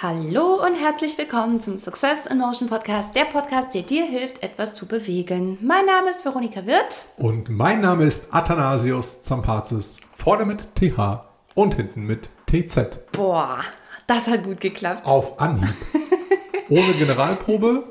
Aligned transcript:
Hallo 0.00 0.64
und 0.64 0.76
herzlich 0.76 1.18
willkommen 1.18 1.60
zum 1.60 1.76
Success 1.76 2.24
in 2.26 2.38
Motion 2.38 2.68
Podcast, 2.68 3.16
der 3.16 3.24
Podcast, 3.24 3.74
der 3.74 3.82
dir 3.82 4.04
hilft, 4.04 4.44
etwas 4.44 4.72
zu 4.76 4.86
bewegen. 4.86 5.58
Mein 5.60 5.86
Name 5.86 6.10
ist 6.10 6.24
Veronika 6.24 6.64
Wirth. 6.66 7.04
Und 7.16 7.48
mein 7.48 7.80
Name 7.80 8.04
ist 8.04 8.32
Athanasius 8.32 9.22
Zampazis. 9.22 9.98
Vorne 10.14 10.44
mit 10.44 10.76
TH 10.76 11.24
und 11.56 11.74
hinten 11.74 12.04
mit 12.06 12.30
TZ. 12.46 13.10
Boah, 13.10 13.58
das 14.06 14.28
hat 14.28 14.44
gut 14.44 14.60
geklappt. 14.60 15.04
Auf 15.04 15.40
Anhieb. 15.40 15.74
Ohne 16.68 16.92
Generalprobe. 16.92 17.90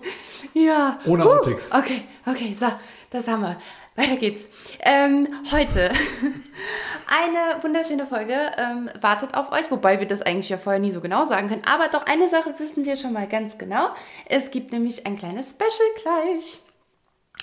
Ja. 0.54 1.00
Ohne 1.06 1.26
Uh, 1.26 1.32
Outtakes. 1.34 1.74
Okay, 1.74 2.04
okay, 2.26 2.56
so, 2.58 2.68
das 3.10 3.28
haben 3.28 3.42
wir. 3.42 3.58
Weiter 3.98 4.16
geht's. 4.16 4.46
Ähm, 4.80 5.28
heute 5.52 5.92
eine 7.08 7.64
wunderschöne 7.64 8.06
Folge 8.06 8.34
ähm, 8.58 8.90
wartet 9.02 9.34
auf 9.36 9.52
euch, 9.52 9.70
wobei 9.72 10.00
wir 10.00 10.08
das 10.08 10.22
eigentlich 10.22 10.50
ja 10.50 10.58
vorher 10.58 10.80
nie 10.80 10.92
so 10.92 11.02
genau 11.02 11.26
sagen 11.26 11.48
können. 11.48 11.64
Aber 11.66 11.88
doch 11.88 12.06
eine 12.06 12.28
Sache 12.30 12.54
wissen 12.58 12.86
wir 12.86 12.96
schon 12.98 13.14
mal 13.14 13.28
ganz 13.28 13.58
genau. 13.58 13.90
Es 14.26 14.52
gibt 14.52 14.72
nämlich 14.72 15.06
ein 15.08 15.18
kleines 15.18 15.52
Special 15.52 15.70
gleich. 16.02 16.60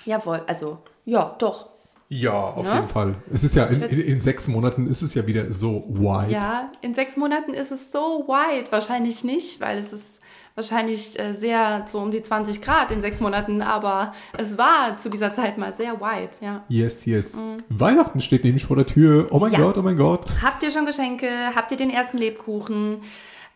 Jawohl, 0.05 0.43
also 0.47 0.79
ja, 1.05 1.35
doch. 1.39 1.69
Ja, 2.07 2.33
auf 2.33 2.67
Ne? 2.67 2.75
jeden 2.75 2.87
Fall. 2.87 3.15
Es 3.33 3.43
ist 3.43 3.55
ja 3.55 3.65
in, 3.65 3.81
in, 3.81 3.99
in 3.99 4.19
sechs 4.19 4.47
Monaten 4.47 4.85
ist 4.87 5.01
es 5.01 5.15
ja 5.15 5.25
wieder 5.25 5.51
so 5.51 5.85
wide. 5.89 6.31
Ja, 6.31 6.71
in 6.81 6.93
sechs 6.93 7.17
Monaten 7.17 7.53
ist 7.55 7.71
es 7.71 7.91
so 7.91 8.25
wide. 8.27 8.71
Wahrscheinlich 8.71 9.23
nicht, 9.23 9.59
weil 9.59 9.79
es 9.79 9.91
ist 9.91 10.19
wahrscheinlich 10.55 11.19
äh, 11.19 11.33
sehr 11.33 11.85
so 11.87 11.99
um 11.99 12.11
die 12.11 12.23
20 12.23 12.61
Grad 12.61 12.91
in 12.91 13.01
sechs 13.01 13.19
Monaten, 13.19 13.61
aber 13.61 14.13
es 14.37 14.57
war 14.57 14.97
zu 14.97 15.09
dieser 15.09 15.33
Zeit 15.33 15.57
mal 15.57 15.73
sehr 15.73 15.99
wide, 15.99 16.31
ja. 16.41 16.63
Yes, 16.69 17.05
yes. 17.05 17.37
Weihnachten 17.69 18.21
steht 18.21 18.43
nämlich 18.43 18.65
vor 18.65 18.77
der 18.77 18.85
Tür. 18.85 19.27
Oh 19.31 19.39
mein 19.39 19.51
Ja. 19.51 19.59
Gott, 19.59 19.77
oh 19.77 19.81
mein 19.81 19.97
Gott. 19.97 20.25
Habt 20.41 20.63
ihr 20.63 20.71
schon 20.71 20.85
Geschenke? 20.85 21.27
Habt 21.53 21.71
ihr 21.71 21.77
den 21.77 21.89
ersten 21.89 22.17
Lebkuchen 22.17 23.01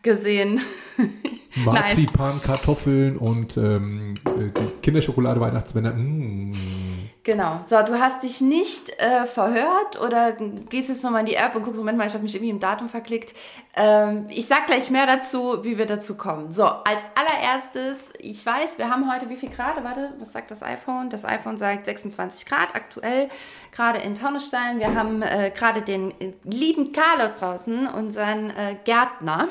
gesehen? 0.02 0.60
Marzipan, 1.64 2.40
Kartoffeln 2.40 3.16
und 3.16 3.56
ähm, 3.56 4.14
äh, 4.26 4.50
Kinderschokolade 4.82 5.40
Weihnachtsmänner. 5.40 5.92
Mm. 5.94 6.52
Genau. 7.22 7.60
So, 7.68 7.82
du 7.82 8.00
hast 8.00 8.22
dich 8.22 8.40
nicht 8.40 8.98
äh, 8.98 9.26
verhört 9.26 10.00
oder 10.00 10.32
gehst 10.32 10.88
jetzt 10.88 11.04
nochmal 11.04 11.20
in 11.20 11.26
die 11.26 11.34
App 11.34 11.54
und 11.54 11.62
guckst, 11.62 11.78
Moment 11.78 11.98
mal, 11.98 12.06
ich 12.06 12.14
habe 12.14 12.22
mich 12.22 12.34
irgendwie 12.34 12.50
im 12.50 12.60
Datum 12.60 12.88
verklickt. 12.88 13.34
Ähm, 13.76 14.24
ich 14.30 14.46
sag 14.46 14.66
gleich 14.66 14.88
mehr 14.88 15.04
dazu, 15.04 15.62
wie 15.62 15.76
wir 15.76 15.84
dazu 15.84 16.16
kommen. 16.16 16.50
So, 16.50 16.64
als 16.64 17.00
allererstes, 17.14 18.14
ich 18.18 18.44
weiß, 18.44 18.78
wir 18.78 18.88
haben 18.90 19.12
heute 19.12 19.28
wie 19.28 19.36
viel 19.36 19.50
Grad? 19.50 19.84
Warte, 19.84 20.14
was 20.18 20.32
sagt 20.32 20.50
das 20.50 20.62
iPhone? 20.62 21.10
Das 21.10 21.26
iPhone 21.26 21.58
sagt 21.58 21.84
26 21.84 22.46
Grad 22.46 22.74
aktuell, 22.74 23.28
gerade 23.70 23.98
in 23.98 24.14
Taunusstein. 24.14 24.78
Wir 24.78 24.94
haben 24.94 25.20
äh, 25.20 25.52
gerade 25.54 25.82
den 25.82 26.14
lieben 26.44 26.92
Carlos 26.92 27.34
draußen, 27.34 27.86
unseren 27.86 28.48
äh, 28.48 28.76
Gärtner. 28.84 29.48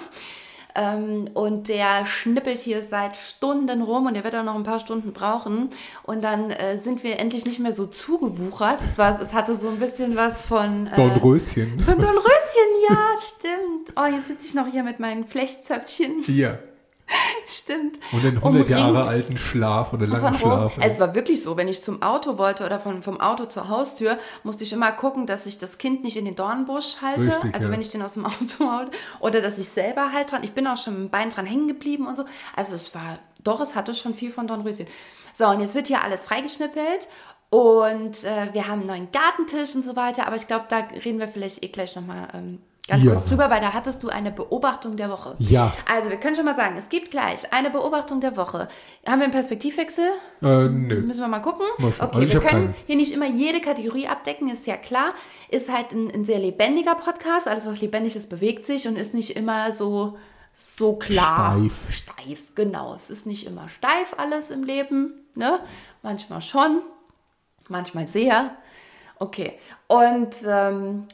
Ähm, 0.76 1.30
und 1.34 1.68
der 1.68 2.06
schnippelt 2.06 2.60
hier 2.60 2.82
seit 2.82 3.18
Stunden 3.18 3.82
rum 3.82 4.06
und 4.06 4.14
der 4.14 4.24
wird 4.24 4.36
auch 4.36 4.44
noch 4.44 4.56
ein 4.56 4.64
paar 4.64 4.80
Stunden 4.80 5.14
brauchen. 5.14 5.70
Und 6.04 6.24
dann 6.24 6.52
äh, 6.52 6.80
sind 6.80 7.04
wir 7.04 7.20
endlich 7.20 7.46
nicht 7.46 7.60
mehr 7.60 7.74
so 7.74 7.88
zugewuchert. 7.88 8.80
Es, 8.84 8.98
war, 8.98 9.20
es 9.20 9.34
hatte 9.34 9.56
so 9.56 9.70
ein 9.70 9.80
bisschen 9.80 10.16
was 10.16 10.42
von. 10.42 10.88
Äh, 10.88 10.96
Dornröschen. 10.96 11.80
Von 11.80 12.00
Dornröschen, 12.00 12.70
ja, 12.90 13.08
stimmt. 13.20 13.94
Oh, 13.96 14.06
jetzt 14.06 14.28
sitze 14.28 14.48
ich 14.48 14.54
noch 14.54 14.68
hier 14.68 14.84
mit 14.84 15.00
meinen 15.00 15.26
Flechtzöpfchen. 15.26 16.24
Hier. 16.24 16.60
Stimmt. 17.48 18.00
Und 18.12 18.24
den 18.24 18.38
100 18.38 18.70
Jahre 18.70 18.90
Umringt 18.90 19.08
alten 19.08 19.38
Schlaf 19.38 19.94
oder 19.94 20.08
langen. 20.08 20.34
Schlaf. 20.34 20.78
Es 20.80 21.00
war 21.00 21.16
wirklich 21.16 21.44
so, 21.44 21.58
wenn 21.58 21.68
ich 21.68 21.82
zum 21.82 22.02
Auto 22.02 22.38
wollte 22.38 22.66
oder 22.66 22.80
von, 22.80 23.02
vom 23.02 23.20
Auto 23.20 23.46
zur 23.46 23.70
Haustür, 23.70 24.18
musste 24.44 24.64
ich 24.64 24.74
immer 24.74 24.92
gucken, 24.92 25.26
dass 25.26 25.46
ich 25.46 25.58
das 25.58 25.78
Kind 25.78 26.04
nicht 26.04 26.18
in 26.18 26.26
den 26.26 26.36
Dornbusch 26.36 26.98
halte. 27.02 27.26
Richtig, 27.26 27.54
also 27.54 27.68
ja. 27.68 27.74
wenn 27.74 27.82
ich 27.82 27.90
den 27.90 28.02
aus 28.02 28.14
dem 28.14 28.26
Auto 28.28 28.72
halte. 28.72 28.92
Oder 29.20 29.42
dass 29.42 29.58
ich 29.58 29.70
selber 29.70 30.12
halt 30.12 30.32
dran. 30.32 30.44
Ich 30.44 30.54
bin 30.54 30.68
auch 30.68 30.78
schon 30.78 30.94
mit 30.94 31.04
dem 31.04 31.10
Bein 31.10 31.30
dran 31.30 31.46
hängen 31.46 31.68
geblieben 31.68 32.08
und 32.08 32.18
so. 32.18 32.26
Also 32.56 32.76
es 32.76 32.94
war, 32.94 33.20
doch, 33.44 33.62
es 33.62 33.76
hatte 33.76 33.96
schon 33.96 34.14
viel 34.14 34.32
von 34.32 34.48
Dornröschen. 34.48 34.88
So, 35.34 35.48
und 35.48 35.62
jetzt 35.62 35.76
wird 35.76 35.88
hier 35.88 36.04
alles 36.04 36.26
freigeschnippelt. 36.26 37.08
Und 37.50 38.24
äh, 38.26 38.54
wir 38.54 38.68
haben 38.68 38.82
einen 38.82 38.88
neuen 38.88 39.12
Gartentisch 39.12 39.74
und 39.74 39.84
so 39.84 39.96
weiter. 39.96 40.28
Aber 40.28 40.36
ich 40.36 40.46
glaube, 40.46 40.66
da 40.70 40.78
reden 41.04 41.20
wir 41.20 41.28
vielleicht 41.28 41.64
eh 41.64 41.70
gleich 41.70 41.96
nochmal 41.96 42.28
ähm, 42.34 42.60
ganz 42.90 43.04
Ja. 43.04 43.12
kurz 43.12 43.26
drüber, 43.26 43.50
weil 43.50 43.62
da 43.62 43.74
hattest 43.74 44.04
du 44.04 44.10
eine 44.10 44.32
Beobachtung 44.32 44.98
der 44.98 45.10
Woche. 45.10 45.36
Ja. 45.40 45.72
Also, 45.90 46.10
wir 46.10 46.18
können 46.18 46.36
schon 46.36 46.46
mal 46.46 46.56
sagen, 46.56 46.76
es 46.78 46.90
gibt 46.90 47.12
gleich 47.12 47.52
eine 47.54 47.70
Beobachtung 47.70 48.20
der 48.22 48.36
Woche. 48.36 48.68
Haben 49.08 49.20
wir 49.20 49.24
einen 49.26 49.32
Perspektivwechsel? 49.34 50.06
Äh, 50.42 50.68
nö. 50.68 51.02
Müssen 51.02 51.22
wir 51.22 51.28
mal 51.28 51.40
gucken? 51.40 51.66
Mal. 51.78 51.88
Okay, 51.88 51.98
Also 52.02 52.34
wir 52.34 52.40
können 52.42 52.64
keinen. 52.66 52.76
hier 52.88 52.96
nicht 52.96 53.14
immer 53.14 53.28
jede 53.28 53.62
Kategorie 53.62 54.08
abdecken, 54.08 54.50
ist 54.50 54.68
ja 54.68 54.76
klar. 54.78 55.14
Ist 55.50 55.72
halt 55.72 55.94
ein, 55.94 56.12
ein 56.12 56.26
sehr 56.26 56.40
lebendiger 56.40 56.96
Podcast. 56.96 57.48
Alles, 57.48 57.66
was 57.66 57.80
lebendig 57.82 58.16
ist, 58.16 58.30
bewegt 58.30 58.66
sich 58.66 58.88
und 58.88 58.98
ist 58.98 59.14
nicht 59.14 59.36
immer 59.38 59.72
so, 59.72 60.18
so 60.54 60.96
klar. 60.96 61.56
Steif. 61.60 61.94
Steif, 61.94 62.56
genau. 62.56 62.96
Es 62.96 63.10
ist 63.10 63.26
nicht 63.26 63.46
immer 63.48 63.70
steif 63.70 64.14
alles 64.18 64.50
im 64.52 64.64
Leben. 64.64 65.14
Ne? 65.36 65.60
Manchmal 66.02 66.42
schon, 66.42 66.82
manchmal 67.70 68.08
sehr. 68.08 68.52
Okay. 69.18 69.54
Und 69.88 70.34
ähm, 70.46 71.06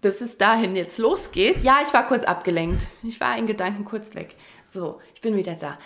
bis 0.00 0.20
es 0.20 0.36
dahin 0.36 0.76
jetzt 0.76 0.98
losgeht. 0.98 1.62
Ja, 1.62 1.78
ich 1.86 1.92
war 1.92 2.06
kurz 2.06 2.24
abgelenkt. 2.24 2.88
Ich 3.02 3.20
war 3.20 3.36
in 3.36 3.46
Gedanken 3.46 3.84
kurz 3.84 4.14
weg. 4.14 4.36
So, 4.72 5.00
ich 5.14 5.20
bin 5.20 5.36
wieder 5.36 5.54
da. 5.54 5.78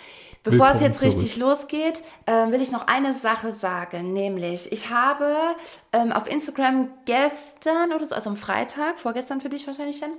Bevor 0.43 0.67
es 0.67 0.73
Willkommen 0.73 0.83
jetzt 0.83 0.99
zurück. 0.99 1.13
richtig 1.15 1.37
losgeht, 1.37 2.03
ähm, 2.27 2.51
will 2.51 2.61
ich 2.61 2.71
noch 2.71 2.85
eine 2.85 3.15
Sache 3.15 3.51
sagen, 3.51 4.13
nämlich 4.13 4.71
ich 4.71 4.91
habe 4.91 5.55
ähm, 5.91 6.11
auf 6.11 6.29
Instagram 6.29 6.89
gestern 7.05 7.91
oder 7.91 8.05
so, 8.05 8.13
also 8.13 8.29
am 8.29 8.37
Freitag, 8.37 8.99
vorgestern 8.99 9.41
für 9.41 9.49
dich 9.49 9.65
wahrscheinlich 9.65 9.99
dann, 9.99 10.11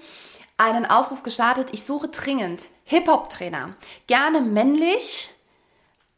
einen 0.58 0.84
Aufruf 0.84 1.22
gestartet. 1.22 1.68
Ich 1.72 1.84
suche 1.84 2.08
dringend 2.08 2.64
Hip-Hop-Trainer. 2.86 3.76
Gerne 4.08 4.40
männlich, 4.40 5.30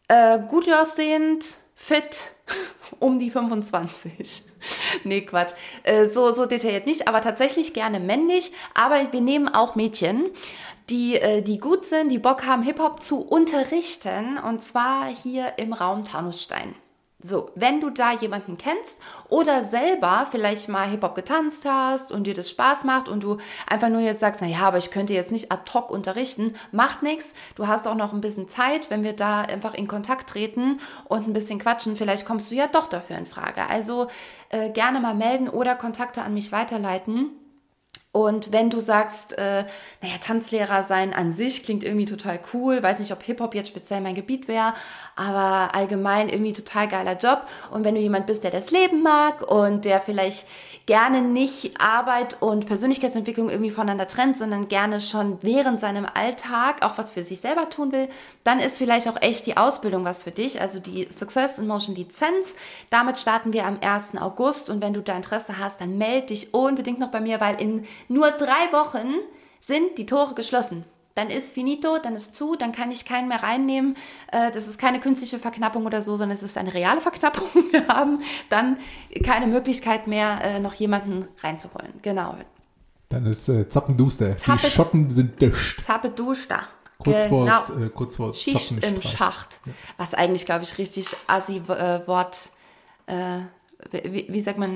äh, 0.08 0.38
gut 0.38 0.72
aussehend, 0.72 1.44
fit, 1.74 2.30
um 2.98 3.18
die 3.18 3.30
25. 3.30 4.42
nee, 5.04 5.22
Quatsch. 5.22 5.52
Äh, 5.82 6.08
so, 6.10 6.32
so 6.32 6.46
detailliert 6.46 6.86
nicht, 6.86 7.08
aber 7.08 7.20
tatsächlich 7.20 7.74
gerne 7.74 8.00
männlich. 8.00 8.52
Aber 8.74 9.12
wir 9.12 9.20
nehmen 9.20 9.48
auch 9.48 9.74
Mädchen, 9.74 10.30
die, 10.90 11.16
äh, 11.16 11.42
die 11.42 11.58
gut 11.58 11.84
sind, 11.84 12.10
die 12.10 12.18
Bock 12.18 12.46
haben, 12.46 12.62
Hip-Hop 12.62 13.02
zu 13.02 13.20
unterrichten. 13.20 14.38
Und 14.38 14.62
zwar 14.62 15.08
hier 15.08 15.54
im 15.58 15.72
Raum 15.72 16.04
Taunusstein. 16.04 16.74
So, 17.20 17.50
wenn 17.56 17.80
du 17.80 17.90
da 17.90 18.12
jemanden 18.12 18.58
kennst 18.58 18.96
oder 19.28 19.64
selber 19.64 20.28
vielleicht 20.30 20.68
mal 20.68 20.88
Hip-Hop 20.88 21.16
getanzt 21.16 21.64
hast 21.64 22.12
und 22.12 22.28
dir 22.28 22.34
das 22.34 22.48
Spaß 22.48 22.84
macht 22.84 23.08
und 23.08 23.24
du 23.24 23.38
einfach 23.66 23.88
nur 23.88 24.00
jetzt 24.00 24.20
sagst, 24.20 24.40
naja, 24.40 24.60
aber 24.60 24.78
ich 24.78 24.92
könnte 24.92 25.14
jetzt 25.14 25.32
nicht 25.32 25.50
ad 25.50 25.68
hoc 25.74 25.90
unterrichten, 25.90 26.54
macht 26.70 27.02
nichts. 27.02 27.34
Du 27.56 27.66
hast 27.66 27.88
auch 27.88 27.96
noch 27.96 28.12
ein 28.12 28.20
bisschen 28.20 28.48
Zeit, 28.48 28.88
wenn 28.88 29.02
wir 29.02 29.14
da 29.14 29.40
einfach 29.40 29.74
in 29.74 29.88
Kontakt 29.88 30.30
treten 30.30 30.78
und 31.06 31.26
ein 31.26 31.32
bisschen 31.32 31.58
quatschen, 31.58 31.96
vielleicht 31.96 32.24
kommst 32.24 32.52
du 32.52 32.54
ja 32.54 32.68
doch 32.68 32.86
dafür 32.86 33.18
in 33.18 33.26
Frage. 33.26 33.66
Also 33.68 34.06
äh, 34.50 34.70
gerne 34.70 35.00
mal 35.00 35.16
melden 35.16 35.48
oder 35.48 35.74
Kontakte 35.74 36.22
an 36.22 36.34
mich 36.34 36.52
weiterleiten. 36.52 37.32
Und 38.10 38.52
wenn 38.52 38.70
du 38.70 38.80
sagst, 38.80 39.36
äh, 39.36 39.64
naja, 40.00 40.14
Tanzlehrer 40.20 40.82
sein 40.82 41.12
an 41.12 41.30
sich 41.30 41.62
klingt 41.62 41.84
irgendwie 41.84 42.06
total 42.06 42.40
cool, 42.54 42.82
weiß 42.82 43.00
nicht, 43.00 43.12
ob 43.12 43.22
Hip-Hop 43.22 43.54
jetzt 43.54 43.68
speziell 43.68 44.00
mein 44.00 44.14
Gebiet 44.14 44.48
wäre, 44.48 44.72
aber 45.14 45.74
allgemein 45.74 46.30
irgendwie 46.30 46.54
total 46.54 46.88
geiler 46.88 47.18
Job. 47.18 47.42
Und 47.70 47.84
wenn 47.84 47.94
du 47.94 48.00
jemand 48.00 48.26
bist, 48.26 48.44
der 48.44 48.50
das 48.50 48.70
Leben 48.70 49.02
mag 49.02 49.42
und 49.50 49.84
der 49.84 50.00
vielleicht 50.00 50.46
gerne 50.86 51.20
nicht 51.20 51.82
Arbeit 51.82 52.40
und 52.40 52.64
Persönlichkeitsentwicklung 52.64 53.50
irgendwie 53.50 53.70
voneinander 53.70 54.08
trennt, 54.08 54.38
sondern 54.38 54.68
gerne 54.68 55.02
schon 55.02 55.36
während 55.42 55.78
seinem 55.78 56.06
Alltag 56.06 56.82
auch 56.82 56.96
was 56.96 57.10
für 57.10 57.22
sich 57.22 57.40
selber 57.40 57.68
tun 57.68 57.92
will, 57.92 58.08
dann 58.42 58.58
ist 58.58 58.78
vielleicht 58.78 59.06
auch 59.06 59.20
echt 59.20 59.44
die 59.44 59.58
Ausbildung 59.58 60.04
was 60.04 60.22
für 60.22 60.30
dich. 60.30 60.62
Also 60.62 60.80
die 60.80 61.06
Success 61.10 61.58
in 61.58 61.66
Motion 61.66 61.94
Lizenz. 61.94 62.54
Damit 62.88 63.18
starten 63.18 63.52
wir 63.52 63.66
am 63.66 63.78
1. 63.82 64.16
August 64.16 64.70
und 64.70 64.80
wenn 64.80 64.94
du 64.94 65.02
da 65.02 65.14
Interesse 65.14 65.58
hast, 65.58 65.82
dann 65.82 65.98
melde 65.98 66.28
dich 66.28 66.54
unbedingt 66.54 67.00
noch 67.00 67.10
bei 67.10 67.20
mir, 67.20 67.38
weil 67.38 67.60
in 67.60 67.86
nur 68.08 68.30
drei 68.30 68.72
Wochen 68.72 69.14
sind 69.60 69.98
die 69.98 70.06
Tore 70.06 70.34
geschlossen. 70.34 70.84
Dann 71.14 71.30
ist 71.30 71.52
finito, 71.52 71.98
dann 71.98 72.14
ist 72.14 72.36
zu, 72.36 72.54
dann 72.54 72.70
kann 72.70 72.92
ich 72.92 73.04
keinen 73.04 73.26
mehr 73.26 73.42
reinnehmen. 73.42 73.96
Äh, 74.30 74.52
Das 74.52 74.68
ist 74.68 74.78
keine 74.78 75.00
künstliche 75.00 75.40
Verknappung 75.40 75.84
oder 75.84 76.00
so, 76.00 76.14
sondern 76.14 76.36
es 76.36 76.44
ist 76.44 76.56
eine 76.56 76.72
reale 76.72 77.00
Verknappung. 77.00 77.48
Wir 77.72 77.88
haben 77.88 78.20
dann 78.50 78.76
keine 79.24 79.48
Möglichkeit 79.48 80.06
mehr, 80.06 80.40
äh, 80.44 80.60
noch 80.60 80.74
jemanden 80.74 81.26
reinzuholen. 81.42 81.92
Genau. 82.02 82.36
Dann 83.08 83.26
ist 83.26 83.48
äh, 83.48 83.68
Zappenduster. 83.68 84.30
Die 84.34 84.42
Zappe- 84.44 84.68
Schotten 84.70 85.10
sind 85.10 85.40
dicht. 85.40 85.82
Zappe 85.82 86.10
dusch 86.10 86.46
da. 86.46 86.68
Kurz 86.98 87.24
genau. 87.24 87.62
äh, 87.70 87.88
kurz 87.88 88.16
vor 88.16 88.34
Schicht 88.34 88.84
im. 88.84 89.00
Schacht. 89.02 89.60
Was 89.96 90.14
eigentlich, 90.14 90.46
glaube 90.46 90.64
ich, 90.64 90.78
richtig 90.78 91.06
assi 91.26 91.62
äh, 91.68 92.00
äh, 93.06 93.40
wie, 93.90 94.26
wie 94.28 94.40
sagt 94.40 94.58
man, 94.58 94.74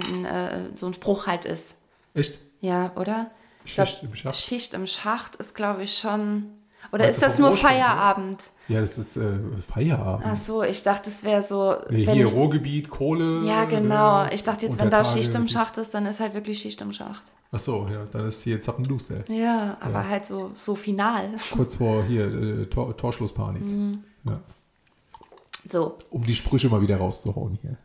so 0.77 0.87
ein 0.87 0.95
Spruch 0.95 1.27
halt 1.27 1.45
ist. 1.45 1.75
Echt? 2.15 2.39
Ja, 2.63 2.91
oder? 2.97 3.31
Ich 3.65 3.75
glaub, 3.75 3.87
Schicht 3.87 4.03
im 4.03 4.15
Schacht. 4.15 4.37
Schicht 4.37 4.75
im 4.75 4.87
Schacht 4.87 5.37
ist, 5.37 5.55
glaube 5.55 5.83
ich, 5.83 5.99
schon. 5.99 6.47
Oder 6.93 7.05
Meinst 7.05 7.19
ist 7.19 7.23
das 7.23 7.39
nur 7.39 7.51
ne? 7.51 7.57
Feierabend? 7.57 8.39
Ja, 8.69 8.81
das 8.81 8.99
ist 8.99 9.17
äh, 9.17 9.39
Feierabend. 9.73 10.27
Ach 10.29 10.35
so, 10.37 10.63
ich 10.63 10.83
dachte, 10.83 11.11
es 11.11 11.23
wäre 11.23 11.43
so. 11.43 11.77
Nee, 11.91 12.07
hier 12.11 12.25
ich, 12.25 12.33
Ruhrgebiet, 12.33 12.89
Kohle. 12.89 13.45
ja, 13.47 13.65
genau. 13.67 14.25
ne? 14.25 14.35
Ich 14.35 14.43
dachte 14.43 14.67
jetzt, 14.67 14.79
wenn 14.81 14.91
da 14.91 15.03
Tage- 15.03 15.15
Schicht 15.17 15.35
im 15.35 15.47
Schacht 15.49 15.77
ist, 15.79 15.93
dann 15.95 16.07
ist 16.07 16.19
halt 16.21 16.35
wirklich 16.35 16.59
Schicht 16.61 16.81
im 16.81 16.93
Schacht. 16.93 17.23
Ach 17.53 17.59
so, 17.59 17.87
ja, 17.91 18.05
dann 18.11 18.27
ist 18.27 18.43
hier 18.43 18.61
Zappenlust, 18.61 19.11
ey. 19.11 19.23
Ja, 19.41 19.77
aber 19.81 20.01
Ja. 20.03 20.09
halt 20.09 20.25
so, 20.27 20.51
so 20.55 20.75
final. 20.75 21.29
Kurz 21.53 21.77
vor 21.77 22.03
hier 22.09 22.25
äh, 22.33 22.67
Tor, 22.67 22.97
Torschlusspanik. 22.97 23.63
Mhm. 23.63 24.03
Ja. 24.25 24.41
So, 25.71 25.99
Um 26.11 26.25
die 26.25 26.35
Sprüche 26.35 26.69
mal 26.69 26.81
wieder 26.81 26.97
rauszuhauen 26.97 27.59
hier. 27.63 27.77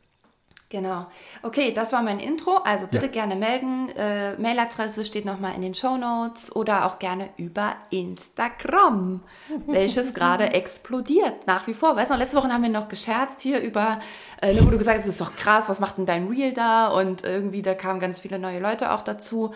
Genau. 0.69 1.08
Okay, 1.44 1.72
das 1.74 1.92
war 1.94 2.02
mein 2.02 2.19
Intro. 2.19 2.58
Also 2.64 2.88
bitte 2.88 3.06
Ja. 3.06 3.12
gerne 3.12 3.36
melden. 3.36 3.90
Äh, 3.96 4.38
Mailadresse 4.38 5.06
steht 5.06 5.25
nochmal 5.25 5.56
in 5.56 5.62
den 5.62 5.74
Show 5.74 5.98
Notes 5.98 6.56
oder 6.56 6.86
auch 6.86 7.00
gerne 7.00 7.30
über 7.38 7.75
Instagram, 7.90 9.22
welches 9.68 10.14
gerade 10.14 10.52
explodiert 10.54 11.48
nach 11.48 11.68
wie 11.68 11.74
vor. 11.74 11.96
Weißt 11.96 12.10
du, 12.10 12.14
noch, 12.14 12.19
letzte 12.22 12.38
Woche 12.38 12.50
haben 12.50 12.64
wir 12.64 12.69
noch 12.69 12.88
gescherzt 12.90 13.42
hier 13.42 13.60
über, 13.62 14.00
äh, 14.42 14.56
wo 14.62 14.69
du 14.69 14.78
gesagt 14.78 14.98
hast, 15.00 15.06
es 15.06 15.14
ist 15.14 15.22
doch 15.22 15.36
krass, 15.36 15.69
was 15.69 15.80
macht 15.80 15.98
denn 15.98 16.06
dein 16.06 16.28
Reel 16.28 16.54
da? 16.54 16.88
Und 16.88 17.24
irgendwie, 17.24 17.62
da 17.62 17.74
kamen 17.74 18.00
ganz 18.00 18.19
viele 18.19 18.40
neue 18.40 18.60
Leute 18.60 18.92
auch 18.92 19.02
dazu. 19.02 19.54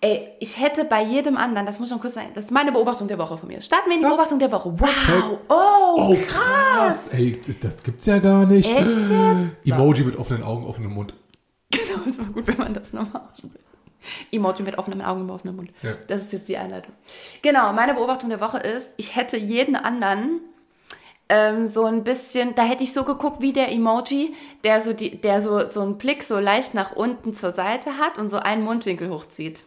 Ey, 0.00 0.28
ich 0.38 0.60
hätte 0.60 0.84
bei 0.84 1.02
jedem 1.02 1.36
anderen, 1.36 1.66
das 1.66 1.80
muss 1.80 1.88
ich 1.88 1.94
noch 1.94 2.00
kurz 2.00 2.14
sagen, 2.14 2.30
das 2.34 2.44
ist 2.44 2.50
meine 2.52 2.70
Beobachtung 2.70 3.08
der 3.08 3.18
Woche 3.18 3.36
von 3.36 3.48
mir. 3.48 3.60
Starten 3.60 3.90
wir 3.90 3.96
in 3.96 4.02
die 4.02 4.08
Beobachtung 4.08 4.38
der 4.38 4.52
Woche. 4.52 4.72
Wow, 4.78 5.38
oh, 5.48 5.78
Oh, 6.00 6.16
krass! 6.28 7.08
Ey, 7.12 7.40
das, 7.44 7.58
das 7.58 7.82
gibt's 7.82 8.06
ja 8.06 8.18
gar 8.18 8.46
nicht. 8.46 8.68
Echt 8.68 8.86
jetzt? 8.86 9.10
Emoji 9.64 10.04
mit 10.04 10.16
offenen 10.16 10.44
Augen, 10.44 10.64
offenem 10.64 10.94
Mund. 10.94 11.12
Genau, 11.72 11.98
es 12.08 12.18
war 12.18 12.26
gut, 12.26 12.46
wenn 12.46 12.58
man 12.58 12.72
das 12.72 12.92
nochmal 12.92 13.22
ausspricht. 13.28 13.56
Emoji 14.30 14.62
mit 14.62 14.78
offenen 14.78 15.02
Augen 15.02 15.22
und 15.22 15.30
offenem 15.30 15.56
Mund. 15.56 15.72
Ja. 15.82 15.94
Das 16.06 16.22
ist 16.22 16.32
jetzt 16.32 16.48
die 16.48 16.56
Einleitung. 16.56 16.94
Genau, 17.42 17.72
meine 17.72 17.94
Beobachtung 17.94 18.30
der 18.30 18.40
Woche 18.40 18.58
ist, 18.58 18.90
ich 18.96 19.16
hätte 19.16 19.36
jeden 19.36 19.74
anderen 19.74 20.40
ähm, 21.28 21.66
so 21.66 21.84
ein 21.84 22.04
bisschen, 22.04 22.54
da 22.54 22.62
hätte 22.62 22.84
ich 22.84 22.92
so 22.92 23.02
geguckt 23.02 23.40
wie 23.40 23.52
der 23.52 23.72
Emoji, 23.72 24.34
der 24.62 24.80
so, 24.80 24.92
die, 24.92 25.20
der 25.20 25.42
so, 25.42 25.68
so 25.68 25.82
einen 25.82 25.98
Blick 25.98 26.22
so 26.22 26.38
leicht 26.38 26.74
nach 26.74 26.92
unten 26.92 27.34
zur 27.34 27.50
Seite 27.50 27.98
hat 27.98 28.16
und 28.16 28.28
so 28.30 28.38
einen 28.38 28.62
Mundwinkel 28.62 29.10
hochzieht. 29.10 29.64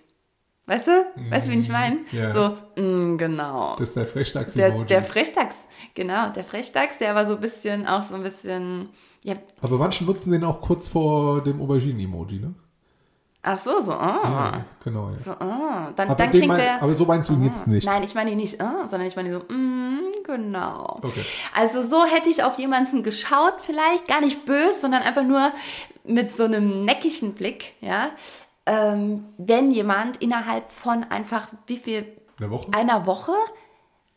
Weißt 0.72 0.88
du? 0.88 1.06
Weißt 1.30 1.48
du, 1.48 1.52
wie 1.52 1.60
ich 1.60 1.68
meine? 1.68 1.98
ja. 2.14 2.32
So, 2.32 2.56
mm, 2.82 3.18
genau. 3.18 3.76
Das 3.76 3.90
ist 3.90 3.96
der 3.98 4.04
Der, 4.04 4.12
Frechdachs-Emoji. 4.14 4.86
der 4.86 5.04
Frechdachs, 5.04 5.56
genau, 5.94 6.30
der 6.30 6.46
Frechdachs, 6.46 6.98
der 6.98 7.14
war 7.14 7.26
so 7.26 7.34
ein 7.36 7.42
bisschen, 7.42 7.86
auch 7.86 8.02
so 8.02 8.16
ein 8.16 8.24
bisschen, 8.24 8.88
ja, 9.22 9.36
Aber 9.60 9.78
manche 9.78 10.06
nutzen 10.06 10.32
den 10.32 10.46
auch 10.46 10.62
kurz 10.62 10.88
vor 10.88 11.44
dem 11.44 11.62
Auberginen-Emoji, 11.62 12.40
ne? 12.40 12.54
ach 13.42 13.58
so, 13.58 13.82
so, 13.82 13.92
ah. 13.92 14.22
Ja, 14.24 14.66
genau, 14.82 15.10
ja. 15.10 15.18
So, 15.18 15.32
ah, 15.32 15.92
dann, 15.94 16.08
aber, 16.08 16.16
dann 16.16 16.32
kriegt 16.32 16.48
mein, 16.48 16.60
er. 16.62 16.82
aber 16.82 16.94
so 16.94 17.06
meinst 17.06 17.28
du 17.28 17.34
ihn 17.34 17.44
jetzt 17.44 17.68
nicht. 17.68 17.86
Nein, 17.86 18.04
ich 18.04 18.16
meine 18.16 18.32
ihn 18.32 18.38
nicht, 18.38 18.62
ah, 18.62 18.88
sondern 18.90 19.08
ich 19.10 19.18
meine 19.18 19.34
so, 19.34 19.54
mm, 19.54 20.24
genau. 20.24 21.00
Okay. 21.02 21.26
Also 21.54 21.82
so 21.82 22.06
hätte 22.06 22.30
ich 22.30 22.44
auf 22.44 22.58
jemanden 22.58 23.04
geschaut, 23.04 23.56
vielleicht 23.66 24.08
gar 24.08 24.22
nicht 24.22 24.46
böse, 24.46 24.80
sondern 24.80 25.02
einfach 25.02 25.24
nur 25.24 25.52
mit 26.06 26.34
so 26.34 26.46
einem 26.46 26.86
neckigen 26.86 27.34
Blick, 27.34 27.74
ja. 27.82 28.12
Ähm, 28.66 29.26
wenn 29.38 29.72
jemand 29.72 30.18
innerhalb 30.18 30.72
von 30.72 31.04
einfach 31.04 31.48
wie 31.66 31.78
viel 31.78 32.06
Woche? 32.38 32.72
einer 32.74 33.06
Woche 33.06 33.34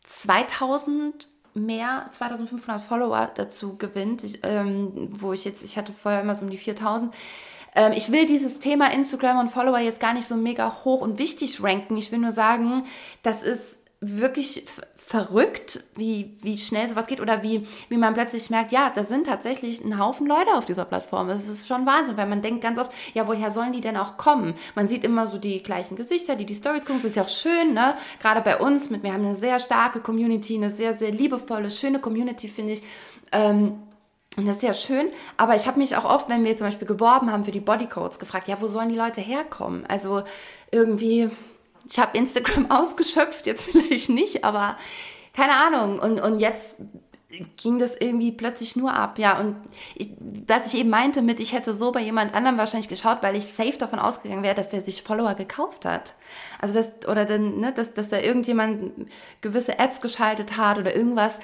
2000 0.03 1.27
mehr, 1.55 2.07
2500 2.11 2.81
Follower 2.81 3.31
dazu 3.33 3.77
gewinnt, 3.77 4.23
ich, 4.23 4.39
ähm, 4.43 5.09
wo 5.11 5.33
ich 5.33 5.45
jetzt, 5.45 5.63
ich 5.63 5.77
hatte 5.77 5.93
vorher 5.93 6.21
immer 6.21 6.35
so 6.35 6.43
um 6.43 6.51
die 6.51 6.57
4000. 6.57 7.13
Ähm, 7.73 7.93
ich 7.93 8.11
will 8.11 8.25
dieses 8.25 8.59
Thema 8.59 8.91
Instagram 8.91 9.39
und 9.39 9.49
Follower 9.49 9.79
jetzt 9.79 9.99
gar 9.99 10.13
nicht 10.13 10.27
so 10.27 10.35
mega 10.35 10.83
hoch 10.83 11.01
und 11.01 11.17
wichtig 11.17 11.63
ranken. 11.63 11.97
Ich 11.97 12.11
will 12.11 12.19
nur 12.19 12.31
sagen, 12.31 12.83
das 13.23 13.41
ist 13.41 13.79
wirklich 14.01 14.65
verrückt, 14.97 15.83
wie, 15.95 16.37
wie 16.41 16.57
schnell 16.57 16.87
sowas 16.87 17.07
geht 17.07 17.21
oder 17.21 17.43
wie, 17.43 17.67
wie 17.89 17.97
man 17.97 18.15
plötzlich 18.15 18.49
merkt, 18.49 18.71
ja, 18.71 18.91
da 18.93 19.03
sind 19.03 19.27
tatsächlich 19.27 19.83
ein 19.83 19.99
Haufen 19.99 20.25
Leute 20.27 20.55
auf 20.55 20.65
dieser 20.65 20.85
Plattform. 20.85 21.27
Das 21.27 21.47
ist 21.47 21.67
schon 21.67 21.85
Wahnsinn, 21.85 22.17
weil 22.17 22.27
man 22.27 22.41
denkt 22.41 22.61
ganz 22.61 22.79
oft, 22.79 22.91
ja, 23.13 23.27
woher 23.27 23.51
sollen 23.51 23.71
die 23.71 23.81
denn 23.81 23.97
auch 23.97 24.17
kommen? 24.17 24.55
Man 24.73 24.87
sieht 24.87 25.03
immer 25.03 25.27
so 25.27 25.37
die 25.37 25.61
gleichen 25.61 25.95
Gesichter, 25.95 26.35
die 26.35 26.45
die 26.45 26.55
Stories 26.55 26.85
gucken. 26.85 27.01
Das 27.01 27.11
ist 27.11 27.17
ja 27.17 27.23
auch 27.23 27.29
schön, 27.29 27.73
ne? 27.73 27.95
Gerade 28.19 28.41
bei 28.41 28.57
uns, 28.57 28.89
mit, 28.89 29.03
wir 29.03 29.13
haben 29.13 29.25
eine 29.25 29.35
sehr 29.35 29.59
starke 29.59 29.99
Community, 29.99 30.55
eine 30.55 30.71
sehr, 30.71 30.97
sehr 30.97 31.11
liebevolle, 31.11 31.69
schöne 31.69 31.99
Community, 31.99 32.47
finde 32.47 32.73
ich. 32.73 32.83
Ähm, 33.31 33.79
und 34.37 34.47
das 34.47 34.57
ist 34.57 34.63
ja 34.63 34.73
schön, 34.73 35.07
aber 35.37 35.55
ich 35.55 35.65
habe 35.65 35.79
mich 35.79 35.95
auch 35.95 36.03
oft, 36.03 36.29
wenn 36.29 36.43
wir 36.43 36.57
zum 36.57 36.67
Beispiel 36.67 36.87
geworben 36.87 37.31
haben 37.31 37.45
für 37.45 37.51
die 37.51 37.61
Bodycodes, 37.61 38.19
gefragt, 38.19 38.47
ja, 38.47 38.59
wo 38.59 38.67
sollen 38.67 38.89
die 38.89 38.97
Leute 38.97 39.21
herkommen? 39.21 39.85
Also 39.85 40.23
irgendwie, 40.71 41.29
ich 41.89 41.99
habe 41.99 42.17
Instagram 42.17 42.65
ausgeschöpft, 42.71 43.45
jetzt 43.45 43.69
vielleicht 43.69 44.09
nicht, 44.09 44.43
aber 44.43 44.77
keine 45.33 45.61
Ahnung. 45.61 45.99
Und, 45.99 46.19
und 46.19 46.39
jetzt 46.39 46.77
ging 47.57 47.79
das 47.79 47.95
irgendwie 47.97 48.31
plötzlich 48.31 48.75
nur 48.75 48.93
ab. 48.93 49.19
Ja, 49.19 49.39
und 49.39 49.55
dass 50.47 50.67
ich 50.67 50.79
eben 50.79 50.89
meinte 50.89 51.21
mit, 51.21 51.39
ich 51.39 51.53
hätte 51.53 51.73
so 51.73 51.91
bei 51.91 52.01
jemand 52.01 52.33
anderem 52.33 52.57
wahrscheinlich 52.57 52.87
geschaut, 52.87 53.17
weil 53.21 53.35
ich 53.35 53.45
safe 53.45 53.77
davon 53.77 53.99
ausgegangen 53.99 54.43
wäre, 54.43 54.55
dass 54.55 54.69
der 54.69 54.81
sich 54.81 55.01
Follower 55.01 55.33
gekauft 55.33 55.85
hat. 55.85 56.13
Also 56.59 56.75
das, 56.75 57.07
oder 57.07 57.25
dann, 57.25 57.59
ne, 57.59 57.73
dass, 57.73 57.93
dass 57.93 58.09
da 58.09 58.19
irgendjemand 58.19 59.07
gewisse 59.41 59.79
Ads 59.79 59.99
geschaltet 60.01 60.57
hat 60.57 60.77
oder 60.77 60.95
irgendwas 60.95 61.39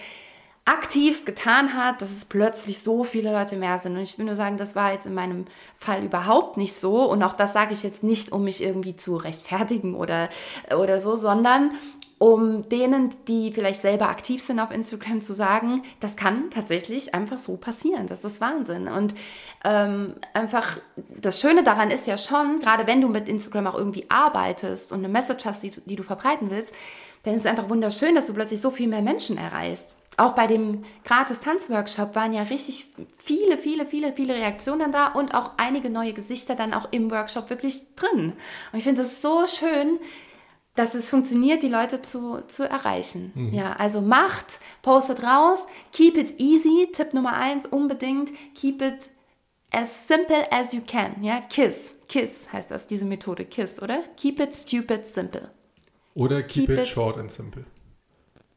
aktiv 0.65 1.25
getan 1.25 1.73
hat, 1.73 2.01
dass 2.01 2.11
es 2.11 2.25
plötzlich 2.25 2.79
so 2.79 3.03
viele 3.03 3.31
Leute 3.31 3.55
mehr 3.55 3.79
sind. 3.79 3.97
Und 3.97 4.03
ich 4.03 4.17
will 4.17 4.25
nur 4.25 4.35
sagen, 4.35 4.57
das 4.57 4.75
war 4.75 4.93
jetzt 4.93 5.07
in 5.07 5.13
meinem 5.13 5.45
Fall 5.75 6.03
überhaupt 6.03 6.57
nicht 6.57 6.75
so. 6.75 7.03
Und 7.09 7.23
auch 7.23 7.33
das 7.33 7.53
sage 7.53 7.73
ich 7.73 7.83
jetzt 7.83 8.03
nicht, 8.03 8.31
um 8.31 8.43
mich 8.43 8.63
irgendwie 8.63 8.95
zu 8.95 9.15
rechtfertigen 9.15 9.95
oder, 9.95 10.29
oder 10.75 11.01
so, 11.01 11.15
sondern 11.15 11.71
um 12.19 12.69
denen, 12.69 13.09
die 13.27 13.51
vielleicht 13.51 13.81
selber 13.81 14.09
aktiv 14.09 14.43
sind 14.43 14.59
auf 14.59 14.69
Instagram, 14.69 15.21
zu 15.21 15.33
sagen, 15.33 15.81
das 15.99 16.15
kann 16.15 16.51
tatsächlich 16.51 17.15
einfach 17.15 17.39
so 17.39 17.57
passieren. 17.57 18.05
Das 18.05 18.23
ist 18.23 18.39
Wahnsinn. 18.39 18.87
Und 18.87 19.15
ähm, 19.65 20.13
einfach, 20.35 20.77
das 21.19 21.41
Schöne 21.41 21.63
daran 21.63 21.89
ist 21.89 22.05
ja 22.05 22.19
schon, 22.19 22.59
gerade 22.59 22.85
wenn 22.85 23.01
du 23.01 23.07
mit 23.07 23.27
Instagram 23.27 23.65
auch 23.65 23.75
irgendwie 23.75 24.05
arbeitest 24.09 24.91
und 24.91 24.99
eine 24.99 25.09
Message 25.09 25.45
hast, 25.45 25.63
die, 25.63 25.71
die 25.71 25.95
du 25.95 26.03
verbreiten 26.03 26.51
willst, 26.51 26.71
dann 27.23 27.33
ist 27.33 27.41
es 27.41 27.45
einfach 27.47 27.69
wunderschön, 27.69 28.13
dass 28.13 28.27
du 28.27 28.35
plötzlich 28.35 28.61
so 28.61 28.69
viel 28.69 28.87
mehr 28.87 29.01
Menschen 29.01 29.39
erreichst. 29.39 29.95
Auch 30.17 30.33
bei 30.33 30.45
dem 30.45 30.83
Gratis-Tanzworkshop 31.05 32.15
waren 32.15 32.33
ja 32.33 32.43
richtig 32.43 32.87
viele, 33.17 33.57
viele, 33.57 33.85
viele, 33.85 34.13
viele 34.13 34.35
Reaktionen 34.35 34.91
da 34.91 35.07
und 35.07 35.33
auch 35.33 35.51
einige 35.57 35.89
neue 35.89 36.13
Gesichter 36.13 36.55
dann 36.55 36.73
auch 36.73 36.89
im 36.91 37.09
Workshop 37.11 37.49
wirklich 37.49 37.95
drin. 37.95 38.33
Und 38.71 38.77
ich 38.79 38.83
finde 38.83 39.03
es 39.03 39.21
so 39.21 39.47
schön, 39.47 39.99
dass 40.75 40.95
es 40.95 41.09
funktioniert, 41.09 41.63
die 41.63 41.69
Leute 41.69 42.01
zu, 42.01 42.41
zu 42.47 42.67
erreichen. 42.69 43.51
Ja, 43.53 43.73
also 43.73 43.99
macht, 44.01 44.59
postet 44.81 45.23
raus, 45.23 45.65
keep 45.91 46.17
it 46.17 46.39
easy, 46.39 46.89
Tipp 46.93 47.13
Nummer 47.13 47.33
eins, 47.33 47.65
unbedingt, 47.65 48.31
keep 48.55 48.81
it 48.81 49.09
as 49.71 50.07
simple 50.07 50.45
as 50.51 50.71
you 50.73 50.81
can. 50.85 51.23
Ja, 51.23 51.41
KISS, 51.41 51.95
KISS 52.09 52.51
heißt 52.53 52.71
das, 52.71 52.87
diese 52.87 53.05
Methode, 53.05 53.45
KISS, 53.45 53.81
oder? 53.81 54.03
Keep 54.17 54.39
it 54.41 54.53
stupid 54.53 55.07
simple. 55.07 55.49
Oder 56.13 56.43
keep, 56.43 56.67
Keep 56.67 56.69
it, 56.69 56.79
it- 56.79 56.87
short 56.87 57.17
and 57.17 57.31
simple. 57.31 57.63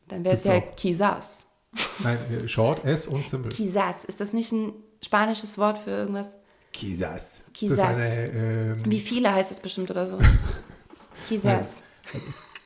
Dann 0.08 0.24
wäre 0.24 0.34
es 0.34 0.44
ja 0.44 0.54
auch. 0.58 0.76
Quizás. 0.76 1.46
Nein, 2.00 2.18
äh, 2.44 2.48
short, 2.48 2.84
S 2.84 3.06
und 3.06 3.26
simple. 3.28 3.50
Quizás, 3.50 4.04
ist 4.06 4.20
das 4.20 4.32
nicht 4.32 4.52
ein 4.52 4.72
spanisches 5.04 5.58
Wort 5.58 5.78
für 5.78 5.90
irgendwas? 5.90 6.36
Quizás. 6.74 7.42
Quizás. 7.56 7.98
ähm, 7.98 8.82
Wie 8.86 8.98
viele 9.00 9.32
heißt 9.32 9.50
das 9.50 9.60
bestimmt 9.60 9.90
oder 9.90 10.06
so? 10.06 10.18
Quizás. 11.28 11.66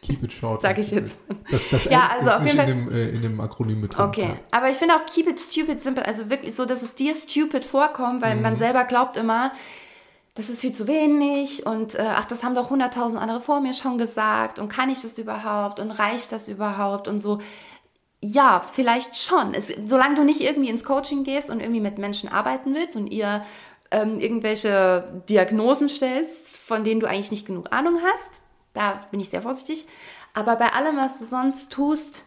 keep 0.03 0.23
it 0.23 0.33
short 0.33 0.62
Sag 0.62 0.79
ich 0.79 0.91
jetzt. 0.91 1.15
Das, 1.51 1.61
das 1.71 1.85
Ja, 1.85 2.09
also 2.09 2.27
ist 2.27 2.33
auf 2.37 2.43
nicht 2.43 2.55
jeden 2.55 2.69
in 2.69 2.89
dem, 2.89 2.97
äh, 2.97 3.09
in 3.11 3.23
dem 3.23 3.41
Akronym 3.41 3.81
mit 3.81 3.97
drin. 3.97 4.07
Okay, 4.07 4.31
aber 4.51 4.71
ich 4.71 4.77
finde 4.77 4.95
auch 4.97 5.05
keep 5.07 5.29
it 5.29 5.39
stupid 5.41 5.83
simple, 5.83 6.05
also 6.05 6.29
wirklich 6.31 6.55
so, 6.55 6.65
dass 6.65 6.83
es 6.83 6.95
dir 6.95 7.15
stupid 7.15 7.65
vorkommt, 7.65 8.23
weil 8.23 8.37
Mhm. 8.37 8.43
man 8.43 8.57
selber 8.57 8.85
glaubt 8.85 9.17
immer, 9.17 9.53
das 10.38 10.49
ist 10.49 10.61
viel 10.61 10.73
zu 10.73 10.87
wenig 10.87 11.66
und 11.66 11.97
äh, 11.97 12.12
ach, 12.14 12.25
das 12.25 12.45
haben 12.45 12.54
doch 12.54 12.71
hunderttausend 12.71 13.21
andere 13.21 13.40
vor 13.40 13.61
mir 13.61 13.75
schon 13.75 13.99
gesagt 13.99 14.61
und 14.61 14.68
kann 14.68 14.88
ich 14.88 15.02
das 15.02 15.18
überhaupt 15.18 15.80
und 15.80 15.90
reicht 15.90 16.30
das 16.30 16.47
überhaupt 16.47 17.09
und 17.09 17.18
so. 17.18 17.40
Ja, 18.21 18.64
vielleicht 18.73 19.16
schon. 19.16 19.52
Es, 19.52 19.73
solange 19.85 20.14
du 20.14 20.23
nicht 20.23 20.40
irgendwie 20.40 20.68
ins 20.68 20.85
Coaching 20.85 21.25
gehst 21.25 21.50
und 21.50 21.59
irgendwie 21.59 21.80
mit 21.80 21.99
Menschen 21.99 22.28
arbeiten 22.28 22.73
willst 22.73 22.97
und 22.97 23.09
ihr 23.09 23.45
ähm, 23.90 24.21
irgendwelche 24.21 25.23
Diagnosen 25.28 25.88
stellst, 25.88 26.57
von 26.57 26.85
denen 26.85 27.00
du 27.00 27.09
eigentlich 27.09 27.33
nicht 27.33 27.47
genug 27.47 27.73
Ahnung 27.73 27.99
hast, 28.04 28.40
da 28.75 29.00
bin 29.11 29.18
ich 29.18 29.30
sehr 29.30 29.42
vorsichtig. 29.42 29.87
Aber 30.35 30.54
bei 30.54 30.73
allem, 30.73 30.97
was 30.97 31.18
du 31.18 31.25
sonst 31.25 31.73
tust, 31.73 32.25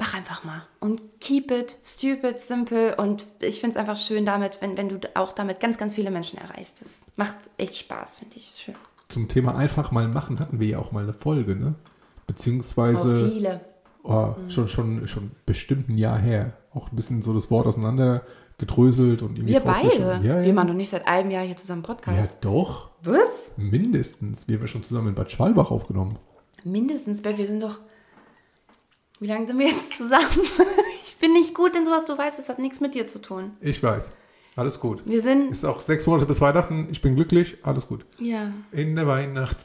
mach 0.00 0.14
einfach 0.14 0.42
mal. 0.42 0.62
Und 0.80 1.02
keep 1.20 1.50
it 1.52 1.78
stupid, 1.84 2.40
simple. 2.40 2.96
Und 2.96 3.26
ich 3.40 3.60
finde 3.60 3.74
es 3.74 3.76
einfach 3.76 3.96
schön 3.96 4.26
damit, 4.26 4.60
wenn, 4.60 4.76
wenn 4.76 4.88
du 4.88 4.98
auch 5.14 5.32
damit 5.32 5.60
ganz, 5.60 5.78
ganz 5.78 5.94
viele 5.94 6.10
Menschen 6.10 6.38
erreichst. 6.38 6.80
Das 6.80 7.04
macht 7.16 7.36
echt 7.58 7.76
Spaß, 7.76 8.18
finde 8.18 8.36
ich. 8.36 8.50
Schön. 8.56 8.74
Zum 9.08 9.28
Thema 9.28 9.54
einfach 9.54 9.92
mal 9.92 10.08
machen 10.08 10.40
hatten 10.40 10.58
wir 10.58 10.66
ja 10.66 10.78
auch 10.78 10.90
mal 10.90 11.02
eine 11.02 11.12
Folge, 11.12 11.54
ne? 11.54 11.74
Oh, 11.76 11.90
Beziehungsweise 12.26 13.30
viele. 13.30 13.60
oh, 14.02 14.34
schon, 14.48 14.68
schon, 14.68 15.06
schon 15.06 15.32
bestimmt 15.44 15.88
ein 15.88 15.98
Jahr 15.98 16.18
her. 16.18 16.54
Auch 16.72 16.90
ein 16.90 16.96
bisschen 16.96 17.20
so 17.20 17.34
das 17.34 17.50
Wort 17.50 17.66
auseinander 17.66 18.22
gedröselt 18.56 19.22
und 19.22 19.38
irgendwie 19.38 19.54
Wir 19.54 19.60
beide. 19.60 20.20
Ja, 20.22 20.36
ja. 20.36 20.42
Wir 20.42 20.52
machen 20.54 20.68
doch 20.68 20.74
nicht 20.74 20.90
seit 20.90 21.06
einem 21.06 21.30
Jahr 21.30 21.44
hier 21.44 21.56
zusammen 21.56 21.82
ja, 21.82 21.94
Podcast. 21.94 22.38
doch. 22.40 22.90
Was? 23.02 23.52
Mindestens. 23.56 24.48
Wir 24.48 24.56
haben 24.56 24.62
ja 24.62 24.68
schon 24.68 24.84
zusammen 24.84 25.08
in 25.08 25.14
Bad 25.14 25.30
Schwalbach 25.30 25.70
aufgenommen. 25.70 26.18
Mindestens, 26.64 27.24
weil 27.24 27.36
wir 27.36 27.46
sind 27.46 27.62
doch. 27.62 27.80
Wie 29.20 29.26
lange 29.26 29.46
sind 29.46 29.58
wir 29.58 29.66
jetzt 29.68 29.92
zusammen? 29.96 30.26
ich 31.06 31.16
bin 31.18 31.32
nicht 31.34 31.54
gut 31.54 31.76
in 31.76 31.84
sowas, 31.84 32.04
du 32.04 32.16
weißt, 32.16 32.38
es 32.38 32.48
hat 32.48 32.58
nichts 32.58 32.80
mit 32.80 32.94
dir 32.94 33.06
zu 33.06 33.20
tun. 33.20 33.52
Ich 33.60 33.82
weiß. 33.82 34.10
Alles 34.56 34.80
gut. 34.80 35.02
Wir 35.06 35.22
sind. 35.22 35.50
Ist 35.52 35.64
auch 35.64 35.80
sechs 35.80 36.06
Monate 36.06 36.26
bis 36.26 36.40
Weihnachten. 36.40 36.88
Ich 36.90 37.00
bin 37.00 37.14
glücklich. 37.14 37.56
Alles 37.62 37.86
gut. 37.86 38.04
Ja. 38.18 38.50
In 38.72 38.96
der 38.96 39.06
Weihnachts... 39.06 39.64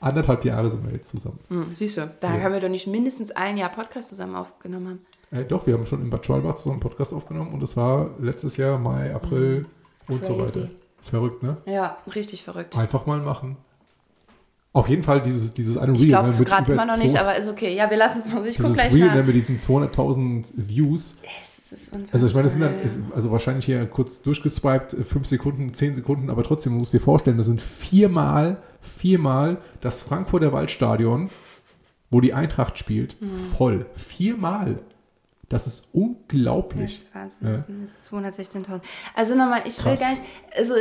Anderthalb 0.00 0.44
Jahre 0.44 0.70
sind 0.70 0.84
wir 0.86 0.92
jetzt 0.92 1.10
zusammen. 1.10 1.38
Hm, 1.48 1.74
siehst 1.78 1.96
du, 1.98 2.10
da 2.20 2.34
Ja. 2.36 2.42
haben 2.42 2.52
wir 2.52 2.60
doch 2.60 2.68
nicht 2.70 2.86
mindestens 2.86 3.30
ein 3.32 3.56
Jahr 3.56 3.70
Podcast 3.70 4.08
zusammen 4.08 4.34
aufgenommen 4.34 5.00
haben. 5.32 5.40
Äh, 5.40 5.44
doch, 5.44 5.66
wir 5.66 5.74
haben 5.74 5.84
schon 5.86 6.00
in 6.02 6.10
Bad 6.10 6.24
Schwalbach 6.24 6.54
zusammen 6.54 6.74
einen 6.76 6.80
Podcast 6.80 7.12
aufgenommen 7.12 7.52
und 7.52 7.60
das 7.62 7.76
war 7.76 8.10
letztes 8.18 8.56
Jahr 8.56 8.78
Mai, 8.78 9.14
April 9.14 9.66
und 10.08 10.24
so 10.24 10.34
Mhm. 10.34 10.38
Crazy. 10.38 10.54
weiter. 10.60 10.68
Verrückt, 11.02 11.42
ne? 11.42 11.56
Ja, 11.66 11.98
richtig 12.14 12.42
verrückt. 12.44 12.76
Einfach 12.78 13.06
mal 13.06 13.20
machen. 13.20 13.56
Auf 14.76 14.88
jeden 14.88 15.02
Fall 15.02 15.22
dieses, 15.22 15.54
dieses 15.54 15.76
eine 15.78 15.92
Ich 15.94 16.00
Reel. 16.00 16.08
glaube 16.08 16.28
ne, 16.28 16.44
gerade 16.44 16.72
immer 16.72 16.84
noch 16.84 16.98
nicht, 16.98 17.16
aber 17.16 17.36
ist 17.36 17.48
okay. 17.48 17.74
Ja, 17.74 17.88
wir 17.90 17.96
lassen 17.96 18.20
es 18.20 18.26
mal. 18.26 18.46
Ich 18.46 18.56
gucke 18.56 18.68
Dieses 18.68 18.74
gleich 18.74 18.94
Reel 18.94 19.14
ne, 19.14 19.22
mit 19.22 19.34
diesen 19.34 19.58
200.000 19.58 20.52
Views. 20.54 21.16
Ist 21.70 21.92
unfassbar. 21.92 22.08
Also 22.14 22.26
ich 22.26 22.34
meine, 22.34 22.42
das 22.44 22.52
sind 22.52 22.60
dann, 22.60 23.12
also 23.14 23.32
wahrscheinlich 23.32 23.64
hier 23.64 23.86
kurz 23.86 24.20
durchgeswiped, 24.22 24.92
äh, 24.92 25.02
fünf 25.04 25.26
Sekunden, 25.26 25.72
zehn 25.74 25.94
Sekunden, 25.94 26.28
aber 26.30 26.42
trotzdem, 26.44 26.72
man 26.74 26.80
muss 26.80 26.90
dir 26.90 27.00
vorstellen, 27.00 27.38
das 27.38 27.46
sind 27.46 27.60
viermal, 27.60 28.58
viermal 28.80 29.58
das 29.80 30.00
Frankfurter 30.00 30.52
Waldstadion, 30.52 31.30
wo 32.10 32.20
die 32.20 32.34
Eintracht 32.34 32.78
spielt, 32.78 33.20
Mhm. 33.20 33.30
voll. 33.30 33.86
Viermal. 33.94 34.78
Das 35.48 35.66
ist 35.66 35.84
Das 35.84 35.88
unglaublich. 35.92 36.98
ist 37.02 37.14
Wahnsinn. 37.14 37.38
Das 37.40 37.66
sind 37.66 37.80
jetzt 37.80 38.02
216.000. 38.12 38.80
Also 39.14 39.34
nochmal, 39.34 39.62
ich 39.66 39.76
Krass. 39.78 40.00
will 40.00 40.06
gar 40.06 40.10
nicht. 40.10 40.22
Also 40.56 40.74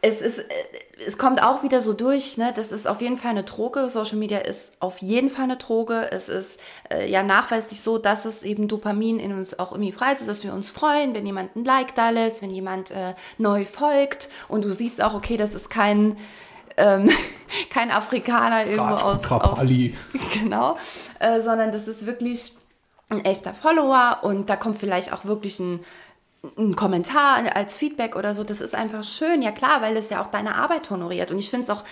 es 0.00 0.20
ist, 0.20 0.38
äh, 0.38 0.44
es 1.04 1.18
kommt 1.18 1.42
auch 1.42 1.62
wieder 1.62 1.80
so 1.80 1.92
durch, 1.92 2.36
ne? 2.36 2.52
Das 2.54 2.72
ist 2.72 2.86
auf 2.86 3.00
jeden 3.00 3.16
Fall 3.16 3.32
eine 3.32 3.44
Droge. 3.44 3.88
Social 3.88 4.16
Media 4.16 4.38
ist 4.38 4.72
auf 4.80 4.98
jeden 4.98 5.30
Fall 5.30 5.44
eine 5.44 5.56
Droge. 5.56 6.10
Es 6.10 6.28
ist 6.28 6.60
äh, 6.90 7.08
ja 7.10 7.22
nachweislich 7.22 7.80
so, 7.80 7.98
dass 7.98 8.24
es 8.24 8.42
eben 8.42 8.68
Dopamin 8.68 9.18
in 9.18 9.32
uns 9.32 9.58
auch 9.58 9.72
irgendwie 9.72 9.92
freisetzt, 9.92 10.28
dass 10.28 10.44
wir 10.44 10.52
uns 10.52 10.70
freuen, 10.70 11.14
wenn 11.14 11.26
jemand 11.26 11.56
ein 11.56 11.64
Like 11.64 11.94
da 11.94 12.10
lässt, 12.10 12.42
wenn 12.42 12.50
jemand 12.50 12.90
äh, 12.90 13.14
neu 13.38 13.64
folgt 13.64 14.28
und 14.48 14.64
du 14.64 14.70
siehst 14.70 15.02
auch, 15.02 15.14
okay, 15.14 15.36
das 15.36 15.54
ist 15.54 15.70
kein 15.70 16.16
ähm, 16.76 17.10
kein 17.70 17.90
Afrikaner 17.90 18.66
irgendwo 18.66 18.94
aus, 18.94 19.30
aus 19.30 19.58
genau, 20.34 20.76
äh, 21.18 21.40
sondern 21.40 21.72
das 21.72 21.88
ist 21.88 22.06
wirklich 22.06 22.52
ein 23.08 23.24
echter 23.24 23.54
Follower 23.54 24.18
und 24.22 24.50
da 24.50 24.56
kommt 24.56 24.78
vielleicht 24.78 25.12
auch 25.12 25.24
wirklich 25.24 25.58
ein, 25.60 25.80
ein 26.56 26.76
Kommentar 26.76 27.54
als 27.56 27.76
Feedback 27.76 28.14
oder 28.14 28.32
so. 28.32 28.44
Das 28.44 28.60
ist 28.60 28.74
einfach 28.74 29.02
schön, 29.02 29.42
ja 29.42 29.50
klar, 29.50 29.82
weil 29.82 29.96
es 29.96 30.08
ja 30.08 30.22
auch 30.22 30.28
deine 30.28 30.54
Arbeit 30.54 30.88
honoriert. 30.88 31.32
Und 31.32 31.38
ich 31.38 31.50
finde 31.50 31.64
es 31.64 31.70
auch 31.70 31.82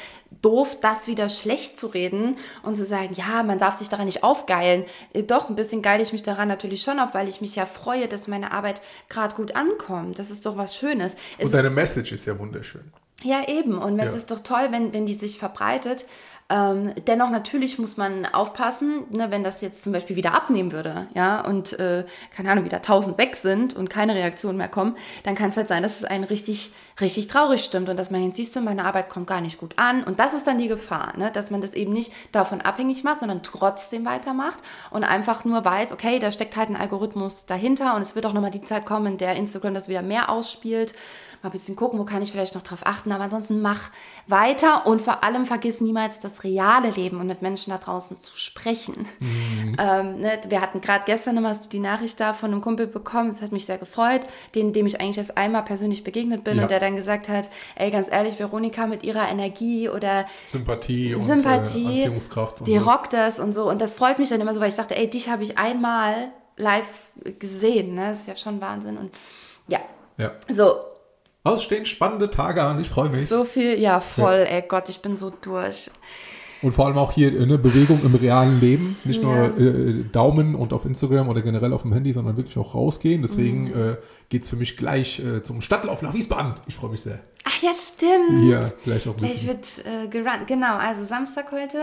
doof, 0.40 0.78
das 0.80 1.08
wieder 1.08 1.28
schlecht 1.28 1.76
zu 1.76 1.88
reden 1.88 2.36
und 2.62 2.76
zu 2.76 2.84
sagen, 2.84 3.12
ja, 3.14 3.42
man 3.42 3.58
darf 3.58 3.78
sich 3.78 3.88
daran 3.88 4.06
nicht 4.06 4.22
aufgeilen. 4.22 4.84
Äh, 5.12 5.24
Doch, 5.24 5.48
ein 5.48 5.56
bisschen 5.56 5.82
geile 5.82 6.02
ich 6.02 6.12
mich 6.12 6.22
daran 6.22 6.46
natürlich 6.46 6.82
schon 6.82 7.00
auf, 7.00 7.12
weil 7.12 7.28
ich 7.28 7.40
mich 7.40 7.56
ja 7.56 7.66
freue, 7.66 8.06
dass 8.06 8.28
meine 8.28 8.52
Arbeit 8.52 8.82
gerade 9.08 9.34
gut 9.34 9.56
ankommt. 9.56 10.18
Das 10.20 10.30
ist 10.30 10.46
doch 10.46 10.56
was 10.56 10.76
Schönes. 10.76 11.16
Es 11.38 11.46
Und 11.46 11.54
deine 11.54 11.70
Message 11.70 12.12
ist 12.12 12.24
ja 12.26 12.38
wunderschön. 12.38 12.92
ja, 13.24 13.48
eben. 13.48 13.76
Und 13.78 13.98
es 13.98 14.12
Ja. 14.12 14.16
ist 14.16 14.30
doch 14.30 14.40
toll, 14.40 14.68
wenn, 14.70 14.92
wenn 14.92 15.06
die 15.06 15.14
sich 15.14 15.38
verbreitet. 15.38 16.06
Ähm, 16.48 16.92
dennoch 17.08 17.30
natürlich 17.30 17.76
muss 17.80 17.96
man 17.96 18.24
aufpassen, 18.24 19.04
ne, 19.10 19.32
wenn 19.32 19.42
das 19.42 19.62
jetzt 19.62 19.82
zum 19.82 19.92
Beispiel 19.92 20.14
wieder 20.14 20.32
abnehmen 20.32 20.70
würde, 20.70 21.08
ja, 21.12 21.40
und 21.40 21.76
äh, 21.80 22.04
keine 22.34 22.52
Ahnung, 22.52 22.64
wieder 22.64 22.82
tausend 22.82 23.18
weg 23.18 23.34
sind 23.34 23.74
und 23.74 23.90
keine 23.90 24.14
Reaktionen 24.14 24.56
mehr 24.56 24.68
kommen, 24.68 24.96
dann 25.24 25.34
kann 25.34 25.50
es 25.50 25.56
halt 25.56 25.66
sein, 25.66 25.82
dass 25.82 25.96
es 25.96 26.04
einen 26.04 26.22
richtig, 26.22 26.70
richtig 27.00 27.26
traurig 27.26 27.64
stimmt 27.64 27.88
und 27.88 27.96
dass 27.96 28.12
man 28.12 28.24
jetzt 28.24 28.36
siehst 28.36 28.54
du, 28.54 28.60
meine 28.60 28.84
Arbeit 28.84 29.08
kommt 29.08 29.26
gar 29.26 29.40
nicht 29.40 29.58
gut 29.58 29.76
an. 29.76 30.04
Und 30.04 30.20
das 30.20 30.34
ist 30.34 30.46
dann 30.46 30.58
die 30.58 30.68
Gefahr, 30.68 31.16
ne, 31.16 31.32
dass 31.32 31.50
man 31.50 31.60
das 31.60 31.74
eben 31.74 31.92
nicht 31.92 32.12
davon 32.30 32.60
abhängig 32.60 33.02
macht, 33.02 33.20
sondern 33.20 33.42
trotzdem 33.42 34.04
weitermacht 34.04 34.60
und 34.90 35.02
einfach 35.02 35.44
nur 35.44 35.64
weiß, 35.64 35.92
okay, 35.92 36.20
da 36.20 36.30
steckt 36.30 36.56
halt 36.56 36.70
ein 36.70 36.76
Algorithmus 36.76 37.46
dahinter 37.46 37.96
und 37.96 38.02
es 38.02 38.14
wird 38.14 38.24
auch 38.24 38.32
nochmal 38.32 38.52
die 38.52 38.62
Zeit 38.62 38.86
kommen, 38.86 39.06
in 39.06 39.18
der 39.18 39.34
Instagram 39.34 39.74
das 39.74 39.88
wieder 39.88 40.02
mehr 40.02 40.30
ausspielt 40.30 40.94
mal 41.42 41.50
ein 41.50 41.52
bisschen 41.52 41.76
gucken, 41.76 41.98
wo 41.98 42.04
kann 42.04 42.22
ich 42.22 42.32
vielleicht 42.32 42.54
noch 42.54 42.62
drauf 42.62 42.80
achten, 42.84 43.12
aber 43.12 43.24
ansonsten 43.24 43.60
mach 43.60 43.90
weiter 44.26 44.86
und 44.86 45.00
vor 45.00 45.22
allem 45.22 45.46
vergiss 45.46 45.80
niemals 45.80 46.20
das 46.36 46.44
reale 46.44 46.90
Leben 46.90 47.20
und 47.20 47.26
mit 47.26 47.42
Menschen 47.42 47.70
da 47.70 47.78
draußen 47.78 48.18
zu 48.18 48.36
sprechen. 48.36 49.06
Ähm, 49.78 50.20
ne, 50.20 50.38
wir 50.48 50.60
hatten 50.60 50.80
gerade 50.80 51.04
gestern 51.06 51.34
nochmal 51.34 51.50
hast 51.52 51.64
du 51.64 51.68
die 51.68 51.78
Nachricht 51.78 52.18
da 52.20 52.34
von 52.34 52.50
einem 52.52 52.60
Kumpel 52.60 52.86
bekommen, 52.86 53.32
das 53.32 53.42
hat 53.42 53.52
mich 53.52 53.66
sehr 53.66 53.78
gefreut, 53.78 54.22
den, 54.54 54.72
dem 54.72 54.86
ich 54.86 55.00
eigentlich 55.00 55.18
erst 55.18 55.36
einmal 55.36 55.62
persönlich 55.64 56.04
begegnet 56.04 56.44
bin 56.44 56.56
Ja. 56.56 56.62
und 56.62 56.70
der 56.70 56.80
dann 56.80 56.96
gesagt 56.96 57.28
hat, 57.28 57.48
ey, 57.74 57.90
ganz 57.90 58.08
ehrlich, 58.10 58.38
Veronika 58.38 58.86
mit 58.86 59.02
ihrer 59.02 59.28
Energie 59.28 59.88
oder 59.88 60.26
Sympathie 60.42 61.14
und 61.14 61.22
Sympathie, 61.22 61.84
Äh, 61.84 61.88
Anziehungskraft. 61.94 62.60
Und 62.60 62.68
die 62.68 62.78
so. 62.78 62.88
rockt 62.90 63.12
das 63.12 63.38
und 63.38 63.52
so. 63.52 63.68
Und 63.68 63.80
das 63.80 63.94
freut 63.94 64.18
mich 64.18 64.28
dann 64.28 64.40
immer 64.40 64.54
so, 64.54 64.60
weil 64.60 64.68
ich 64.68 64.76
dachte, 64.76 64.96
ey, 64.96 65.08
dich 65.08 65.28
habe 65.28 65.42
ich 65.42 65.58
einmal 65.58 66.28
live 66.56 67.08
gesehen. 67.38 67.94
Ne? 67.94 68.10
Das 68.10 68.20
ist 68.20 68.28
ja 68.28 68.36
schon 68.36 68.60
Wahnsinn. 68.60 68.96
Und 68.96 69.10
ja, 69.68 69.80
Ja. 70.16 70.32
so, 70.48 70.76
Also 71.46 71.54
es 71.56 71.62
stehen 71.64 71.86
spannende 71.86 72.28
Tage 72.30 72.62
an, 72.62 72.80
ich 72.80 72.88
freue 72.88 73.08
mich. 73.08 73.28
so 73.28 73.44
viel, 73.44 73.78
ja, 73.80 74.00
voll, 74.00 74.46
ey 74.48 74.62
Gott, 74.68 74.88
ich 74.88 75.00
bin 75.00 75.16
so 75.16 75.30
durch. 75.42 75.90
Und 76.62 76.72
vor 76.72 76.86
allem 76.86 76.96
auch 76.96 77.12
hier 77.12 77.28
eine 77.40 77.58
Bewegung 77.58 78.00
im 78.02 78.14
realen 78.14 78.60
Leben. 78.60 78.96
Nicht 79.04 79.22
Ja. 79.22 79.28
nur 79.28 79.58
äh, 79.60 80.04
Daumen 80.10 80.54
und 80.54 80.72
auf 80.72 80.86
Instagram 80.86 81.28
oder 81.28 81.42
generell 81.42 81.72
auf 81.74 81.82
dem 81.82 81.92
Handy, 81.92 82.12
sondern 82.12 82.36
wirklich 82.38 82.56
auch 82.56 82.74
rausgehen. 82.74 83.20
Deswegen 83.22 83.64
Mhm. 83.64 83.90
äh, 83.90 83.96
geht 84.30 84.44
es 84.44 84.50
für 84.50 84.56
mich 84.56 84.76
gleich 84.78 85.20
äh, 85.20 85.42
zum 85.42 85.60
Stadtlauf 85.60 86.00
nach 86.00 86.14
Wiesbaden. 86.14 86.54
Ich 86.66 86.74
freue 86.74 86.90
mich 86.90 87.02
sehr. 87.02 87.20
Ach 87.44 87.62
ja, 87.62 87.70
stimmt. 87.74 88.40
Hier 88.42 88.72
gleich 88.84 89.06
auch 89.06 89.12
ein 89.12 89.18
Gleich 89.18 89.46
bisschen. 89.46 89.48
wird 89.48 89.84
äh, 89.86 90.08
gerannt. 90.08 90.46
Genau, 90.48 90.76
also 90.76 91.04
Samstag 91.04 91.52
heute, 91.52 91.78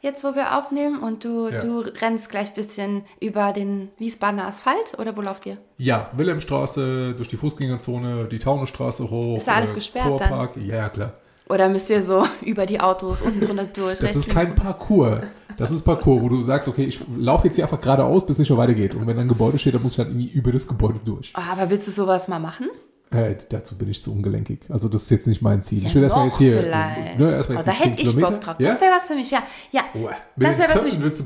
jetzt 0.00 0.24
wo 0.24 0.34
wir 0.34 0.56
aufnehmen 0.56 0.98
und 1.02 1.24
du, 1.24 1.48
Ja. 1.48 1.60
du 1.60 1.80
rennst 1.80 2.28
gleich 2.30 2.48
ein 2.48 2.54
bisschen 2.54 3.02
über 3.20 3.52
den 3.52 3.88
Wiesbadener 3.98 4.46
Asphalt 4.46 4.98
oder 4.98 5.16
wo 5.16 5.20
lauft 5.20 5.46
ihr? 5.46 5.58
Ja, 5.76 6.10
Wilhelmstraße, 6.14 7.14
durch 7.14 7.28
die 7.28 7.36
Fußgängerzone, 7.36 8.24
die 8.24 8.38
Taunusstraße 8.38 9.10
hoch. 9.10 9.38
Ist 9.38 9.46
da 9.48 9.54
alles 9.54 9.72
äh, 9.72 9.74
gesperrt 9.74 10.20
dann? 10.20 10.28
Kurpark. 10.28 10.56
Ja, 10.56 10.88
klar. 10.88 11.12
Oder 11.48 11.68
müsst 11.68 11.90
ihr 11.90 12.00
so 12.00 12.24
über 12.42 12.64
die 12.66 12.80
Autos 12.80 13.22
unten 13.22 13.40
drunter 13.40 13.64
durch? 13.64 13.98
Das 13.98 14.14
ist 14.14 14.28
kein? 14.28 14.54
Parcours. 14.54 15.22
Das 15.56 15.70
ist 15.72 15.82
Parcours, 15.82 16.22
wo 16.22 16.28
du 16.28 16.42
sagst, 16.42 16.68
okay, 16.68 16.84
ich 16.84 17.00
laufe 17.16 17.46
jetzt 17.48 17.56
hier 17.56 17.64
einfach 17.64 17.80
geradeaus, 17.80 18.24
bis 18.24 18.36
es 18.36 18.38
nicht 18.38 18.50
mehr 18.50 18.58
weitergeht. 18.58 18.94
Und 18.94 19.02
wenn 19.06 19.16
dann 19.16 19.26
ein 19.26 19.28
Gebäude 19.28 19.58
steht, 19.58 19.74
dann 19.74 19.82
muss 19.82 19.92
ich 19.92 19.98
halt 19.98 20.08
irgendwie 20.08 20.30
über 20.30 20.52
das 20.52 20.66
Gebäude 20.66 21.00
durch. 21.04 21.32
Ah, 21.34 21.52
aber 21.52 21.68
willst 21.68 21.86
du 21.88 21.92
sowas 21.92 22.28
mal 22.28 22.38
machen? 22.38 22.68
Äh, 23.12 23.34
dazu 23.48 23.76
bin 23.76 23.88
ich 23.90 24.00
zu 24.00 24.12
ungelenkig. 24.12 24.60
Also 24.68 24.88
das 24.88 25.02
ist 25.02 25.10
jetzt 25.10 25.26
nicht 25.26 25.42
mein 25.42 25.62
Ziel. 25.62 25.84
ich 25.84 25.92
will 25.96 26.02
erstmal 26.04 26.26
noch 26.26 26.32
jetzt 26.32 26.38
hier. 26.38 26.58
Vielleicht. 26.62 27.18
Ne, 27.18 27.32
erstmal 27.32 27.56
oh, 27.56 27.60
jetzt 27.60 27.66
da 27.66 27.72
die 27.72 27.78
10 27.78 27.88
hätte 27.90 28.02
ich 28.02 28.08
Kilometer. 28.08 28.30
Bock 28.30 28.40
drauf. 28.40 28.56
Ja? 28.60 28.68
Das 28.70 28.80
wäre 28.80 28.92
was 28.94 29.02
für 29.08 29.14
mich, 29.16 29.30
ja. 29.32 29.42
Ja, 29.72 29.82
Oh, 29.94 30.08
das 30.36 30.58
wäre 30.58 30.68
was 30.68 30.72
für 30.78 30.82
mich. 30.84 31.02
willst 31.02 31.20
du 31.22 31.24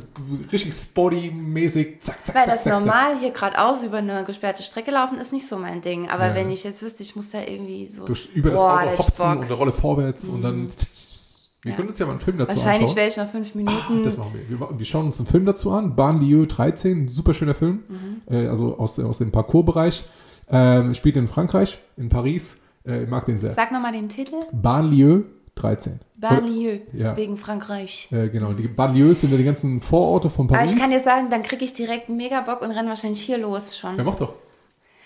richtig 0.51 0.73
sporty-mäßig, 0.73 2.01
zack, 2.01 2.27
zack, 2.27 2.35
Weil 2.35 2.47
zack, 2.47 2.55
das 2.55 2.65
zack, 2.65 2.73
zack. 2.73 2.81
normal 2.85 3.19
hier 3.21 3.31
geradeaus 3.33 3.83
über 3.83 3.99
eine 3.99 4.25
gesperrte 4.25 4.63
Strecke 4.63 4.91
laufen 4.93 5.19
ist 5.19 5.33
nicht 5.33 5.47
so 5.47 5.59
mein 5.59 5.83
Ding. 5.83 6.09
Aber 6.09 6.29
Ja. 6.29 6.35
wenn 6.35 6.51
ich 6.51 6.65
jetzt 6.65 6.83
wüsste, 6.83 7.03
ich 7.03 7.17
muss 7.17 7.29
da 7.31 7.43
irgendwie 7.43 7.87
so. 7.95 8.07
Durch, 8.07 8.31
über 8.33 8.51
das 8.51 8.61
Boah, 8.61 8.83
da 8.83 8.91
Auto 8.91 8.99
hopsen. 9.05 9.31
Mhm. 9.33 9.37
und 9.39 9.45
eine 9.45 9.55
Rolle 9.55 9.73
vorwärts 9.73 10.29
und 10.29 10.41
dann. 10.43 10.69
Wir 11.63 11.73
können 11.73 11.89
uns 11.89 11.99
ja 11.99 12.05
mal 12.07 12.13
einen 12.13 12.21
Film 12.21 12.37
dazu 12.39 12.57
Wahrscheinlich 12.57 12.83
anschauen. 12.83 12.97
wäre 12.97 13.09
ich 13.09 13.17
nach 13.17 13.31
fünf 13.31 13.55
Minuten. 13.55 14.03
Das 14.03 14.17
machen 14.19 14.33
wir. 14.35 14.59
wir. 14.61 14.79
Wir 14.79 14.87
schauen 14.87 15.07
uns 15.07 15.19
einen 15.19 15.27
Film 15.27 15.47
dazu 15.47 15.71
an. 15.73 15.97
Banlieue 15.97 16.47
13, 16.47 17.05
ein 17.05 17.09
super 17.09 17.33
schöner 17.33 17.55
Film. 17.55 17.83
Mhm. 17.89 18.23
Äh, 18.35 18.49
also 18.49 18.79
aus, 18.79 18.99
aus 18.99 19.19
dem 19.19 19.31
Parcours-Bereich. 19.33 20.05
Ähm, 20.49 20.95
spielt 20.95 21.17
in 21.17 21.29
Frankreich, 21.29 21.79
in 21.97 22.09
Paris. 22.09 22.61
Äh, 22.87 23.05
ich 23.05 23.09
mag 23.09 23.25
den 23.27 23.39
sehr. 23.39 23.53
Sag 23.53 23.73
nochmal 23.73 23.93
den 23.93 24.09
Titel. 24.09 24.37
Banlieue 24.53 25.25
13. 25.57 26.01
Banlieue. 26.17 26.81
Ja. 26.93 27.17
Wegen 27.17 27.37
Frankreich. 27.37 28.09
Äh, 28.11 28.29
genau, 28.29 28.53
die 28.53 28.67
Banlieues 28.69 29.21
sind 29.21 29.31
ja 29.31 29.37
die 29.37 29.45
ganzen 29.45 29.81
Vororte 29.81 30.31
von 30.31 30.47
Aber 30.47 30.57
Paris. 30.57 30.75
ich 30.75 30.81
kann 30.81 30.91
dir 30.91 31.03
sagen, 31.03 31.31
dann 31.31 31.43
kriege 31.43 31.65
ich 31.65 31.75
direkt 31.75 32.09
einen 32.09 32.17
Megabock 32.17 32.63
und 32.63 32.71
renne 32.71 32.89
wahrscheinlich 32.89 33.21
hier 33.21 33.39
los 33.39 33.77
schon. 33.77 33.97
ja, 33.97 34.05
mach 34.05 34.17
doch. 34.17 34.35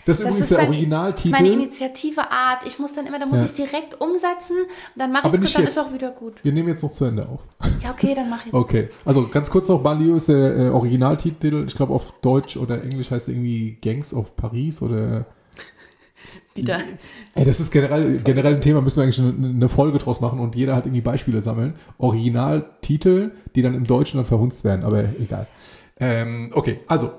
Das 0.09 0.17
ist 0.17 0.25
Das 0.25 0.31
übrigens 0.31 0.41
ist 0.41 0.50
der 0.50 0.59
mein- 0.59 0.69
Originaltitel. 0.69 1.31
Das 1.31 1.41
ist 1.41 1.45
meine 1.47 1.62
Initiative 1.62 2.31
Art. 2.31 2.67
Ich 2.67 2.79
muss 2.79 2.93
dann 2.95 3.07
immer, 3.07 3.19
da 3.19 3.27
muss 3.27 3.38
Ja. 3.38 3.45
ich 3.45 3.53
direkt 3.55 4.00
umsetzen 4.00 4.57
und 4.57 4.69
dann 4.97 5.12
mache 5.12 5.29
ich 5.29 5.35
es 5.35 5.41
nicht 5.41 5.55
dann 5.55 5.62
jetzt. 5.65 5.73
ist 5.77 5.79
auch 5.79 5.93
wieder 5.93 6.11
gut. 6.12 6.43
Wir 6.43 6.53
nehmen 6.53 6.69
jetzt 6.69 6.83
noch 6.83 6.91
zu 6.91 7.05
Ende 7.05 7.29
auf. 7.29 7.41
Ja, 7.83 7.91
okay, 7.91 8.15
dann 8.15 8.31
mach 8.31 8.45
ich 8.47 8.53
Okay, 8.55 8.88
also 9.05 9.29
ganz 9.29 9.50
kurz 9.50 9.69
noch, 9.69 9.83
Banlieue 9.83 10.17
ist 10.17 10.29
der 10.29 10.57
äh, 10.57 10.69
Originaltitel. 10.71 11.65
Ich 11.69 11.75
glaube 11.75 11.93
auf 11.93 12.12
Deutsch 12.23 12.57
oder 12.57 12.83
Englisch 12.83 13.11
heißt 13.11 13.29
er 13.29 13.35
irgendwie 13.35 13.77
Gangs 13.83 14.12
of 14.15 14.35
Paris 14.37 14.81
oder... 14.83 15.27
wieder. 16.55 16.81
Ey, 17.35 17.45
das 17.45 17.61
ist 17.61 17.71
generell, 17.71 18.19
generell 18.23 18.55
ein 18.55 18.61
Thema, 18.61 18.81
müssen 18.81 18.97
wir 18.97 19.05
eigentlich 19.05 19.21
eine, 19.21 19.49
eine 19.49 19.69
Folge 19.69 19.99
draus 19.99 20.21
machen 20.21 20.41
und 20.41 20.57
jeder 20.57 20.75
hat 20.75 20.87
irgendwie 20.87 21.00
Beispiele 21.03 21.41
sammeln. 21.41 21.75
Originaltitel, 21.99 23.31
die 23.55 23.62
dann 23.62 23.75
im 23.75 23.85
Deutschen 23.87 24.19
dann 24.19 24.27
verhunzt 24.27 24.65
werden, 24.65 24.85
aber 24.85 25.05
egal. 25.21 25.47
Ähm, 26.00 26.50
okay, 26.55 26.81
also, 26.87 27.11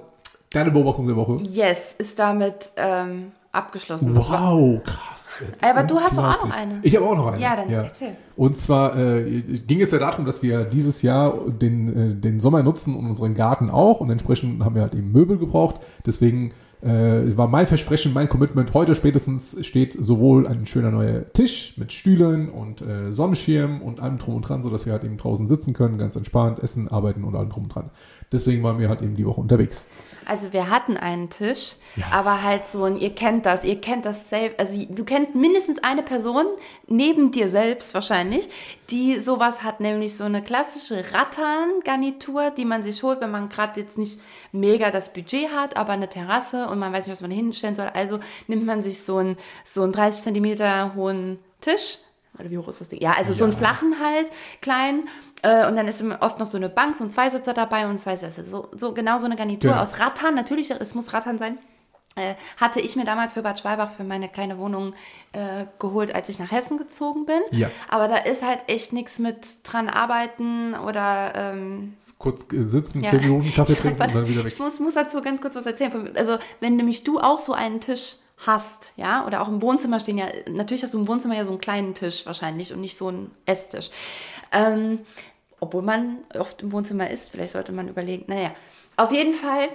deine 0.52 0.72
Beobachtung 0.72 1.08
der 1.08 1.16
Woche. 1.16 1.38
Yes, 1.44 1.96
ist 1.98 2.18
damit 2.20 2.72
ähm, 2.76 3.32
abgeschlossen. 3.52 4.16
Wow, 4.16 4.84
krass. 4.84 5.38
Aber 5.62 5.84
du 5.84 6.00
hast 6.00 6.18
doch 6.18 6.24
auch 6.24 6.46
noch 6.46 6.56
eine. 6.56 6.80
Ich 6.84 6.96
habe 6.96 7.06
auch 7.06 7.16
noch 7.16 7.28
eine. 7.28 7.42
Ja, 7.42 7.56
dann 7.56 7.70
erzähl. 7.70 8.16
Und 8.36 8.58
zwar 8.58 8.98
äh, 8.98 9.42
ging 9.42 9.82
es 9.82 9.92
ja 9.92 10.00
darum, 10.00 10.26
dass 10.26 10.42
wir 10.44 10.66
dieses 10.66 11.02
Jahr 11.02 11.34
den, 11.50 12.12
äh, 12.12 12.16
den 12.16 12.40
Sommer 12.40 12.64
nutzen 12.64 12.96
und 12.96 13.08
unseren 13.08 13.36
Garten 13.36 13.70
auch. 13.70 14.02
Und 14.02 14.10
entsprechend 14.10 14.64
haben 14.64 14.76
wir 14.76 14.82
halt 14.82 14.94
eben 14.94 15.12
Möbel 15.12 15.38
gebraucht. 15.38 15.76
Deswegen 16.06 16.52
äh, 16.82 17.36
war 17.38 17.48
mein 17.48 17.68
Versprechen, 17.68 18.14
mein 18.14 18.30
Commitment, 18.30 18.74
heute 18.74 18.96
spätestens 18.96 19.58
steht 19.66 19.98
sowohl 20.00 20.48
ein 20.48 20.66
schöner 20.66 20.92
neuer 20.92 21.32
Tisch 21.34 21.74
mit 21.78 21.92
Stühlen 21.92 22.50
und 22.50 22.82
äh, 22.82 23.12
Sonnenschirm 23.12 23.82
und 23.82 24.00
allem 24.00 24.18
drum 24.18 24.36
und 24.36 24.48
dran, 24.48 24.64
sodass 24.64 24.86
wir 24.86 24.94
halt 24.94 25.04
eben 25.04 25.18
draußen 25.18 25.48
sitzen 25.48 25.74
können, 25.74 25.98
ganz 25.98 26.16
entspannt, 26.16 26.60
essen, 26.60 26.88
arbeiten 26.88 27.24
und 27.24 27.36
allem 27.36 27.50
drum 27.50 27.64
und 27.64 27.76
dran. 27.76 27.90
Deswegen 28.32 28.64
waren 28.64 28.80
wir 28.80 28.88
halt 28.88 29.02
eben 29.02 29.16
die 29.16 29.26
Woche 29.26 29.42
unterwegs. 29.42 29.86
Also 30.30 30.54
wir 30.54 30.70
hatten 30.70 30.96
einen 30.96 31.30
Tisch, 31.32 31.76
aber 32.12 32.44
halt 32.44 32.66
so 32.66 32.84
ein, 32.84 32.98
ihr 32.98 33.16
kennt 33.16 33.48
das, 33.48 33.64
ihr 33.64 33.82
kennt 33.82 34.06
das 34.06 34.30
selbst, 34.30 34.60
also 34.60 34.78
du 34.88 35.04
kennst 35.04 35.34
mindestens 35.34 35.84
eine 35.84 36.04
Person, 36.04 36.46
neben 36.88 37.32
dir 37.32 37.50
selbst 37.50 37.94
wahrscheinlich, 37.96 38.48
die 38.92 39.20
sowas 39.20 39.64
hat, 39.64 39.80
nämlich 39.80 40.16
so 40.16 40.26
eine 40.26 40.44
klassische 40.44 41.04
Rattan-Garnitur, 41.12 42.52
die 42.52 42.66
man 42.66 42.84
sich 42.84 43.02
holt, 43.02 43.22
wenn 43.22 43.32
man 43.32 43.50
gerade 43.50 43.80
jetzt 43.80 43.98
nicht 43.98 44.22
mega 44.52 44.92
das 44.92 45.14
Budget 45.14 45.50
hat, 45.52 45.78
aber 45.78 45.94
eine 45.94 46.10
Terrasse 46.10 46.68
und 46.68 46.78
man 46.78 46.94
weiß 46.94 47.08
nicht, 47.08 47.14
was 47.14 47.22
man 47.22 47.32
hinstellen 47.32 47.76
soll. 47.76 47.90
Also 47.94 48.20
nimmt 48.48 48.66
man 48.66 48.84
sich 48.84 49.02
so 49.02 49.18
einen, 49.18 49.38
so 49.66 49.82
einen 49.82 49.94
30 49.94 50.22
Zentimeter 50.22 50.94
hohen 50.96 51.40
Tisch, 51.60 51.98
oder 52.40 52.50
wie 52.50 52.58
hoch 52.58 52.68
ist 52.68 52.80
das 52.80 52.90
Ding? 52.90 53.02
Ja, 53.02 53.14
also 53.14 53.34
so 53.34 53.44
einen 53.44 53.54
flachen 53.54 53.96
halt, 54.02 54.28
klein. 54.62 55.08
Äh, 55.42 55.68
und 55.68 55.76
dann 55.76 55.88
ist 55.88 56.04
oft 56.20 56.40
noch 56.40 56.48
so 56.48 56.58
eine 56.58 56.70
Bank, 56.70 56.98
so 56.98 57.04
ein 57.04 57.12
Zweisitzer 57.12 57.54
dabei 57.54 57.88
und 57.88 57.98
zwei 57.98 58.16
Sessel. 58.16 58.44
So, 58.44 58.70
so 58.76 58.94
genau 58.94 59.18
so 59.18 59.26
eine 59.26 59.36
Garnitur 59.36 59.72
Genau. 59.72 59.82
aus 59.82 60.00
Rattan. 60.00 60.36
Natürlich, 60.36 60.72
es 60.72 60.96
muss 60.96 61.14
Rattan 61.14 61.38
sein. 61.38 61.58
Äh, 62.16 62.34
hatte 62.58 62.82
ich 62.82 62.96
mir 62.96 63.06
damals 63.06 63.34
für 63.34 63.44
Bad 63.44 63.60
Schwalbach 63.60 63.92
für 63.92 64.04
meine 64.04 64.28
kleine 64.30 64.58
Wohnung 64.58 64.94
äh, 65.32 65.66
geholt, 65.78 66.14
als 66.14 66.28
ich 66.28 66.40
nach 66.40 66.52
Hessen 66.52 66.78
gezogen 66.78 67.26
bin. 67.26 67.40
Ja. 67.52 67.70
Aber 67.88 68.08
da 68.08 68.18
ist 68.18 68.42
halt 68.44 68.64
echt 68.68 68.94
nichts 68.94 69.20
mit 69.20 69.46
dran 69.64 69.88
arbeiten 69.88 70.74
oder 70.74 71.34
ähm, 71.36 71.94
Kurz 72.18 72.46
sitzen, 72.52 73.04
ja. 73.04 73.12
10 73.12 73.22
Minuten 73.22 73.54
Kaffee 73.54 73.76
trinken 73.76 74.02
und 74.02 74.16
dann 74.16 74.28
wieder 74.28 74.44
weg. 74.44 74.52
Ich 74.52 74.60
muss, 74.60 74.80
muss 74.80 74.96
dazu 74.96 75.22
ganz 75.22 75.40
kurz 75.40 75.56
was 75.56 75.68
erzählen. 75.68 76.12
Also, 76.16 76.40
wenn 76.60 76.76
nämlich 76.76 77.04
du 77.04 77.20
auch 77.20 77.40
so 77.40 77.54
einen 77.54 77.80
Tisch 77.80 78.16
hast, 78.46 78.94
ja, 78.96 79.26
oder 79.26 79.42
auch 79.42 79.50
im 79.50 79.62
Wohnzimmer 79.62 80.00
stehen 80.00 80.18
ja, 80.18 80.28
natürlich 80.48 80.84
hast 80.84 80.94
du 80.94 81.00
im 81.00 81.08
Wohnzimmer 81.08 81.36
ja 81.36 81.46
so 81.46 81.52
einen 81.52 81.62
kleinen 81.62 81.94
Tisch 81.94 82.26
wahrscheinlich 82.26 82.74
und 82.74 82.82
nicht 82.82 82.98
so 82.98 83.08
einen 83.08 83.32
Esstisch. 83.46 83.90
Ähm, 84.52 85.00
obwohl 85.60 85.82
man 85.82 86.20
oft 86.38 86.62
im 86.62 86.72
Wohnzimmer 86.72 87.10
ist, 87.10 87.30
vielleicht 87.30 87.54
sollte 87.54 87.74
man 87.74 87.90
überlegen, 87.90 88.26
naja, 88.28 88.52
auf 88.96 89.12
jeden 89.12 89.34
Fall 89.34 89.68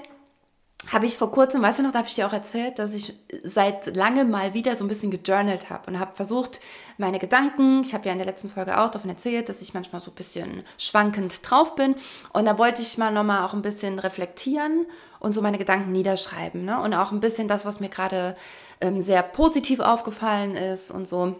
habe 0.93 1.07
ich 1.07 1.17
vor 1.17 1.31
kurzem, 1.31 1.63
weißt 1.63 1.79
du 1.79 1.83
noch, 1.83 1.93
da 1.93 1.99
habe 1.99 2.09
ich 2.09 2.15
dir 2.15 2.27
auch 2.27 2.33
erzählt, 2.33 2.79
dass 2.79 2.93
ich 2.93 3.15
seit 3.43 3.95
langem 3.97 4.31
mal 4.31 4.55
wieder 4.55 4.77
so 4.77 4.85
ein 4.85 4.89
bisschen 4.89 5.11
gejournalt 5.11 5.71
habe 5.71 5.91
und 5.91 5.99
habe 5.99 6.15
versucht, 6.15 6.61
meine 6.99 7.19
Gedanken, 7.19 7.83
ich 7.83 7.95
habe 7.95 8.07
ja 8.07 8.13
in 8.13 8.19
der 8.19 8.27
letzten 8.27 8.51
Folge 8.51 8.79
auch 8.79 8.91
davon 8.91 9.11
erzählt, 9.11 9.49
dass 9.49 9.63
ich 9.63 9.75
manchmal 9.75 10.01
so 10.01 10.11
ein 10.11 10.15
bisschen 10.15 10.63
schwankend 10.79 11.49
drauf 11.49 11.75
bin 11.75 11.95
und 12.33 12.45
da 12.45 12.59
wollte 12.59 12.83
ich 12.83 12.99
mal 12.99 13.11
nochmal 13.11 13.45
auch 13.45 13.55
ein 13.55 13.63
bisschen 13.63 13.99
reflektieren 13.99 14.87
und 15.21 15.33
so 15.33 15.43
meine 15.43 15.59
Gedanken 15.59 15.93
niederschreiben 15.93 16.65
ne? 16.65 16.81
und 16.81 16.95
auch 16.95 17.13
ein 17.13 17.21
bisschen 17.21 17.49
das, 17.49 17.65
was 17.65 17.81
mir 17.81 17.89
gerade 17.89 18.37
ähm, 18.81 19.01
sehr 19.01 19.23
positiv 19.23 19.81
aufgefallen 19.81 20.55
ist 20.55 20.91
und 20.91 21.09
so. 21.09 21.37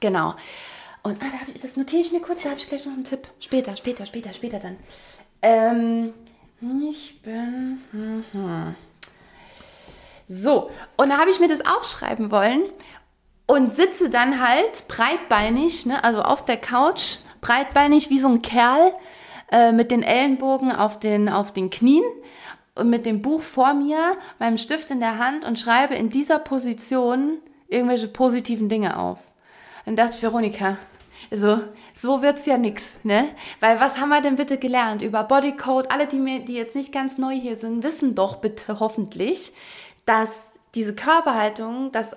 Genau. 0.00 0.34
Und 1.02 1.22
ah, 1.22 1.26
da 1.30 1.52
ich, 1.52 1.60
das 1.60 1.76
notiere 1.76 2.02
ich 2.02 2.12
mir 2.12 2.20
kurz, 2.20 2.42
da 2.42 2.50
habe 2.50 2.60
ich 2.60 2.68
gleich 2.68 2.86
noch 2.86 2.92
einen 2.92 3.04
Tipp. 3.04 3.28
Später, 3.40 3.76
später, 3.76 4.06
später, 4.06 4.32
später 4.32 4.58
dann. 4.58 4.76
Ähm, 5.42 6.12
ich 6.90 7.20
bin. 7.22 7.80
hm, 7.90 8.24
hm. 8.32 8.74
So, 10.28 10.70
und 10.96 11.10
da 11.10 11.18
habe 11.18 11.30
ich 11.30 11.40
mir 11.40 11.48
das 11.48 11.64
aufschreiben 11.66 12.30
wollen 12.30 12.62
und 13.46 13.74
sitze 13.74 14.10
dann 14.10 14.40
halt 14.40 14.86
breitbeinig, 14.86 15.86
ne, 15.86 16.04
also 16.04 16.22
auf 16.22 16.44
der 16.44 16.56
Couch, 16.56 17.16
breitbeinig 17.40 18.10
wie 18.10 18.20
so 18.20 18.28
ein 18.28 18.42
Kerl 18.42 18.92
äh, 19.50 19.72
mit 19.72 19.90
den 19.90 20.04
Ellenbogen 20.04 20.70
auf 20.70 21.00
den, 21.00 21.28
auf 21.28 21.52
den 21.52 21.68
Knien 21.70 22.04
und 22.76 22.90
mit 22.90 23.06
dem 23.06 23.22
Buch 23.22 23.42
vor 23.42 23.74
mir, 23.74 24.16
meinem 24.38 24.56
Stift 24.56 24.90
in 24.90 25.00
der 25.00 25.18
Hand 25.18 25.44
und 25.44 25.58
schreibe 25.58 25.96
in 25.96 26.10
dieser 26.10 26.38
Position 26.38 27.38
irgendwelche 27.66 28.06
positiven 28.06 28.68
Dinge 28.68 28.98
auf. 28.98 29.18
Dann 29.84 29.96
dachte 29.96 30.14
ich, 30.14 30.22
Veronika, 30.22 30.78
also, 31.30 31.60
so 32.00 32.22
wird's 32.22 32.46
ja 32.46 32.56
nix, 32.56 32.98
ne? 33.02 33.28
Weil 33.60 33.78
was 33.78 33.98
haben 33.98 34.08
wir 34.08 34.22
denn 34.22 34.36
bitte 34.36 34.56
gelernt 34.58 35.02
über 35.02 35.24
Bodycode? 35.24 35.90
Alle, 35.90 36.06
die 36.06 36.18
mir, 36.18 36.40
die 36.40 36.54
jetzt 36.54 36.74
nicht 36.74 36.92
ganz 36.92 37.18
neu 37.18 37.34
hier 37.34 37.56
sind, 37.56 37.82
wissen 37.82 38.14
doch 38.14 38.36
bitte 38.36 38.80
hoffentlich, 38.80 39.52
dass 40.06 40.44
diese 40.74 40.94
Körperhaltung 40.94 41.92
das 41.92 42.14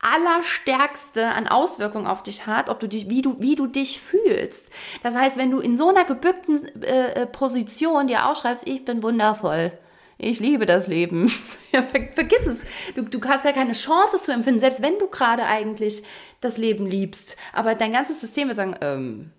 Allerstärkste 0.00 1.26
an 1.26 1.48
Auswirkungen 1.48 2.06
auf 2.06 2.22
dich 2.22 2.46
hat, 2.46 2.68
ob 2.68 2.78
du 2.78 2.86
dich, 2.86 3.10
wie 3.10 3.20
du, 3.20 3.36
wie 3.40 3.56
du 3.56 3.66
dich 3.66 4.00
fühlst. 4.00 4.68
Das 5.02 5.16
heißt, 5.16 5.36
wenn 5.36 5.50
du 5.50 5.58
in 5.58 5.76
so 5.76 5.88
einer 5.88 6.04
gebückten 6.04 6.82
äh, 6.82 7.22
äh, 7.22 7.26
Position 7.26 8.06
dir 8.06 8.26
ausschreibst, 8.26 8.66
ich 8.66 8.84
bin 8.84 9.02
wundervoll, 9.02 9.72
ich 10.16 10.40
liebe 10.40 10.66
das 10.66 10.86
Leben. 10.86 11.30
Ja, 11.70 11.82
ver 11.82 12.08
vergiss 12.14 12.46
es. 12.46 12.62
Du, 12.94 13.02
du 13.02 13.20
hast 13.28 13.44
gar 13.44 13.52
keine 13.52 13.74
Chance, 13.74 14.16
zu 14.16 14.32
empfinden, 14.32 14.58
selbst 14.58 14.80
wenn 14.80 14.98
du 14.98 15.06
gerade 15.06 15.44
eigentlich 15.44 16.02
das 16.40 16.56
Leben 16.56 16.86
liebst. 16.86 17.36
Aber 17.52 17.74
dein 17.74 17.92
ganzes 17.92 18.20
System 18.20 18.48
wird 18.48 18.56
sagen, 18.56 18.76
ähm, 18.80 19.30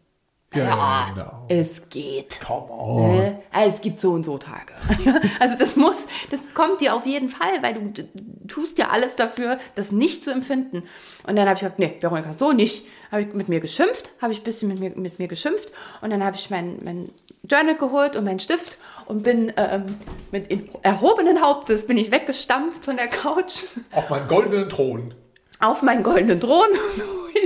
ja, 0.54 1.12
Genau. 1.14 1.46
es 1.48 1.90
geht. 1.90 2.40
Come 2.42 2.72
on. 2.72 3.18
Ne? 3.18 3.40
Also 3.52 3.76
es 3.76 3.82
gibt 3.82 4.00
so 4.00 4.14
und 4.14 4.24
so 4.24 4.40
Tage. 4.40 4.74
also 5.40 5.56
das 5.58 5.76
muss, 5.76 6.06
das 6.32 6.40
kommt 6.56 6.82
dir 6.82 6.96
auf 6.96 7.06
jeden 7.06 7.30
Fall, 7.30 7.62
weil 7.62 7.92
du, 7.94 8.10
tust 8.48 8.80
ja 8.80 8.90
alles 8.90 9.16
dafür, 9.16 9.60
das 9.76 9.92
nicht 9.92 10.24
zu 10.24 10.32
empfinden. 10.32 10.84
Und 11.28 11.36
dann 11.36 11.46
habe 11.46 11.54
ich 11.54 11.60
gesagt, 11.60 11.78
nee, 11.78 11.96
Veronika, 12.00 12.34
so 12.34 12.52
nicht. 12.52 12.88
Habe 13.12 13.24
ich 13.24 13.34
mit 13.34 13.48
mir 13.48 13.60
geschimpft, 13.60 14.10
habe 14.22 14.34
ich 14.34 14.40
ein 14.40 14.44
bisschen 14.44 14.70
mit 14.70 14.80
mir, 14.80 14.90
mit 14.96 15.20
mir 15.20 15.28
geschimpft 15.28 15.72
und 16.02 16.10
dann 16.10 16.24
habe 16.24 16.36
ich 16.36 16.50
mein, 16.50 16.80
mein 16.84 17.10
Journal 17.44 17.76
geholt 17.76 18.16
und 18.16 18.24
meinen 18.24 18.40
Stift 18.40 18.78
und 19.06 19.24
bin 19.24 19.54
ähm, 19.58 19.98
mit 20.32 20.50
erhobenen 20.84 21.42
Hauptes 21.42 21.88
bin 21.88 21.98
ich 21.98 22.12
weggestampft 22.12 22.86
von 22.86 22.98
der 22.98 23.08
Couch 23.08 23.64
Auf 23.94 24.10
meinen 24.10 24.28
goldenen 24.28 24.70
Thron. 24.70 25.14
Auf 25.60 25.82
meinen 25.82 26.04
goldenen 26.04 26.40
Thron. 26.40 26.68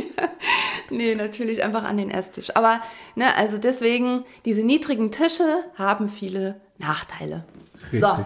nee, 0.90 1.16
natürlich 1.16 1.64
einfach 1.64 1.84
an 1.84 1.98
den 1.98 2.12
Esstisch. 2.12 2.56
Aber, 2.56 2.82
ne, 3.16 3.36
also 3.36 3.58
deswegen, 3.58 4.24
diese 4.46 4.64
niedrigen 4.64 5.12
Tische 5.12 5.64
haben 5.76 6.10
viele 6.10 6.56
Nachteile. 6.78 7.44
Richtig. 7.92 8.00
So, 8.02 8.26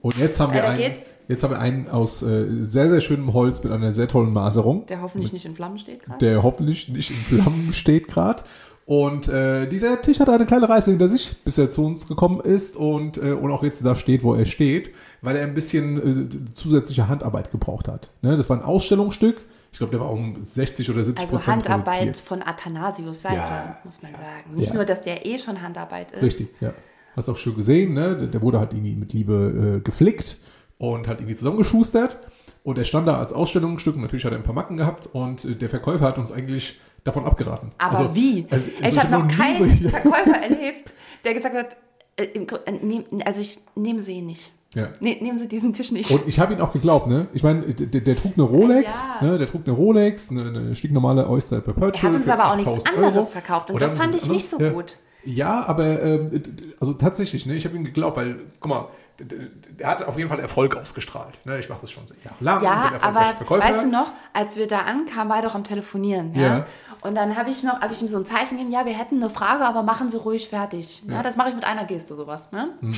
Und 0.00 0.16
jetzt 0.18 0.40
haben 0.40 0.52
wir 0.52 0.64
einen, 0.68 0.78
geht's. 0.78 1.06
jetzt 1.28 1.42
haben 1.42 1.50
wir 1.50 1.60
einen 1.60 1.88
aus 1.88 2.22
äh, 2.22 2.46
sehr, 2.48 2.88
sehr 2.90 3.00
schönem 3.00 3.32
Holz 3.32 3.62
mit 3.62 3.72
einer 3.72 3.92
sehr 3.92 4.08
tollen 4.08 4.32
Maserung, 4.32 4.86
der 4.86 5.02
hoffentlich 5.02 5.32
nicht 5.32 5.44
in 5.44 5.54
Flammen 5.54 5.78
steht 5.78 6.04
gerade. 6.04 6.18
der 6.18 6.42
hoffentlich 6.42 6.88
nicht 6.88 7.10
in 7.10 7.16
Flammen 7.16 7.72
steht 7.72 8.08
gerade. 8.08 8.42
Und 8.86 9.28
äh, 9.28 9.66
dieser 9.66 10.02
Tisch 10.02 10.20
hat 10.20 10.28
eine 10.28 10.44
kleine 10.44 10.68
Reise 10.68 10.90
hinter 10.90 11.08
sich, 11.08 11.36
bis 11.42 11.56
er 11.56 11.70
zu 11.70 11.86
uns 11.86 12.06
gekommen 12.06 12.40
ist 12.40 12.76
und, 12.76 13.16
äh, 13.16 13.32
und 13.32 13.50
auch 13.50 13.62
jetzt 13.62 13.84
da 13.84 13.94
steht, 13.94 14.22
wo 14.22 14.34
er 14.34 14.44
steht, 14.44 14.90
weil 15.22 15.36
er 15.36 15.44
ein 15.44 15.54
bisschen 15.54 16.50
äh, 16.50 16.52
zusätzliche 16.52 17.08
Handarbeit 17.08 17.50
gebraucht 17.50 17.88
hat. 17.88 18.10
Ne? 18.20 18.36
Das 18.36 18.50
war 18.50 18.58
ein 18.58 18.62
Ausstellungsstück. 18.62 19.42
Ich 19.72 19.78
glaube, 19.78 19.90
der 19.92 20.00
war 20.00 20.10
um 20.10 20.36
60 20.40 20.90
oder 20.90 21.02
70 21.02 21.24
Also 21.24 21.36
Prozent 21.36 21.68
Handarbeit 21.68 22.00
reduziert. 22.02 22.18
von 22.26 22.42
Athanasius 22.42 23.22
Seite, 23.22 23.36
Ja, 23.36 23.78
muss 23.84 24.02
man 24.02 24.12
sagen. 24.12 24.54
Nicht 24.54 24.68
ja. 24.68 24.74
nur, 24.76 24.84
dass 24.84 25.00
der 25.00 25.24
eh 25.26 25.38
schon 25.38 25.62
Handarbeit 25.62 26.12
ist. 26.12 26.22
Richtig, 26.22 26.48
ja. 26.60 26.74
Hast 27.16 27.28
auch 27.30 27.36
schon 27.36 27.56
gesehen, 27.56 27.94
ne? 27.94 28.16
Der- 28.18 28.26
Der 28.28 28.42
wurde 28.42 28.58
halt 28.58 28.72
irgendwie 28.74 28.96
mit 28.96 29.12
Liebe 29.14 29.78
äh, 29.78 29.80
geflickt 29.80 30.36
und 30.78 31.08
halt 31.08 31.20
irgendwie 31.20 31.34
zusammengeschustert. 31.36 32.18
Und 32.64 32.76
er 32.78 32.84
stand 32.84 33.08
da 33.08 33.18
als 33.18 33.32
Ausstellungsstück. 33.32 33.96
Natürlich 33.96 34.24
hat 34.26 34.32
er 34.32 34.38
ein 34.38 34.44
paar 34.44 34.54
Macken 34.54 34.76
gehabt 34.76 35.06
und 35.12 35.44
äh, 35.44 35.54
der 35.56 35.68
Verkäufer 35.70 36.04
hat 36.04 36.18
uns 36.18 36.30
eigentlich 36.32 36.78
davon 37.04 37.24
abgeraten. 37.24 37.70
Aber 37.78 37.98
Also, 37.98 38.14
wie? 38.14 38.40
ich 38.78 38.84
also 38.84 39.02
habe 39.02 39.12
noch 39.12 39.28
keinen 39.28 39.58
solche- 39.58 39.88
Verkäufer 39.90 40.36
erlebt, 40.42 40.92
der 41.24 41.34
gesagt 41.34 41.54
hat, 41.54 41.76
äh, 42.16 42.24
äh, 42.24 43.22
also 43.24 43.40
ich 43.40 43.58
nehme 43.76 44.00
sie 44.02 44.20
nicht. 44.22 44.50
Ja. 44.74 44.88
Ne, 44.98 45.16
nehmen 45.20 45.38
Sie 45.38 45.46
diesen 45.46 45.72
Tisch 45.72 45.92
nicht. 45.92 46.10
Und 46.10 46.26
ich 46.26 46.40
habe 46.40 46.52
ihn 46.52 46.60
auch 46.60 46.72
geglaubt, 46.72 47.06
ne? 47.06 47.28
Ich 47.32 47.44
meine, 47.44 47.60
der, 47.62 48.00
der 48.00 48.16
trug 48.16 48.32
eine 48.34 48.42
Rolex, 48.42 49.06
Ja. 49.20 49.28
ne? 49.28 49.38
Der 49.38 49.46
trug 49.46 49.62
eine 49.66 49.72
Rolex, 49.76 50.30
eine, 50.32 50.48
eine 50.48 50.74
stinknormale 50.74 51.28
Oyster 51.30 51.60
Perpetual. 51.60 51.92
Er 51.94 52.02
hat 52.02 52.14
uns 52.16 52.28
aber 52.28 52.50
auch 52.50 52.56
nichts 52.56 52.72
8000 52.72 52.88
anderes 52.98 53.14
Euro. 53.16 53.26
verkauft 53.26 53.70
und 53.70 53.80
dann 53.80 53.90
das 53.90 53.96
fand 53.98 54.16
ich 54.16 54.28
nicht 54.28 54.48
so 54.48 54.56
andere- 54.56 54.72
gut. 54.74 54.98
Ja, 55.26 55.64
aber 55.64 56.02
ähm, 56.02 56.42
also 56.80 56.92
tatsächlich, 56.94 57.46
ne? 57.46 57.54
Ich 57.54 57.64
habe 57.64 57.76
ihm 57.76 57.84
geglaubt, 57.84 58.16
weil, 58.16 58.40
guck 58.58 58.68
mal, 58.68 58.88
der 59.18 59.86
hat 59.86 60.02
auf 60.02 60.16
jeden 60.16 60.28
Fall 60.28 60.40
Erfolg 60.40 60.76
ausgestrahlt. 60.76 61.34
Ne? 61.44 61.58
Ich 61.58 61.68
mache 61.68 61.80
das 61.82 61.90
schon 61.90 62.02
jahrelang, 62.24 62.62
Ja, 62.64 62.92
aber 63.00 63.22
Verkäufer. 63.36 63.64
weißt 63.64 63.84
du 63.84 63.88
noch, 63.88 64.12
als 64.32 64.56
wir 64.56 64.66
da 64.66 64.80
ankamen, 64.80 65.28
war 65.28 65.36
er 65.36 65.42
doch 65.42 65.54
am 65.54 65.64
Telefonieren. 65.64 66.34
Ja. 66.34 66.42
Ja. 66.42 66.66
Und 67.00 67.14
dann 67.14 67.36
habe 67.36 67.50
ich 67.50 67.62
noch, 67.62 67.80
habe 67.80 67.92
ich 67.92 68.00
ihm 68.00 68.08
so 68.08 68.16
ein 68.16 68.26
Zeichen 68.26 68.56
gegeben, 68.56 68.72
ja, 68.72 68.86
wir 68.86 68.94
hätten 68.94 69.16
eine 69.16 69.30
Frage, 69.30 69.64
aber 69.64 69.82
machen 69.82 70.10
Sie 70.10 70.16
ruhig 70.16 70.48
fertig. 70.48 71.02
Ja, 71.06 71.22
das 71.22 71.36
mache 71.36 71.50
ich 71.50 71.54
mit 71.54 71.64
einer 71.64 71.84
Geste 71.84 72.14
sowas. 72.16 72.50
Ne? 72.50 72.70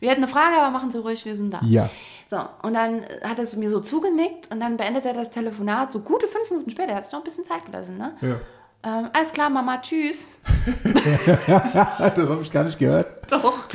Wir 0.00 0.08
hätten 0.10 0.22
eine 0.22 0.32
Frage, 0.32 0.56
aber 0.56 0.70
machen 0.70 0.90
Sie 0.90 0.96
ruhig, 0.98 1.26
wir 1.26 1.36
sind 1.36 1.52
da. 1.52 1.60
Ja. 1.62 1.90
So, 2.30 2.38
und 2.62 2.72
dann 2.72 3.02
hat 3.22 3.38
er 3.38 3.58
mir 3.58 3.68
so 3.68 3.80
zugenickt 3.80 4.50
und 4.50 4.58
dann 4.60 4.78
beendet 4.78 5.04
er 5.04 5.12
das 5.12 5.28
Telefonat 5.30 5.92
so 5.92 6.00
gute 6.00 6.26
fünf 6.26 6.48
Minuten 6.50 6.70
später. 6.70 6.90
Er 6.92 6.96
hat 6.96 7.04
sich 7.04 7.12
noch 7.12 7.20
ein 7.20 7.24
bisschen 7.24 7.44
Zeit 7.44 7.66
gelassen, 7.66 7.98
ne? 7.98 8.16
Ja. 8.22 8.36
Ähm, 8.82 9.08
alles 9.12 9.32
klar, 9.32 9.50
Mama, 9.50 9.76
tschüss. 9.82 10.28
das 11.46 11.74
habe 11.74 12.40
ich 12.40 12.50
gar 12.50 12.64
nicht 12.64 12.78
gehört. 12.78 13.12
Doch. 13.30 13.68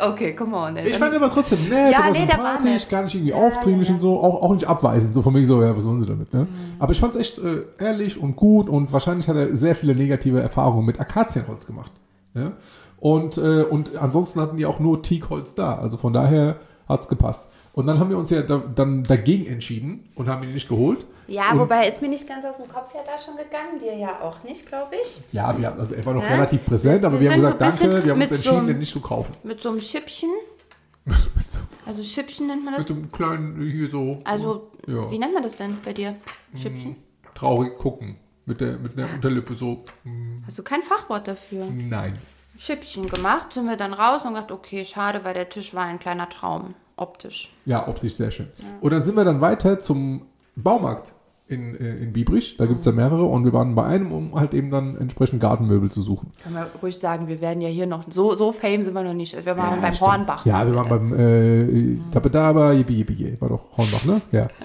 Okay, 0.00 0.34
come 0.34 0.54
on. 0.54 0.76
Ey. 0.76 0.90
Ich 0.90 0.98
fand 0.98 1.14
aber 1.14 1.30
trotzdem 1.30 1.66
nett, 1.70 1.92
Ja, 1.92 2.00
aber 2.00 2.10
nee, 2.10 2.26
der 2.26 2.38
war 2.38 2.60
sympathisch, 2.60 2.88
gar 2.88 3.04
nicht 3.04 3.14
irgendwie 3.14 3.32
aufdringlich 3.32 3.88
ja, 3.88 3.92
ja. 3.92 3.94
und 3.94 4.00
so, 4.00 4.20
auch, 4.20 4.42
auch 4.42 4.52
nicht 4.52 4.68
abweisend, 4.68 5.14
so 5.14 5.22
von 5.22 5.32
mir 5.32 5.46
so, 5.46 5.62
ja, 5.62 5.74
was 5.74 5.86
wollen 5.86 6.00
sie 6.00 6.06
damit, 6.06 6.34
ne? 6.34 6.46
Aber 6.78 6.92
ich 6.92 7.00
fand 7.00 7.14
es 7.14 7.20
echt 7.20 7.38
äh, 7.38 7.62
ehrlich 7.78 8.20
und 8.20 8.36
gut 8.36 8.68
und 8.68 8.92
wahrscheinlich 8.92 9.28
hat 9.28 9.36
er 9.36 9.56
sehr 9.56 9.74
viele 9.74 9.94
negative 9.94 10.42
Erfahrungen 10.42 10.84
mit 10.84 11.00
Akazienholz 11.00 11.66
gemacht. 11.66 11.92
Ja? 12.34 12.52
Und, 13.00 13.38
äh, 13.38 13.62
und 13.62 13.96
ansonsten 13.96 14.42
hatten 14.42 14.58
die 14.58 14.66
auch 14.66 14.78
nur 14.78 15.02
Teakholz 15.02 15.54
da, 15.54 15.78
also 15.78 15.96
von 15.96 16.12
daher 16.12 16.56
hat 16.86 17.00
es 17.00 17.08
gepasst. 17.08 17.48
Und 17.72 17.86
dann 17.86 17.98
haben 17.98 18.10
wir 18.10 18.18
uns 18.18 18.28
ja 18.28 18.42
da, 18.42 18.62
dann 18.74 19.04
dagegen 19.04 19.46
entschieden 19.46 20.10
und 20.16 20.28
haben 20.28 20.42
ihn 20.42 20.52
nicht 20.52 20.68
geholt. 20.68 21.06
Ja, 21.28 21.52
und, 21.52 21.58
wobei 21.60 21.88
ist 21.88 22.00
mir 22.02 22.08
nicht 22.08 22.26
ganz 22.26 22.44
aus 22.44 22.56
dem 22.56 22.68
Kopf 22.68 22.92
ja 22.94 23.00
da 23.06 23.18
schon 23.18 23.36
gegangen, 23.36 23.78
dir 23.80 23.94
ja 23.96 24.20
auch 24.22 24.42
nicht, 24.42 24.66
glaube 24.66 24.96
ich. 25.02 25.20
Ja, 25.30 25.56
wir 25.56 25.66
haben, 25.68 25.78
also 25.78 25.94
er 25.94 26.04
war 26.06 26.14
noch 26.14 26.22
Ja. 26.24 26.30
relativ 26.30 26.64
präsent, 26.64 27.04
aber 27.04 27.14
Wir 27.20 27.30
wir, 27.30 27.30
haben 27.32 27.40
gesagt, 27.56 27.78
so 27.78 27.84
danke, 27.86 28.04
wir 28.04 28.12
haben 28.12 28.22
uns 28.22 28.32
entschieden, 28.32 28.60
so- 28.60 28.66
den 28.66 28.78
nicht 28.78 28.92
zu 28.92 29.00
kaufen. 29.00 29.32
Mit 29.42 29.62
so 29.62 29.68
einem 29.68 29.80
Schippchen. 29.80 30.30
mit, 31.04 31.50
so, 31.50 31.58
Also 31.86 32.02
Schippchen 32.02 32.46
nennt 32.46 32.64
man 32.64 32.74
das. 32.74 32.80
mit 32.80 32.90
dem 32.90 33.12
kleinen, 33.12 33.60
hier 33.62 33.90
so, 33.90 34.20
Also, 34.24 34.70
Ja. 34.86 35.10
wie 35.10 35.18
nennt 35.18 35.34
man 35.34 35.42
das 35.42 35.54
denn 35.54 35.76
bei 35.84 35.92
dir? 35.92 36.16
Schippchen? 36.54 36.96
traurig 37.34 37.76
gucken. 37.78 38.16
Mit 38.46 38.60
der, 38.62 38.78
mit 38.78 38.96
der 38.98 39.08
Unterlippe 39.12 39.52
so, 39.54 39.84
mm, 40.04 40.38
Hast 40.46 40.58
du 40.58 40.62
kein 40.64 40.82
Fachwort 40.82 41.28
dafür? 41.28 41.66
nein. 41.70 42.18
Schippchen 42.58 43.08
gemacht, 43.08 43.52
sind 43.52 43.66
wir 43.66 43.76
dann 43.76 43.92
raus 43.92 44.22
und 44.24 44.34
gedacht, 44.34 44.50
okay, 44.50 44.84
schade, 44.84 45.20
weil 45.22 45.34
der 45.34 45.48
Tisch 45.48 45.72
war 45.74 45.84
ein 45.84 46.00
kleiner 46.00 46.28
Traum, 46.28 46.74
optisch. 46.96 47.52
Ja, 47.66 47.86
optisch 47.86 48.14
sehr 48.14 48.30
schön. 48.32 48.48
Und 48.80 48.90
dann 48.90 49.02
sind 49.02 49.14
wir 49.14 49.24
dann 49.24 49.40
weiter 49.40 49.78
zum 49.78 50.22
Baumarkt 50.56 51.12
in, 51.48 51.74
äh, 51.74 51.96
in 51.96 52.12
Biebrich. 52.12 52.56
Da 52.56 52.66
gibt 52.66 52.80
es 52.80 52.86
ja 52.86 52.92
mehrere 52.92 53.24
und 53.24 53.44
wir 53.44 53.52
waren 53.52 53.74
bei 53.74 53.84
einem, 53.84 54.12
um 54.12 54.34
halt 54.34 54.54
eben 54.54 54.70
dann 54.70 54.96
entsprechend 54.96 55.40
Gartenmöbel 55.40 55.90
zu 55.90 56.02
suchen. 56.02 56.32
Kann 56.42 56.52
man 56.52 56.66
ruhig 56.82 56.98
sagen, 56.98 57.26
wir 57.28 57.40
werden 57.40 57.60
ja 57.60 57.68
hier 57.68 57.86
noch, 57.86 58.04
so, 58.10 58.34
so 58.34 58.52
fame 58.52 58.82
sind 58.82 58.94
wir 58.94 59.02
noch 59.02 59.14
nicht. 59.14 59.34
Wir 59.44 59.56
waren 59.56 59.80
beim 59.80 59.94
stimmt. 59.94 60.10
Hornbach. 60.10 60.46
Ja, 60.46 60.66
wir 60.66 60.74
waren 60.74 60.88
beim 60.88 61.14
äh, 61.14 61.98
da, 62.10 62.20
da 62.20 62.44
aber 62.48 62.72
yippie, 62.72 62.98
yippie, 62.98 63.14
yippie, 63.14 63.40
war 63.40 63.48
doch 63.48 63.76
Hornbach, 63.76 64.04
ne? 64.04 64.20
Ja. 64.32 64.48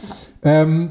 Ähm, 0.45 0.89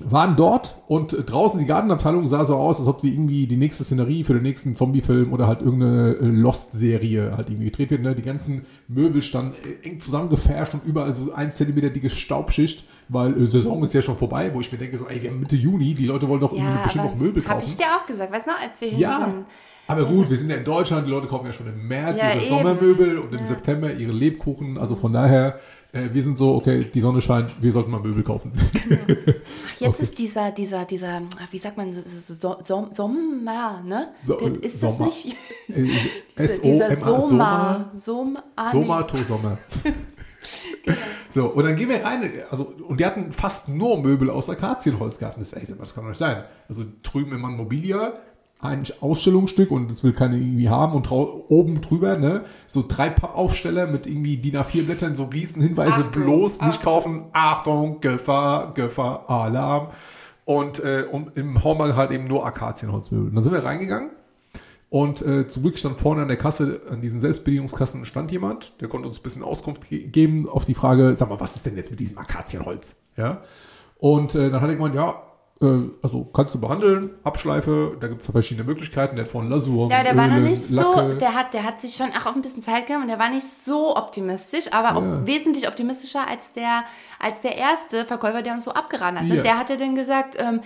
waren 0.00 0.36
dort 0.36 0.76
und 0.86 1.16
draußen 1.30 1.58
die 1.58 1.66
Gartenabteilung 1.66 2.28
sah 2.28 2.44
so 2.44 2.54
aus, 2.56 2.78
als 2.78 2.86
ob 2.88 3.00
die 3.00 3.12
irgendwie 3.12 3.46
die 3.46 3.56
nächste 3.56 3.82
Szenerie 3.84 4.22
für 4.24 4.34
den 4.34 4.42
nächsten 4.44 4.76
Zombie-Film 4.76 5.32
oder 5.32 5.46
halt 5.48 5.60
irgendeine 5.62 6.12
äh, 6.20 6.24
Lost-Serie 6.26 7.32
halt 7.36 7.48
irgendwie 7.50 7.66
gedreht 7.66 7.90
wird. 7.90 8.02
Ne? 8.02 8.14
Die 8.14 8.22
ganzen 8.22 8.64
Möbel 8.86 9.22
standen 9.22 9.54
äh, 9.82 9.86
eng 9.88 9.98
zusammengefärscht 9.98 10.74
und 10.74 10.84
überall 10.84 11.12
so 11.12 11.32
ein 11.32 11.52
Zentimeter 11.52 11.90
dicke 11.90 12.10
Staubschicht, 12.10 12.84
weil 13.08 13.40
äh, 13.42 13.46
Saison 13.46 13.82
ist 13.82 13.94
ja 13.94 14.02
schon 14.02 14.16
vorbei, 14.16 14.50
wo 14.54 14.60
ich 14.60 14.70
mir 14.70 14.78
denke 14.78 14.96
so, 14.96 15.06
ey, 15.06 15.22
wir 15.22 15.30
haben 15.30 15.40
Mitte 15.40 15.56
Juni, 15.56 15.94
die 15.94 16.06
Leute 16.06 16.28
wollen 16.28 16.40
doch 16.40 16.52
irgendwie 16.52 16.72
Ja, 16.76 16.82
bestimmt 16.82 17.04
noch 17.06 17.16
Möbel 17.16 17.42
Hab 17.44 17.52
kaufen. 17.58 17.64
ich 17.66 17.76
dir 17.76 17.86
auch 18.00 18.06
gesagt, 18.06 18.32
weißt 18.32 18.46
du 18.46 18.50
noch, 18.50 18.60
als 18.60 18.80
wir 18.80 18.88
hin 18.88 18.98
Ja, 19.00 19.24
sind. 19.24 19.44
aber 19.88 20.04
gut, 20.04 20.30
wir 20.30 20.36
sind 20.36 20.50
ja 20.50 20.56
in 20.58 20.64
Deutschland, 20.64 21.06
die 21.06 21.10
Leute 21.10 21.26
kaufen 21.26 21.46
ja 21.46 21.52
schon 21.52 21.66
im 21.66 21.88
März 21.88 22.20
Ja, 22.20 22.30
ihre 22.34 22.40
eben. 22.40 22.48
Sommermöbel 22.48 23.18
und 23.18 23.34
im 23.34 23.42
September 23.42 23.92
ihre 23.92 24.12
Lebkuchen. 24.12 24.78
Also 24.78 24.94
von 24.96 25.12
daher, 25.12 25.58
äh, 25.92 26.08
wir 26.12 26.22
sind 26.22 26.36
so, 26.36 26.54
okay, 26.54 26.80
die 26.80 27.00
Sonne 27.00 27.20
scheint, 27.20 27.62
wir 27.62 27.72
sollten 27.72 27.90
mal 27.90 28.00
Möbel 28.00 28.22
kaufen. 28.22 28.52
Ach, 28.58 29.80
jetzt 29.80 30.00
ist 30.00 30.18
dieser, 30.18 30.50
dieser, 30.50 30.84
dieser, 30.84 31.22
wie 31.50 31.58
sagt 31.58 31.76
man, 31.76 31.94
so, 32.04 32.56
so, 32.62 32.88
Sommer, 32.92 33.82
ne? 33.82 34.08
So, 34.16 34.38
äh, 34.40 34.58
ist 34.58 34.80
Sommer. 34.80 35.06
das 35.06 35.24
nicht? 35.24 35.36
Äh, 35.68 35.88
dieser 36.62 36.90
S-O-M-A, 36.90 37.90
nee. 37.92 37.98
Somato 38.70 39.16
Sommer. 39.16 39.58
So, 41.28 41.48
und 41.48 41.64
dann 41.64 41.76
gehen 41.76 41.90
wir 41.90 42.02
rein, 42.02 42.30
also, 42.50 42.72
und 42.86 42.98
die 42.98 43.04
hatten 43.04 43.32
fast 43.32 43.68
nur 43.68 44.00
Möbel 44.00 44.30
aus 44.30 44.48
Akazienholz 44.48 45.18
gehabt. 45.18 45.38
Das, 45.38 45.52
ey, 45.52 45.62
das 45.78 45.94
kann 45.94 46.04
doch 46.04 46.10
nicht 46.10 46.18
sein. 46.18 46.44
Also 46.68 46.84
drüben 47.02 47.32
immer 47.32 47.48
ein 47.48 47.56
Mobilia, 47.56 48.14
ein 48.60 48.82
Ausstellungsstück 49.00 49.70
und 49.70 49.90
das 49.90 50.02
will 50.02 50.12
keiner 50.12 50.36
irgendwie 50.36 50.68
haben 50.68 50.94
und 50.94 51.10
oben 51.10 51.80
drüber, 51.80 52.18
ne, 52.18 52.44
so 52.66 52.84
drei 52.86 53.08
Pappaufsteller 53.08 53.86
mit 53.86 54.06
irgendwie 54.06 54.36
DIN 54.36 54.56
A4 54.56 54.84
Blättern, 54.84 55.14
so 55.14 55.24
riesen 55.24 55.62
Hinweise, 55.62 56.04
Achtung, 56.04 56.24
bloß 56.24 56.60
nicht 56.62 56.70
Achtung. 56.70 56.84
kaufen, 56.84 57.24
Achtung, 57.32 58.00
Gefahr, 58.00 58.72
Gefahr, 58.74 59.30
Alarm. 59.30 59.88
Und, 60.44 60.82
äh, 60.82 61.04
und 61.10 61.36
im 61.36 61.62
Hornbach 61.62 61.94
halt 61.94 62.10
eben 62.10 62.24
nur 62.24 62.46
Akazienholzmöbel. 62.46 63.28
Und 63.28 63.34
dann 63.34 63.44
sind 63.44 63.52
wir 63.52 63.64
reingegangen 63.64 64.10
und 64.90 65.20
äh, 65.20 65.46
zum 65.46 65.62
Glück 65.62 65.78
stand 65.78 65.98
vorne 65.98 66.22
an 66.22 66.28
der 66.28 66.38
Kasse, 66.38 66.80
an 66.88 67.02
diesen 67.02 67.20
Selbstbedienungskassen 67.20 68.06
stand 68.06 68.32
jemand, 68.32 68.80
der 68.80 68.88
konnte 68.88 69.06
uns 69.06 69.18
ein 69.18 69.22
bisschen 69.22 69.42
Auskunft 69.42 69.88
ge 69.88 70.06
geben 70.06 70.48
auf 70.48 70.64
die 70.64 70.74
Frage, 70.74 71.14
sag 71.14 71.28
mal, 71.28 71.40
was 71.40 71.56
ist 71.56 71.66
denn 71.66 71.76
jetzt 71.76 71.90
mit 71.90 72.00
diesem 72.00 72.16
Akazienholz? 72.16 72.96
Ja. 73.16 73.42
Und 73.98 74.34
äh, 74.34 74.50
dann 74.50 74.62
hat 74.62 74.70
er 74.70 74.76
gemeint, 74.76 74.94
ja, 74.94 75.22
also 75.60 76.24
kannst 76.32 76.54
du 76.54 76.60
behandeln, 76.60 77.10
Abschleife, 77.24 77.96
da 77.98 78.06
gibt 78.06 78.20
es 78.22 78.30
verschiedene 78.30 78.64
Möglichkeiten, 78.64 79.16
der 79.16 79.24
hat 79.24 79.32
von 79.32 79.48
Lasur, 79.50 79.90
Ja, 79.90 80.04
der 80.04 80.16
war 80.16 80.28
noch 80.28 80.36
Ölen, 80.36 80.44
nicht 80.50 80.70
Lacke. 80.70 81.12
so, 81.14 81.18
der 81.18 81.34
hat, 81.34 81.52
der 81.52 81.64
hat 81.64 81.80
sich 81.80 81.96
schon 81.96 82.10
auch 82.12 82.34
ein 82.34 82.42
bisschen 82.42 82.62
Zeit 82.62 82.86
genommen 82.86 83.04
und 83.04 83.08
der 83.10 83.18
war 83.18 83.28
nicht 83.28 83.46
so 83.64 83.96
optimistisch, 83.96 84.72
aber 84.72 84.88
Ja. 84.88 84.94
auch 85.22 85.26
wesentlich 85.26 85.66
optimistischer 85.66 86.28
als 86.28 86.52
der, 86.52 86.84
als 87.18 87.40
der 87.40 87.56
erste 87.56 88.04
Verkäufer, 88.04 88.42
der 88.42 88.52
uns 88.54 88.64
so 88.64 88.70
abgeraten 88.72 89.18
hat. 89.18 89.26
ne? 89.26 89.36
Ja. 89.36 89.42
Der 89.42 89.58
hatte 89.58 89.76
dann 89.76 89.96
gesagt, 89.96 90.36
ähm, 90.38 90.60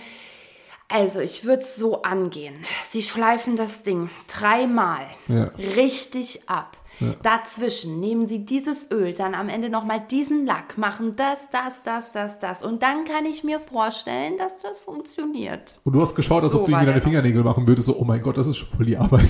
also 0.89 1.21
ich 1.21 1.43
würde 1.43 1.63
es 1.63 1.75
so 1.75 2.03
angehen. 2.03 2.53
Sie 2.89 3.01
schleifen 3.01 3.55
das 3.55 3.81
Ding 3.81 4.11
dreimal 4.27 5.07
Ja. 5.27 5.45
richtig 5.75 6.47
ab. 6.47 6.77
Dazwischen 7.21 7.99
nehmen 7.99 8.27
Sie 8.27 8.45
dieses 8.45 8.89
Öl, 8.91 9.13
dann 9.13 9.35
am 9.35 9.49
Ende 9.49 9.69
nochmal 9.69 10.01
diesen 10.09 10.45
Lack, 10.45 10.77
machen 10.77 11.15
das, 11.15 11.49
das, 11.51 11.83
das, 11.83 12.11
das, 12.11 12.39
das. 12.39 12.63
Und 12.63 12.83
dann 12.83 13.05
kann 13.05 13.25
ich 13.25 13.43
mir 13.43 13.59
vorstellen, 13.59 14.37
dass 14.37 14.61
das 14.61 14.79
funktioniert. 14.79 15.75
Und 15.83 15.93
du 15.95 16.01
hast 16.01 16.15
geschaut, 16.15 16.43
als 16.43 16.51
So 16.53 16.59
ob 16.61 16.65
du 16.65 16.71
irgendwie 16.71 16.85
deine. 16.87 17.01
Fingernägel 17.01 17.43
machen 17.43 17.67
würdest, 17.67 17.87
so, 17.87 17.95
oh 17.97 18.03
mein 18.03 18.21
Gott, 18.21 18.37
das 18.37 18.47
ist 18.47 18.57
schon 18.57 18.69
voll 18.69 18.85
die 18.85 18.97
Arbeit. 18.97 19.27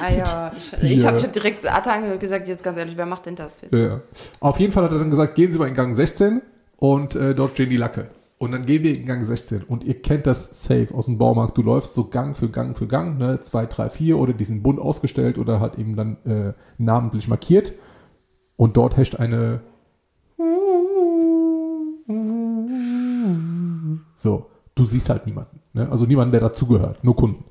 Ah 0.00 0.10
ja, 0.10 0.52
ich, 0.82 1.02
Ja. 1.02 1.08
habe 1.08 1.22
hab 1.22 1.32
direkt 1.32 1.66
Atan 1.66 2.18
gesagt, 2.18 2.48
jetzt 2.48 2.64
ganz 2.64 2.78
ehrlich, 2.78 2.96
wer 2.96 3.06
macht 3.06 3.26
denn 3.26 3.36
das 3.36 3.60
jetzt? 3.62 3.74
Ja. 3.74 4.00
Auf 4.40 4.58
jeden 4.58 4.72
Fall 4.72 4.84
hat 4.84 4.92
er 4.92 4.98
dann 4.98 5.10
gesagt, 5.10 5.34
gehen 5.34 5.52
Sie 5.52 5.58
mal 5.58 5.68
in 5.68 5.74
Gang 5.74 5.94
16 5.94 6.42
und 6.76 7.14
äh, 7.14 7.34
dort 7.34 7.52
stehen 7.52 7.70
die 7.70 7.76
Lacke. 7.76 8.08
Und 8.42 8.50
dann 8.50 8.66
gehen 8.66 8.82
wir 8.82 8.92
in 8.98 9.06
Gang 9.06 9.24
16 9.24 9.62
und 9.62 9.84
ihr 9.84 10.02
kennt 10.02 10.26
das 10.26 10.64
safe 10.64 10.88
aus 10.92 11.06
dem 11.06 11.16
Baumarkt. 11.16 11.56
Du 11.56 11.62
läufst 11.62 11.94
so 11.94 12.06
Gang 12.08 12.36
für 12.36 12.48
Gang 12.48 12.76
für 12.76 12.88
Gang, 12.88 13.16
ne, 13.16 13.40
2, 13.40 13.66
3, 13.66 13.88
4 13.88 14.18
oder 14.18 14.32
die 14.32 14.42
sind 14.42 14.64
bunt 14.64 14.80
ausgestellt 14.80 15.38
oder 15.38 15.60
halt 15.60 15.78
eben 15.78 15.94
dann 15.94 16.16
äh, 16.24 16.52
namentlich 16.76 17.28
markiert. 17.28 17.72
Und 18.56 18.76
dort 18.76 18.96
herrscht 18.96 19.14
eine 19.14 19.60
So, 24.16 24.46
du 24.74 24.82
siehst 24.82 25.08
halt 25.08 25.24
niemanden. 25.24 25.60
Ne? 25.72 25.88
Also 25.88 26.06
niemanden, 26.06 26.32
der 26.32 26.40
dazugehört, 26.40 27.04
nur 27.04 27.14
Kunden. 27.14 27.44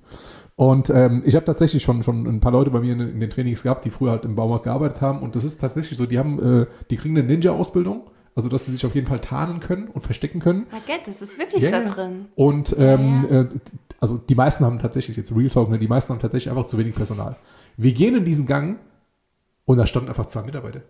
Und 0.58 0.90
ähm, 0.90 1.24
ich 1.26 1.36
habe 1.36 1.46
tatsächlich 1.46 1.84
schon, 1.84 2.04
schon 2.04 2.28
ein 2.28 2.42
paar 2.42 2.52
Leute 2.52 2.70
bei 2.70 2.82
mir 2.82 2.92
in, 2.92 3.00
in 3.00 3.20
den 3.22 3.30
Trainings 3.30 3.64
gehabt, 3.64 3.86
die 3.86 3.92
früher 3.92 4.12
halt 4.12 4.26
im 4.26 4.36
Baumarkt 4.36 4.66
gearbeitet 4.66 5.00
haben. 5.00 5.20
Und 5.20 5.38
das 5.38 5.46
ist 5.46 5.62
tatsächlich 5.62 5.98
so, 5.98 6.06
die 6.06 6.20
haben, 6.20 6.64
äh, 6.64 6.66
die 6.90 6.98
kriegen 6.98 7.18
eine 7.18 7.26
Ninja-Ausbildung, 7.26 8.02
also 8.36 8.50
dass 8.50 8.66
sie 8.66 8.72
sich 8.72 8.86
auf 8.86 8.96
jeden 8.96 9.08
Fall 9.08 9.20
tarnen 9.20 9.60
können 9.60 9.88
und 9.88 10.02
verstecken 10.02 10.40
können. 10.40 10.68
Baguette, 10.70 11.12
das 11.12 11.22
ist 11.22 11.38
wirklich 11.38 11.64
Ja, 11.64 11.72
da 11.72 11.80
ja. 11.84 11.90
drin. 11.90 12.26
Und 12.36 12.76
ähm, 12.78 13.26
Ja, 13.30 13.42
Äh, 13.42 13.50
also 14.00 14.18
die 14.18 14.34
meisten 14.36 14.66
haben 14.66 14.80
tatsächlich, 14.80 15.16
jetzt 15.16 15.36
Real 15.36 15.50
Talk, 15.50 15.70
ne, 15.70 15.78
die 15.78 15.88
meisten 15.88 16.12
haben 16.12 16.20
tatsächlich 16.20 16.50
einfach 16.50 16.66
zu 16.66 16.78
wenig 16.78 16.96
Personal. 16.96 17.36
Wir 17.78 17.94
gehen 17.94 18.16
in 18.16 18.26
diesen 18.26 18.48
Gang 18.48 18.80
und 19.66 19.78
da 19.78 19.86
standen 19.86 20.10
einfach 20.10 20.26
zwei 20.26 20.42
Mitarbeiter. 20.42 20.82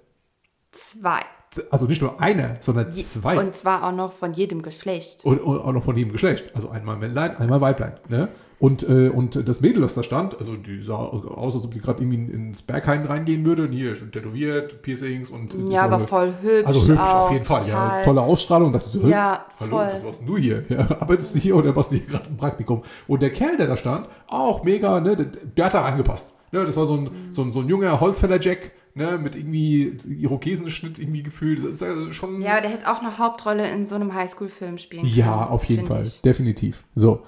Zwei. 0.72 1.22
Also 1.70 1.86
nicht 1.86 2.02
nur 2.02 2.22
einer, 2.22 2.56
sondern 2.62 2.90
Je- 2.94 3.04
zwei. 3.04 3.38
Und 3.38 3.56
zwar 3.58 3.84
auch 3.86 3.92
noch 3.92 4.14
von 4.14 4.32
jedem 4.34 4.62
Geschlecht. 4.62 5.26
Und, 5.26 5.40
und 5.42 5.60
auch 5.60 5.74
noch 5.74 5.84
von 5.84 5.98
jedem 5.98 6.14
Geschlecht. 6.14 6.46
Also 6.56 6.70
einmal 6.70 6.96
Männlein, 6.96 7.36
einmal 7.36 7.60
Weiblein. 7.60 7.94
Ne? 8.08 8.30
Und, 8.58 8.88
äh, 8.88 9.10
und 9.10 9.50
das 9.50 9.60
Mädel, 9.60 9.82
das 9.82 9.96
da 9.96 10.04
stand, 10.04 10.38
also 10.40 10.56
die 10.56 10.80
sah 10.82 10.96
aus, 10.96 11.56
als 11.56 11.66
ob 11.66 11.74
die 11.74 11.82
gerade 11.82 12.04
irgendwie 12.04 12.32
ins 12.34 12.62
Berghain 12.62 13.06
reingehen 13.06 13.44
würde. 13.44 13.64
Und 13.64 13.74
hier 13.74 13.96
schon 13.98 14.12
tätowiert, 14.14 14.82
Piercings 14.82 15.30
und. 15.30 15.54
Ja, 15.70 15.82
aber 15.82 16.00
voll 16.00 16.34
hübsch. 16.42 16.68
Also 16.68 16.88
hübsch 16.88 17.00
auch, 17.02 17.16
auf 17.26 17.32
jeden 17.32 17.44
Fall. 17.46 17.68
Ja, 17.68 18.02
tolle 18.04 18.22
Ausstrahlung. 18.22 18.72
Dachte 18.72 18.88
so, 18.88 19.02
Ja, 19.08 19.46
hallo, 19.60 19.72
voll. 19.72 19.86
was 19.92 20.04
machst 20.04 20.22
denn 20.22 20.28
du 20.28 20.38
hier? 20.38 20.64
Ja, 20.70 20.80
arbeitest 21.02 21.36
du 21.36 21.40
hier 21.40 21.56
oder 21.58 21.74
machst 21.74 21.92
du 21.92 21.98
hier 21.98 22.06
gerade 22.06 22.28
ein 22.30 22.38
Praktikum? 22.38 22.82
Und 23.08 23.22
der 23.22 23.32
Kerl, 23.32 23.58
der 23.58 23.68
da 23.68 23.76
stand, 23.76 24.08
auch 24.28 24.64
mega, 24.64 25.02
ne, 25.02 25.18
der, 25.18 25.26
der 25.26 25.66
hat 25.66 25.74
da 25.74 25.82
angepasst. 25.82 26.34
Ne, 26.54 26.64
das 26.64 26.78
war 26.78 26.86
so 26.86 26.96
ein, 26.96 27.10
so 27.32 27.42
ein, 27.42 27.52
so 27.52 27.62
ein 27.62 27.68
junger 27.68 28.00
Holzfäller-Jack, 28.00 28.72
ne, 28.94 29.18
mit 29.18 29.36
irgendwie 29.36 29.98
Irokesenschnitt 30.08 31.00
irgendwie 31.00 31.24
gefühlt. 31.24 31.60
Das 31.60 31.66
ist 31.66 31.84
also 31.84 32.12
schon. 32.14 32.42
Ja, 32.42 32.54
aber 32.54 32.62
der 32.62 32.72
hätte 32.72 32.92
auch 32.92 33.00
eine 33.00 33.18
Hauptrolle 33.18 33.70
in 33.70 33.86
so 33.86 33.96
einem 33.96 34.14
Highschool-Film 34.14 34.78
spielen 34.78 35.04
können. 35.04 35.16
Ja, 35.16 35.48
auf 35.48 35.66
jeden 35.66 35.86
Fall, 35.86 36.04
ich. 36.04 36.22
definitiv. 36.22 36.84
So. 36.96 37.24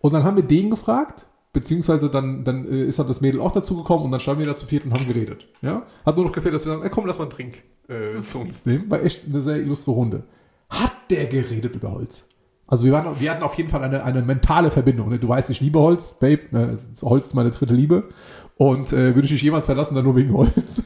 Und 0.00 0.12
dann 0.12 0.24
haben 0.24 0.36
wir 0.36 0.44
den 0.44 0.70
gefragt, 0.70 1.26
beziehungsweise 1.52 2.10
dann, 2.10 2.44
dann 2.44 2.66
äh, 2.66 2.84
ist 2.84 2.98
halt 2.98 3.08
das 3.08 3.20
Mädel 3.20 3.40
auch 3.40 3.52
dazu 3.52 3.76
gekommen 3.76 4.04
und 4.04 4.10
dann 4.10 4.20
standen 4.20 4.40
wir 4.40 4.46
da 4.46 4.56
zu 4.56 4.66
viert 4.66 4.84
und 4.84 4.92
haben 4.92 5.06
geredet. 5.06 5.48
Ja? 5.62 5.86
Hat 6.04 6.16
nur 6.16 6.26
noch 6.26 6.32
gefehlt, 6.32 6.54
dass 6.54 6.66
wir 6.66 6.72
sagen, 6.72 6.88
komm, 6.90 7.06
lass 7.06 7.18
mal 7.18 7.24
einen 7.24 7.32
Trink 7.32 7.62
äh, 7.88 8.22
zu 8.22 8.38
uns 8.38 8.64
nehmen. 8.66 8.90
War 8.90 9.02
echt 9.02 9.26
eine 9.26 9.42
sehr 9.42 9.56
illustre 9.56 9.92
Runde. 9.92 10.24
Hat 10.70 10.92
der 11.10 11.26
geredet 11.26 11.74
über 11.74 11.92
Holz? 11.92 12.28
Also 12.70 12.84
wir, 12.84 12.92
waren, 12.92 13.18
wir 13.18 13.30
hatten 13.30 13.42
auf 13.42 13.54
jeden 13.54 13.70
Fall 13.70 13.82
eine, 13.82 14.04
eine 14.04 14.20
mentale 14.20 14.70
Verbindung. 14.70 15.08
Ne? 15.08 15.18
Du 15.18 15.26
weißt, 15.26 15.48
ich 15.48 15.62
liebe 15.62 15.78
Holz, 15.78 16.18
Babe. 16.20 16.42
Ne? 16.50 16.78
Holz 17.00 17.28
ist 17.28 17.34
meine 17.34 17.50
dritte 17.50 17.72
Liebe. 17.72 18.10
Und 18.58 18.92
äh, 18.92 19.14
würde 19.14 19.22
ich 19.22 19.30
dich 19.30 19.42
jemals 19.42 19.66
verlassen, 19.66 19.94
dann 19.94 20.04
nur 20.04 20.16
wegen 20.16 20.32
Holz. 20.34 20.82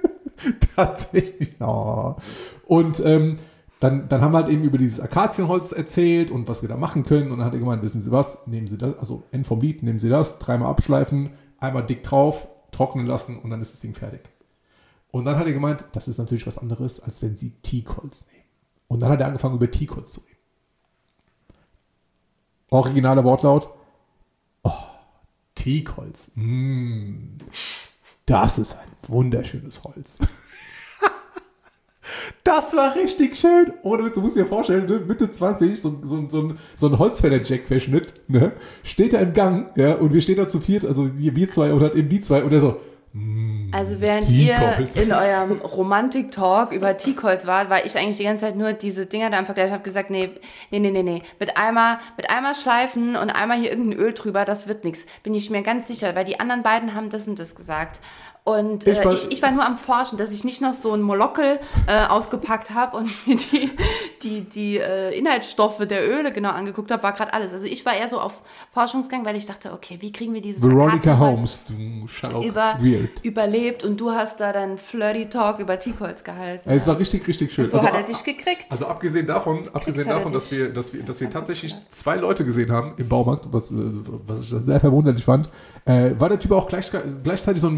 Tatsächlich. 0.76 1.56
Oh. 1.60 2.14
Und 2.66 3.00
ähm, 3.04 3.38
dann, 3.80 4.08
dann 4.10 4.20
haben 4.20 4.32
wir 4.32 4.38
halt 4.38 4.50
eben 4.50 4.62
über 4.62 4.76
dieses 4.76 5.00
Akazienholz 5.00 5.72
erzählt 5.72 6.30
und 6.30 6.46
was 6.46 6.60
wir 6.60 6.68
da 6.68 6.76
machen 6.76 7.04
können. 7.04 7.32
Und 7.32 7.38
dann 7.38 7.46
hat 7.46 7.54
er 7.54 7.58
gemeint, 7.58 7.82
wissen 7.82 8.02
Sie 8.02 8.12
was, 8.12 8.46
nehmen 8.46 8.68
Sie 8.68 8.76
das, 8.76 8.98
also 8.98 9.24
End 9.32 9.46
vom 9.46 9.60
Lied, 9.60 9.82
nehmen 9.82 9.98
Sie 9.98 10.10
das, 10.10 10.38
dreimal 10.38 10.68
abschleifen, 10.68 11.30
einmal 11.58 11.84
dick 11.84 12.02
drauf, 12.02 12.46
trocknen 12.70 13.06
lassen 13.06 13.38
und 13.38 13.48
dann 13.48 13.62
ist 13.62 13.72
das 13.72 13.80
Ding 13.80 13.94
fertig. 13.94 14.20
Und 15.10 15.24
dann 15.24 15.36
hat 15.36 15.46
er 15.46 15.54
gemeint, 15.54 15.86
das 15.92 16.06
ist 16.06 16.18
natürlich 16.18 16.46
was 16.46 16.58
anderes, 16.58 17.00
als 17.00 17.22
wenn 17.22 17.34
Sie 17.34 17.50
Teakholz 17.62 18.26
nehmen. 18.30 18.44
Und 18.88 19.00
dann 19.00 19.10
hat 19.10 19.20
er 19.20 19.26
angefangen, 19.26 19.54
über 19.54 19.70
Teakholz 19.70 20.12
zu 20.12 20.20
reden. 20.20 20.36
Originaler 22.70 23.24
Wortlaut. 23.24 23.70
Oh, 24.62 24.70
Teakholz. 25.60 26.30
Mm, 26.36 27.36
das 28.24 28.58
ist 28.58 28.74
ein 28.74 28.88
wunderschönes 29.06 29.84
Holz. 29.84 30.18
Das 32.42 32.74
war 32.74 32.96
richtig 32.96 33.36
schön. 33.36 33.72
Ohne 33.82 34.10
du 34.10 34.20
musst 34.20 34.34
dir 34.34 34.44
vorstellen, 34.44 34.86
ne, 34.86 34.98
Mitte 34.98 35.30
20, 35.30 35.80
so, 35.80 36.00
so, 36.02 36.28
so 36.28 36.40
ein, 36.40 36.58
so 36.74 36.88
ein 36.88 36.98
Holzfäller-Jack-Verschnitt, 36.98 38.14
ne, 38.26 38.52
steht 38.82 39.14
er 39.14 39.20
im 39.20 39.32
Gang, 39.32 39.70
ja, 39.76 39.94
und 39.94 40.12
wir 40.12 40.20
stehen 40.20 40.36
da 40.36 40.48
zu 40.48 40.58
viert, 40.58 40.84
also 40.84 41.16
wir 41.16 41.48
zwei 41.48 41.72
oder 41.72 41.94
eben 41.94 42.08
die 42.08 42.18
zwei, 42.18 42.42
und 42.42 42.52
er 42.52 42.58
so, 42.58 42.80
mm, 43.12 43.59
Also 43.72 44.00
während 44.00 44.28
ihr 44.28 44.56
in 44.94 45.12
eurem 45.12 45.60
Romantik-Talk 45.60 46.72
über 46.72 46.96
Teakholz 46.96 47.46
wart, 47.46 47.70
war 47.70 47.84
ich 47.84 47.96
eigentlich 47.96 48.16
die 48.16 48.24
ganze 48.24 48.42
Zeit 48.42 48.56
nur 48.56 48.72
diese 48.72 49.06
Dinger 49.06 49.30
da 49.30 49.38
am 49.38 49.46
Vergleich. 49.46 49.66
Ich 49.66 49.72
habe 49.72 49.82
gesagt, 49.82 50.10
nee, 50.10 50.30
nee, 50.70 50.78
nee, 50.78 50.90
nee, 50.90 51.02
nee. 51.02 51.22
Mit 51.38 51.56
einmal, 51.56 51.98
mit 52.16 52.30
einmal 52.30 52.54
schleifen 52.54 53.16
und 53.16 53.30
einmal 53.30 53.58
hier 53.58 53.70
irgendein 53.70 53.98
Öl 53.98 54.12
drüber, 54.12 54.44
das 54.44 54.66
wird 54.66 54.84
nichts. 54.84 55.06
Bin 55.22 55.34
ich 55.34 55.50
mir 55.50 55.62
ganz 55.62 55.88
sicher, 55.88 56.14
weil 56.14 56.24
die 56.24 56.40
anderen 56.40 56.62
beiden 56.62 56.94
haben 56.94 57.10
das 57.10 57.28
und 57.28 57.38
das 57.38 57.54
gesagt. 57.54 58.00
Und 58.58 58.86
Ich 58.86 58.98
äh, 58.98 59.04
war- 59.04 59.12
ich, 59.12 59.30
ich 59.30 59.42
war 59.42 59.50
nur 59.50 59.64
am 59.64 59.76
Forschen, 59.78 60.18
dass 60.18 60.32
ich 60.32 60.44
nicht 60.44 60.60
noch 60.60 60.72
so 60.72 60.92
ein 60.92 61.02
Molockel 61.02 61.58
äh, 61.86 62.06
ausgepackt 62.06 62.70
habe 62.70 62.96
und 62.96 63.08
mir 63.26 63.36
die, 63.36 63.70
die, 64.22 64.40
die 64.42 64.78
äh, 64.78 65.16
Inhaltsstoffe 65.18 65.78
der 65.86 66.08
Öle 66.08 66.32
genau 66.32 66.50
angeguckt 66.50 66.90
habe, 66.90 67.02
war 67.02 67.12
gerade 67.12 67.32
alles. 67.32 67.52
Also 67.52 67.66
ich 67.66 67.84
war 67.86 67.94
eher 67.94 68.08
so 68.08 68.20
auf 68.20 68.42
Forschungsgang, 68.72 69.24
weil 69.24 69.36
ich 69.36 69.46
dachte, 69.46 69.72
okay, 69.72 69.96
wie 70.00 70.12
kriegen 70.12 70.34
wir 70.34 70.40
dieses 70.42 70.62
Veronica 70.62 71.18
Holmes, 71.18 71.62
du 71.66 72.06
Sherlock 72.08 72.44
über, 72.44 72.78
Weird. 72.80 73.20
überlebt 73.22 73.84
und 73.84 74.00
du 74.00 74.10
hast 74.10 74.40
da 74.40 74.52
dann 74.52 74.78
Flirty 74.78 75.28
Talk 75.28 75.58
über 75.58 75.78
Teakholz 75.78 76.24
gehalten. 76.24 76.68
Ja, 76.68 76.74
Es 76.74 76.86
war 76.86 76.98
richtig, 76.98 77.26
richtig 77.26 77.52
schön. 77.52 77.68
so 77.70 77.76
Also, 77.78 77.88
hat 77.88 77.94
er 77.94 78.02
dich 78.02 78.22
gekriegt. 78.24 78.66
Also 78.70 78.86
abgesehen 78.86 79.26
davon, 79.26 79.68
abgesehen 79.72 80.08
davon, 80.08 80.32
dass 80.32 80.50
wir, 80.50 80.72
dass 80.72 80.92
wir, 80.92 81.02
dass 81.02 81.20
wir 81.20 81.30
tatsächlich 81.30 81.74
zwei 81.88 82.16
Leute 82.16 82.44
gesehen 82.44 82.70
haben 82.72 82.94
im 82.96 83.08
Baumarkt, 83.08 83.46
was, 83.50 83.70
äh, 83.72 83.76
was 84.26 84.40
ich 84.42 84.48
sehr 84.48 84.80
verwunderlich 84.80 85.24
fand, 85.24 85.48
äh, 85.86 86.10
war 86.18 86.28
der 86.28 86.38
Typ 86.38 86.52
auch 86.52 86.68
gleich, 86.68 86.90
gleichzeitig 87.22 87.60
so 87.62 87.68
ein 87.68 87.74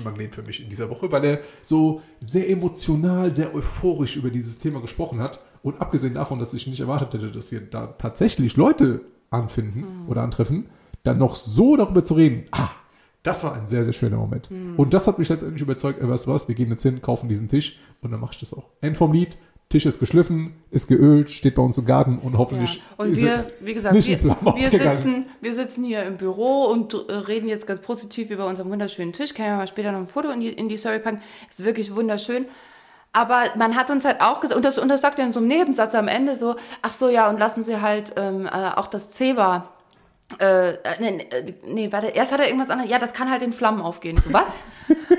Mini-Menschenmagnet 0.00 0.34
für 0.34 0.42
mich 0.42 0.62
in 0.62 0.68
dieser 0.68 0.90
Woche, 0.90 1.10
weil 1.12 1.24
er 1.24 1.40
so 1.62 2.02
sehr 2.20 2.48
emotional, 2.48 3.34
sehr 3.34 3.54
euphorisch 3.54 4.16
über 4.16 4.30
dieses 4.30 4.58
Thema 4.58 4.80
gesprochen 4.80 5.20
hat. 5.20 5.40
Und 5.62 5.80
abgesehen 5.80 6.14
davon, 6.14 6.38
dass 6.38 6.54
ich 6.54 6.66
nicht 6.66 6.80
erwartet 6.80 7.14
hätte, 7.14 7.30
dass 7.30 7.52
wir 7.52 7.60
da 7.60 7.88
tatsächlich 7.88 8.56
Leute 8.56 9.02
anfinden 9.30 10.06
oder 10.08 10.22
antreffen, 10.22 10.66
dann 11.02 11.18
noch 11.18 11.34
so 11.34 11.76
darüber 11.76 12.02
zu 12.02 12.14
reden. 12.14 12.44
Ah, 12.52 12.70
das 13.22 13.44
war 13.44 13.54
ein 13.54 13.66
sehr, 13.66 13.84
sehr 13.84 13.92
schöner 13.92 14.16
Moment. 14.16 14.50
Und 14.78 14.94
das 14.94 15.06
hat 15.06 15.18
mich 15.18 15.28
letztendlich 15.28 15.60
überzeugt, 15.60 16.02
äh, 16.02 16.08
weißt 16.08 16.26
du 16.26 16.30
was, 16.32 16.48
wir 16.48 16.54
gehen 16.54 16.70
jetzt 16.70 16.82
hin, 16.82 17.02
kaufen 17.02 17.28
diesen 17.28 17.48
Tisch 17.48 17.78
und 18.00 18.10
dann 18.10 18.20
mache 18.20 18.32
ich 18.32 18.40
das 18.40 18.54
auch. 18.54 18.70
End 18.80 18.96
vom 18.96 19.12
Lied, 19.12 19.36
Tisch 19.70 19.86
ist 19.86 20.00
geschliffen, 20.00 20.54
ist 20.72 20.88
geölt, 20.88 21.30
steht 21.30 21.54
bei 21.54 21.62
uns 21.62 21.78
im 21.78 21.86
Garten 21.86 22.18
und 22.18 22.36
hoffentlich 22.36 22.74
Ja. 22.74 22.82
Und 22.96 23.12
ist 23.12 23.22
wir, 23.22 23.50
wie 23.60 23.72
gesagt, 23.72 23.94
nicht 23.94 24.08
wir, 24.08 24.14
in 24.14 24.20
Flammen 24.20 24.56
wir, 24.56 24.68
sitzen, 24.68 25.26
wir 25.40 25.54
sitzen 25.54 25.84
hier 25.84 26.02
im 26.02 26.16
Büro 26.16 26.64
und 26.64 26.92
äh, 26.92 27.12
reden 27.12 27.48
jetzt 27.48 27.68
ganz 27.68 27.80
positiv 27.80 28.30
über 28.30 28.46
unseren 28.46 28.68
wunderschönen 28.68 29.12
Tisch. 29.12 29.32
Kann 29.32 29.46
ich 29.46 29.52
mal 29.52 29.66
später 29.68 29.92
noch 29.92 30.00
ein 30.00 30.08
Foto 30.08 30.28
in 30.30 30.40
die, 30.40 30.48
in 30.48 30.68
die 30.68 30.76
Story 30.76 30.98
packen. 30.98 31.22
Ist 31.48 31.64
wirklich 31.64 31.94
wunderschön. 31.94 32.46
Aber 33.12 33.44
man 33.56 33.76
hat 33.76 33.90
uns 33.90 34.04
halt 34.04 34.20
auch 34.20 34.40
gesagt, 34.40 34.56
und 34.56 34.64
das, 34.64 34.76
und 34.76 34.88
das 34.88 35.02
sagt 35.02 35.20
er 35.20 35.26
in 35.26 35.32
so 35.32 35.38
einem 35.38 35.48
Nebensatz 35.48 35.94
am 35.94 36.08
Ende 36.08 36.34
so, 36.34 36.56
ach 36.82 36.92
so, 36.92 37.08
ja, 37.08 37.30
und 37.30 37.38
lassen 37.38 37.62
Sie 37.62 37.80
halt 37.80 38.12
ähm, 38.16 38.46
äh, 38.46 38.70
auch 38.74 38.88
das 38.88 39.10
Zebra 39.10 39.68
äh, 40.38 40.74
äh, 40.74 40.76
nee, 41.00 41.26
nee, 41.66 41.92
warte, 41.92 42.08
erst 42.08 42.32
hat 42.32 42.40
er 42.40 42.46
irgendwas 42.46 42.70
anderes. 42.70 42.90
Ja, 42.90 42.98
das 42.98 43.12
kann 43.12 43.30
halt 43.30 43.42
in 43.42 43.52
Flammen 43.52 43.80
aufgehen. 43.80 44.18
So, 44.20 44.32
was? 44.32 44.46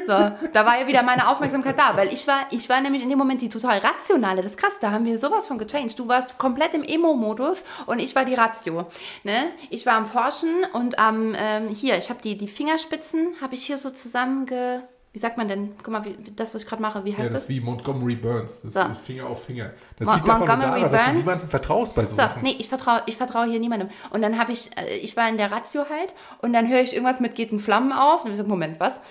So, 0.06 0.14
da 0.14 0.66
war 0.66 0.80
ja 0.80 0.88
wieder 0.88 1.04
meine 1.04 1.28
Aufmerksamkeit 1.28 1.78
da, 1.78 1.96
weil 1.96 2.12
ich 2.14 2.28
war, 2.28 2.42
ich 2.52 2.68
war 2.70 2.82
nämlich 2.82 3.04
in 3.04 3.10
dem 3.10 3.18
Moment 3.18 3.42
die 3.42 3.50
total 3.50 3.80
rationale. 3.80 4.42
Das 4.42 4.52
ist 4.54 4.58
krass, 4.58 4.78
da 4.80 4.92
haben 4.92 5.06
wir 5.06 5.18
sowas 5.18 5.48
von 5.48 5.58
gechanged. 5.58 5.98
Du 5.98 6.08
warst 6.08 6.38
komplett 6.38 6.74
im 6.74 6.84
Emo-Modus 6.84 7.64
und 7.86 8.00
ich 8.00 8.16
war 8.16 8.26
die 8.26 8.34
Ratio. 8.36 8.88
Ne? 9.24 9.46
Ich 9.70 9.86
war 9.86 9.94
am 9.96 10.06
Forschen 10.06 10.66
und 10.74 11.00
am, 11.00 11.36
ähm, 11.38 11.70
hier, 11.70 11.98
ich 11.98 12.10
habe 12.10 12.22
die, 12.24 12.38
die 12.38 12.48
Fingerspitzen, 12.48 13.36
habe 13.42 13.56
ich 13.56 13.66
hier 13.66 13.78
so 13.78 13.90
zusammenge... 13.92 14.84
Wie 15.14 15.20
sagt 15.20 15.36
man 15.36 15.50
denn? 15.50 15.74
Guck 15.84 15.90
mal, 15.92 16.06
wie, 16.06 16.16
das, 16.38 16.56
was 16.56 16.64
ich 16.64 16.70
gerade 16.70 16.82
mache, 16.82 17.04
wie 17.04 17.10
Ja, 17.12 17.18
heißt 17.18 17.26
das 17.26 17.34
das? 17.34 17.42
ist 17.44 17.50
wie 17.50 17.60
Montgomery 17.60 18.16
Burns. 18.16 18.62
Das 18.62 18.76
So. 18.76 18.80
ist 18.80 19.02
Finger 19.02 19.26
auf 19.28 19.44
Finger. 19.44 19.72
Das 20.00 20.08
Mo- 20.08 20.14
liegt 20.14 20.26
davon 20.26 20.48
Montgomery 20.48 20.80
daran, 20.80 20.92
dass 20.94 21.06
du 21.06 21.12
niemandem 21.12 21.50
vertraust 21.50 21.96
bei 21.98 22.04
so, 22.06 22.12
So, 22.12 22.16
Sachen. 22.16 22.44
nee, 22.44 22.56
ich 22.58 22.70
vertraue 22.70 23.04
ich 23.08 23.18
vertrau 23.18 23.44
hier 23.44 23.60
niemandem. 23.60 23.90
Und 24.12 24.22
dann 24.22 24.40
habe 24.40 24.54
ich, 24.54 24.70
äh, 24.78 24.96
ich 25.02 25.18
war 25.18 25.28
in 25.28 25.36
der 25.36 25.52
Ratio 25.52 25.82
halt 25.90 26.14
und 26.42 26.54
dann 26.54 26.70
höre 26.70 26.80
ich 26.80 26.94
irgendwas 26.94 27.20
mit 27.20 27.36
geht 27.36 27.52
in 27.52 27.60
Flammen 27.60 27.92
auf. 27.92 28.24
Und 28.24 28.32
ich 28.32 28.38
so, 28.38 28.46
Moment, 28.46 28.80
was? 28.80 29.02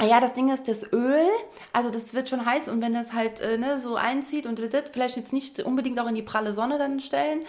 Ja, 0.00 0.20
das 0.20 0.32
Ding 0.32 0.52
ist, 0.52 0.66
das 0.68 0.92
Öl, 0.92 1.28
also 1.72 1.90
das 1.90 2.14
wird 2.14 2.28
schon 2.28 2.44
heiß 2.44 2.68
und 2.68 2.80
wenn 2.80 2.94
das 2.94 3.12
halt 3.12 3.40
äh, 3.40 3.58
ne, 3.58 3.78
so 3.78 3.96
einzieht 3.96 4.46
und 4.46 4.60
vielleicht 4.92 5.16
jetzt 5.16 5.32
nicht 5.32 5.60
unbedingt 5.60 6.00
auch 6.00 6.08
in 6.08 6.14
die 6.14 6.22
pralle 6.22 6.54
Sonne 6.54 6.78
dann 6.78 7.00
stellen. 7.00 7.42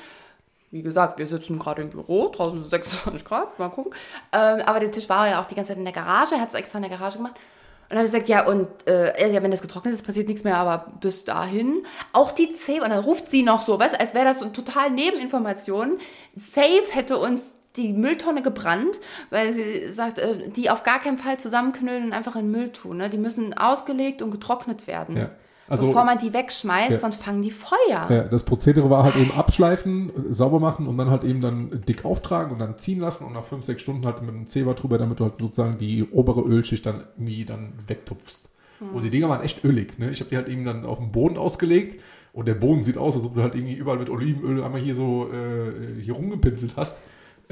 Wie 0.69 0.81
gesagt, 0.81 1.19
wir 1.19 1.27
sitzen 1.27 1.59
gerade 1.59 1.83
im 1.83 1.89
Büro, 1.89 2.29
draußen 2.29 2.59
sind 2.61 2.69
26 2.69 3.23
Grad, 3.25 3.59
mal 3.59 3.69
gucken. 3.69 3.93
Ähm, 4.31 4.61
aber 4.65 4.79
der 4.79 4.91
Tisch 4.91 5.07
war 5.07 5.29
ja 5.29 5.41
auch 5.41 5.45
die 5.45 5.55
ganze 5.55 5.69
Zeit 5.69 5.77
in 5.77 5.83
der 5.83 5.93
Garage, 5.93 6.39
hat 6.39 6.49
es 6.49 6.55
extra 6.55 6.79
in 6.79 6.89
der 6.89 6.97
Garage 6.97 7.17
gemacht. 7.17 7.35
Und 7.35 7.89
dann 7.89 7.99
habe 7.99 8.07
ich 8.07 8.11
gesagt, 8.11 8.29
ja, 8.29 8.45
und 8.45 8.67
äh, 8.87 9.31
ja, 9.31 9.43
wenn 9.43 9.51
das 9.51 9.61
getrocknet 9.61 9.93
ist, 9.93 10.03
passiert 10.03 10.27
nichts 10.27 10.43
mehr, 10.43 10.57
aber 10.57 10.91
bis 10.99 11.25
dahin. 11.25 11.85
Auch 12.11 12.31
die 12.31 12.53
Zebra, 12.53 12.85
und 12.85 12.91
dann 12.91 13.03
ruft 13.03 13.29
sie 13.29 13.43
noch 13.43 13.61
so, 13.61 13.79
weißt 13.79 13.99
als 13.99 14.15
wäre 14.15 14.25
das 14.25 14.39
so 14.39 14.49
total 14.49 14.89
Nebeninformation. 14.89 15.99
Safe 16.35 16.85
hätte 16.89 17.19
uns 17.19 17.41
die 17.75 17.93
Mülltonne 17.93 18.41
gebrannt, 18.43 18.99
weil 19.29 19.53
sie 19.53 19.89
sagt, 19.89 20.19
äh, 20.19 20.49
die 20.49 20.69
auf 20.69 20.83
gar 20.83 20.99
keinen 20.99 21.17
Fall 21.17 21.39
zusammenknüllen 21.39 22.05
und 22.05 22.13
einfach 22.13 22.35
in 22.35 22.51
Müll 22.51 22.71
tun. 22.71 22.97
Ne? 22.97 23.09
Die 23.09 23.17
müssen 23.17 23.53
ausgelegt 23.53 24.21
und 24.21 24.31
getrocknet 24.31 24.85
werden. 24.87 25.17
Ja. 25.17 25.29
Also- 25.67 25.87
bevor 25.87 26.03
man 26.03 26.19
die 26.19 26.33
wegschmeißt, 26.33 26.91
Ja. 26.91 26.99
sonst 26.99 27.23
fangen 27.23 27.41
die 27.41 27.49
Feuer. 27.49 28.07
Ja, 28.09 28.23
das 28.25 28.43
Prozedere 28.43 28.89
war 28.89 29.03
halt 29.03 29.15
eben 29.15 29.31
abschleifen, 29.31 30.11
sauber 30.29 30.59
machen 30.59 30.87
und 30.87 30.97
dann 30.97 31.09
halt 31.09 31.23
eben 31.23 31.41
dann 31.41 31.81
dick 31.87 32.05
auftragen 32.05 32.51
und 32.51 32.59
dann 32.59 32.77
ziehen 32.77 32.99
lassen 32.99 33.23
und 33.25 33.33
nach 33.33 33.45
fünf, 33.45 33.63
sechs 33.63 33.81
Stunden 33.81 34.05
halt 34.05 34.21
mit 34.21 34.29
dem 34.35 34.45
Zebra 34.45 34.73
drüber, 34.73 34.97
damit 34.97 35.19
du 35.19 35.23
halt 35.23 35.39
sozusagen 35.39 35.77
die 35.77 36.03
obere 36.11 36.41
Ölschicht 36.41 36.85
dann 36.85 37.05
irgendwie 37.15 37.45
dann 37.45 37.73
wegtupfst. 37.87 38.49
Und 38.93 39.03
die 39.03 39.09
Dinger 39.09 39.29
waren 39.29 39.41
echt 39.41 39.63
ölig. 39.63 39.97
Ne? 39.97 40.11
Ich 40.11 40.19
habe 40.19 40.29
die 40.29 40.35
halt 40.35 40.49
eben 40.49 40.65
dann 40.65 40.85
auf 40.85 40.97
den 40.97 41.13
Boden 41.13 41.37
ausgelegt 41.37 42.01
und 42.33 42.47
der 42.49 42.55
Boden 42.55 42.81
sieht 42.81 42.97
aus, 42.97 43.15
als 43.15 43.23
ob 43.23 43.35
du 43.35 43.41
halt 43.41 43.55
irgendwie 43.55 43.75
überall 43.75 43.97
mit 43.97 44.09
Olivenöl 44.09 44.61
einmal 44.61 44.81
hier 44.81 44.93
so 44.93 45.29
äh, 45.31 46.01
hier 46.01 46.13
rumgepinselt 46.13 46.73
hast. 46.75 47.01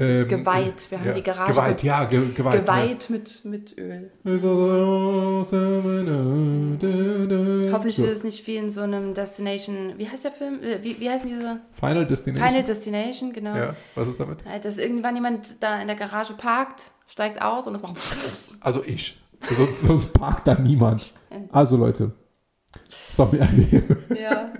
Ähm, 0.02 0.28
Geweiht. 0.28 0.90
Wir 0.90 0.98
haben 0.98 1.06
ja, 1.08 1.12
die 1.12 1.22
Garage 1.22 1.52
Geweiht, 1.52 1.78
ge- 1.80 1.88
ja, 1.88 2.04
ge 2.04 2.32
geweiht. 2.34 2.66
Geweiht 2.66 3.10
mit, 3.10 3.44
mit 3.44 3.78
Öl. 3.78 4.10
Ja. 4.24 4.32
Hoffentlich 7.72 7.96
So. 7.96 8.04
ist 8.04 8.18
es 8.18 8.24
nicht 8.24 8.46
wie 8.46 8.56
in 8.56 8.70
so 8.70 8.82
einem 8.82 9.14
Destination, 9.14 9.94
wie 9.96 10.08
heißt 10.08 10.24
der 10.24 10.32
Film? 10.32 10.60
Äh, 10.62 10.82
Wie, 10.82 10.98
wie 11.00 11.08
heißen 11.10 11.28
diese? 11.28 11.60
Final 11.72 12.06
Destination. 12.06 12.48
Final 12.48 12.64
Destination, 12.64 13.32
genau. 13.32 13.54
ja, 13.56 13.74
was 13.94 14.08
ist 14.08 14.18
damit? 14.20 14.40
Äh, 14.46 14.60
Dass 14.60 14.78
irgendwann 14.78 15.14
jemand 15.14 15.56
da 15.62 15.80
in 15.80 15.86
der 15.86 15.96
Garage 15.96 16.34
parkt, 16.34 16.90
steigt 17.06 17.40
aus 17.42 17.66
und 17.66 17.72
das 17.74 17.82
macht. 17.82 17.96
Also 18.60 18.84
ich. 18.84 19.18
Sonst, 19.50 19.80
sonst 19.82 20.12
parkt 20.12 20.46
da 20.46 20.54
niemand. 20.54 21.14
Also 21.50 21.76
Leute, 21.76 22.12
es 23.08 23.18
war 23.18 23.28
mir 23.32 23.42
eine 23.42 23.82
ja. 24.16 24.52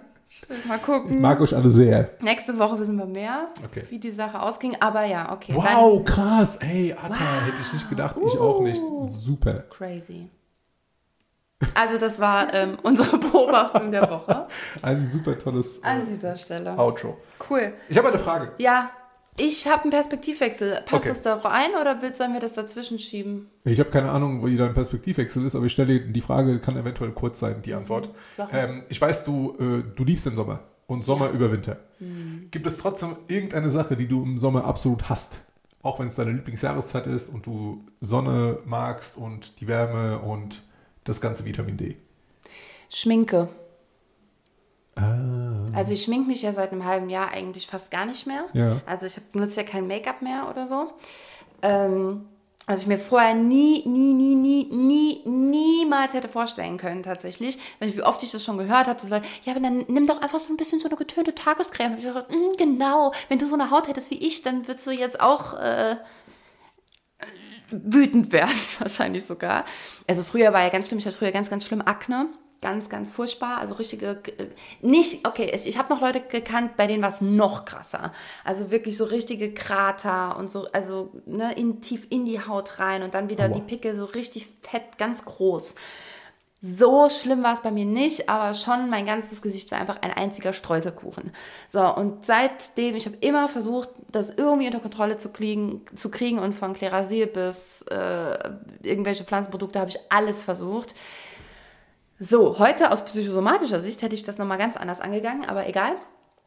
Mal 0.68 0.76
Ich 0.76 0.83
gucken. 0.83 1.20
mag 1.20 1.40
euch 1.40 1.55
alle 1.55 1.70
sehr. 1.70 2.11
Nächste 2.20 2.59
Woche 2.59 2.78
wissen 2.78 2.96
wir 2.98 3.07
mehr, 3.07 3.48
Okay. 3.64 3.85
wie 3.90 3.98
die 3.98 4.11
Sache 4.11 4.40
ausging. 4.40 4.76
Aber 4.81 5.05
ja, 5.05 5.33
okay. 5.33 5.55
Wow, 5.55 6.05
krass. 6.05 6.57
Ey, 6.57 6.92
Atta, 6.92 7.09
Wow. 7.11 7.46
hätte 7.46 7.57
ich 7.62 7.72
nicht 7.72 7.88
gedacht. 7.88 8.16
Ich 8.26 8.38
auch 8.38 8.61
nicht. 8.61 8.81
Super. 9.07 9.52
Dann 9.52 9.70
crazy. 9.70 10.28
Also 11.74 11.96
das 11.96 12.18
war 12.20 12.52
ähm, 12.55 12.76
unsere 12.83 13.18
Beobachtung 13.18 13.92
der 13.92 14.11
Woche 14.11 14.48
Ein 14.83 15.09
super 15.09 15.38
tolles 15.38 15.83
an 15.85 16.02
äh, 16.02 16.05
dieser 16.07 16.35
Stelle. 16.37 16.76
Outro. 16.76 17.16
Cool. 17.48 17.72
Ich 17.88 17.96
habe 17.96 18.09
eine 18.09 18.18
Frage. 18.18 18.50
Ja, 18.59 18.90
ich 19.38 19.66
habe 19.66 19.83
einen 19.83 19.90
Perspektivwechsel. 19.92 20.83
Passt 20.85 21.03
Okay. 21.05 21.09
das 21.09 21.23
da 21.23 21.37
rein 21.37 21.71
oder 21.81 21.99
sollen 22.14 22.33
wir 22.35 22.40
das 22.40 22.53
dazwischen 22.53 22.99
schieben? 22.99 23.49
Ich 23.64 23.81
habe 23.81 23.90
keine 23.90 24.11
Ahnung, 24.11 24.45
wie 24.45 24.57
dein 24.57 24.75
Perspektivwechsel 24.75 25.45
ist, 25.47 25.55
aber 25.55 25.66
ich 25.66 25.73
stelle 25.73 26.01
dir 26.01 26.12
die 26.12 26.21
Frage, 26.21 26.59
kann 26.61 26.77
eventuell 26.77 27.12
kurz 27.12 27.40
sein, 27.40 27.62
die 27.62 27.75
Antwort. 27.75 28.11
Sag 28.37 28.53
mal. 28.53 28.59
Ähm, 28.59 28.83
ich 28.88 29.01
weiß, 29.01 29.25
du, 29.25 29.57
äh, 29.59 29.83
du 29.97 30.05
liebst 30.05 30.27
den 30.27 30.37
Sommer 30.37 30.61
und 30.87 31.05
Sommer 31.05 31.31
über 31.31 31.51
Winter. 31.51 31.79
Mhm. 31.99 32.49
Gibt 32.51 32.66
es 32.66 32.77
trotzdem 32.79 33.16
irgendeine 33.29 33.71
Sache, 33.71 33.97
die 33.97 34.07
du 34.09 34.23
im 34.23 34.37
Sommer 34.38 34.64
absolut 34.66 35.09
hasst? 35.09 35.40
Auch 35.83 35.99
wenn 35.99 36.09
es 36.09 36.14
deine 36.14 36.33
Lieblingsjahreszeit 36.33 37.07
ist 37.07 37.29
und 37.33 37.47
du 37.47 37.85
Sonne 38.01 38.59
magst 38.64 39.16
und 39.16 39.61
die 39.61 39.66
Wärme 39.66 40.18
und 40.18 40.62
das 41.05 41.21
ganze 41.21 41.45
Vitamin 41.45 41.77
D. 41.77 41.97
Schminke. 42.88 43.49
Ah. 44.94 45.70
Also 45.74 45.94
ich 45.94 46.05
schmink 46.05 46.26
mich 46.26 46.42
ja 46.42 46.52
seit 46.52 46.72
einem 46.72 46.85
halben 46.85 47.09
Jahr 47.09 47.31
eigentlich 47.31 47.66
fast 47.66 47.90
gar 47.90 48.05
nicht 48.05 48.26
mehr. 48.26 48.44
Ja. 48.52 48.81
Also 48.87 49.07
ich 49.07 49.16
benutze 49.33 49.62
ja 49.62 49.66
kein 49.66 49.87
Make-up 49.87 50.22
mehr 50.22 50.48
oder 50.50 50.66
so. 50.66 50.92
Ähm, 51.62 52.26
was 52.66 52.83
ich 52.83 52.87
mir 52.87 52.98
vorher 52.98 53.35
nie, 53.35 53.83
nie, 53.87 54.12
nie, 54.12 54.35
nie, 54.35 54.64
nie, 54.70 55.22
niemals 55.24 56.14
hätte 56.14 56.28
vorstellen 56.28 56.76
können, 56.76 57.02
tatsächlich. 57.02 57.59
Weil 57.81 57.94
wie 57.94 58.02
oft 58.02 58.22
ich 58.22 58.31
das 58.31 58.44
schon 58.44 58.59
gehört 58.59 58.87
habe, 58.87 59.00
dass 59.00 59.11
Leute, 59.11 59.26
ja, 59.44 59.52
aber 59.52 59.61
dann 59.61 59.85
nimm 59.88 60.07
doch 60.07 60.20
einfach 60.20 60.38
so 60.38 60.52
ein 60.52 60.57
bisschen 60.57 60.78
so 60.78 60.88
eine 60.88 60.96
getönte 60.96 61.35
Tagescreme. 61.35 61.92
Und 61.92 61.98
ich 61.98 62.05
dachte, 62.05 62.33
mm, 62.33 62.57
genau, 62.59 63.12
wenn 63.28 63.38
du 63.38 63.46
so 63.46 63.55
eine 63.55 63.70
Haut 63.70 63.88
hättest 63.88 64.11
wie 64.11 64.18
ich, 64.18 64.42
dann 64.42 64.68
würdest 64.68 64.87
du 64.87 64.92
jetzt 64.92 65.20
auch 65.20 65.55
äh, 65.55 65.96
wütend 67.70 68.31
werden, 68.31 68.55
wahrscheinlich 68.78 69.24
sogar. 69.24 69.64
Also 70.07 70.22
früher 70.22 70.52
war 70.52 70.62
ja 70.62 70.68
ganz 70.68 70.87
schlimm, 70.87 70.98
ich 70.98 71.07
hatte 71.07 71.16
früher 71.16 71.33
ganz, 71.33 71.50
ganz 71.50 71.66
schlimm 71.66 71.83
Akne 71.83 72.28
ganz, 72.62 72.88
ganz 72.88 73.11
furchtbar. 73.11 73.59
Also 73.59 73.75
richtige, 73.75 74.22
nicht, 74.81 75.27
okay, 75.27 75.53
ich 75.53 75.77
habe 75.77 75.92
noch 75.92 76.01
Leute 76.01 76.20
gekannt, 76.22 76.77
bei 76.79 76.87
denen 76.87 77.03
war 77.03 77.12
es 77.12 77.20
noch 77.20 77.66
krasser. 77.66 78.12
Also 78.44 78.70
wirklich 78.70 78.96
so 78.96 79.05
richtige 79.05 79.53
Krater 79.53 80.38
und 80.38 80.51
so, 80.51 80.66
also 80.72 81.12
ne, 81.27 81.53
in, 81.55 81.83
tief 81.83 82.07
in 82.09 82.25
die 82.25 82.40
Haut 82.40 82.79
rein 82.79 83.03
und 83.03 83.12
dann 83.12 83.29
wieder 83.29 83.46
Aua. 83.46 83.55
die 83.55 83.61
Pickel 83.61 83.94
so 83.94 84.07
richtig 84.07 84.46
fett, 84.62 84.96
ganz 84.96 85.25
groß. 85.27 85.75
So 86.64 87.09
schlimm 87.09 87.42
war 87.42 87.55
es 87.55 87.61
bei 87.61 87.72
mir 87.72 87.85
nicht, 87.85 88.29
aber 88.29 88.55
schon 88.55 88.88
mein 88.88 89.05
ganzes 89.05 89.42
Gesicht 89.42 89.72
war 89.72 89.81
einfach 89.81 90.01
ein 90.01 90.12
einziger 90.12 90.53
Streuselkuchen. 90.53 91.33
So, 91.68 91.81
und 91.92 92.25
seitdem, 92.25 92.94
ich 92.94 93.05
habe 93.07 93.16
immer 93.16 93.48
versucht, 93.48 93.88
das 94.12 94.31
irgendwie 94.31 94.66
unter 94.66 94.79
Kontrolle 94.79 95.18
zu 95.18 95.31
kriegen, 95.31 95.85
zu 95.96 96.09
kriegen 96.09 96.38
und 96.38 96.53
von 96.53 96.72
Klerasil 96.72 97.27
bis 97.27 97.83
äh, 97.90 98.51
irgendwelche 98.85 99.25
Pflanzenprodukte 99.25 99.81
habe 99.81 99.90
ich 99.90 99.98
alles 100.09 100.44
versucht. 100.44 100.94
So, 102.24 102.61
heute 102.61 102.92
aus 102.92 103.04
psychosomatischer 103.04 103.80
Sicht 103.80 104.00
hätte 104.00 104.14
ich 104.14 104.22
das 104.22 104.38
nochmal 104.38 104.56
ganz 104.56 104.76
anders 104.76 105.00
angegangen, 105.00 105.44
aber 105.44 105.66
egal. 105.66 105.96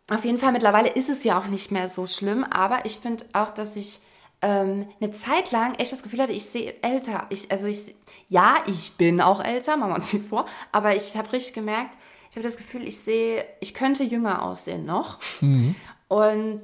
Auf 0.09 0.23
jeden 0.23 0.38
Fall, 0.38 0.53
mittlerweile 0.53 0.88
ist 0.88 1.09
es 1.09 1.25
ja 1.25 1.38
auch 1.38 1.47
nicht 1.47 1.69
mehr 1.69 1.89
so 1.89 2.07
schlimm, 2.07 2.45
aber 2.45 2.85
ich 2.85 2.99
finde 2.99 3.25
auch, 3.33 3.49
dass 3.49 3.75
ich 3.75 3.99
ähm, 4.41 4.88
eine 5.01 5.11
Zeit 5.11 5.51
lang 5.51 5.75
echt 5.75 5.91
das 5.91 6.01
Gefühl 6.01 6.21
hatte, 6.21 6.31
ich 6.31 6.45
sehe 6.45 6.75
älter. 6.81 7.25
Ich, 7.29 7.51
also 7.51 7.67
ich, 7.67 7.93
ja, 8.29 8.63
ich 8.67 8.93
bin 8.93 9.19
auch 9.19 9.43
älter, 9.43 9.75
machen 9.75 9.89
wir 9.89 9.95
uns 9.95 10.13
nichts 10.13 10.29
vor, 10.29 10.45
aber 10.71 10.95
ich 10.95 11.17
habe 11.17 11.33
richtig 11.33 11.53
gemerkt, 11.53 11.97
ich 12.29 12.38
habe 12.38 12.47
das 12.47 12.55
Gefühl, 12.55 12.88
ich 12.88 12.99
sehe, 12.99 13.43
ich 13.59 13.73
könnte 13.73 14.05
jünger 14.05 14.43
aussehen 14.43 14.85
noch. 14.85 15.19
Mhm. 15.41 15.75
Und 16.07 16.61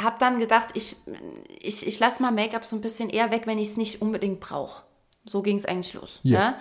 habe 0.00 0.18
dann 0.20 0.38
gedacht, 0.38 0.68
ich, 0.74 0.94
ich, 1.48 1.84
ich 1.84 1.98
lasse 1.98 2.22
mal 2.22 2.30
Make-up 2.30 2.64
so 2.64 2.76
ein 2.76 2.82
bisschen 2.82 3.10
eher 3.10 3.32
weg, 3.32 3.42
wenn 3.46 3.58
ich 3.58 3.70
es 3.70 3.76
nicht 3.76 4.02
unbedingt 4.02 4.38
brauche. 4.38 4.84
So 5.24 5.42
ging 5.42 5.58
es 5.58 5.64
eigentlich 5.64 5.94
los. 5.94 6.20
Ja. 6.22 6.40
ja? 6.40 6.58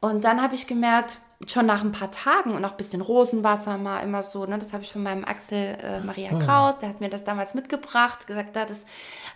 Und 0.00 0.24
dann 0.24 0.42
habe 0.42 0.54
ich 0.54 0.66
gemerkt, 0.66 1.18
schon 1.46 1.66
nach 1.66 1.82
ein 1.82 1.92
paar 1.92 2.10
Tagen 2.10 2.54
und 2.54 2.64
auch 2.64 2.72
ein 2.72 2.76
bisschen 2.76 3.00
Rosenwasser 3.00 3.78
mal 3.78 4.00
immer 4.00 4.22
so, 4.22 4.44
ne, 4.44 4.58
das 4.58 4.74
habe 4.74 4.82
ich 4.82 4.92
von 4.92 5.02
meinem 5.02 5.24
Axel 5.24 5.78
äh, 5.82 6.00
Maria 6.00 6.32
ah. 6.32 6.38
Kraus, 6.38 6.78
der 6.78 6.90
hat 6.90 7.00
mir 7.00 7.08
das 7.08 7.24
damals 7.24 7.54
mitgebracht, 7.54 8.26
gesagt, 8.26 8.54
da 8.56 8.66
das 8.66 8.84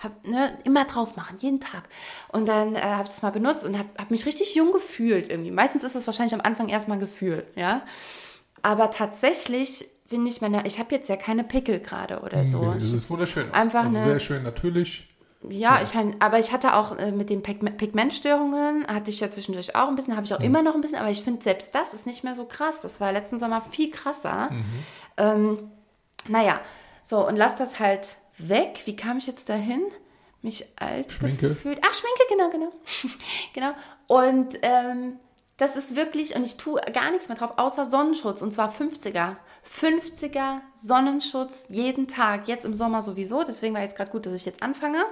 hab, 0.02 0.26
ne, 0.26 0.58
immer 0.64 0.84
drauf 0.84 1.16
machen, 1.16 1.38
jeden 1.38 1.60
Tag. 1.60 1.84
Und 2.28 2.46
dann 2.46 2.76
äh, 2.76 2.80
habe 2.80 3.04
ich 3.04 3.08
das 3.08 3.22
mal 3.22 3.30
benutzt 3.30 3.64
und 3.64 3.78
habe 3.78 3.88
hab 3.96 4.10
mich 4.10 4.26
richtig 4.26 4.54
jung 4.54 4.72
gefühlt 4.72 5.30
irgendwie. 5.30 5.50
Meistens 5.50 5.82
ist 5.82 5.94
das 5.94 6.06
wahrscheinlich 6.06 6.34
am 6.34 6.42
Anfang 6.42 6.68
erstmal 6.68 6.98
ein 6.98 7.00
Gefühl, 7.00 7.46
ja. 7.56 7.82
Aber 8.60 8.90
tatsächlich 8.90 9.86
finde 10.06 10.30
ich, 10.30 10.42
meine, 10.42 10.66
ich 10.66 10.78
habe 10.78 10.94
jetzt 10.94 11.08
ja 11.08 11.16
keine 11.16 11.42
Pickel 11.42 11.80
gerade 11.80 12.20
oder 12.20 12.44
so. 12.44 12.66
Nee, 12.66 12.74
das 12.74 12.92
ist 12.92 13.08
wunderschön. 13.08 13.50
Einfach 13.52 13.84
also 13.84 13.96
eine, 13.96 14.06
sehr 14.06 14.20
schön 14.20 14.42
natürlich 14.42 15.08
ja, 15.48 15.80
ich 15.82 15.92
aber 16.20 16.38
ich 16.38 16.52
hatte 16.52 16.74
auch 16.74 16.96
äh, 16.98 17.12
mit 17.12 17.30
den 17.30 17.42
Pigmentstörungen, 17.42 18.86
hatte 18.86 19.10
ich 19.10 19.20
ja 19.20 19.30
zwischendurch 19.30 19.74
auch 19.74 19.88
ein 19.88 19.96
bisschen, 19.96 20.16
habe 20.16 20.26
ich 20.26 20.34
auch 20.34 20.38
mhm. 20.38 20.44
immer 20.44 20.62
noch 20.62 20.74
ein 20.74 20.80
bisschen, 20.80 20.98
aber 20.98 21.10
ich 21.10 21.22
finde 21.22 21.42
selbst 21.42 21.74
das 21.74 21.94
ist 21.94 22.06
nicht 22.06 22.24
mehr 22.24 22.34
so 22.34 22.44
krass. 22.44 22.80
Das 22.80 23.00
war 23.00 23.12
letzten 23.12 23.38
Sommer 23.38 23.62
viel 23.62 23.90
krasser. 23.90 24.50
Mhm. 24.50 24.64
Ähm, 25.16 25.70
naja, 26.28 26.60
so 27.02 27.26
und 27.26 27.36
lass 27.36 27.54
das 27.56 27.80
halt 27.80 28.16
weg. 28.38 28.82
Wie 28.84 28.96
kam 28.96 29.18
ich 29.18 29.26
jetzt 29.26 29.48
dahin? 29.48 29.82
Mich 30.42 30.66
alt 30.76 31.12
Schminke. 31.12 31.48
gefühlt. 31.48 31.80
Ach, 31.86 31.94
Schminke, 31.94 32.24
genau, 32.28 32.50
genau. 32.50 32.72
genau. 33.54 33.72
Und 34.06 34.58
ähm, 34.62 35.18
das 35.56 35.76
ist 35.76 35.94
wirklich, 35.94 36.34
und 36.34 36.44
ich 36.44 36.56
tue 36.56 36.80
gar 36.92 37.10
nichts 37.10 37.28
mehr 37.28 37.36
drauf, 37.36 37.52
außer 37.56 37.86
Sonnenschutz, 37.86 38.42
und 38.42 38.52
zwar 38.52 38.72
50er. 38.72 39.36
50er 39.64 40.60
Sonnenschutz 40.74 41.66
jeden 41.68 42.08
Tag, 42.08 42.48
jetzt 42.48 42.64
im 42.64 42.74
Sommer 42.74 43.02
sowieso, 43.02 43.44
deswegen 43.44 43.74
war 43.74 43.82
jetzt 43.82 43.96
gerade 43.96 44.10
gut, 44.10 44.26
dass 44.26 44.34
ich 44.34 44.44
jetzt 44.44 44.62
anfange. 44.62 45.04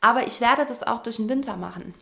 Aber 0.00 0.26
ich 0.26 0.40
werde 0.40 0.66
das 0.66 0.82
auch 0.82 1.02
durch 1.02 1.16
den 1.16 1.28
Winter 1.28 1.56
machen, 1.56 1.94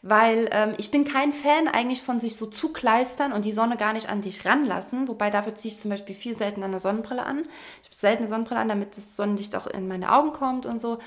weil 0.00 0.48
ähm, 0.52 0.74
ich 0.78 0.90
bin 0.90 1.04
kein 1.04 1.32
Fan 1.32 1.68
eigentlich 1.68 2.02
von 2.02 2.18
sich 2.18 2.36
so 2.36 2.46
zukleistern 2.46 3.32
und 3.32 3.44
die 3.44 3.52
Sonne 3.52 3.76
gar 3.76 3.92
nicht 3.92 4.08
an 4.08 4.22
dich 4.22 4.46
ranlassen, 4.46 5.06
wobei 5.08 5.28
dafür 5.28 5.54
ziehe 5.54 5.74
ich 5.74 5.80
zum 5.80 5.90
Beispiel 5.90 6.14
viel 6.14 6.38
selten 6.38 6.62
eine 6.62 6.80
Sonnenbrille 6.80 7.24
an. 7.24 7.40
Ich 7.82 7.88
habe 7.88 7.96
selten 7.96 8.22
eine 8.22 8.28
Sonnenbrille 8.28 8.60
an, 8.60 8.68
damit 8.68 8.96
das 8.96 9.16
Sonnenlicht 9.16 9.54
auch 9.54 9.66
in 9.66 9.86
meine 9.86 10.12
Augen 10.12 10.32
kommt 10.32 10.64
und 10.64 10.80
so. 10.80 10.98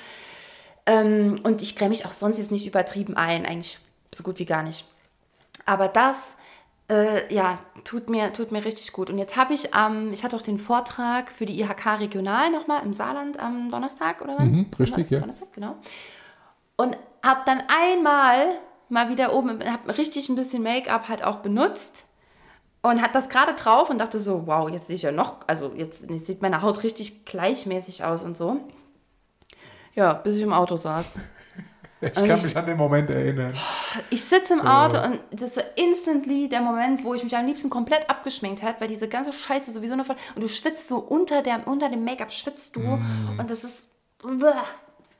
Ähm, 0.85 1.37
und 1.43 1.61
ich 1.63 1.75
creme 1.75 1.89
mich 1.89 2.05
auch 2.05 2.11
sonst 2.11 2.37
jetzt 2.37 2.51
nicht 2.51 2.67
übertrieben 2.67 3.17
ein, 3.17 3.45
eigentlich 3.45 3.79
so 4.13 4.21
gut 4.21 4.37
wie 4.37 4.45
gar 4.45 4.61
nicht. 4.61 4.85
Aber 5.65 5.87
das, 5.87 6.37
äh, 6.89 7.33
ja, 7.33 7.59
tut 7.83 8.09
mir, 8.09 8.33
tut 8.33 8.51
mir 8.51 8.63
richtig 8.63 8.93
gut. 8.93 9.09
Und 9.09 9.17
jetzt 9.17 9.35
habe 9.35 9.53
ich, 9.53 9.69
ähm, 9.75 10.13
ich 10.13 10.23
hatte 10.23 10.35
auch 10.35 10.41
den 10.41 10.59
Vortrag 10.59 11.31
für 11.31 11.45
die 11.45 11.59
IHK 11.59 11.99
Regional 11.99 12.51
nochmal 12.51 12.83
im 12.83 12.93
Saarland 12.93 13.39
am 13.39 13.71
Donnerstag 13.71 14.21
oder 14.21 14.37
wann? 14.37 14.51
Mhm, 14.51 14.65
richtig, 14.79 15.09
ja. 15.09 15.19
Donnerstag, 15.19 15.51
genau. 15.53 15.75
Und 16.75 16.97
habe 17.23 17.41
dann 17.45 17.63
einmal 17.67 18.49
mal 18.89 19.09
wieder 19.09 19.33
oben, 19.33 19.63
habe 19.65 19.97
richtig 19.97 20.29
ein 20.29 20.35
bisschen 20.35 20.61
Make-up 20.61 21.09
halt 21.09 21.23
auch 21.23 21.37
benutzt 21.37 22.05
und 22.83 23.01
hat 23.01 23.15
das 23.15 23.29
gerade 23.29 23.53
drauf 23.53 23.89
und 23.89 23.97
dachte 23.97 24.19
so, 24.19 24.45
wow, 24.45 24.69
jetzt 24.69 24.87
sehe 24.87 24.95
ich 24.95 25.01
ja 25.01 25.11
noch, 25.11 25.37
also 25.47 25.71
jetzt, 25.75 26.07
jetzt 26.09 26.27
sieht 26.27 26.43
meine 26.43 26.61
Haut 26.61 26.83
richtig 26.83 27.25
gleichmäßig 27.25 28.03
aus 28.03 28.21
und 28.21 28.37
so. 28.37 28.59
Ja, 29.95 30.13
bis 30.13 30.35
ich 30.35 30.43
im 30.43 30.53
Auto 30.53 30.75
saß. 30.75 31.17
Ich 32.01 32.13
kann 32.13 32.37
ich, 32.37 32.43
mich 32.43 32.57
an 32.57 32.65
den 32.65 32.77
Moment 32.77 33.09
erinnern. 33.09 33.53
Ich 34.09 34.23
sitze 34.23 34.53
im 34.53 34.61
Auto 34.61 35.01
und 35.01 35.19
das 35.31 35.57
ist 35.57 35.65
instantly 35.75 36.49
der 36.49 36.61
Moment, 36.61 37.03
wo 37.03 37.13
ich 37.13 37.23
mich 37.23 37.35
am 37.35 37.45
liebsten 37.45 37.69
komplett 37.69 38.09
abgeschminkt 38.09 38.61
hätte, 38.61 38.81
weil 38.81 38.89
diese 38.89 39.07
ganze 39.07 39.31
Scheiße 39.31 39.71
sowieso 39.71 39.95
noch 39.95 40.05
voll. 40.05 40.17
Und 40.35 40.43
du 40.43 40.47
schwitzt 40.47 40.89
so 40.89 40.97
unter, 40.97 41.41
der, 41.41 41.67
unter 41.67 41.89
dem 41.89 42.03
Make-up, 42.03 42.31
schwitzt 42.31 42.75
du. 42.75 42.81
Mm. 42.81 43.39
Und 43.39 43.49
das 43.49 43.63
ist. 43.63 43.87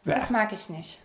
Das 0.03 0.29
mag 0.29 0.51
ich 0.51 0.69
nicht. 0.69 0.99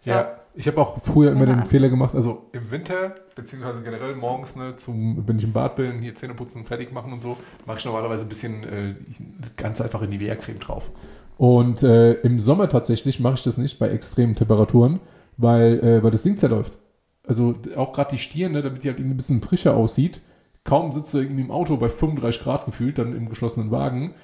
So. 0.00 0.10
Ja, 0.10 0.40
ich 0.54 0.66
habe 0.66 0.80
auch 0.80 0.98
früher 1.02 1.32
immer 1.32 1.46
den 1.46 1.64
Fehler 1.64 1.88
gemacht, 1.88 2.14
also 2.14 2.48
im 2.52 2.70
Winter, 2.70 3.14
beziehungsweise 3.34 3.82
generell 3.82 4.14
morgens, 4.14 4.56
ne, 4.56 4.76
zum, 4.76 5.26
wenn 5.26 5.38
ich 5.38 5.44
im 5.44 5.52
Bad 5.52 5.76
bin, 5.76 6.00
hier 6.00 6.14
Zähne 6.14 6.34
putzen, 6.34 6.64
fertig 6.64 6.92
machen 6.92 7.12
und 7.12 7.20
so, 7.20 7.36
mache 7.64 7.78
ich 7.78 7.84
normalerweise 7.84 8.26
ein 8.26 8.28
bisschen 8.28 8.64
äh, 8.64 8.94
ganz 9.56 9.80
einfach 9.80 10.02
in 10.02 10.10
die 10.10 10.18
Nivea-Creme 10.18 10.58
drauf. 10.58 10.90
Und 11.36 11.82
äh, 11.82 12.12
im 12.20 12.38
Sommer 12.38 12.68
tatsächlich 12.68 13.20
mache 13.20 13.34
ich 13.34 13.42
das 13.42 13.58
nicht 13.58 13.78
bei 13.78 13.88
extremen 13.88 14.36
Temperaturen, 14.36 15.00
weil, 15.36 15.80
äh, 15.80 16.02
weil 16.02 16.10
das 16.10 16.22
Ding 16.22 16.36
zerläuft. 16.36 16.78
Also 17.26 17.54
auch 17.76 17.92
gerade 17.92 18.10
die 18.10 18.18
Stirn, 18.18 18.52
ne, 18.52 18.62
damit 18.62 18.84
die 18.84 18.88
halt 18.88 18.98
irgendwie 18.98 19.14
ein 19.14 19.18
bisschen 19.18 19.40
frischer 19.40 19.74
aussieht. 19.74 20.20
Kaum 20.62 20.92
sitzt 20.92 21.12
du 21.12 21.18
irgendwie 21.18 21.42
im 21.42 21.50
Auto 21.50 21.76
bei 21.76 21.88
35 21.88 22.42
Grad 22.42 22.64
gefühlt, 22.66 22.98
dann 22.98 23.16
im 23.16 23.28
geschlossenen 23.28 23.70
Wagen. 23.70 24.14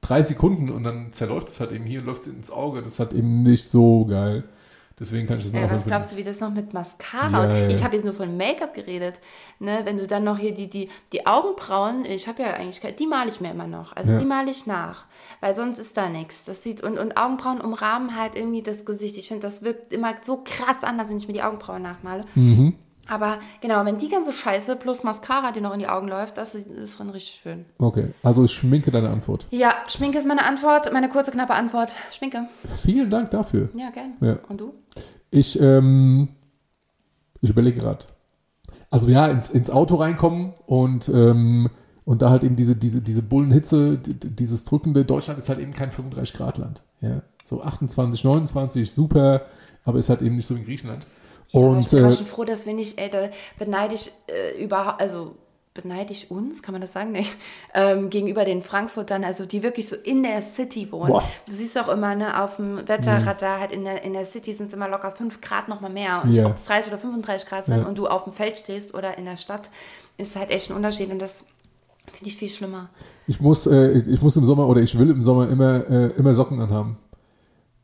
Drei 0.00 0.22
Sekunden 0.22 0.70
und 0.70 0.84
dann 0.84 1.12
zerläuft 1.12 1.48
es 1.48 1.60
halt 1.60 1.72
eben 1.72 1.84
hier, 1.84 2.02
läuft 2.02 2.22
es 2.22 2.28
ins 2.28 2.50
Auge. 2.50 2.82
Das 2.82 2.92
ist 2.92 2.98
halt 2.98 3.12
eben 3.12 3.42
nicht 3.42 3.64
so 3.64 4.04
geil. 4.06 4.44
Deswegen 4.98 5.26
kann 5.26 5.38
ich 5.38 5.44
das 5.44 5.52
ja, 5.52 5.68
Was 5.68 5.86
glaubst 5.86 6.12
du, 6.12 6.16
wie 6.16 6.22
das 6.22 6.38
noch 6.38 6.52
mit 6.52 6.72
Mascara? 6.72 7.48
Ja, 7.48 7.56
ja. 7.58 7.68
Ich 7.68 7.82
habe 7.82 7.96
jetzt 7.96 8.04
nur 8.04 8.14
von 8.14 8.36
Make-up 8.36 8.74
geredet. 8.74 9.20
Ne? 9.58 9.80
Wenn 9.82 9.98
du 9.98 10.06
dann 10.06 10.22
noch 10.22 10.38
hier 10.38 10.54
die, 10.54 10.70
die, 10.70 10.88
die 11.12 11.26
Augenbrauen, 11.26 12.04
ich 12.04 12.28
habe 12.28 12.42
ja 12.42 12.54
eigentlich, 12.54 12.80
die 12.96 13.06
male 13.08 13.28
ich 13.28 13.40
mir 13.40 13.50
immer 13.50 13.66
noch. 13.66 13.96
Also 13.96 14.16
die 14.16 14.24
male 14.24 14.52
ich 14.52 14.66
nach. 14.66 15.06
Weil 15.40 15.56
sonst 15.56 15.80
ist 15.80 15.96
da 15.96 16.08
nichts. 16.08 16.44
Das 16.44 16.62
sieht, 16.62 16.80
und, 16.82 16.98
und 16.98 17.16
Augenbrauen 17.16 17.60
umrahmen 17.60 18.16
halt 18.16 18.36
irgendwie 18.36 18.62
das 18.62 18.84
Gesicht. 18.84 19.18
Ich 19.18 19.28
finde, 19.28 19.42
das 19.42 19.62
wirkt 19.62 19.92
immer 19.92 20.14
so 20.22 20.44
krass 20.44 20.84
anders, 20.84 21.08
wenn 21.08 21.18
ich 21.18 21.26
mir 21.26 21.34
die 21.34 21.42
Augenbrauen 21.42 21.82
nachmale. 21.82 22.24
Mhm. 22.36 22.74
Aber 23.08 23.38
genau, 23.60 23.84
wenn 23.84 23.98
die 23.98 24.08
ganze 24.08 24.32
Scheiße 24.32 24.76
plus 24.76 25.02
Mascara 25.02 25.52
dir 25.52 25.60
noch 25.60 25.74
in 25.74 25.80
die 25.80 25.88
Augen 25.88 26.08
läuft, 26.08 26.38
das 26.38 26.54
ist 26.54 26.98
dann 26.98 27.10
richtig 27.10 27.40
schön. 27.42 27.64
Okay, 27.78 28.14
also 28.22 28.44
ist 28.44 28.52
Schminke 28.52 28.90
deine 28.90 29.10
Antwort? 29.10 29.46
Ja, 29.50 29.74
Schminke 29.88 30.18
ist 30.18 30.26
meine 30.26 30.44
Antwort, 30.44 30.92
meine 30.92 31.08
kurze, 31.08 31.30
knappe 31.30 31.54
Antwort. 31.54 31.92
Schminke. 32.10 32.48
Vielen 32.82 33.10
Dank 33.10 33.30
dafür. 33.30 33.68
Ja, 33.74 33.90
gern. 33.90 34.14
Ja. 34.20 34.38
Und 34.48 34.60
du? 34.60 34.74
Ich, 35.30 35.60
ähm, 35.60 36.28
ich 37.40 37.50
überlege 37.50 37.80
gerade. 37.80 38.06
Also 38.90 39.10
ja, 39.10 39.26
ins, 39.26 39.50
ins 39.50 39.70
Auto 39.70 39.96
reinkommen 39.96 40.54
und, 40.66 41.08
ähm, 41.08 41.68
und 42.04 42.22
da 42.22 42.30
halt 42.30 42.44
eben 42.44 42.56
diese, 42.56 42.76
diese, 42.76 43.02
diese 43.02 43.22
Bullenhitze, 43.22 43.98
dieses 43.98 44.64
drückende, 44.64 45.04
Deutschland 45.04 45.38
ist 45.38 45.48
halt 45.48 45.58
eben 45.58 45.72
kein 45.72 45.90
35-Grad-Land. 45.90 46.82
Ja? 47.00 47.22
So 47.42 47.62
28, 47.62 48.22
29, 48.24 48.90
super, 48.90 49.42
aber 49.84 49.98
ist 49.98 50.10
halt 50.10 50.22
eben 50.22 50.36
nicht 50.36 50.46
so 50.46 50.56
wie 50.56 50.64
Griechenland. 50.64 51.06
Ja, 51.48 51.60
und, 51.60 51.80
ich 51.80 51.90
bin 51.90 52.04
äh, 52.04 52.08
auch 52.08 52.12
schon 52.12 52.26
froh, 52.26 52.44
dass 52.44 52.66
wir 52.66 52.74
nicht, 52.74 52.98
ey, 52.98 53.10
da 53.10 53.28
beneide 53.58 53.94
ich 53.94 54.10
äh, 54.26 54.62
überhaupt, 54.62 55.00
also 55.00 55.34
beneide 55.74 56.12
ich 56.12 56.30
uns, 56.30 56.62
kann 56.62 56.72
man 56.72 56.80
das 56.80 56.92
sagen? 56.92 57.12
Nee. 57.14 57.26
Ähm, 57.74 58.10
gegenüber 58.10 58.44
den 58.44 58.62
Frankfurtern, 58.62 59.24
also 59.24 59.46
die 59.46 59.62
wirklich 59.62 59.88
so 59.88 59.96
in 59.96 60.22
der 60.22 60.40
City 60.42 60.90
wohnen. 60.90 61.08
Boah. 61.08 61.24
Du 61.46 61.52
siehst 61.52 61.76
auch 61.76 61.88
immer, 61.88 62.14
ne, 62.14 62.40
auf 62.42 62.56
dem 62.56 62.88
Wetterradar, 62.88 63.56
mhm. 63.56 63.60
halt 63.60 63.72
in 63.72 63.84
der, 63.84 64.02
in 64.02 64.12
der 64.12 64.24
City 64.24 64.52
sind 64.52 64.68
es 64.68 64.72
immer 64.72 64.88
locker 64.88 65.10
5 65.10 65.40
Grad 65.40 65.68
nochmal 65.68 65.90
mehr. 65.90 66.22
Und 66.22 66.32
yeah. 66.32 66.46
ob 66.46 66.54
es 66.54 66.64
30 66.64 66.92
oder 66.92 67.00
35 67.00 67.48
Grad 67.48 67.64
sind 67.64 67.82
ja. 67.82 67.86
und 67.86 67.98
du 67.98 68.06
auf 68.06 68.24
dem 68.24 68.32
Feld 68.32 68.58
stehst 68.58 68.94
oder 68.94 69.18
in 69.18 69.24
der 69.24 69.36
Stadt, 69.36 69.70
ist 70.16 70.36
halt 70.36 70.50
echt 70.50 70.70
ein 70.70 70.76
Unterschied 70.76 71.10
und 71.10 71.18
das 71.18 71.46
finde 72.12 72.26
ich 72.26 72.36
viel 72.36 72.48
schlimmer. 72.48 72.88
Ich 73.26 73.40
muss, 73.40 73.66
äh, 73.66 73.92
ich, 73.92 74.06
ich, 74.06 74.22
muss 74.22 74.36
im 74.36 74.44
Sommer 74.44 74.68
oder 74.68 74.80
ich 74.80 74.96
will 74.98 75.10
im 75.10 75.24
Sommer 75.24 75.48
immer, 75.48 75.88
äh, 75.90 76.06
immer 76.16 76.34
Socken 76.34 76.60
anhaben. 76.60 76.98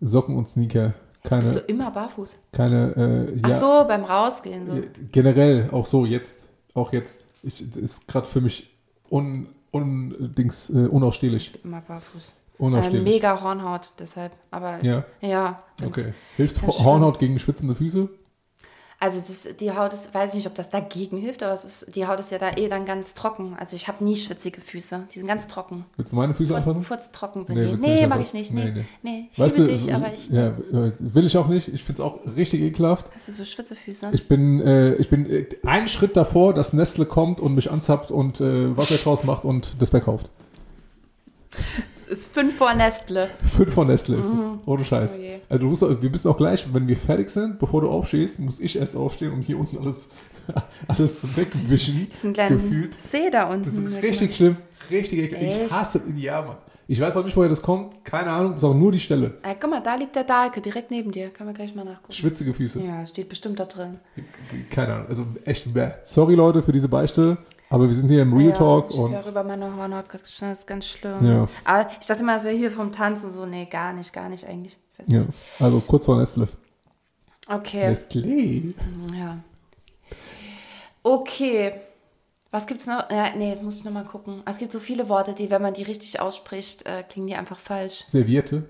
Socken 0.01 0.37
und 0.37 0.49
Sneaker. 0.49 0.94
Keine, 1.22 1.42
Bist 1.44 1.56
du 1.56 1.61
immer 1.72 1.90
barfuß? 1.90 2.37
keine, 2.52 3.28
äh, 3.33 3.38
Ach 3.42 3.48
ja, 3.50 3.59
so, 3.61 3.85
beim 3.87 4.04
Rausgehen. 4.04 4.66
So. 4.66 4.80
generell 5.12 5.68
auch 5.70 5.87
so 5.87 6.04
jetzt, 6.06 6.40
auch 6.74 6.92
jetzt. 6.92 7.20
Ich, 7.42 7.74
ist 7.76 8.06
gerade 8.06 8.26
für 8.26 8.40
mich 8.40 8.70
un, 9.11 9.48
un, 9.70 10.35
Dings, 10.37 10.70
äh, 10.70 10.87
unausstehlich. 10.87 11.59
Immer 11.64 11.80
barfuß. 11.80 12.28
Äh, 12.28 12.62
Unausstehlich. 12.62 13.02
mega 13.04 13.40
Hornhaut, 13.40 13.92
deshalb. 13.98 14.33
Aber 14.50 14.85
Ja, 14.85 15.04
ja. 15.22 15.62
ganz- 15.80 15.90
okay. 15.98 16.12
Hilft 16.37 16.60
Hornhaut 16.62 17.18
gegen 17.18 17.38
schwitzende 17.38 17.75
Füße? 17.75 18.08
Also 19.03 19.19
das, 19.27 19.57
die 19.57 19.73
Haut 19.73 19.94
ist, 19.94 20.13
weiß 20.13 20.33
ich 20.33 20.35
nicht, 20.37 20.46
ob 20.46 20.55
das 20.55 20.69
dagegen 20.69 21.17
hilft, 21.17 21.42
aber 21.42 21.55
es 21.55 21.65
ist, 21.65 21.96
die 21.96 22.07
Haut 22.07 22.19
ist 22.19 22.31
ja 22.31 22.37
da 22.37 22.53
eh 22.59 22.69
dann 22.69 22.85
ganz 22.85 23.15
trocken. 23.15 23.57
Also 23.59 23.75
ich 23.75 23.88
habe 23.88 24.05
nie 24.05 24.15
schwitzige 24.15 24.61
Füße. 24.61 25.05
Die 25.15 25.19
sind 25.21 25.27
ganz 25.27 25.48
trocken. 25.48 25.87
Willst 25.96 26.13
du 26.13 26.17
meine 26.17 26.35
Füße 26.35 26.55
anfassen? 26.55 26.83
Furztrocken 26.83 27.46
sind 27.46 27.57
Nee, 27.57 27.77
die. 27.77 27.81
Nee, 27.81 28.05
anfassen? 28.05 28.21
ich 28.21 28.33
nicht. 28.35 28.53
Nee, 28.53 28.73
Nee, 28.73 28.85
nee. 29.03 29.29
Ich 29.33 29.38
Weißt 29.38 29.57
liebe 29.57 29.71
du, 29.71 29.79
dich, 29.79 29.94
aber 29.94 30.13
ich. 30.13 30.29
ja, 30.29 30.48
äh, 30.48 30.92
will 30.98 31.25
ich 31.25 31.35
auch 31.38 31.48
nicht. 31.48 31.69
Ich 31.69 31.83
finde 31.83 32.03
es 32.03 32.07
auch 32.07 32.19
richtig 32.37 32.61
ekelhaft. 32.61 33.11
Hast 33.15 33.29
du 33.29 33.33
so 33.33 33.44
Schwitzefüße? 33.46 34.11
Ich 34.13 34.29
bin, 34.29 34.61
äh, 34.61 34.92
ich 34.96 35.09
bin 35.09 35.25
äh, 35.25 35.46
einen 35.65 35.87
Schritt 35.87 36.15
davor, 36.15 36.53
dass 36.53 36.75
Nestle 36.75 37.07
kommt 37.07 37.40
und 37.40 37.55
mich 37.55 37.71
anzapft 37.71 38.11
und 38.11 38.42
äh, 38.42 38.77
Wasser 38.77 38.96
draus 38.96 39.25
macht 39.25 39.46
und 39.46 39.81
das 39.81 39.88
verkauft. 39.88 40.31
Es 42.11 42.21
ist 42.21 42.33
fünf 42.35 42.56
vor 42.56 42.75
Nestle. 42.75 43.29
Fünf 43.44 43.73
von 43.73 43.87
Nestle 43.87 44.17
ist 44.17 44.27
es. 44.27 44.40
Ohne 44.67 44.85
Scheiß. 44.85 45.19
Oh. 45.21 45.25
Also 45.48 45.63
du 45.65 45.71
musst, 45.71 45.85
auch- 45.85 46.02
wir 46.02 46.11
müssen 46.11 46.29
auch 46.29 46.37
gleich, 46.37 46.67
wenn 46.73 46.88
wir 46.88 46.96
fertig 46.96 47.31
sind, 47.31 47.58
bevor 47.58 47.81
du 47.83 47.88
aufstehst, 47.90 48.40
muss 48.40 48.58
ich 48.61 48.77
erst 48.79 48.96
aufstehen 48.96 49.33
und 49.33 49.42
hier 49.42 49.58
unten 49.58 49.79
alles, 49.79 50.11
alles 50.88 51.37
wegwischen. 51.37 52.08
Diesen 52.17 52.33
kleinen 52.33 52.56
Gefühlt. 52.61 53.00
See 53.00 53.31
da 53.31 53.44
unten. 53.44 53.85
Das 53.85 53.92
ist 53.94 54.02
richtig 54.02 54.37
schlimm. 54.37 54.56
Richtig 54.90 55.19
eklig. 55.21 55.40
Ich 55.67 55.73
hasse, 55.73 56.00
ja, 56.17 56.42
Mann. 56.42 56.56
Ich 56.88 57.00
weiß 57.00 57.17
auch 57.17 57.25
nicht, 57.25 57.37
woher 57.37 57.48
das 57.48 57.63
kommt. 57.63 58.04
Keine 58.04 58.31
Ahnung. 58.31 58.52
Das 58.52 58.63
ist 58.63 58.69
auch 58.69 58.75
nur 58.75 58.90
die 58.90 58.98
Stelle. 58.98 59.35
Ey, 59.42 59.54
guck 59.61 59.71
mal, 59.71 59.81
da 59.81 59.94
liegt 59.94 60.17
der 60.17 60.25
Dahlke 60.25 60.61
direkt 60.61 60.90
neben 60.90 61.13
dir. 61.13 61.31
Kann 61.31 61.46
man 61.46 61.54
gleich 61.54 61.73
mal 61.77 61.85
nachgucken. 61.85 62.13
Schwitzige 62.13 62.52
Füße. 62.52 62.81
Ja, 62.83 63.06
steht 63.06 63.29
bestimmt 63.29 63.61
da 63.61 63.65
drin. 63.67 64.00
Keine 64.73 64.94
Ahnung. 64.94 65.06
Also 65.08 65.25
echt 65.44 65.73
bäh. 65.73 65.90
Sorry, 66.02 66.35
Leute, 66.35 66.65
für 66.65 66.73
diese 66.73 66.88
Beichte. 66.88 67.38
Aber 67.73 67.87
wir 67.87 67.94
sind 67.94 68.08
hier 68.08 68.23
im 68.23 68.33
Real 68.37 68.48
ja, 68.50 68.54
Talk 68.54 68.90
ich 68.90 68.98
und 68.98 69.12
höre 69.12 69.29
über 69.29 69.44
meine 69.44 69.77
Hornhaut 69.77 70.08
gerade 70.08 70.25
das 70.25 70.58
ist 70.58 70.66
ganz 70.66 70.87
schlimm. 70.87 71.25
Ja. 71.25 71.48
Aber 71.64 71.88
ich 72.00 72.06
dachte 72.06 72.25
mal, 72.25 72.37
es 72.37 72.44
wäre 72.44 72.56
hier 72.56 72.73
vom 72.73 72.90
Tanzen 72.92 73.31
so. 73.31 73.46
Nee, 73.46 73.66
gar 73.66 73.92
nicht, 73.92 74.12
gar 74.12 74.29
nicht 74.29 74.44
eigentlich. 74.44 74.77
Ich 74.92 74.98
weiß 74.98 75.06
ja. 75.12 75.21
nicht. 75.21 75.31
Also 75.60 75.81
kurz 75.81 76.04
vor 76.04 76.18
Nestle. 76.18 76.48
Okay. 77.48 77.87
Nestle. 77.87 78.75
Ja. 79.16 79.38
Okay. 81.04 81.75
Was 82.50 82.66
gibt's 82.66 82.87
noch? 82.87 83.08
Ja, 83.08 83.31
nee, 83.37 83.56
muss 83.62 83.77
ich 83.77 83.85
nochmal 83.85 84.04
gucken. 84.04 84.42
Es 84.44 84.58
gibt 84.58 84.73
so 84.73 84.81
viele 84.81 85.08
Worte, 85.08 85.35
die, 85.35 85.50
wenn 85.50 85.62
man 85.62 85.75
die 85.75 85.85
richtig 85.85 86.18
ausspricht, 86.18 86.85
äh, 86.87 87.04
klingen 87.04 87.29
die 87.29 87.37
einfach 87.37 87.58
falsch. 87.58 88.02
Serviette. 88.08 88.64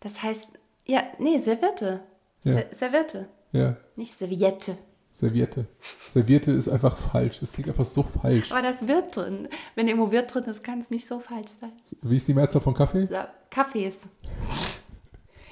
Das 0.00 0.20
heißt, 0.20 0.48
ja, 0.84 1.04
nee, 1.18 1.38
Serviette. 1.38 2.00
Ja. 2.42 2.54
Se 2.54 2.66
Serviette, 2.72 3.28
Ja. 3.52 3.76
nicht 3.94 4.18
Serviette. 4.18 4.76
Serviette. 5.20 5.66
Serviette 6.06 6.50
ist 6.50 6.68
einfach 6.68 6.96
falsch. 6.96 7.42
Es 7.42 7.52
klingt 7.52 7.68
einfach 7.68 7.84
so 7.84 8.02
falsch. 8.02 8.50
Aber 8.50 8.62
das 8.62 8.86
wird 8.86 9.16
drin. 9.16 9.48
Wenn 9.74 9.86
irgendwo 9.88 10.10
wird 10.10 10.34
drin 10.34 10.44
ist, 10.44 10.64
kann 10.64 10.78
es 10.78 10.90
nicht 10.90 11.06
so 11.06 11.20
falsch 11.20 11.50
sein. 11.60 11.72
Wie 12.02 12.16
ist 12.16 12.26
die 12.26 12.34
Mehrzahl 12.34 12.60
von 12.60 12.74
Kaffee? 12.74 13.08
Kaffees. 13.50 13.98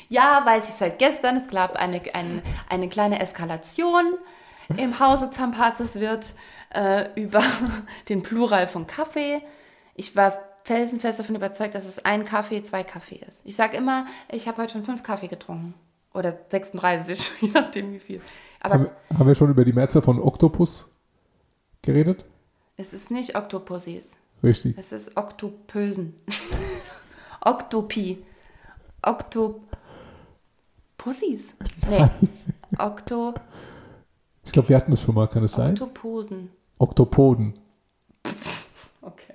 Ja, 0.09 0.43
weiß 0.45 0.69
ich 0.69 0.75
seit 0.75 0.99
gestern. 0.99 1.37
Es 1.37 1.49
gab 1.49 1.77
eine, 1.77 2.01
eine, 2.15 2.43
eine 2.69 2.89
kleine 2.89 3.21
Eskalation 3.21 4.15
im 4.77 5.01
Hause 5.01 5.31
Zampazes 5.31 5.97
wird 5.97 6.35
äh, 6.75 7.09
über 7.15 7.43
den 8.09 8.23
Plural 8.23 8.67
von 8.67 8.87
Kaffee. 8.87 9.41
Ich 9.95 10.15
war 10.15 10.39
felsenfest 10.65 11.19
davon 11.19 11.37
überzeugt, 11.37 11.75
dass 11.75 11.87
es 11.87 12.05
ein 12.05 12.25
Kaffee, 12.25 12.63
zwei 12.63 12.85
Kaffee 12.85 13.21
ist. 13.27 13.41
Ich 13.45 13.57
sage 13.57 13.77
immer, 13.77 14.07
ich 14.31 14.47
habe 14.47 14.63
heute 14.63 14.73
schon 14.73 14.85
fünf 14.85 15.03
Kaffee 15.03 15.29
getrunken. 15.29 15.75
Oder 16.13 16.39
36, 16.51 17.31
je 17.41 17.49
nachdem 17.49 17.93
wie 17.93 17.99
viel. 17.99 18.21
Haben, 18.63 18.73
Aber 18.73 18.85
wir- 18.85 19.19
haben 19.19 19.27
wir 19.29 19.35
schon 19.35 19.51
über 19.51 19.65
die 19.65 19.73
Mehrzahl 19.73 20.03
von 20.03 20.21
Oktopus 20.21 20.91
geredet? 21.83 22.25
es 22.77 22.93
ist 22.93 23.11
nicht 23.11 23.35
Oktopussys. 23.37 24.11
Richtig. 24.43 24.77
Es 24.79 24.93
ist 24.93 25.17
Oktopösen. 25.17 26.15
Oktopi. 27.41 28.25
Oktopussys. 29.03 29.65
Nee. 31.89 32.07
Okto, 32.79 33.35
Ich 34.45 34.53
glaube, 34.53 34.69
wir 34.69 34.77
hatten 34.77 34.91
das 34.91 35.03
schon 35.03 35.15
mal, 35.15 35.27
kann 35.29 35.43
es 35.43 35.53
sein? 35.53 35.71
Oktoposen. 35.73 36.51
Oktopoden. 36.79 37.55
Okay. 39.01 39.35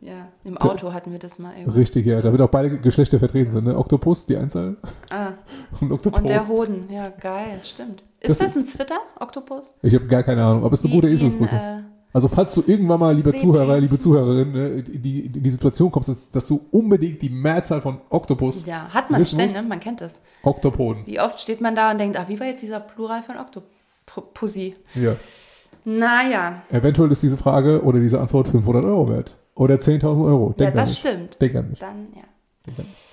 Ja, 0.00 0.28
im 0.44 0.58
Auto 0.58 0.92
hatten 0.92 1.10
wir 1.10 1.18
das 1.18 1.38
mal 1.38 1.56
eben. 1.58 1.70
Richtig, 1.70 2.06
ja. 2.06 2.20
Damit 2.20 2.40
auch 2.40 2.50
beide 2.50 2.78
Geschlechter 2.78 3.18
vertreten 3.18 3.50
sind. 3.50 3.64
Ne? 3.64 3.76
Oktopus, 3.76 4.26
die 4.26 4.36
Einzahl. 4.36 4.76
Ah, 5.10 5.32
Und 5.80 5.92
Oktopod. 5.92 6.20
und 6.22 6.28
der 6.28 6.48
Hoden. 6.48 6.88
Ja, 6.90 7.08
geil, 7.10 7.60
stimmt. 7.62 8.02
Ist 8.20 8.30
Das 8.30 8.38
das, 8.38 8.56
ein 8.56 8.64
Zwitter, 8.66 8.98
Oktopus? 9.20 9.70
ich 9.82 9.94
habe 9.94 10.06
gar 10.06 10.22
keine 10.22 10.42
Ahnung, 10.44 10.64
aber 10.64 10.72
es 10.72 10.80
ist 10.80 10.86
eine 10.86 10.94
gute 10.94 11.08
Eselsbrücke. 11.08 11.54
äh, 11.54 11.82
Also 12.12 12.28
falls 12.28 12.54
du 12.54 12.62
irgendwann 12.66 12.98
mal, 13.00 13.14
lieber. 13.14 13.34
Zuhörer, 13.34 13.78
liebe 13.78 13.98
Zuhörerin, 13.98 14.52
ne, 14.52 14.66
in 14.90 15.02
die, 15.02 15.26
in 15.26 15.42
die 15.42 15.50
Situation 15.50 15.90
kommst, 15.90 16.08
dass, 16.08 16.30
dass 16.30 16.46
du 16.48 16.60
unbedingt 16.70 17.20
die 17.22 17.28
Mehrzahl 17.28 17.80
von 17.82 18.00
Oktopus, 18.08 18.64
Ja, 18.66 18.88
hat 18.88 19.10
man 19.10 19.24
ständig, 19.24 19.54
ne? 19.54 19.62
man 19.62 19.80
kennt 19.80 20.00
das. 20.00 20.20
Oktopoden. 20.42 21.04
Wie 21.06 21.20
oft 21.20 21.38
steht 21.40 21.60
man 21.60 21.76
da 21.76 21.90
und 21.90 21.98
denkt, 21.98 22.16
ach, 22.18 22.28
wie 22.28 22.40
war 22.40 22.46
jetzt 22.46 22.62
dieser 22.62 22.80
Plural 22.80 23.22
von 23.22 23.36
Oktopussi? 23.36 24.76
Ja. 24.94 25.16
Naja, 25.84 26.62
Eventuell 26.70 27.10
ist 27.12 27.22
diese 27.22 27.36
Frage 27.36 27.82
oder 27.82 28.00
diese 28.00 28.20
Antwort 28.20 28.48
500 28.48 28.84
Euro 28.84 29.08
wert. 29.08 29.36
Oder 29.54 29.76
10.000 29.76 30.24
Euro. 30.26 30.48
ja, 30.48 30.54
Denk 30.56 30.70
an 30.72 30.76
das 30.78 30.88
mich. 30.90 30.98
stimmt. 30.98 31.40
Denk 31.40 31.54
an 31.54 31.70
mich. 31.70 31.78
Dann, 31.78 31.96
ja. 32.14 32.22
Denk 32.66 32.78
an 32.80 32.84
mich. 32.86 33.05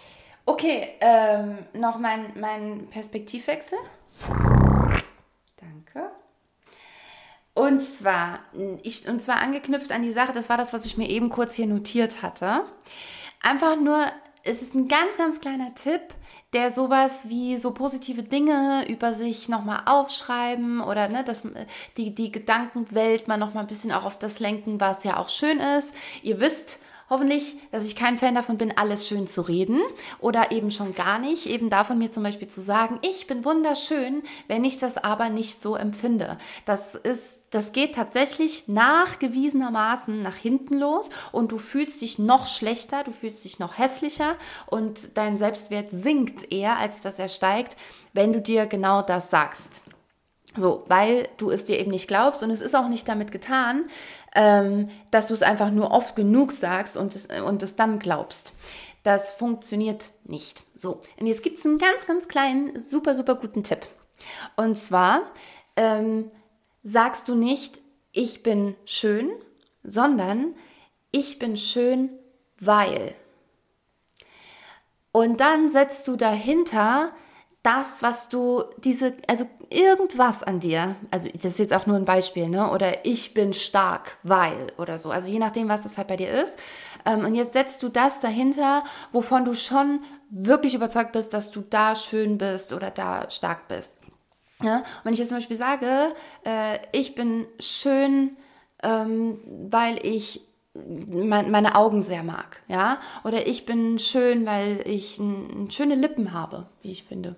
Okay, 0.45 0.89
ähm, 0.99 1.59
noch 1.73 1.97
mein, 1.97 2.37
mein 2.39 2.87
Perspektivwechsel. 2.89 3.77
Danke. 5.57 6.11
Und 7.53 7.81
zwar, 7.81 8.39
ich, 8.81 9.07
und 9.07 9.21
zwar 9.21 9.37
angeknüpft 9.37 9.91
an 9.91 10.01
die 10.01 10.11
Sache, 10.11 10.33
das 10.33 10.49
war 10.49 10.57
das, 10.57 10.73
was 10.73 10.85
ich 10.85 10.97
mir 10.97 11.09
eben 11.09 11.29
kurz 11.29 11.53
hier 11.53 11.67
notiert 11.67 12.21
hatte. 12.21 12.63
Einfach 13.41 13.77
nur, 13.77 14.05
es 14.43 14.61
ist 14.61 14.75
ein 14.75 14.87
ganz, 14.89 15.17
ganz 15.17 15.39
kleiner 15.39 15.73
Tipp, 15.75 16.01
der 16.51 16.71
sowas 16.71 17.29
wie 17.29 17.57
so 17.57 17.73
positive 17.73 18.23
Dinge 18.23 18.85
über 18.89 19.13
sich 19.13 19.49
nochmal 19.49 19.83
aufschreiben 19.85 20.81
oder 20.81 21.07
ne, 21.07 21.23
dass 21.23 21.43
die, 21.97 22.13
die 22.13 22.31
Gedankenwelt 22.31 23.27
mal 23.27 23.37
nochmal 23.37 23.63
ein 23.63 23.67
bisschen 23.67 23.91
auch 23.91 24.03
auf 24.03 24.19
das 24.19 24.39
lenken, 24.39 24.79
was 24.79 25.03
ja 25.03 25.17
auch 25.17 25.29
schön 25.29 25.59
ist. 25.59 25.95
Ihr 26.21 26.39
wisst, 26.39 26.79
Hoffentlich, 27.13 27.57
dass 27.69 27.85
ich 27.85 27.95
kein 27.95 28.17
Fan 28.17 28.33
davon 28.33 28.57
bin, 28.57 28.75
alles 28.75 29.07
schön 29.07 29.27
zu 29.27 29.41
reden 29.41 29.79
oder 30.17 30.51
eben 30.51 30.71
schon 30.71 30.95
gar 30.95 31.19
nicht. 31.19 31.45
Eben 31.45 31.69
davon 31.69 31.99
mir 31.99 32.11
zum 32.11 32.23
Beispiel 32.23 32.47
zu 32.47 32.59
sagen, 32.59 32.97
ich 33.03 33.27
bin 33.27 33.45
wunderschön, 33.45 34.23
wenn 34.47 34.65
ich 34.65 34.79
das 34.79 34.97
aber 34.97 35.29
nicht 35.29 35.61
so 35.61 35.75
empfinde. 35.75 36.39
Das 36.65 36.95
ist, 36.95 37.41
das 37.51 37.71
geht 37.71 37.93
tatsächlich 37.93 38.67
nachgewiesenermaßen 38.67 40.23
nach 40.23 40.35
hinten 40.35 40.79
los 40.79 41.11
und 41.31 41.51
du 41.51 41.59
fühlst 41.59 42.01
dich 42.01 42.17
noch 42.17 42.47
schlechter, 42.47 43.03
du 43.03 43.11
fühlst 43.11 43.43
dich 43.43 43.59
noch 43.59 43.77
hässlicher 43.77 44.35
und 44.65 45.15
dein 45.15 45.37
Selbstwert 45.37 45.91
sinkt 45.91 46.51
eher, 46.51 46.77
als 46.77 47.01
dass 47.01 47.19
er 47.19 47.29
steigt, 47.29 47.77
wenn 48.13 48.33
du 48.33 48.41
dir 48.41 48.65
genau 48.65 49.03
das 49.03 49.29
sagst. 49.29 49.81
So, 50.55 50.83
weil 50.87 51.29
du 51.37 51.49
es 51.49 51.65
dir 51.65 51.79
eben 51.79 51.89
nicht 51.89 52.07
glaubst 52.07 52.43
und 52.43 52.51
es 52.51 52.61
ist 52.61 52.75
auch 52.75 52.87
nicht 52.87 53.07
damit 53.07 53.31
getan, 53.31 53.85
ähm, 54.35 54.89
dass 55.11 55.27
du 55.27 55.33
es 55.33 55.43
einfach 55.43 55.71
nur 55.71 55.91
oft 55.91 56.15
genug 56.15 56.51
sagst 56.51 56.97
und 56.97 57.15
es, 57.15 57.27
und 57.27 57.61
es 57.63 57.75
dann 57.75 57.99
glaubst. 57.99 58.53
Das 59.03 59.33
funktioniert 59.33 60.11
nicht. 60.23 60.63
So, 60.75 61.01
und 61.19 61.27
jetzt 61.27 61.43
gibt 61.43 61.59
es 61.59 61.65
einen 61.65 61.77
ganz, 61.77 62.05
ganz 62.05 62.27
kleinen, 62.27 62.79
super, 62.79 63.15
super 63.15 63.35
guten 63.35 63.63
Tipp. 63.63 63.85
Und 64.55 64.77
zwar 64.77 65.21
ähm, 65.75 66.31
sagst 66.83 67.27
du 67.27 67.35
nicht, 67.35 67.79
ich 68.11 68.43
bin 68.43 68.75
schön, 68.85 69.31
sondern 69.83 70.55
ich 71.11 71.39
bin 71.39 71.57
schön, 71.57 72.09
weil. 72.59 73.15
Und 75.11 75.41
dann 75.41 75.71
setzt 75.71 76.07
du 76.07 76.15
dahinter 76.15 77.11
das, 77.63 78.03
was 78.03 78.27
du, 78.27 78.63
diese, 78.77 79.13
also 79.27 79.45
irgendwas 79.69 80.43
an 80.43 80.59
dir, 80.59 80.97
also 81.11 81.29
das 81.29 81.45
ist 81.45 81.59
jetzt 81.59 81.73
auch 81.73 81.85
nur 81.85 81.95
ein 81.95 82.03
Beispiel, 82.05 82.49
ne? 82.49 82.69
Oder 82.69 83.05
ich 83.05 83.33
bin 83.33 83.53
stark, 83.53 84.17
weil 84.21 84.73
oder 84.77 84.97
so. 84.97 85.11
Also 85.11 85.29
je 85.29 85.39
nachdem, 85.39 85.69
was 85.69 85.81
das 85.81 85.97
halt 85.97 86.09
bei 86.09 86.17
dir 86.17 86.29
ist. 86.29 86.59
Ähm, 87.05 87.23
und 87.25 87.35
jetzt 87.35 87.53
setzt 87.53 87.81
du 87.81 87.87
das 87.87 88.19
dahinter, 88.19 88.83
wovon 89.13 89.45
du 89.45 89.53
schon 89.53 90.01
wirklich 90.29 90.75
überzeugt 90.75 91.13
bist, 91.13 91.33
dass 91.33 91.51
du 91.51 91.61
da 91.61 91.95
schön 91.95 92.37
bist 92.37 92.73
oder 92.73 92.91
da 92.91 93.29
stark 93.29 93.69
bist. 93.69 93.95
Ja? 94.61 94.77
Und 94.77 94.85
wenn 95.05 95.13
ich 95.13 95.19
jetzt 95.19 95.29
zum 95.29 95.37
Beispiel 95.37 95.57
sage, 95.57 96.13
äh, 96.45 96.79
ich 96.91 97.15
bin 97.15 97.45
schön, 97.59 98.35
ähm, 98.83 99.39
weil 99.69 100.05
ich 100.05 100.41
mein, 100.73 101.49
meine 101.51 101.75
Augen 101.75 102.03
sehr 102.03 102.23
mag, 102.23 102.63
ja, 102.67 102.99
oder 103.23 103.45
ich 103.45 103.65
bin 103.67 103.99
schön, 103.99 104.47
weil 104.47 104.81
ich 104.85 105.21
schöne 105.69 105.95
Lippen 105.95 106.33
habe, 106.33 106.67
wie 106.81 106.91
ich 106.91 107.03
finde. 107.03 107.35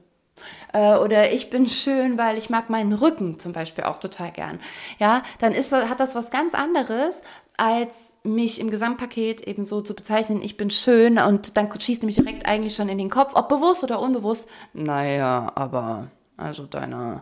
Äh, 0.73 0.95
oder 0.95 1.31
ich 1.31 1.49
bin 1.49 1.67
schön, 1.67 2.17
weil 2.17 2.37
ich 2.37 2.49
mag 2.49 2.69
meinen 2.69 2.93
Rücken 2.93 3.39
zum 3.39 3.53
Beispiel 3.53 3.83
auch 3.83 3.97
total 3.97 4.31
gern. 4.31 4.59
Ja, 4.99 5.23
dann 5.39 5.53
ist, 5.53 5.71
hat 5.71 5.99
das 5.99 6.15
was 6.15 6.31
ganz 6.31 6.53
anderes, 6.53 7.21
als 7.57 8.17
mich 8.23 8.59
im 8.59 8.69
Gesamtpaket 8.69 9.41
eben 9.41 9.63
so 9.63 9.81
zu 9.81 9.93
bezeichnen, 9.93 10.41
ich 10.41 10.57
bin 10.57 10.69
schön 10.69 11.17
und 11.17 11.57
dann 11.57 11.69
schießt 11.79 12.01
nämlich 12.01 12.17
direkt 12.17 12.45
eigentlich 12.45 12.75
schon 12.75 12.89
in 12.89 12.97
den 12.97 13.09
Kopf, 13.09 13.33
ob 13.35 13.49
bewusst 13.49 13.83
oder 13.83 13.99
unbewusst, 13.99 14.49
naja, 14.73 15.51
aber 15.55 16.07
also 16.37 16.65
deine, 16.65 17.21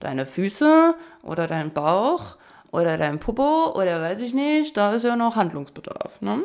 deine 0.00 0.26
Füße 0.26 0.94
oder 1.22 1.46
dein 1.46 1.72
Bauch 1.72 2.36
oder 2.70 2.96
dein 2.98 3.20
Popo 3.20 3.72
oder 3.74 4.00
weiß 4.00 4.20
ich 4.20 4.34
nicht, 4.34 4.76
da 4.76 4.94
ist 4.94 5.04
ja 5.04 5.16
noch 5.16 5.36
Handlungsbedarf. 5.36 6.20
Ne? 6.20 6.42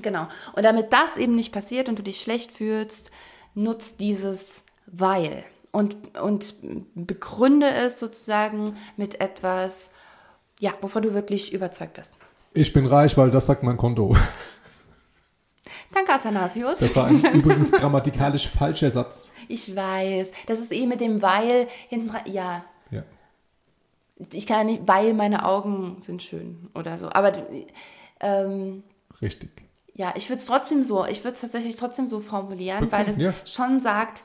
Genau. 0.00 0.26
Und 0.54 0.64
damit 0.64 0.92
das 0.92 1.16
eben 1.16 1.34
nicht 1.34 1.52
passiert 1.52 1.88
und 1.88 1.98
du 1.98 2.02
dich 2.02 2.20
schlecht 2.20 2.52
fühlst, 2.52 3.10
nutzt 3.54 4.00
dieses 4.00 4.64
weil 4.92 5.44
und, 5.72 6.16
und 6.18 6.54
begründe 6.94 7.68
es 7.70 7.98
sozusagen 7.98 8.76
mit 8.96 9.20
etwas, 9.20 9.90
ja, 10.60 10.72
wovon 10.80 11.02
du 11.02 11.14
wirklich 11.14 11.52
überzeugt 11.52 11.94
bist. 11.94 12.14
Ich 12.54 12.72
bin 12.72 12.86
reich, 12.86 13.16
weil 13.16 13.30
das 13.30 13.46
sagt 13.46 13.62
mein 13.62 13.78
Konto. 13.78 14.14
Danke, 15.92 16.12
Athanasius. 16.12 16.78
Das 16.78 16.94
war 16.96 17.06
ein 17.06 17.24
übrigens 17.34 17.72
grammatikalisch 17.72 18.48
falscher 18.48 18.90
Satz. 18.90 19.32
Ich 19.48 19.74
weiß. 19.74 20.30
Das 20.46 20.58
ist 20.58 20.72
eh 20.72 20.86
mit 20.86 21.00
dem 21.00 21.22
Weil 21.22 21.68
hinten. 21.88 22.14
Ja. 22.30 22.64
Ja. 22.90 23.02
Ich 24.32 24.46
kann 24.46 24.58
ja 24.58 24.64
nicht, 24.64 24.82
weil 24.86 25.14
meine 25.14 25.44
Augen 25.44 25.98
sind 26.00 26.22
schön 26.22 26.70
oder 26.74 26.96
so. 26.96 27.10
Aber 27.10 27.32
ähm, 28.20 28.84
Richtig. 29.20 29.50
ja, 29.94 30.14
ich 30.16 30.28
würde 30.28 30.40
es 30.40 30.46
trotzdem 30.46 30.82
so, 30.82 31.04
ich 31.06 31.24
würde 31.24 31.34
es 31.34 31.40
tatsächlich 31.40 31.76
trotzdem 31.76 32.06
so 32.06 32.20
formulieren, 32.20 32.80
Bekommen, 32.80 33.06
weil 33.06 33.08
es 33.10 33.16
ja. 33.18 33.34
schon 33.44 33.80
sagt, 33.80 34.22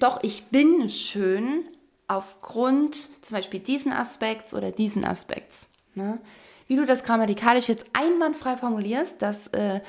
doch, 0.00 0.18
ich 0.22 0.44
bin 0.46 0.88
schön 0.88 1.64
aufgrund 2.08 2.94
zum 3.24 3.34
Beispiel 3.36 3.60
diesen 3.60 3.92
Aspekts 3.92 4.54
oder 4.54 4.70
diesen 4.72 5.04
Aspekts. 5.04 5.68
Ne? 5.94 6.18
Wie 6.66 6.76
du 6.76 6.84
das 6.86 7.02
grammatikalisch 7.04 7.68
jetzt 7.68 7.86
einwandfrei 7.92 8.56
formulierst, 8.56 9.20
das 9.22 9.48
äh, 9.48 9.80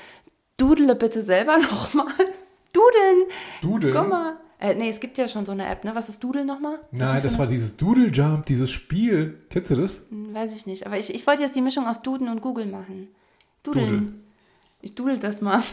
dudele 0.56 0.94
bitte 0.96 1.22
selber 1.22 1.58
nochmal. 1.58 2.12
Dudeln! 2.72 3.24
Dudeln? 3.62 3.94
Guck 3.94 4.08
mal. 4.08 4.36
Äh, 4.60 4.74
nee, 4.74 4.90
es 4.90 5.00
gibt 5.00 5.16
ja 5.16 5.26
schon 5.26 5.46
so 5.46 5.52
eine 5.52 5.66
App, 5.66 5.84
ne? 5.84 5.94
Was 5.94 6.08
ist 6.10 6.22
Dudel 6.22 6.44
nochmal? 6.44 6.78
Nein, 6.90 7.22
das 7.22 7.32
so 7.34 7.38
war 7.38 7.46
dieses 7.46 7.76
Doodle 7.78 8.08
Jump, 8.08 8.44
dieses 8.46 8.70
Spiel. 8.70 9.40
Kennst 9.48 9.70
du 9.70 9.76
das? 9.76 10.06
eine, 10.12 10.34
Weiß 10.34 10.54
ich 10.54 10.66
nicht. 10.66 10.86
Aber 10.86 10.98
ich, 10.98 11.14
ich 11.14 11.26
wollte 11.26 11.42
jetzt 11.42 11.56
die 11.56 11.62
Mischung 11.62 11.86
aus 11.86 12.02
Duden 12.02 12.28
und 12.28 12.42
Google 12.42 12.66
machen. 12.66 13.08
Dudeln. 13.62 13.84
Dudel. 13.88 14.12
Ich 14.82 14.94
dudel 14.94 15.18
das 15.18 15.40
mal. 15.40 15.62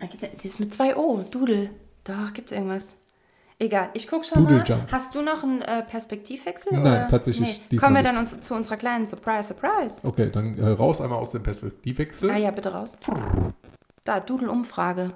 Da 0.00 0.06
gibt's 0.06 0.22
ja- 0.22 0.28
Die 0.28 0.46
ist 0.48 0.60
mit 0.60 0.72
zwei 0.72 0.96
O. 0.96 1.24
Dudel. 1.30 1.70
Doch, 2.08 2.32
gibt's 2.32 2.52
irgendwas. 2.52 2.96
Egal, 3.60 3.90
ich 3.92 4.08
guck 4.08 4.24
schon 4.24 4.38
Doodle 4.42 4.58
mal. 4.58 4.64
Jump. 4.64 4.90
Hast 4.90 5.14
du 5.14 5.20
noch 5.20 5.42
einen 5.42 5.62
äh, 5.62 5.82
Perspektivwechsel? 5.82 6.72
Nein, 6.72 6.82
oder? 6.82 7.08
tatsächlich 7.08 7.62
Nee. 7.70 7.76
Kommen 7.76 7.96
wir 7.96 8.02
nicht. 8.02 8.12
dann 8.12 8.18
uns, 8.18 8.40
zu 8.40 8.54
unserer 8.54 8.76
kleinen 8.76 9.06
Surprise, 9.06 9.48
Surprise. 9.48 9.96
Okay, 10.04 10.30
dann 10.30 10.56
äh, 10.58 10.68
raus 10.68 11.00
einmal 11.00 11.18
aus 11.18 11.32
dem 11.32 11.42
Perspektivwechsel. 11.42 12.30
Ah 12.30 12.36
ja, 12.36 12.50
bitte 12.50 12.72
raus. 12.72 12.94
Da, 14.04 14.20
Dudel-Umfrage. 14.20 15.12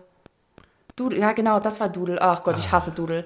Dudel, 0.96 1.20
ja 1.20 1.32
genau, 1.32 1.60
das 1.60 1.80
war 1.80 1.88
Dudel. 1.88 2.18
Ach 2.20 2.42
Gott, 2.42 2.58
ich 2.58 2.70
hasse 2.70 2.90
Dudel. 2.90 3.24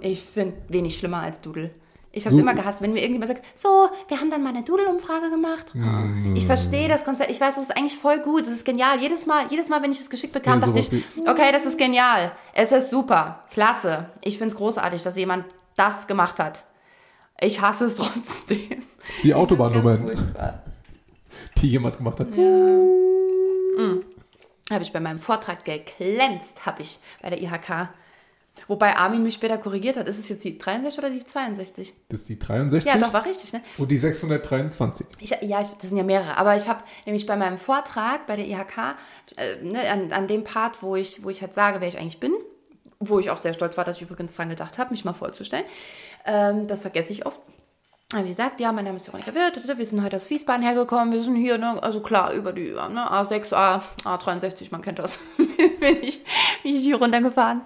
Ich 0.00 0.22
finde 0.22 0.56
wenig 0.68 0.96
schlimmer 0.96 1.20
als 1.20 1.40
Dudel. 1.40 1.70
Ich 2.16 2.24
habe 2.26 2.36
So- 2.36 2.40
immer 2.40 2.54
gehasst, 2.54 2.80
wenn 2.80 2.92
mir 2.92 3.00
irgendjemand 3.00 3.28
sagt, 3.32 3.44
so, 3.58 3.88
wir 4.08 4.20
haben 4.20 4.30
dann 4.30 4.42
mal 4.42 4.50
eine 4.50 4.62
Dudel-Umfrage 4.62 5.30
gemacht. 5.30 5.74
Mm. 5.74 6.36
Ich 6.36 6.46
verstehe 6.46 6.88
das 6.88 7.04
Konzept. 7.04 7.30
Ich 7.30 7.40
weiß, 7.40 7.54
das 7.56 7.64
ist 7.64 7.76
eigentlich 7.76 7.96
voll 7.98 8.20
gut. 8.20 8.42
Das 8.42 8.50
ist 8.52 8.64
genial. 8.64 9.00
Jedes 9.00 9.26
Mal, 9.26 9.46
jedes 9.50 9.68
Mal, 9.68 9.82
wenn 9.82 9.90
ich 9.90 9.98
es 9.98 10.08
geschickt 10.08 10.32
bekam, 10.32 10.60
Ja, 10.60 10.66
dachte 10.66 10.78
ich, 10.78 11.04
okay, 11.28 11.50
das 11.50 11.66
ist 11.66 11.76
genial. 11.76 12.30
Es 12.54 12.70
ist 12.70 12.90
super. 12.90 13.42
Klasse. 13.50 14.10
Ich 14.22 14.38
finde 14.38 14.52
es 14.52 14.56
großartig, 14.58 15.02
dass 15.02 15.16
jemand 15.16 15.44
das 15.76 16.06
gemacht 16.06 16.38
hat. 16.38 16.64
Ich 17.40 17.60
hasse 17.60 17.86
es 17.86 17.94
trotzdem. 17.96 18.84
Das 19.00 19.16
ist 19.16 19.24
wie 19.24 19.34
Autobahnnummern, 19.34 20.34
die 21.58 21.68
jemand 21.68 21.96
gemacht 21.96 22.20
hat. 22.20 22.28
Habe 24.70 24.82
ich 24.82 24.92
bei 24.92 25.00
meinem 25.00 25.18
Vortrag 25.18 25.64
geglänzt, 25.64 26.64
habe 26.64 26.82
ich 26.82 26.98
bei 27.22 27.30
der 27.30 27.42
IHK. 27.42 27.88
Wobei 28.68 28.96
Armin 28.96 29.22
mich 29.22 29.34
später 29.34 29.58
korrigiert 29.58 29.96
hat. 29.96 30.08
Ist 30.08 30.18
es 30.18 30.28
jetzt 30.28 30.44
die 30.44 30.56
63 30.56 30.98
oder 30.98 31.10
die 31.10 31.24
62? 31.24 31.92
Das 32.08 32.20
ist 32.20 32.28
die 32.28 32.38
63 32.38 32.92
Ja, 32.92 32.98
doch, 32.98 33.12
war 33.12 33.24
richtig, 33.26 33.52
ne? 33.52 33.60
und 33.78 33.90
die 33.90 33.96
623. 33.96 35.06
Ich, 35.20 35.30
ja, 35.30 35.60
ich, 35.60 35.68
das 35.68 35.88
sind 35.88 35.96
ja 35.96 36.04
mehrere. 36.04 36.36
Aber 36.36 36.56
ich 36.56 36.68
habe 36.68 36.82
nämlich 37.04 37.26
bei 37.26 37.36
meinem 37.36 37.58
Vortrag 37.58 38.26
bei 38.26 38.36
der 38.36 38.46
IHK, 38.46 38.96
äh, 39.36 39.62
ne, 39.62 39.88
an, 39.90 40.12
an 40.12 40.26
dem 40.26 40.44
Part, 40.44 40.82
wo 40.82 40.96
ich, 40.96 41.24
wo 41.24 41.30
ich 41.30 41.42
halt 41.42 41.54
sage, 41.54 41.80
wer 41.80 41.88
ich 41.88 41.98
eigentlich 41.98 42.20
bin, 42.20 42.32
wo 43.00 43.18
ich 43.18 43.30
auch 43.30 43.42
sehr 43.42 43.54
stolz 43.54 43.76
war, 43.76 43.84
dass 43.84 43.96
ich 43.96 44.02
übrigens 44.02 44.34
dran 44.34 44.48
gedacht 44.48 44.78
habe, 44.78 44.90
mich 44.90 45.04
mal 45.04 45.12
vorzustellen, 45.12 45.64
ähm, 46.24 46.66
das 46.66 46.82
vergesse 46.82 47.12
ich 47.12 47.26
oft. 47.26 47.40
Habe 48.12 48.24
ich 48.24 48.36
gesagt, 48.36 48.60
ja, 48.60 48.70
mein 48.70 48.84
Name 48.84 48.96
ist 48.96 49.08
Veronika 49.08 49.34
Wirth, 49.34 49.76
wir 49.76 49.86
sind 49.86 50.02
heute 50.02 50.16
aus 50.16 50.30
Wiesbaden 50.30 50.62
hergekommen, 50.62 51.12
wir 51.12 51.22
sind 51.22 51.36
hier, 51.36 51.58
ne, 51.58 51.82
also 51.82 52.00
klar, 52.00 52.32
über 52.32 52.52
die 52.52 52.70
ne, 52.70 53.10
A6, 53.10 53.54
A, 53.54 53.82
A63, 54.04 54.68
man 54.70 54.82
kennt 54.82 55.00
das, 55.00 55.18
bin 55.36 55.96
ich, 56.00 56.22
bin 56.62 56.76
ich 56.76 56.82
hier 56.82 56.96
runtergefahren. 56.96 57.62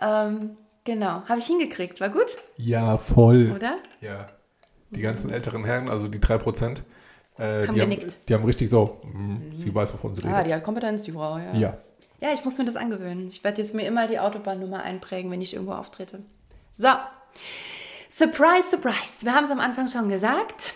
Ähm, 0.00 0.56
genau, 0.84 1.22
habe 1.28 1.38
ich 1.38 1.46
hingekriegt, 1.46 2.00
war 2.00 2.08
gut, 2.10 2.36
Ja, 2.56 2.96
voll. 2.98 3.52
oder? 3.54 3.76
Ja. 4.00 4.26
Die 4.90 5.00
ganzen 5.00 5.30
älteren 5.30 5.64
Herren, 5.64 5.88
also 5.88 6.06
die 6.08 6.18
3%, 6.20 6.82
äh, 7.38 7.66
Haben 7.66 7.74
die, 7.74 7.80
haben, 7.82 7.96
die 8.28 8.34
haben 8.34 8.44
richtig 8.44 8.70
so, 8.70 8.98
mm, 9.02 9.52
sie 9.52 9.74
weiß, 9.74 9.92
wovon 9.94 10.14
sie 10.14 10.22
Ah, 10.28 10.36
redet. 10.36 10.50
die 10.50 10.54
hat 10.54 10.62
Kompetenz, 10.62 11.02
die 11.02 11.12
Frau, 11.12 11.36
ja. 11.38 11.52
Ja. 11.54 11.76
Ja, 12.20 12.32
ich 12.32 12.44
muss 12.44 12.56
mir 12.58 12.64
das 12.64 12.76
angewöhnen. 12.76 13.26
Ich 13.28 13.42
werde 13.44 13.60
jetzt 13.60 13.74
mir 13.74 13.86
immer 13.86 14.06
die 14.06 14.18
Autobahnnummer 14.20 14.82
einprägen, 14.82 15.30
wenn 15.30 15.42
ich 15.42 15.52
irgendwo 15.54 15.72
auftrete. 15.74 16.20
So. 16.78 16.88
Surprise, 18.08 18.70
surprise. 18.70 19.22
Wir 19.24 19.34
haben 19.34 19.44
es 19.44 19.50
am 19.50 19.58
Anfang 19.60 19.88
schon 19.88 20.08
gesagt. 20.08 20.72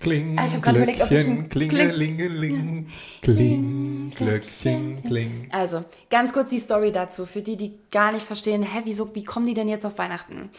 Kling, 0.00 0.38
Ah, 0.38 0.46
ich 0.46 0.62
grad 0.62 0.76
überlegt, 0.76 1.02
ob 1.02 1.10
ich 1.10 1.18
ein- 1.18 1.48
Glöckchen, 1.48 1.48
klingelingeling, 1.50 2.88
kling, 3.20 4.12
Glöckchen, 4.14 5.02
kling. 5.04 5.48
Also, 5.50 5.84
ganz 6.08 6.32
kurz 6.32 6.50
die 6.50 6.60
Story 6.60 6.92
dazu, 6.92 7.26
für 7.26 7.42
die, 7.42 7.56
die 7.56 7.78
gar 7.90 8.12
nicht 8.12 8.24
verstehen, 8.24 8.62
hä, 8.62 8.82
wieso, 8.84 9.12
wie 9.14 9.24
kommen 9.24 9.46
die 9.46 9.54
denn 9.54 9.68
jetzt 9.68 9.84
auf 9.84 9.98
Weihnachten? 9.98 10.50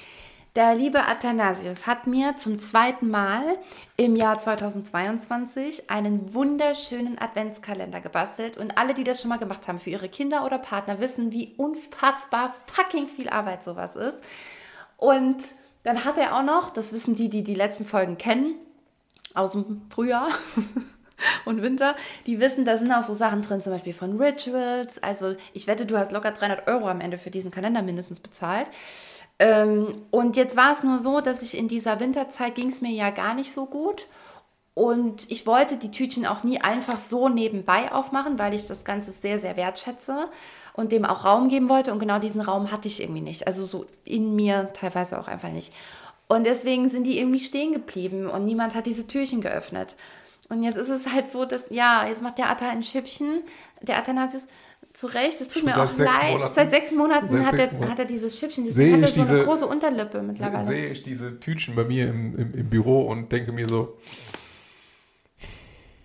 Der 0.56 0.76
liebe 0.76 1.06
Athanasius 1.06 1.86
hat 1.88 2.08
mir 2.08 2.36
zum 2.36 2.60
zweiten 2.60 3.10
Mal 3.10 3.44
im 3.98 4.16
Jahr 4.16 4.40
2022 4.40 5.90
einen 5.90 6.34
wunderschönen 6.34 7.18
Adventskalender 7.20 8.02
gebastelt. 8.02 8.58
Und 8.58 8.78
alle, 8.78 8.94
die 8.96 9.04
das 9.04 9.22
schon 9.22 9.30
mal 9.30 9.38
gemacht 9.38 9.68
haben 9.68 9.78
für 9.80 9.92
ihre 9.92 10.10
Kinder 10.10 10.44
oder 10.46 10.58
Partner, 10.58 11.00
wissen, 11.00 11.32
wie 11.32 11.54
unfassbar 11.56 12.54
fucking 12.66 13.08
viel 13.08 13.30
Arbeit 13.30 13.64
sowas 13.64 13.96
ist. 13.96 14.18
Und 14.98 15.38
dann 15.84 16.04
hat 16.04 16.18
er 16.18 16.36
auch 16.36 16.44
noch, 16.44 16.72
das 16.72 16.92
wissen 16.94 17.16
die, 17.16 17.30
die 17.30 17.44
die 17.44 17.56
letzten 17.56 17.86
Folgen 17.86 18.18
kennen, 18.18 18.56
aus 19.36 19.54
dem 19.54 19.82
Frühjahr 19.90 20.30
und 21.46 21.62
Winter, 21.62 21.96
die 22.26 22.40
wissen, 22.40 22.66
da 22.66 22.78
sind 22.78 22.92
auch 22.92 23.04
so 23.04 23.14
Sachen 23.14 23.42
drin, 23.42 23.62
zum 23.62 23.74
Beispiel 23.74 23.94
von 23.94 24.20
Rituals. 24.20 25.02
Also 25.02 25.36
ich 25.54 25.68
wette, 25.68 25.86
du 25.86 25.98
hast 25.98 26.12
locker 26.12 26.32
300 26.32 26.68
Euro 26.68 26.88
am 26.88 27.02
Ende 27.02 27.18
für 27.18 27.32
diesen 27.32 27.52
Kalender 27.52 27.82
mindestens 27.82 28.20
bezahlt. 28.20 28.68
Ähm, 29.40 29.94
und 30.12 30.36
jetzt 30.36 30.58
war 30.58 30.74
es 30.74 30.84
nur 30.84 31.00
so, 31.00 31.22
dass 31.22 31.42
ich 31.42 31.58
in 31.58 31.68
dieser 31.68 32.00
Winterzeit 32.00 32.56
ging 32.56 32.70
es 32.70 32.82
mir 32.82 32.92
ja 32.92 33.10
gar 33.10 33.34
nicht 33.34 33.54
so 33.54 33.66
gut. 33.66 34.08
Und 34.74 35.30
ich 35.30 35.46
wollte 35.46 35.76
die 35.76 35.92
Tütchen 35.92 36.26
auch 36.26 36.44
nie 36.44 36.62
einfach 36.62 37.00
so 37.00 37.28
nebenbei 37.28 37.92
aufmachen, 37.92 38.40
weil 38.40 38.54
ich 38.54 38.66
das 38.66 38.86
Ganze 38.86 39.12
sehr, 39.12 39.38
sehr 39.38 39.58
wertschätze 39.58 40.30
und 40.74 40.94
dem 40.94 41.04
auch 41.04 41.26
Raum 41.26 41.50
geben 41.50 41.68
wollte. 41.68 41.92
Und 41.92 42.00
genau 42.00 42.20
diesen 42.20 42.40
Raum 42.40 42.72
hatte 42.72 42.88
ich 42.88 43.02
irgendwie 43.02 43.22
nicht. 43.22 43.46
Also 43.46 43.66
so 43.66 43.86
in 44.06 44.36
mir 44.36 44.72
teilweise 44.74 45.20
auch 45.20 45.28
einfach 45.28 45.50
nicht. 45.50 45.74
Und 46.30 46.46
deswegen 46.46 46.90
sind 46.90 47.06
die 47.06 47.20
irgendwie 47.20 47.40
stehen 47.42 47.74
geblieben 47.74 48.28
und 48.28 48.46
niemand 48.46 48.76
hat 48.76 48.86
diese 48.86 49.06
Türchen 49.08 49.42
geöffnet. 49.42 49.96
Und 50.48 50.64
jetzt 50.64 50.78
ist 50.78 50.90
es 50.90 51.12
halt 51.12 51.30
so, 51.30 51.44
dass, 51.44 51.66
ja, 51.70 52.08
jetzt 52.08 52.22
macht 52.22 52.38
der 52.38 52.50
Atta 52.50 52.70
ein 52.70 52.84
Schippchen, 52.84 53.42
der 53.82 53.98
Athanasius, 53.98 54.48
zu 54.94 55.06
Recht, 55.08 55.40
es 55.42 55.48
tut 55.50 55.58
Schon 55.62 55.66
mir 55.66 55.78
auch 55.78 55.98
leid. 55.98 56.32
Monaten. 56.32 56.54
Seit 56.56 56.72
sechs 56.72 56.92
Monaten, 56.92 57.28
Seit 57.28 57.46
hat, 57.46 57.56
sechs 57.56 57.68
er, 57.70 57.74
Monaten. 57.74 57.92
hat 57.92 58.00
er 58.00 58.06
dieses 58.06 58.40
Schippchen, 58.40 58.66
deswegen 58.66 58.94
hat 58.96 59.02
er 59.02 59.08
so 59.10 59.22
eine 59.22 59.30
diese- 59.30 59.44
große 59.46 59.68
Unterlippe 59.68 60.22
mittlerweile. 60.24 60.64
Sehe 60.64 60.90
ich 60.90 61.04
diese 61.04 61.40
Tütchen 61.40 61.76
bei 61.76 61.84
mir 61.84 62.08
im, 62.10 62.36
im, 62.38 62.54
im 62.56 62.70
Büro 62.70 63.02
und 63.04 63.32
denke 63.32 63.52
mir 63.52 63.68
so, 63.68 63.98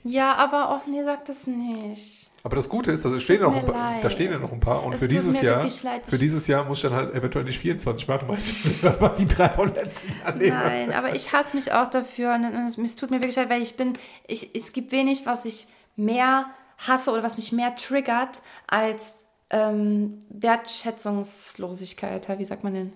Ja, 0.04 0.34
aber 0.34 0.68
auch, 0.70 0.86
nee, 0.86 1.02
sag 1.04 1.24
das 1.24 1.46
nicht. 1.46 2.28
Aber 2.44 2.56
das 2.56 2.68
Gute 2.68 2.92
ist, 2.92 3.06
es 3.16 3.22
stehen 3.22 3.40
tut 3.40 3.40
noch 3.40 3.56
ein 3.56 3.64
paar, 3.64 4.02
da 4.02 4.10
stehen 4.10 4.30
ja 4.30 4.38
noch 4.38 4.52
ein 4.52 4.60
paar 4.60 4.84
und 4.84 4.92
Es 4.92 5.00
für 5.00 5.08
dieses 5.08 5.40
Jahr, 5.40 5.66
für 6.02 6.18
dieses 6.18 6.46
Jahr 6.46 6.62
muss 6.64 6.76
ich 6.76 6.82
dann 6.82 6.92
halt 6.92 7.14
eventuell 7.14 7.46
nicht 7.46 7.58
24 7.58 8.06
machen, 8.06 8.28
weil 8.28 9.14
die 9.16 9.26
drei 9.26 9.48
von 9.48 9.74
letzten 9.74 10.12
Jahr 10.20 10.34
nehme. 10.34 10.54
Nein, 10.54 10.92
aber 10.92 11.14
ich 11.14 11.32
hasse 11.32 11.56
mich 11.56 11.72
auch 11.72 11.88
dafür. 11.88 12.34
Und 12.34 12.44
es 12.44 12.76
es 12.76 12.96
tut 12.96 13.10
mir 13.10 13.16
wirklich 13.16 13.36
leid, 13.36 13.48
weil 13.48 13.62
ich 13.62 13.76
bin, 13.76 13.94
ich, 14.26 14.54
es 14.54 14.74
gibt 14.74 14.92
wenig, 14.92 15.24
was 15.24 15.46
ich 15.46 15.68
mehr 15.96 16.50
hasse 16.76 17.12
oder 17.12 17.22
was 17.22 17.38
mich 17.38 17.50
mehr 17.50 17.76
triggert 17.76 18.42
als 18.66 19.26
ähm, 19.48 20.18
Wertschätzungslosigkeit. 20.28 22.28
Wie 22.38 22.44
sagt 22.44 22.62
man 22.62 22.74
denn? 22.74 22.92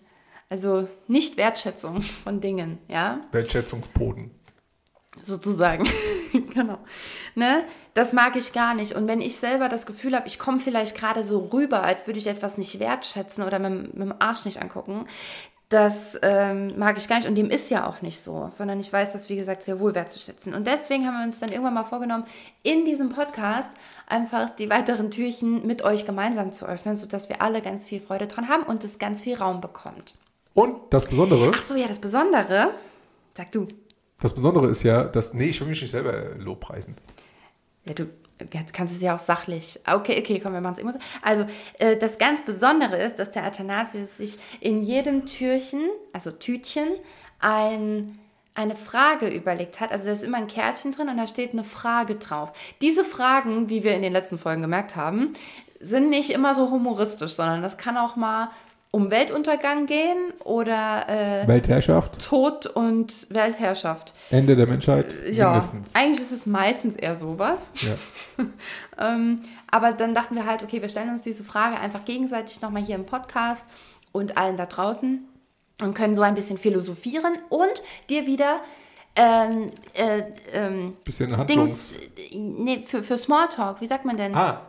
Also 0.50 0.88
nicht 1.06 1.38
Wertschätzung 1.38 2.02
von 2.02 2.42
Dingen, 2.42 2.80
ja? 2.86 3.22
Wertschätzungsboden. 3.32 4.30
sozusagen. 5.22 5.88
genau. 6.54 6.78
Ne? 7.34 7.64
Das 7.98 8.12
mag 8.12 8.36
ich 8.36 8.52
gar 8.52 8.74
nicht. 8.74 8.94
Und 8.94 9.08
wenn 9.08 9.20
ich 9.20 9.38
selber 9.38 9.68
das 9.68 9.84
Gefühl 9.84 10.14
habe, 10.14 10.28
ich 10.28 10.38
komme 10.38 10.60
vielleicht 10.60 10.96
gerade 10.96 11.24
so 11.24 11.48
rüber, 11.52 11.82
als 11.82 12.06
würde 12.06 12.20
ich 12.20 12.28
etwas 12.28 12.56
nicht 12.56 12.78
wertschätzen 12.78 13.42
oder 13.42 13.58
mit, 13.58 13.94
mit 13.94 14.08
dem 14.08 14.14
Arsch 14.20 14.44
nicht 14.44 14.62
angucken, 14.62 15.06
das 15.68 16.16
ähm, 16.22 16.78
mag 16.78 16.96
ich 16.96 17.08
gar 17.08 17.16
nicht 17.16 17.26
und 17.26 17.34
dem 17.34 17.50
ist 17.50 17.70
ja 17.70 17.88
auch 17.88 18.00
nicht 18.00 18.20
so, 18.20 18.46
sondern 18.52 18.78
ich 18.78 18.92
weiß 18.92 19.14
das, 19.14 19.28
wie 19.28 19.34
gesagt, 19.34 19.64
sehr 19.64 19.80
wohl 19.80 19.96
wertzuschätzen. 19.96 20.54
Und 20.54 20.68
deswegen 20.68 21.08
haben 21.08 21.18
wir 21.18 21.24
uns 21.24 21.40
dann 21.40 21.50
irgendwann 21.50 21.74
mal 21.74 21.82
vorgenommen, 21.82 22.22
in 22.62 22.84
diesem 22.84 23.08
Podcast 23.08 23.70
einfach 24.06 24.48
die 24.48 24.70
weiteren 24.70 25.10
Türchen 25.10 25.66
mit 25.66 25.82
euch 25.82 26.06
gemeinsam 26.06 26.52
zu 26.52 26.66
öffnen, 26.66 26.94
sodass 26.94 27.28
wir 27.28 27.42
alle 27.42 27.62
ganz 27.62 27.84
viel 27.84 28.00
Freude 28.00 28.28
dran 28.28 28.48
haben 28.48 28.62
und 28.62 28.84
es 28.84 29.00
ganz 29.00 29.22
viel 29.22 29.34
Raum 29.34 29.60
bekommt. 29.60 30.14
Und 30.54 30.76
das 30.90 31.04
Besondere, 31.06 31.50
Ach 31.52 31.66
so, 31.66 31.74
ja, 31.74 31.88
das 31.88 31.98
Besondere, 31.98 32.70
sag 33.36 33.50
du. 33.50 33.66
das 34.20 34.32
Besondere 34.32 34.68
ist 34.68 34.84
ja, 34.84 35.02
dass, 35.02 35.34
nee, 35.34 35.46
ich 35.46 35.60
will 35.60 35.66
mich 35.66 35.82
nicht 35.82 35.90
selber 35.90 36.36
lobpreisen. 36.36 36.94
Ja, 37.88 37.94
du 37.94 38.06
jetzt 38.52 38.72
kannst 38.72 38.94
es 38.94 39.02
ja 39.02 39.14
auch 39.14 39.18
sachlich. 39.18 39.80
Okay, 39.86 40.18
okay, 40.20 40.40
komm, 40.40 40.52
wir 40.52 40.60
machen 40.60 40.74
es 40.74 40.78
immer 40.78 40.92
so. 40.92 40.98
Also, 41.22 41.46
äh, 41.78 41.96
das 41.96 42.18
ganz 42.18 42.44
Besondere 42.44 42.96
ist, 42.96 43.18
dass 43.18 43.30
der 43.30 43.44
Athanasius 43.44 44.16
sich 44.16 44.38
in 44.60 44.82
jedem 44.82 45.26
Türchen, 45.26 45.88
also 46.12 46.30
Tütchen, 46.30 46.88
ein, 47.40 48.18
eine 48.54 48.76
Frage 48.76 49.28
überlegt 49.28 49.80
hat. 49.80 49.90
Also, 49.90 50.06
da 50.06 50.12
ist 50.12 50.24
immer 50.24 50.38
ein 50.38 50.46
Kärtchen 50.46 50.92
drin 50.92 51.08
und 51.08 51.16
da 51.16 51.26
steht 51.26 51.52
eine 51.52 51.64
Frage 51.64 52.16
drauf. 52.16 52.52
Diese 52.80 53.04
Fragen, 53.04 53.68
wie 53.68 53.82
wir 53.82 53.94
in 53.94 54.02
den 54.02 54.12
letzten 54.12 54.38
Folgen 54.38 54.62
gemerkt 54.62 54.96
haben, 54.96 55.32
sind 55.80 56.10
nicht 56.10 56.30
immer 56.30 56.54
so 56.54 56.70
humoristisch, 56.70 57.34
sondern 57.34 57.62
das 57.62 57.78
kann 57.78 57.96
auch 57.96 58.16
mal 58.16 58.50
um 58.90 59.10
Weltuntergang 59.10 59.86
gehen 59.86 60.16
oder 60.44 61.08
äh, 61.08 61.46
Weltherrschaft, 61.46 62.24
Tod 62.26 62.66
und 62.66 63.26
Weltherrschaft. 63.30 64.14
Ende 64.30 64.56
der 64.56 64.66
Menschheit, 64.66 65.14
Ja, 65.30 65.48
mindestens. 65.50 65.94
eigentlich 65.94 66.20
ist 66.20 66.32
es 66.32 66.46
meistens 66.46 66.96
eher 66.96 67.14
sowas. 67.14 67.72
Ja. 67.82 68.44
Ähm, 69.00 69.42
aber 69.70 69.92
dann 69.92 70.12
dachten 70.12 70.34
wir 70.34 70.44
halt, 70.44 70.64
okay, 70.64 70.82
wir 70.82 70.88
stellen 70.88 71.10
uns 71.10 71.22
diese 71.22 71.44
Frage 71.44 71.78
einfach 71.78 72.04
gegenseitig 72.04 72.60
nochmal 72.62 72.82
hier 72.82 72.96
im 72.96 73.06
Podcast 73.06 73.68
und 74.10 74.36
allen 74.36 74.56
da 74.56 74.66
draußen 74.66 75.24
und 75.82 75.94
können 75.94 76.16
so 76.16 76.22
ein 76.22 76.34
bisschen 76.34 76.58
philosophieren 76.58 77.38
und 77.48 77.80
dir 78.10 78.26
wieder 78.26 78.60
ähm, 79.14 79.68
äh, 79.94 80.22
ähm, 80.52 80.96
Bisschen 81.04 81.36
Handlungs... 81.36 81.96
Dings, 82.16 82.34
nee, 82.34 82.82
für, 82.84 83.04
für 83.04 83.16
Smalltalk, 83.16 83.80
wie 83.80 83.86
sagt 83.86 84.04
man 84.04 84.16
denn? 84.16 84.34
Ah, 84.34 84.62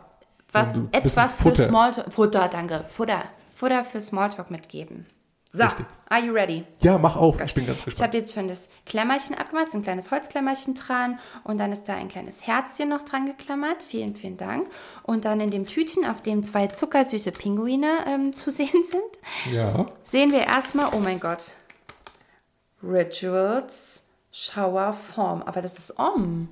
Was, 0.52 0.68
etwas 0.92 1.40
Futter. 1.40 1.56
für 1.56 1.68
Smalltalk. 1.68 2.12
Futter, 2.12 2.48
danke. 2.48 2.84
Futter. 2.88 3.24
Futter 3.60 3.84
für 3.84 4.00
Smalltalk 4.00 4.50
mitgeben. 4.50 5.04
So, 5.52 5.64
Richtig. 5.64 5.84
are 6.08 6.24
you 6.24 6.32
ready? 6.32 6.64
Ja, 6.80 6.96
mach 6.96 7.16
auf, 7.16 7.40
ich 7.42 7.52
bin 7.52 7.66
ganz 7.66 7.78
Ich 7.80 7.82
habe 7.82 7.90
gespannt. 7.90 8.14
jetzt 8.14 8.32
schon 8.32 8.48
das 8.48 8.68
Klammerchen 8.86 9.36
abgemacht, 9.36 9.74
ein 9.74 9.82
kleines 9.82 10.10
Holzklammerchen 10.10 10.74
dran 10.76 11.18
und 11.44 11.58
dann 11.58 11.70
ist 11.72 11.84
da 11.88 11.94
ein 11.94 12.08
kleines 12.08 12.46
Herzchen 12.46 12.88
noch 12.88 13.02
dran 13.02 13.26
geklammert. 13.26 13.82
Vielen, 13.82 14.14
vielen 14.16 14.38
Dank. 14.38 14.66
Und 15.02 15.26
dann 15.26 15.40
in 15.40 15.50
dem 15.50 15.66
Tütchen, 15.66 16.06
auf 16.06 16.22
dem 16.22 16.42
zwei 16.42 16.68
zuckersüße 16.68 17.32
Pinguine 17.32 17.88
ähm, 18.06 18.34
zu 18.40 18.50
sehen 18.50 18.82
sind, 18.84 19.52
Ja, 19.54 19.84
sehen 20.04 20.32
wir 20.32 20.46
erstmal, 20.46 20.94
oh 20.94 20.98
mein 21.00 21.20
Gott, 21.20 21.52
Rituals, 22.82 24.06
Shower, 24.32 24.94
Form. 24.94 25.42
Aber 25.42 25.60
das 25.60 25.76
ist 25.78 25.98
Om. 25.98 26.48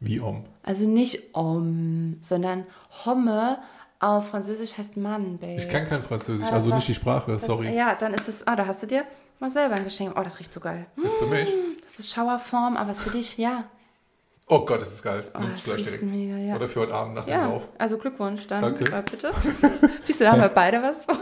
wie 0.00 0.18
um. 0.18 0.44
Also 0.64 0.88
nicht 0.88 1.34
Om, 1.36 2.18
sondern 2.22 2.66
Homme 3.04 3.58
auf 4.00 4.28
Französisch 4.30 4.76
heißt 4.78 4.96
Mann, 4.96 5.38
Babe. 5.38 5.56
Ich 5.58 5.68
kann 5.68 5.86
kein 5.86 6.02
Französisch, 6.02 6.42
das 6.46 6.52
also 6.52 6.70
war- 6.70 6.76
nicht 6.76 6.88
die 6.88 6.94
Sprache, 6.94 7.32
Das- 7.32 7.44
sorry. 7.44 7.72
Ja, 7.74 7.94
dann 7.98 8.14
ist 8.14 8.28
es, 8.28 8.46
ah, 8.46 8.56
da 8.56 8.66
hast 8.66 8.82
du 8.82 8.86
dir 8.86 9.04
mal 9.38 9.50
selber 9.50 9.74
ein 9.76 9.84
Geschenk. 9.84 10.14
Oh, 10.18 10.22
das 10.22 10.38
riecht 10.40 10.52
so 10.52 10.60
geil. 10.60 10.86
Ist 11.02 11.18
für 11.18 11.26
mich. 11.26 11.48
Das 11.84 11.98
ist 12.00 12.10
Schauerform, 12.12 12.76
aber 12.76 12.90
ist 12.90 13.02
für 13.02 13.10
dich, 13.10 13.36
ja. 13.38 13.64
Oh 14.48 14.64
Gott, 14.64 14.80
das 14.82 14.92
ist 14.94 15.02
geil. 15.02 15.24
Nimm 15.38 15.50
es 15.52 15.62
das 15.62 15.64
gleich 15.64 15.82
direkt. 15.84 16.02
mega, 16.02 16.36
ja. 16.36 16.56
Oder 16.56 16.66
für 16.68 16.80
heute 16.80 16.94
Abend 16.94 17.14
nach 17.14 17.24
dem 17.24 17.30
Ja, 17.30 17.46
Lauf. 17.46 17.68
also 17.78 17.98
Glückwunsch 17.98 18.46
dann. 18.48 18.60
Danke. 18.62 18.84
Äh, 18.86 19.02
bitte. 19.08 19.32
Siehst 20.02 20.18
du, 20.20 20.24
da 20.24 20.32
haben 20.32 20.40
wir 20.40 20.48
beide 20.48 20.82
was 20.82 21.04
von. 21.04 21.16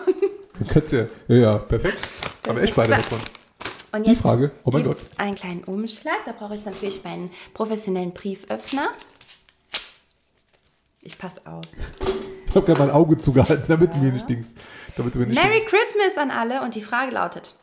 Könnt's 0.66 0.92
ja, 0.92 1.04
ja, 1.28 1.58
perfekt. 1.58 1.98
Haben 2.46 2.56
wir 2.56 2.62
echt 2.62 2.74
beide 2.74 2.92
was 2.96 3.08
von. 3.08 3.18
Und 3.92 4.06
Die 4.06 4.14
Frage, 4.16 4.50
oh 4.64 4.70
mein 4.70 4.82
gibt's 4.84 5.10
einen 5.18 5.34
kleinen 5.34 5.64
Umschlag. 5.64 6.24
Da 6.26 6.32
brauche 6.32 6.54
ich 6.54 6.64
natürlich 6.64 7.04
meinen 7.04 7.30
professionellen 7.54 8.12
Brieföffner. 8.12 8.88
Ich 11.02 11.16
passe 11.18 11.40
auf. 11.44 11.64
Ich 12.48 12.56
habe 12.56 12.64
gerade 12.64 12.80
mein 12.80 12.90
Auge 12.90 13.16
zugehalten, 13.16 13.64
damit 13.68 13.94
du 13.94 13.98
mir 13.98 14.12
nicht 14.12 14.28
dings. 14.28 14.54
Damit 14.96 15.14
du 15.14 15.18
mir 15.18 15.26
nicht 15.26 15.42
Merry 15.42 15.60
Christmas 15.66 16.16
an 16.16 16.30
alle 16.30 16.62
und 16.62 16.74
die 16.74 16.82
Frage 16.82 17.12
lautet, 17.12 17.54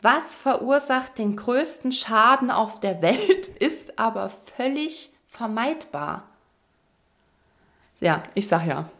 was 0.00 0.34
verursacht 0.34 1.18
den 1.18 1.36
größten 1.36 1.92
Schaden 1.92 2.50
auf 2.50 2.80
der 2.80 3.02
Welt, 3.02 3.48
ist 3.60 3.98
aber 3.98 4.30
völlig 4.30 5.10
vermeidbar? 5.28 6.24
Ja, 8.00 8.22
ich 8.34 8.48
sag 8.48 8.66
ja. 8.66 8.88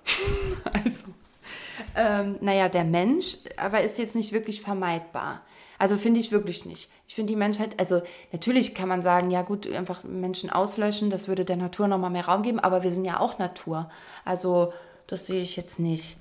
Also, 0.64 1.05
ähm, 1.97 2.37
naja, 2.41 2.68
der 2.68 2.85
Mensch, 2.85 3.39
aber 3.57 3.83
ist 3.83 3.99
jetzt 3.99 4.14
nicht 4.14 4.33
wirklich 4.33 4.62
vermeidbar. 4.62 5.43
Also 5.78 5.97
finde 5.97 6.20
ich 6.20 6.30
wirklich 6.30 6.64
nicht. 6.64 6.89
Ich 7.09 7.16
finde 7.16 7.33
die 7.33 7.37
Menschheit, 7.37 7.80
also 7.80 8.03
natürlich 8.30 8.74
kann 8.74 8.89
man 8.89 9.03
sagen, 9.03 9.33
ja 9.33 9.43
gut, 9.43 9.66
einfach 9.66 10.05
Menschen 10.05 10.49
auslöschen, 10.51 11.11
das 11.11 11.26
würde 11.26 11.45
der 11.45 11.57
Natur 11.57 11.89
nochmal 11.89 12.11
mehr 12.11 12.26
Raum 12.26 12.43
geben, 12.43 12.61
aber 12.61 12.85
wir 12.85 12.93
sind 12.93 13.05
ja 13.05 13.18
auch 13.18 13.39
Natur. 13.39 13.91
Also 14.24 14.72
das 15.12 15.26
sehe 15.26 15.42
ich 15.42 15.56
jetzt 15.56 15.78
nicht. 15.78 16.16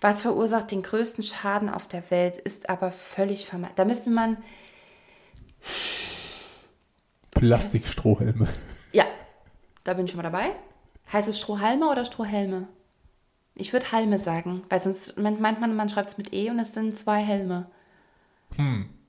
Was 0.00 0.20
verursacht 0.20 0.72
den 0.72 0.82
größten 0.82 1.22
Schaden 1.22 1.68
auf 1.68 1.86
der 1.86 2.10
Welt, 2.10 2.36
ist 2.36 2.68
aber 2.68 2.90
völlig 2.90 3.46
vermeidbar. 3.46 3.76
Da 3.76 3.84
müsste 3.84 4.10
man, 4.10 4.36
Plastikstrohhelme. 7.30 8.48
ja, 8.92 9.04
da 9.84 9.94
bin 9.94 10.06
ich 10.06 10.10
schon 10.10 10.18
mal 10.20 10.28
dabei. 10.28 10.56
Heißt 11.12 11.28
es 11.28 11.38
Strohhalme 11.38 11.88
oder 11.88 12.04
Strohhelme? 12.04 12.66
Ich 13.54 13.72
würde 13.72 13.92
Halme 13.92 14.18
sagen, 14.18 14.62
weil 14.68 14.80
sonst 14.80 15.16
meint 15.18 15.40
man, 15.40 15.76
man 15.76 15.88
schreibt 15.88 16.10
es 16.10 16.18
mit 16.18 16.32
E 16.32 16.50
und 16.50 16.58
es 16.58 16.74
sind 16.74 16.98
zwei 16.98 17.22
Helme. 17.22 17.70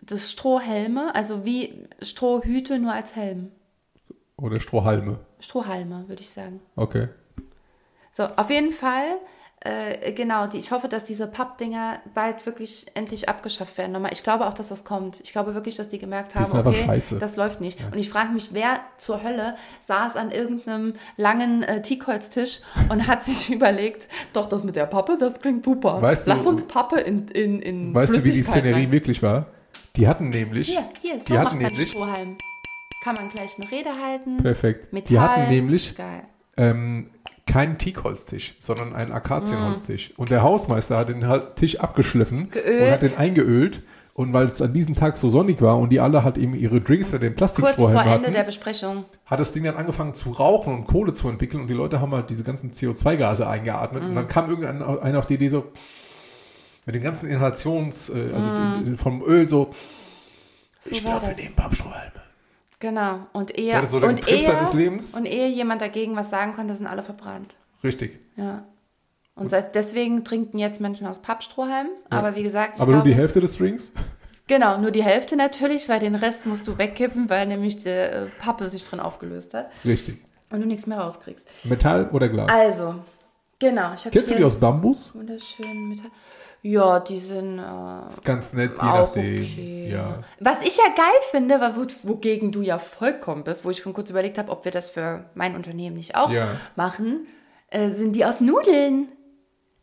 Das 0.02 0.32
Strohhelme, 0.32 1.16
also 1.16 1.44
wie 1.44 1.88
Strohhüte 2.02 2.78
nur 2.78 2.94
als 2.94 3.16
Helm. 3.16 3.52
Oder 4.38 4.60
Strohhalme. 4.60 5.20
Strohhalme, 5.40 6.08
würde 6.08 6.22
ich 6.22 6.30
sagen. 6.30 6.60
Okay. 6.76 7.08
So, 8.16 8.24
auf 8.36 8.52
jeden 8.52 8.72
Fall, 8.72 9.16
äh, 9.62 10.12
genau, 10.12 10.46
die, 10.46 10.60
ich 10.60 10.72
hoffe, 10.72 10.88
dass 10.88 11.04
diese 11.04 11.26
Pappdinger 11.26 12.00
bald 12.14 12.46
wirklich 12.46 12.86
endlich 12.94 13.28
abgeschafft 13.28 13.76
werden. 13.80 13.92
Nochmal, 13.92 14.14
ich 14.14 14.22
glaube 14.22 14.46
auch, 14.46 14.54
dass 14.54 14.68
das 14.70 14.86
kommt. 14.86 15.20
Ich 15.24 15.32
glaube 15.32 15.56
wirklich, 15.56 15.74
dass 15.76 15.90
die 15.90 15.98
gemerkt 15.98 16.36
haben, 16.36 16.52
okay, 16.68 17.02
das 17.20 17.38
läuft 17.38 17.60
nicht. 17.60 17.80
Und 17.92 17.98
ich 17.98 18.10
frage 18.12 18.32
mich, 18.34 18.50
wer 18.54 18.82
zur 19.00 19.24
Hölle 19.24 19.56
saß 19.88 20.16
an 20.16 20.30
irgendeinem 20.32 20.94
langen 21.18 21.64
äh, 21.64 21.82
Teakholztisch 21.82 22.60
und 22.90 23.08
hat 23.08 23.24
sich 23.24 23.50
überlegt, 23.54 24.08
doch, 24.34 24.48
das 24.48 24.64
mit 24.64 24.76
der 24.76 24.86
Pappe, 24.86 25.18
das 25.18 25.34
klingt 25.40 25.66
super. 25.66 26.00
Weißt 26.00 26.28
du- 26.28 26.32
Lass 26.32 26.46
uns 26.46 26.64
Pappe 26.68 27.00
in, 27.00 27.30
in, 27.30 27.62
in 27.64 27.96
Weißt 27.96 28.16
du, 28.16 28.24
wie 28.24 28.32
die 28.32 28.44
Szenerie 28.44 28.84
rein. 28.84 28.92
wirklich 28.92 29.24
war? 29.24 29.48
Die 29.96 30.08
hatten 30.08 30.30
nämlich. 30.30 30.68
Hier, 30.70 30.86
hier, 31.02 31.18
so 31.20 31.26
die 31.26 31.38
hatten 31.40 31.58
nämlich. 31.58 31.90
Strohhalm. 31.90 32.38
Kann 33.04 33.16
man 33.16 33.30
gleich 33.32 33.56
eine 33.60 33.72
Rede 33.72 33.90
halten. 34.02 34.38
Perfekt. 34.38 34.94
Metall. 34.94 35.08
Die 35.10 35.20
hatten 35.20 35.50
nämlich 35.50 35.96
Geil. 35.96 36.24
ähm, 36.58 37.10
keinen 37.46 37.78
Teakholztisch, 37.78 38.56
sondern 38.60 38.94
einen 38.96 39.12
Akazienholztisch. 39.12 40.10
Mhm. 40.12 40.16
Und 40.18 40.30
der 40.32 40.44
Hausmeister 40.44 40.98
hat 40.98 41.10
den 41.10 41.26
Tisch 41.56 41.80
abgeschliffen 41.80 42.50
Geölt. 42.52 42.82
und 42.84 42.92
hat 42.92 43.02
den 43.02 43.18
eingeölt. 43.18 43.82
Und 44.16 44.32
weil 44.32 44.46
es 44.46 44.62
an 44.62 44.74
diesem 44.74 44.94
Tag 44.94 45.18
so 45.18 45.28
sonnig 45.28 45.60
war 45.60 45.80
und 45.80 45.90
die 45.90 46.00
alle 46.00 46.24
halt 46.24 46.38
eben 46.38 46.54
ihre 46.54 46.80
Drinks 46.80 47.12
mit 47.12 47.24
den 47.24 47.36
Kurz 47.36 47.54
vor 47.58 47.90
Ende 47.90 48.06
hatten, 48.06 48.32
der 48.32 48.44
Besprechung. 48.44 49.06
hat 49.26 49.40
das 49.40 49.54
Ding 49.54 49.64
dann 49.64 49.76
angefangen 49.76 50.14
zu 50.14 50.30
rauchen 50.30 50.72
und 50.72 50.86
Kohle 50.86 51.14
zu 51.14 51.30
entwickeln 51.30 51.62
und 51.62 51.68
die 51.68 51.74
Leute 51.74 52.00
haben 52.00 52.12
halt 52.12 52.30
diese 52.30 52.44
ganzen 52.44 52.70
CO2-Gase 52.72 53.48
eingeatmet 53.48 54.04
Mhm. 54.04 54.10
und 54.10 54.16
dann 54.16 54.28
kam 54.28 54.50
irgendeiner 54.52 55.18
auf 55.18 55.26
die 55.26 55.34
Idee 55.34 55.48
so, 55.48 55.66
mit 56.86 56.94
den 56.94 57.02
ganzen 57.02 57.28
Inhalations, 57.28 58.10
äh, 58.10 58.30
also 58.36 58.96
vom 58.98 59.24
Öl 59.24 59.50
so, 59.50 59.66
Mhm. 59.66 59.72
So 60.82 60.92
ich 60.92 61.04
glaube, 61.04 61.26
wir 61.28 61.36
nehmen 61.36 61.56
Pappstrohhalme. 61.56 62.12
Genau. 62.84 63.28
Und 63.32 63.58
ehe, 63.58 63.68
Der 63.68 63.78
hatte 63.78 63.88
so 63.88 64.02
den 64.02 64.10
und, 64.10 64.30
ehe, 64.30 64.44
seines 64.44 64.74
Lebens. 64.74 65.16
und 65.16 65.26
ehe 65.26 65.48
jemand 65.48 65.82
dagegen 65.82 66.18
was 66.18 66.30
sagen 66.30 66.54
konnte, 66.54 66.76
sind 66.76 66.86
alle 66.86 67.02
verbrannt. 67.02 67.56
Richtig. 67.82 68.20
Ja. 68.36 68.66
Und 69.36 69.52
seit, 69.52 69.74
deswegen 69.76 70.26
trinken 70.26 70.58
jetzt 70.60 70.82
Menschen 70.82 71.08
aus 71.08 71.22
Pappstrohhalmen. 71.22 71.94
Aber 72.10 72.36
wie 72.36 72.44
gesagt, 72.44 72.74
ich 72.76 72.82
Aber 72.82 72.92
nur 72.92 73.02
glaube, 73.04 73.10
die 73.10 73.16
Hälfte 73.16 73.40
des 73.40 73.58
Drinks? 73.58 73.94
genau, 74.48 74.78
nur 74.80 74.92
die 74.92 75.02
Hälfte 75.02 75.38
natürlich, 75.38 75.88
weil 75.88 76.02
den 76.02 76.16
Rest 76.16 76.46
musst 76.46 76.68
du 76.68 76.78
wegkippen, 76.78 77.30
weil 77.30 77.48
nämlich 77.48 77.82
die 77.82 77.88
äh, 77.88 78.26
Pappe 78.40 78.68
sich 78.68 78.84
drin 78.84 79.00
aufgelöst 79.00 79.54
hat 79.54 79.72
Richtig. 79.86 80.22
und 80.52 80.60
du 80.60 80.68
nichts 80.68 80.86
mehr 80.86 81.00
rauskriegst. 81.00 81.48
Metall 81.64 82.10
oder 82.12 82.28
Glas? 82.28 82.52
Also, 82.52 82.96
genau. 83.60 83.92
Kennst 84.12 84.30
du 84.30 84.36
die 84.36 84.44
aus 84.44 84.60
Bambus? 84.60 85.16
Wunderschönen 85.16 85.88
Metall. 85.88 86.12
Ja, 86.66 87.02
die 87.02 87.20
sind 87.20 87.60
äh, 87.60 88.08
Ist 88.08 88.24
ganz 88.24 88.54
nett, 88.54 88.72
je 88.82 88.88
auch 88.88 89.08
nachdem. 89.16 89.42
okay. 89.44 89.90
Ja. 89.92 90.24
Was 90.40 90.62
ich 90.62 90.78
ja 90.78 90.86
geil 90.96 91.20
finde, 91.30 91.60
war, 91.60 91.76
wo- 91.76 91.86
wogegen 92.04 92.54
du 92.54 92.62
ja 92.62 92.80
vollkommen 92.80 93.44
bist, 93.44 93.66
wo 93.66 93.70
ich 93.70 93.80
schon 93.80 93.92
kurz 93.94 94.10
überlegt 94.10 94.38
habe, 94.38 94.50
ob 94.50 94.64
wir 94.64 94.72
das 94.72 94.90
für 94.90 95.26
mein 95.36 95.56
Unternehmen 95.56 95.98
nicht 95.98 96.16
auch 96.16 96.32
Ja. 96.32 96.48
machen, 96.78 97.28
äh, 97.70 97.90
sind 97.92 98.14
die 98.14 98.24
aus 98.26 98.40
Nudeln. 98.40 99.10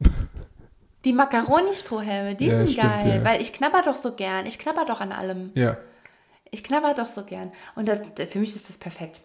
Die 1.07 1.14
Macaroni-Strohhelme, 1.14 2.35
die 2.35 2.47
Ja, 2.49 2.57
sind 2.59 2.70
stimmt, 2.72 2.87
geil, 3.03 3.16
ja. 3.18 3.24
weil 3.24 3.41
ich 3.41 3.55
knabber 3.55 3.81
doch 3.83 3.95
so 3.95 4.12
gern. 4.12 4.45
Ich 4.45 4.59
knabber 4.59 4.85
doch 4.85 5.01
an 5.01 5.12
allem. 5.12 5.51
Ja. 5.55 5.78
Ich 6.51 6.62
knabber 6.62 6.93
doch 6.93 7.07
so 7.07 7.24
gern. 7.24 7.53
Und 7.74 7.89
das, 7.89 8.01
für 8.31 8.39
mich 8.39 8.55
ist 8.55 8.68
das 8.68 8.76
perfekt. 8.76 9.18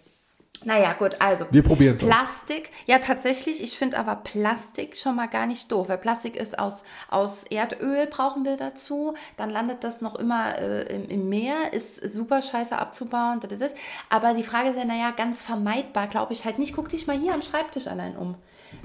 Naja, 0.64 0.94
gut, 0.94 1.16
also. 1.20 1.46
Wir 1.52 1.64
probieren 1.64 1.96
es 1.96 2.04
aus. 2.04 2.10
Plastik, 2.10 2.70
ja 2.86 3.00
tatsächlich, 3.00 3.62
ich 3.62 3.78
finde 3.78 3.98
aber 3.98 4.16
Plastik 4.16 4.96
schon 4.96 5.16
mal 5.16 5.28
gar 5.28 5.46
nicht 5.46 5.72
doof, 5.72 5.90
weil 5.90 5.98
Plastik 5.98 6.36
ist 6.36 6.58
aus, 6.58 6.84
aus 7.10 7.44
Erdöl, 7.44 8.08
brauchen 8.08 8.46
wir 8.46 8.58
dazu, 8.58 9.16
dann 9.38 9.50
landet 9.50 9.84
das 9.84 10.02
noch 10.02 10.16
immer 10.16 10.58
äh, 10.58 10.84
im, 10.96 11.10
im 11.10 11.30
Meer, 11.30 11.74
ist 11.74 11.98
super 12.12 12.42
scheiße 12.42 12.78
abzubauen, 12.78 13.40
da, 13.40 13.48
da, 13.48 13.56
da. 13.56 13.68
aber 14.10 14.34
die 14.34 14.44
Frage 14.44 14.70
ist 14.70 14.78
ja, 14.78 14.86
naja, 14.86 15.12
ganz 15.12 15.44
vermeidbar 15.44 16.08
glaube 16.08 16.34
ich 16.34 16.46
halt 16.46 16.60
nicht, 16.60 16.76
guck 16.76 16.90
dich 16.90 17.08
mal 17.08 17.18
hier 17.18 17.34
am 17.34 17.42
Schreibtisch 17.42 17.88
allein 17.88 18.16
um. 18.16 18.36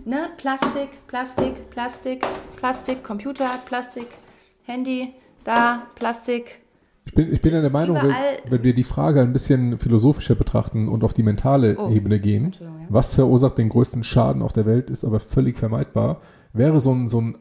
Ne? 0.04 0.30
Plastik, 0.36 1.06
Plastik, 1.06 1.70
Plastik, 1.70 2.26
Plastik, 2.56 3.02
Computer, 3.02 3.58
Plastik, 3.64 4.08
Handy, 4.64 5.14
da, 5.44 5.86
Plastik, 5.94 6.60
Ich 7.06 7.14
bin, 7.14 7.32
ich 7.32 7.40
bin 7.40 7.52
ja 7.54 7.60
der 7.60 7.70
Meinung, 7.70 7.96
wenn, 7.96 8.14
wenn 8.50 8.62
wir 8.62 8.74
die 8.74 8.84
Frage 8.84 9.20
ein 9.20 9.32
bisschen 9.32 9.78
philosophischer 9.78 10.34
betrachten 10.34 10.88
und 10.88 11.02
auf 11.02 11.12
die 11.12 11.22
mentale 11.22 11.76
Oh, 11.78 11.90
Ebene 11.90 12.20
gehen, 12.20 12.52
ja. 12.60 12.66
was 12.88 13.14
verursacht 13.14 13.58
den 13.58 13.68
größten 13.68 14.04
Schaden 14.04 14.42
auf 14.42 14.52
der 14.52 14.66
Welt, 14.66 14.90
ist 14.90 15.04
aber 15.04 15.18
völlig 15.18 15.56
vermeidbar, 15.58 16.20
wäre 16.52 16.78
so 16.78 16.92
ein, 16.92 17.08
so 17.08 17.20
ein 17.20 17.38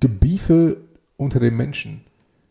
Gebiefe 0.00 0.78
unter 1.16 1.40
den 1.40 1.56
Menschen. 1.56 2.02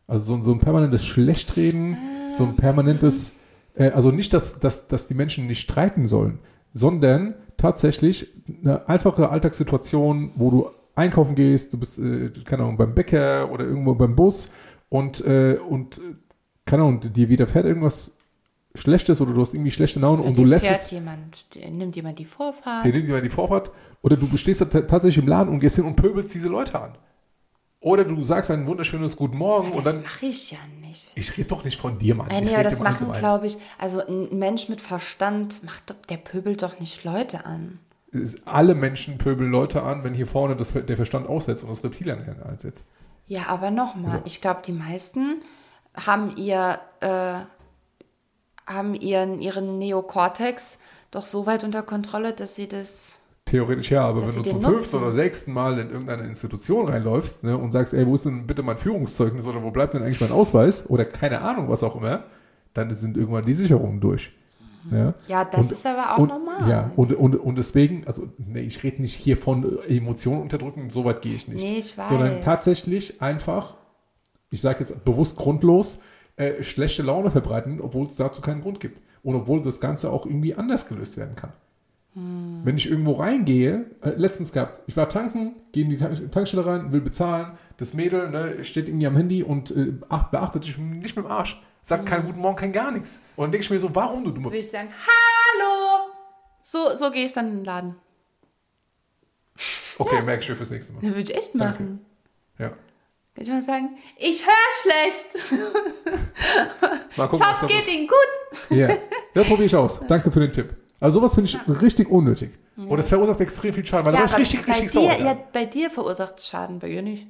Also 0.08 0.26
so 0.26 0.36
ein, 0.36 0.44
so 0.44 0.52
ein 0.52 0.60
permanentes 0.60 1.06
Schlechtreden, 1.06 1.98
so 2.32 2.44
ein 2.44 2.56
permanentes, 2.56 3.32
äh, 3.76 3.90
also 3.92 4.12
nicht, 4.12 4.34
dass, 4.34 4.60
dass, 4.60 4.88
dass 4.88 5.08
die 5.08 5.16
Menschen 5.16 5.48
nicht 5.48 5.62
streiten 5.62 6.06
sollen, 6.06 6.40
sondern 6.74 7.36
tatsächlich 7.58 8.28
eine 8.64 8.88
einfache 8.88 9.30
Alltagssituation, 9.30 10.32
wo 10.36 10.52
du 10.52 10.70
einkaufen 10.96 11.36
gehst, 11.36 11.74
du 11.74 11.78
bist, 11.80 11.98
äh, 12.00 12.30
keine 12.44 12.64
Ahnung, 12.64 12.78
beim 12.78 12.94
Bäcker 12.94 13.52
oder 13.52 13.66
irgendwo 13.66 13.96
beim 13.96 14.16
Bus 14.16 14.50
und, 14.90 15.26
äh, 15.26 15.58
und 15.58 15.98
äh, 15.98 16.02
keine 16.66 16.84
Ahnung, 16.84 17.00
dir 17.02 17.30
widerfährt 17.30 17.66
irgendwas 17.66 18.18
Schlechtes 18.76 19.22
oder 19.22 19.34
du 19.34 19.42
hast 19.42 19.54
irgendwie 19.54 19.72
schlechte 19.72 20.00
Laune 20.00 20.22
und 20.22 20.38
du 20.38 20.44
lässt 20.44 20.66
fährt 20.66 20.80
es, 20.80 20.92
jemand, 20.92 21.48
nimmt 21.72 21.96
jemand 21.96 22.20
die 22.20 22.26
Vorfahrt. 22.26 22.84
dir 22.84 22.92
nimmt 22.92 23.06
jemand 23.06 23.26
die 23.26 23.30
Vorfahrt 23.30 23.72
oder 24.02 24.18
du 24.18 24.36
stehst 24.38 24.60
tatsächlich 24.60 25.18
im 25.18 25.28
Laden 25.28 25.54
und 25.54 25.60
gehst 25.60 25.78
hin 25.78 25.86
und 25.86 25.96
pöbelst 25.96 26.34
diese 26.34 26.50
Leute 26.50 26.80
an. 26.80 26.98
Oder 27.80 28.04
du 28.04 28.20
sagst 28.24 28.50
ein 28.50 28.66
wunderschönes 28.66 29.16
Guten 29.16 29.38
Morgen 29.38 29.72
und 29.72 29.86
das 29.86 29.94
dann, 29.94 30.04
mache 30.04 30.26
ich 30.26 30.52
ja 30.52 30.58
nicht. 30.82 31.08
ich 31.14 31.38
rede 31.38 31.50
doch 31.50 31.64
nicht 31.64 31.80
von 31.80 32.00
dir, 32.00 32.16
Mann. 32.16 32.30
Nein, 32.30 32.44
ich 32.44 32.50
nee, 32.50 32.56
aber 32.56 32.66
rede 32.66 32.76
das 32.76 32.84
machen, 32.84 33.12
glaube 33.14 33.46
ich, 33.46 33.58
also 33.78 34.06
ein 34.06 34.38
Mensch 34.38 34.70
mit 34.70 34.82
Verstand 34.82 35.64
macht, 35.64 35.94
der 36.10 36.18
pöbelt 36.18 36.64
doch 36.64 36.80
nicht 36.80 37.04
Leute 37.04 37.46
an. 37.46 37.80
Alle 38.46 38.74
Menschen 38.74 39.20
pöbeln 39.20 39.52
Leute 39.52 39.84
an, 39.84 40.04
wenn 40.04 40.16
hier 40.16 40.26
vorne 40.26 40.56
das, 40.56 40.74
der 40.74 40.96
Verstand 40.96 41.28
aussetzt 41.28 41.64
und 41.64 41.70
das 41.70 41.84
Reptilian 41.84 42.42
einsetzt. 42.42 42.90
Ja, 43.28 43.48
aber 43.48 43.72
nochmal, 43.72 44.12
So. 44.12 44.22
ich 44.26 44.42
glaube, 44.42 44.62
die 44.66 44.72
meisten 44.72 45.42
haben 45.96 46.36
ihr, 46.38 46.80
äh, 47.02 47.40
haben 48.68 48.96
ihren, 48.96 49.42
ihren 49.42 49.80
Neokortex 49.80 50.78
doch 51.12 51.26
so 51.26 51.46
weit 51.46 51.64
unter 51.64 51.82
Kontrolle, 51.84 52.34
dass 52.34 52.56
sie 52.56 52.68
das. 52.68 53.20
Theoretisch 53.46 53.92
ja, 53.92 54.06
aber 54.08 54.28
wenn 54.28 54.36
du 54.36 54.42
zum 54.42 54.62
fünften 54.62 54.98
oder 54.98 55.12
sechsten 55.12 55.54
Mal 55.54 55.78
in 55.80 55.92
irgendeine 55.92 56.24
Institution 56.24 56.88
reinläufst 56.88 57.44
ne, 57.44 57.56
und 57.58 57.72
sagst, 57.72 57.94
ey, 57.94 58.06
wo 58.06 58.16
ist 58.16 58.26
denn 58.26 58.48
bitte 58.48 58.64
mein 58.64 58.76
Führungszeugnis 58.76 59.46
oder 59.46 59.62
wo 59.62 59.70
bleibt 59.70 59.94
denn 59.94 60.02
eigentlich 60.02 60.20
mein 60.20 60.32
Ausweis 60.32 60.90
oder 60.90 61.06
keine 61.06 61.42
Ahnung, 61.42 61.70
was 61.70 61.84
auch 61.84 61.96
immer, 61.96 62.24
dann 62.74 62.92
sind 62.94 63.18
irgendwann 63.18 63.46
die 63.46 63.54
Sicherungen 63.54 64.02
durch. 64.02 64.34
Ja, 64.92 65.14
Ja, 65.28 65.46
das 65.46 65.62
Und- 65.62 65.72
ist 65.72 65.86
aber 65.86 66.14
auch 66.16 66.18
und, 66.20 66.30
normal. 66.30 66.70
Ja, 66.70 66.92
und, 66.96 67.14
und, 67.14 67.36
und 67.36 67.58
deswegen, 67.58 68.06
also 68.06 68.28
nee, 68.38 68.62
ich 68.62 68.84
rede 68.84 69.02
nicht 69.02 69.16
hier 69.16 69.38
von 69.38 69.80
Emotionen 69.88 70.42
unterdrücken, 70.42 70.90
so 70.90 71.06
weit 71.06 71.22
gehe 71.22 71.36
ich 71.36 71.48
nicht. 71.48 71.64
Nee, 71.64 71.78
ich 71.80 71.98
weiß. 71.98 72.10
Sondern 72.10 72.42
tatsächlich 72.42 73.22
einfach, 73.22 73.76
ich 74.50 74.62
sage 74.62 74.80
jetzt 74.80 75.04
bewusst 75.06 75.38
grundlos, 75.38 76.00
äh, 76.38 76.64
schlechte 76.64 77.02
Laune 77.04 77.32
verbreiten, 77.32 77.80
obwohl 77.82 78.06
es 78.06 78.16
dazu 78.16 78.42
keinen 78.42 78.62
Grund 78.62 78.80
gibt. 78.80 79.02
Und 79.24 79.36
obwohl 79.36 79.62
das 79.62 79.80
Ganze 79.80 80.12
auch 80.12 80.26
irgendwie 80.28 80.54
anders 80.54 80.88
gelöst 80.88 81.18
werden 81.18 81.36
kann. 81.36 81.52
Hm. 82.14 82.62
Wenn 82.64 82.78
ich 82.78 82.90
irgendwo 82.90 83.14
reingehe, 83.14 83.86
äh, 84.02 84.12
letztens 84.12 84.52
gehabt, 84.52 84.82
ich 84.88 84.96
war 84.96 85.10
tanken, 85.10 85.56
gehe 85.72 85.84
in 85.84 85.90
die 85.90 85.98
Tank 85.98 86.32
Tankstelle 86.32 86.66
rein, 86.66 86.94
will 86.94 87.02
bezahlen, 87.02 87.58
das 87.78 87.94
Mädel 87.94 88.30
ne, 88.30 88.64
steht 88.64 88.88
irgendwie 88.88 89.08
am 89.08 89.16
Handy 89.16 89.44
und 89.44 89.72
äh, 89.72 89.94
ach, 90.10 90.30
beachtet 90.30 90.64
sich 90.64 90.78
nicht 90.78 91.16
mit 91.16 91.26
dem 91.26 91.32
Arsch. 91.32 91.62
Sagt 91.88 92.02
Hm. 92.02 92.06
keinen 92.10 92.26
guten 92.26 92.40
Morgen, 92.40 92.56
kein 92.56 92.74
gar 92.74 92.90
nichts. 92.90 93.20
Und 93.36 93.44
dann 93.44 93.52
denke 93.52 93.64
ich 93.64 93.70
mir 93.70 93.78
so, 93.80 93.94
warum 93.94 94.24
du 94.24 94.32
dumme 94.32 94.46
Würde 94.46 94.58
ich 94.58 94.72
sagen, 94.72 94.90
hallo! 95.06 96.10
So, 96.64 96.96
so 96.98 97.12
gehe 97.12 97.26
ich 97.26 97.32
dann 97.32 97.48
in 97.48 97.56
den 97.58 97.64
Laden. 97.66 97.96
Okay, 100.00 100.22
merke 100.24 100.42
ich 100.42 100.50
mir 100.50 100.56
fürs 100.56 100.72
nächste 100.72 100.94
Mal. 100.94 101.02
Das 101.02 101.10
würde 101.12 101.22
ich 101.32 101.36
echt 101.38 101.52
Danke. 101.54 101.84
machen. 101.84 102.06
Ja. 102.58 102.70
Kann 102.70 102.78
ich 103.44 103.50
mal 103.50 103.64
sagen, 103.64 103.98
ich 104.18 104.44
höre 104.46 104.54
schlecht. 104.82 105.52
Mal 107.18 107.26
Ich 107.26 107.32
gucken, 107.32 107.40
was 107.40 107.62
hoffe, 107.62 107.66
es 107.66 107.72
geht 107.72 107.80
ist. 107.82 107.88
Ihnen 107.94 108.08
gut. 108.08 108.70
Ja, 108.78 108.90
ja 108.90 109.44
probiere 109.44 109.66
ich 109.66 109.76
aus. 109.76 110.00
Danke 110.08 110.32
für 110.32 110.40
den 110.40 110.52
Tipp. 110.54 110.76
Also 111.00 111.20
sowas 111.20 111.36
finde 111.36 111.50
ich 111.50 111.82
richtig 111.82 112.10
unnötig. 112.10 112.52
Und 112.78 112.98
es 112.98 113.10
verursacht 113.10 113.40
extrem 113.42 113.74
viel 113.74 113.86
Schaden, 113.86 114.06
weil 114.06 114.16
ich 114.16 114.20
aber 114.22 114.38
richtig, 114.38 114.62
bei 114.66 114.72
richtig 114.72 114.88
dir, 114.92 114.94
sauer. 114.94 115.12
ja, 115.12 115.26
Ja, 115.26 115.38
bei 115.54 115.66
dir 115.66 115.90
verursacht 115.92 116.40
es 116.40 116.48
Schaden, 116.48 116.80
bei 116.80 116.88
ihr 116.90 117.02
nicht. 117.02 117.28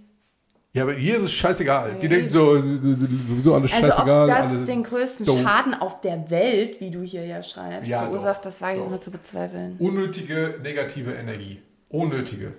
Ja, 0.75 0.83
aber 0.83 0.93
hier 0.93 1.15
ist 1.15 1.23
es 1.23 1.31
scheißegal. 1.33 1.95
Die 2.01 2.07
denken 2.07 2.25
so, 2.27 2.59
sowieso 2.59 3.55
alles 3.55 3.73
Also 3.73 3.85
scheißegal. 3.87 4.29
ob 4.29 4.35
das 4.35 4.49
alles 4.51 4.65
den 4.67 4.83
größten 4.83 5.25
doof. 5.25 5.39
Schaden 5.41 5.73
auf 5.73 6.01
der 6.01 6.29
Welt, 6.29 6.79
wie 6.81 6.91
du 6.91 7.01
hier 7.01 7.25
ja 7.25 7.41
schreibst, 7.41 7.87
Ja, 7.89 8.03
verursacht, 8.03 8.39
doch. 8.39 8.43
das 8.51 8.61
wage 8.61 8.73
ich 8.75 8.81
jetzt 8.81 8.91
mal 8.91 8.99
zu 8.99 9.09
bezweifeln. 9.09 9.77
unnötige 9.79 10.55
negative 10.61 11.13
Energie. 11.13 11.59
Unnötige. 11.89 12.53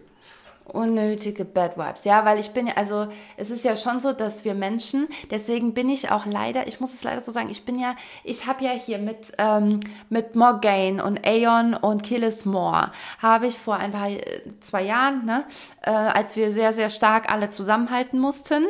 Unnötige 0.72 1.44
Bad 1.44 1.76
Vibes. 1.78 2.04
Ja, 2.04 2.24
weil 2.24 2.40
ich 2.40 2.50
bin 2.50 2.66
ja, 2.66 2.74
also 2.74 3.06
es 3.36 3.50
ist 3.50 3.64
ja 3.64 3.76
schon 3.76 4.00
so, 4.00 4.12
dass 4.12 4.44
wir 4.44 4.54
Menschen, 4.54 5.08
deswegen 5.30 5.74
bin 5.74 5.88
ich 5.88 6.10
auch 6.10 6.26
leider, 6.26 6.66
ich 6.66 6.80
muss 6.80 6.92
es 6.92 7.04
leider 7.04 7.20
so 7.20 7.30
sagen, 7.30 7.50
ich 7.50 7.64
bin 7.64 7.78
ja, 7.78 7.94
ich 8.24 8.46
habe 8.46 8.64
ja 8.64 8.72
hier 8.72 8.98
mit, 8.98 9.32
ähm, 9.38 9.80
mit 10.08 10.34
Morgaine 10.34 11.04
und 11.04 11.24
Aeon 11.24 11.74
und 11.74 12.02
Killis 12.02 12.44
Moore, 12.44 12.90
habe 13.22 13.46
ich 13.46 13.56
vor 13.56 13.76
ein 13.76 13.92
paar, 13.92 14.10
äh, 14.10 14.42
zwei 14.60 14.82
Jahren, 14.82 15.24
ne, 15.24 15.44
äh, 15.82 15.90
als 15.90 16.34
wir 16.34 16.50
sehr, 16.50 16.72
sehr 16.72 16.90
stark 16.90 17.32
alle 17.32 17.48
zusammenhalten 17.50 18.18
mussten, 18.18 18.64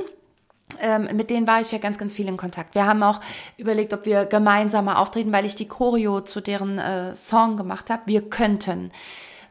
ähm, 0.81 1.09
mit 1.17 1.31
denen 1.31 1.47
war 1.47 1.61
ich 1.61 1.73
ja 1.73 1.79
ganz, 1.79 1.97
ganz 1.97 2.13
viel 2.13 2.29
in 2.29 2.37
Kontakt. 2.37 2.75
Wir 2.75 2.87
haben 2.87 3.03
auch 3.03 3.21
überlegt, 3.57 3.95
ob 3.95 4.05
wir 4.05 4.27
gemeinsam 4.27 4.87
mal 4.87 4.97
auftreten, 4.97 5.33
weil 5.33 5.45
ich 5.45 5.55
die 5.55 5.69
Choreo 5.69 6.21
zu 6.21 6.41
deren 6.41 6.79
äh, 6.79 7.15
Song 7.15 7.57
gemacht 7.57 7.89
habe. 7.89 8.03
Wir 8.07 8.29
könnten 8.29 8.91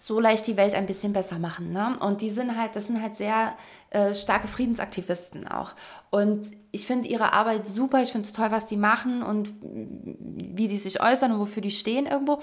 so 0.05 0.19
leicht 0.19 0.45
die 0.45 0.55
Welt 0.55 0.75
ein 0.75 0.85
bisschen 0.85 1.13
besser 1.13 1.39
machen. 1.39 1.71
Ne? 1.71 1.97
Und 1.99 2.21
die 2.21 2.29
sind 2.29 2.55
halt, 2.55 2.75
das 2.75 2.85
sind 2.85 3.01
halt 3.01 3.15
sehr 3.15 3.55
äh, 3.89 4.13
starke 4.13 4.47
Friedensaktivisten 4.47 5.47
auch. 5.47 5.71
Und 6.11 6.51
ich 6.71 6.85
finde 6.85 7.07
ihre 7.07 7.33
Arbeit 7.33 7.65
super. 7.65 8.03
Ich 8.03 8.11
finde 8.11 8.27
es 8.27 8.33
toll, 8.33 8.51
was 8.51 8.67
die 8.67 8.77
machen 8.77 9.23
und 9.23 9.51
wie 9.61 10.67
die 10.67 10.77
sich 10.77 11.01
äußern 11.01 11.31
und 11.31 11.39
wofür 11.39 11.63
die 11.63 11.71
stehen 11.71 12.05
irgendwo. 12.05 12.39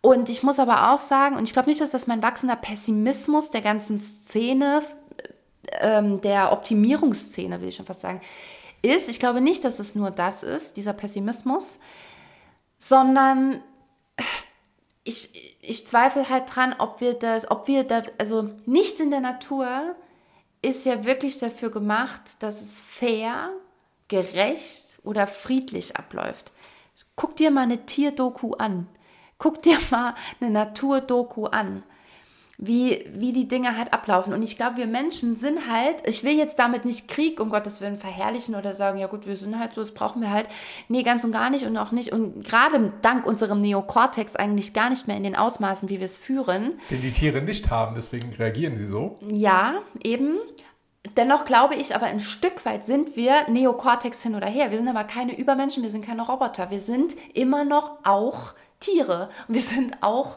Und 0.00 0.28
ich 0.28 0.42
muss 0.42 0.58
aber 0.58 0.90
auch 0.90 0.98
sagen, 0.98 1.36
und 1.36 1.44
ich 1.44 1.52
glaube 1.52 1.68
nicht, 1.68 1.80
dass 1.80 1.90
das 1.90 2.08
mein 2.08 2.24
wachsender 2.24 2.56
Pessimismus 2.56 3.50
der 3.50 3.60
ganzen 3.60 4.00
Szene 4.00 4.82
ähm, 5.80 6.20
der 6.22 6.50
Optimierungsszene, 6.50 7.60
will 7.60 7.68
ich 7.68 7.76
schon 7.76 7.86
fast 7.86 8.00
sagen, 8.00 8.20
ist. 8.82 9.08
Ich 9.08 9.20
glaube 9.20 9.40
nicht, 9.40 9.62
dass 9.62 9.78
es 9.78 9.94
nur 9.94 10.10
das 10.10 10.42
ist, 10.42 10.76
dieser 10.76 10.94
Pessimismus, 10.94 11.78
sondern 12.80 13.60
ich, 15.04 15.56
ich 15.62 15.86
zweifle 15.86 16.28
halt 16.28 16.54
dran, 16.54 16.74
ob 16.78 17.00
wir 17.00 17.14
das, 17.14 17.50
ob 17.50 17.68
wir 17.68 17.84
da, 17.84 18.02
also 18.18 18.50
nichts 18.66 19.00
in 19.00 19.10
der 19.10 19.20
Natur 19.20 19.96
ist 20.62 20.84
ja 20.84 21.04
wirklich 21.04 21.38
dafür 21.38 21.70
gemacht, 21.70 22.20
dass 22.40 22.60
es 22.60 22.80
fair, 22.80 23.50
gerecht 24.08 24.98
oder 25.04 25.26
friedlich 25.26 25.96
abläuft. 25.96 26.52
Guck 27.16 27.36
dir 27.36 27.50
mal 27.50 27.62
eine 27.62 27.86
Tierdoku 27.86 28.54
an. 28.54 28.88
Guck 29.38 29.62
dir 29.62 29.78
mal 29.90 30.14
eine 30.40 30.50
Naturdoku 30.50 31.46
an 31.46 31.82
wie, 32.62 33.06
wie 33.14 33.32
die 33.32 33.48
Dinge 33.48 33.76
halt 33.76 33.94
ablaufen. 33.94 34.34
Und 34.34 34.42
ich 34.42 34.56
glaube, 34.56 34.76
wir 34.76 34.86
Menschen 34.86 35.36
sind 35.36 35.66
halt, 35.70 36.06
ich 36.06 36.22
will 36.24 36.36
jetzt 36.36 36.58
damit 36.58 36.84
nicht 36.84 37.08
Krieg, 37.08 37.40
um 37.40 37.48
Gottes 37.48 37.80
Willen, 37.80 37.96
verherrlichen 37.96 38.54
oder 38.54 38.74
sagen, 38.74 38.98
ja 38.98 39.06
gut, 39.06 39.26
wir 39.26 39.36
sind 39.38 39.58
halt 39.58 39.72
so, 39.72 39.80
das 39.80 39.92
brauchen 39.92 40.20
wir 40.20 40.30
halt. 40.30 40.46
Nee, 40.88 41.02
ganz 41.02 41.24
und 41.24 41.32
gar 41.32 41.48
nicht 41.48 41.64
und 41.64 41.76
auch 41.78 41.90
nicht. 41.90 42.12
Und 42.12 42.44
gerade 42.44 42.92
dank 43.00 43.26
unserem 43.26 43.62
Neokortex 43.62 44.36
eigentlich 44.36 44.74
gar 44.74 44.90
nicht 44.90 45.06
mehr 45.06 45.16
in 45.16 45.22
den 45.22 45.36
Ausmaßen, 45.36 45.88
wie 45.88 46.00
wir 46.00 46.04
es 46.04 46.18
führen. 46.18 46.78
Den 46.90 47.00
die 47.00 47.12
Tiere 47.12 47.40
nicht 47.40 47.70
haben, 47.70 47.94
deswegen 47.94 48.30
reagieren 48.34 48.76
sie 48.76 48.86
so. 48.86 49.18
Ja, 49.26 49.76
eben. 50.04 50.36
Dennoch 51.16 51.46
glaube 51.46 51.76
ich, 51.76 51.96
aber 51.96 52.06
ein 52.06 52.20
Stück 52.20 52.66
weit 52.66 52.84
sind 52.84 53.16
wir 53.16 53.48
Neokortex 53.48 54.22
hin 54.22 54.34
oder 54.34 54.48
her. 54.48 54.70
Wir 54.70 54.76
sind 54.76 54.88
aber 54.88 55.04
keine 55.04 55.34
Übermenschen, 55.34 55.82
wir 55.82 55.88
sind 55.88 56.04
keine 56.04 56.26
Roboter. 56.26 56.70
Wir 56.70 56.80
sind 56.80 57.14
immer 57.32 57.64
noch 57.64 58.04
auch 58.04 58.52
Tiere. 58.80 59.30
Und 59.48 59.54
wir 59.54 59.62
sind 59.62 60.02
auch 60.02 60.36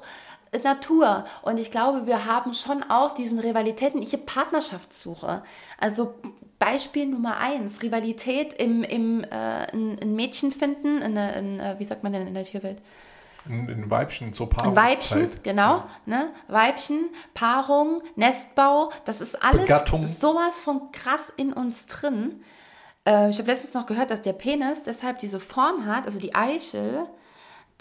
Natur. 0.61 1.25
Und 1.41 1.57
ich 1.57 1.71
glaube, 1.71 2.05
wir 2.05 2.25
haben 2.25 2.53
schon 2.53 2.83
auch 2.83 3.13
diesen 3.15 3.39
Rivalitäten, 3.39 4.01
ich 4.01 4.11
hier 4.11 4.19
Partnerschaftssuche. 4.19 5.43
Also 5.79 6.15
Beispiel 6.59 7.07
Nummer 7.07 7.37
eins, 7.37 7.81
Rivalität 7.81 8.53
im, 8.53 8.83
im 8.83 9.23
äh, 9.23 9.27
ein, 9.27 9.99
ein 10.01 10.15
Mädchen 10.15 10.51
finden, 10.51 11.01
in, 11.01 11.17
in, 11.17 11.59
äh, 11.59 11.75
wie 11.77 11.85
sagt 11.85 12.03
man 12.03 12.13
denn 12.13 12.27
in 12.27 12.33
der 12.33 12.45
Tierwelt? 12.45 12.81
Ein, 13.45 13.69
ein 13.69 13.91
Weibchen 13.91 14.31
zur 14.31 14.47
Ein 14.47 14.73
Paarungszeit. 14.73 15.21
Weibchen, 15.21 15.43
genau, 15.43 15.83
ne? 16.05 16.29
Weibchen, 16.47 17.09
Paarung, 17.33 18.01
Nestbau, 18.15 18.91
das 19.03 19.19
ist 19.19 19.43
alles 19.43 19.61
Begattung. 19.61 20.07
sowas 20.07 20.61
von 20.61 20.91
krass 20.93 21.33
in 21.35 21.51
uns 21.51 21.85
drin. 21.87 22.41
Äh, 23.05 23.29
ich 23.29 23.39
habe 23.39 23.51
letztens 23.51 23.73
noch 23.73 23.85
gehört, 23.85 24.11
dass 24.11 24.21
der 24.21 24.33
Penis 24.33 24.83
deshalb 24.83 25.19
diese 25.19 25.41
Form 25.41 25.85
hat, 25.85 26.05
also 26.05 26.19
die 26.19 26.33
Eichel, 26.33 27.07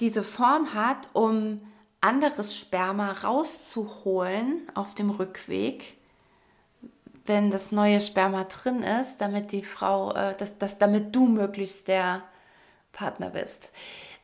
diese 0.01 0.25
Form 0.25 0.75
hat, 0.75 1.09
um 1.13 1.61
anderes 2.03 2.57
Sperma 2.57 3.13
rauszuholen 3.13 4.69
auf 4.75 4.95
dem 4.95 5.11
Rückweg, 5.11 5.97
wenn 7.25 7.51
das 7.51 7.73
neue 7.73 8.01
Sperma 8.01 8.45
drin 8.45 8.83
ist, 8.83 9.19
damit 9.19 9.53
die 9.53 9.63
Frau, 9.63 10.13
äh, 10.13 10.35
dass, 10.37 10.59
dass, 10.59 10.79
damit 10.79 11.15
du 11.15 11.29
möglichst 11.29 11.89
der 11.89 12.23
Partner 12.93 13.31
bist. 13.31 13.71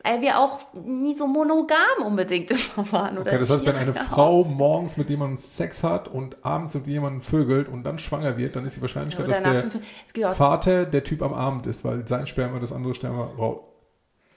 Weil 0.02 0.20
wir 0.20 0.38
auch 0.38 0.60
nie 0.74 1.16
so 1.16 1.26
monogam 1.26 2.04
unbedingt 2.04 2.50
immer 2.76 2.92
waren. 2.92 3.18
Oder 3.18 3.30
Okay, 3.30 3.38
das 3.38 3.50
heißt, 3.50 3.66
wenn 3.66 3.76
eine 3.76 3.94
Frau 3.94 4.44
morgens 4.44 4.96
mit 4.96 5.08
jemandem 5.10 5.36
Sex 5.36 5.84
hat 5.84 6.08
und 6.08 6.44
abends 6.44 6.74
mit 6.74 6.86
jemandem 6.86 7.20
vögelt 7.20 7.68
und 7.68 7.84
dann 7.84 7.98
schwanger 7.98 8.36
wird, 8.36 8.56
dann 8.56 8.64
ist 8.64 8.76
die 8.76 8.80
Wahrscheinlichkeit, 8.80 9.26
Oder 9.26 9.40
dass 9.40 9.42
der 9.42 9.70
fünf, 9.70 10.36
Vater 10.36 10.84
der 10.84 11.04
Typ 11.04 11.22
am 11.22 11.34
Abend 11.34 11.66
ist, 11.66 11.84
weil 11.84 12.06
sein 12.08 12.26
Sperma 12.26 12.58
das 12.58 12.72
andere 12.72 12.94
Sperma. 12.94 13.30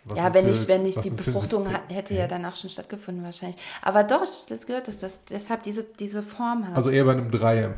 Was 0.06 0.18
ja, 0.18 0.34
wenn 0.34 0.45
für- 0.45 0.49
nicht, 0.52 0.68
wenn 0.68 0.95
was 0.95 1.04
die 1.04 1.10
Befruchtung 1.12 1.68
hätte 1.89 2.14
ja 2.16 2.28
danach 2.28 2.56
schon 2.56 2.70
stattgefunden 2.70 3.24
wahrscheinlich. 3.24 3.60
Aber 3.82 4.04
doch, 4.04 4.26
das 4.47 4.66
gehört, 4.66 4.88
dass 4.88 4.97
das 4.97 5.24
deshalb 5.26 5.64
diese, 5.64 5.84
diese 5.84 6.24
Form 6.24 6.68
hat. 6.68 6.76
Also 6.76 6.89
eher 6.89 7.04
bei 7.06 7.12
einem 7.12 7.30
Dreier. 7.30 7.76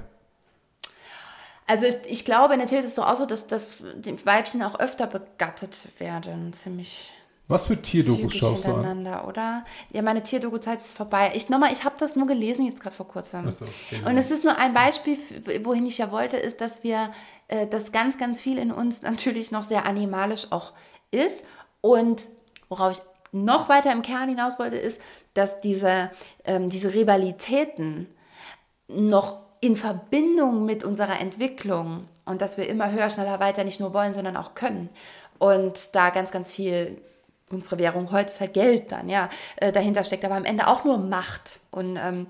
Also 1.65 1.85
ich, 1.85 1.95
ich 2.05 2.25
glaube, 2.25 2.53
in 2.53 2.59
der 2.59 2.67
Tierwelt 2.67 2.85
ist 2.85 2.91
es 2.91 2.95
doch 2.95 3.07
auch 3.07 3.17
so, 3.17 3.25
dass, 3.25 3.47
dass 3.47 3.77
die 3.95 4.25
Weibchen 4.25 4.61
auch 4.63 4.79
öfter 4.79 5.07
begattet 5.07 5.87
werden. 5.97 6.51
Ziemlich 6.53 7.11
Was 7.47 7.67
für 7.67 7.81
Tierdokus 7.81 8.35
schaust 8.35 8.65
du 8.67 8.73
an? 8.73 9.07
oder? 9.25 9.63
Ja, 9.91 10.01
meine 10.01 10.23
Tierdoku-Zeit 10.23 10.79
ist 10.79 10.93
vorbei. 10.95 11.31
Ich 11.35 11.49
nochmal, 11.49 11.71
ich 11.71 11.83
habe 11.85 11.95
das 11.97 12.15
nur 12.15 12.27
gelesen 12.27 12.65
jetzt 12.65 12.81
gerade 12.81 12.95
vor 12.95 13.07
kurzem. 13.07 13.49
So, 13.51 13.65
okay. 13.65 14.01
Und 14.05 14.17
es 14.17 14.29
ist 14.29 14.43
nur 14.43 14.57
ein 14.57 14.73
Beispiel, 14.73 15.17
wohin 15.63 15.85
ich 15.85 15.97
ja 15.97 16.11
wollte, 16.11 16.37
ist, 16.37 16.59
dass 16.61 16.83
wir, 16.83 17.11
äh, 17.47 17.65
dass 17.67 17.91
ganz, 17.93 18.17
ganz 18.17 18.41
viel 18.41 18.57
in 18.57 18.71
uns 18.71 19.01
natürlich 19.01 19.51
noch 19.51 19.65
sehr 19.67 19.85
animalisch 19.85 20.51
auch 20.51 20.73
ist. 21.11 21.43
Und 21.85 22.23
worauf 22.69 22.93
ich 22.93 23.01
noch 23.33 23.67
weiter 23.67 23.91
im 23.91 24.03
Kern 24.03 24.29
hinaus 24.29 24.57
wollte, 24.57 24.77
ist, 24.77 25.01
dass 25.33 25.59
diese, 25.59 26.11
ähm, 26.45 26.69
diese 26.69 26.93
Rivalitäten 26.93 28.07
noch 28.87 29.39
in 29.59 29.75
Verbindung 29.75 30.65
mit 30.65 30.85
unserer 30.85 31.19
Entwicklung 31.19 32.07
und 32.23 32.41
dass 32.41 32.57
wir 32.57 32.69
immer 32.69 32.91
höher, 32.91 33.09
schneller, 33.09 33.41
weiter 33.41 33.65
nicht 33.65 33.81
nur 33.81 33.93
wollen, 33.93 34.13
sondern 34.13 34.37
auch 34.37 34.55
können. 34.55 34.89
Und 35.39 35.93
da 35.93 36.09
ganz, 36.11 36.31
ganz 36.31 36.53
viel, 36.53 37.01
unsere 37.51 37.77
Währung 37.79 38.11
heute 38.11 38.29
ist 38.29 38.39
halt 38.39 38.53
Geld 38.53 38.93
dann, 38.93 39.09
ja, 39.09 39.27
äh, 39.57 39.73
dahinter 39.73 40.05
steckt 40.05 40.23
aber 40.23 40.35
am 40.35 40.45
Ende 40.45 40.67
auch 40.67 40.85
nur 40.85 40.97
Macht. 40.97 41.59
Und 41.69 41.97
ähm, 41.97 42.27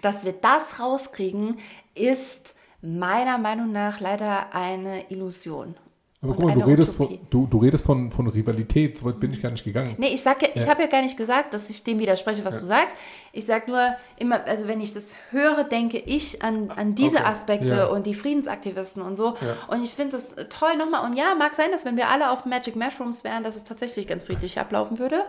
dass 0.00 0.24
wir 0.24 0.32
das 0.32 0.80
rauskriegen, 0.80 1.58
ist 1.94 2.56
meiner 2.80 3.38
Meinung 3.38 3.70
nach 3.70 4.00
leider 4.00 4.52
eine 4.54 5.08
Illusion. 5.10 5.76
Aber 6.22 6.34
guck 6.34 6.44
mal, 6.44 6.54
du 6.54 6.60
redest, 6.60 6.94
von, 6.94 7.18
du, 7.30 7.48
du 7.48 7.58
redest 7.58 7.84
von, 7.84 8.12
von 8.12 8.28
Rivalität, 8.28 8.96
so 8.96 9.06
weit 9.06 9.18
bin 9.18 9.32
ich 9.32 9.42
gar 9.42 9.50
nicht 9.50 9.64
gegangen. 9.64 9.96
Nee, 9.98 10.14
ich 10.14 10.22
sage, 10.22 10.50
ich 10.54 10.68
habe 10.68 10.82
ja 10.82 10.86
gar 10.86 11.02
nicht 11.02 11.16
gesagt, 11.16 11.52
dass 11.52 11.68
ich 11.68 11.82
dem 11.82 11.98
widerspreche, 11.98 12.44
was 12.44 12.60
du 12.60 12.64
sagst. 12.64 12.94
Ich 13.32 13.44
sage 13.44 13.68
nur 13.68 13.96
immer, 14.18 14.44
also 14.44 14.68
wenn 14.68 14.80
ich 14.80 14.94
das 14.94 15.14
höre, 15.30 15.64
denke 15.64 15.98
ich 15.98 16.40
an, 16.40 16.70
an 16.70 16.94
diese 16.94 17.16
Okay, 17.16 17.26
Aspekte 17.26 17.74
ja. 17.74 17.86
und 17.86 18.06
die 18.06 18.14
Friedensaktivisten 18.14 19.02
und 19.02 19.16
so. 19.16 19.34
Ja. 19.40 19.74
Und 19.74 19.82
ich 19.82 19.90
finde 19.90 20.12
das 20.12 20.36
toll 20.48 20.76
nochmal. 20.76 21.04
Und 21.04 21.16
ja, 21.16 21.34
mag 21.34 21.56
sein, 21.56 21.72
dass 21.72 21.84
wenn 21.84 21.96
wir 21.96 22.08
alle 22.08 22.30
auf 22.30 22.46
Magic 22.46 22.76
Mushrooms 22.76 23.24
wären, 23.24 23.42
dass 23.42 23.56
es 23.56 23.64
tatsächlich 23.64 24.06
ganz 24.06 24.22
friedlich 24.22 24.60
ablaufen 24.60 25.00
würde. 25.00 25.24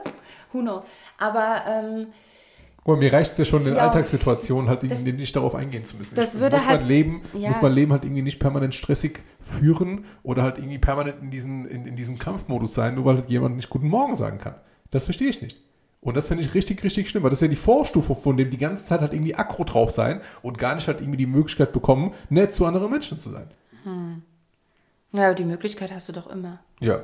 Who 0.51 0.59
knows? 0.59 0.83
Aber 1.17 1.63
ähm, 1.67 2.07
Guck 2.86 2.95
mal, 2.95 2.99
mir 2.99 3.13
reicht 3.13 3.31
es 3.31 3.38
ja 3.38 3.45
schon 3.45 3.65
in 3.65 3.75
Ja. 3.75 3.84
Alltagssituationen 3.88 4.67
halt 4.69 4.84
Das- 4.84 4.91
irgendwie 4.91 5.13
nicht 5.13 5.36
darauf 5.36 5.55
eingehen 5.55 5.86
zu 5.86 5.95
müssen. 5.95 6.15
das 6.15 6.34
Ich- 6.36 6.39
würde 6.41 6.57
muss 6.57 6.65
mein 6.65 6.77
halt- 6.79 6.88
Leben, 6.88 7.21
ja. 7.34 7.47
muss 7.47 7.61
mein 7.61 7.71
Leben 7.73 7.91
halt 7.93 8.03
irgendwie 8.03 8.21
nicht 8.23 8.39
permanent 8.39 8.75
stressig 8.75 9.23
führen 9.39 10.05
oder 10.23 10.43
halt 10.43 10.57
irgendwie 10.57 10.79
permanent 10.79 11.21
in 11.21 11.31
diesen, 11.31 11.65
in, 11.65 11.86
in 11.86 11.95
diesem 11.95 12.17
Kampfmodus 12.19 12.73
sein, 12.73 12.95
nur 12.95 13.05
weil 13.05 13.15
halt 13.17 13.29
jemand 13.29 13.55
nicht 13.55 13.69
Guten 13.69 13.88
Morgen 13.88 14.15
sagen 14.15 14.38
kann. 14.38 14.55
Das 14.91 15.05
verstehe 15.05 15.29
ich 15.29 15.41
nicht. 15.41 15.57
Und 16.01 16.17
das 16.17 16.27
finde 16.27 16.43
ich 16.43 16.53
richtig, 16.53 16.84
richtig 16.84 17.09
schlimm, 17.09 17.23
weil 17.23 17.29
das 17.29 17.38
ist 17.38 17.43
ja 17.43 17.47
die 17.47 17.55
Vorstufe 17.55 18.13
von 18.15 18.36
dem 18.36 18.49
die 18.49 18.57
ganze 18.57 18.86
Zeit 18.86 18.99
halt 18.99 19.13
irgendwie 19.13 19.36
aggro 19.36 19.63
drauf 19.63 19.89
sein 19.91 20.19
und 20.41 20.57
gar 20.57 20.75
nicht 20.75 20.88
halt 20.88 20.99
irgendwie 20.99 21.17
die 21.17 21.25
Möglichkeit 21.25 21.71
bekommen, 21.71 22.11
nett 22.29 22.51
zu 22.53 22.65
anderen 22.65 22.91
Menschen 22.91 23.17
zu 23.17 23.29
sein. 23.29 23.47
ja, 25.13 25.34
die 25.34 25.45
Möglichkeit 25.45 25.91
hast 25.93 26.09
du 26.09 26.13
doch 26.13 26.27
immer. 26.27 26.59
Ja, 26.81 27.01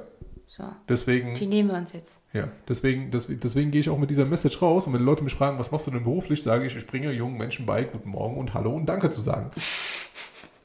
So, 0.57 0.63
deswegen. 0.89 1.35
die 1.35 1.45
nehmen 1.47 1.69
wir 1.69 1.77
uns 1.77 1.93
jetzt. 1.93 2.19
Ja, 2.33 2.49
deswegen, 2.67 3.11
deswegen, 3.11 3.39
deswegen 3.39 3.71
gehe 3.71 3.81
ich 3.81 3.89
auch 3.89 3.97
mit 3.97 4.09
dieser 4.09 4.25
Message 4.25 4.61
raus 4.61 4.87
und 4.87 4.93
wenn 4.93 5.01
Leute 5.03 5.23
mich 5.23 5.33
fragen, 5.35 5.57
was 5.59 5.71
machst 5.71 5.87
du 5.87 5.91
denn 5.91 6.03
beruflich, 6.03 6.43
sage 6.43 6.65
ich, 6.65 6.75
ich 6.75 6.85
bringe 6.85 7.11
jungen 7.11 7.37
Menschen 7.37 7.65
bei, 7.65 7.83
guten 7.83 8.09
Morgen 8.09 8.35
und 8.37 8.53
Hallo 8.53 8.71
und 8.71 8.85
Danke 8.87 9.09
zu 9.09 9.21
sagen. 9.21 9.51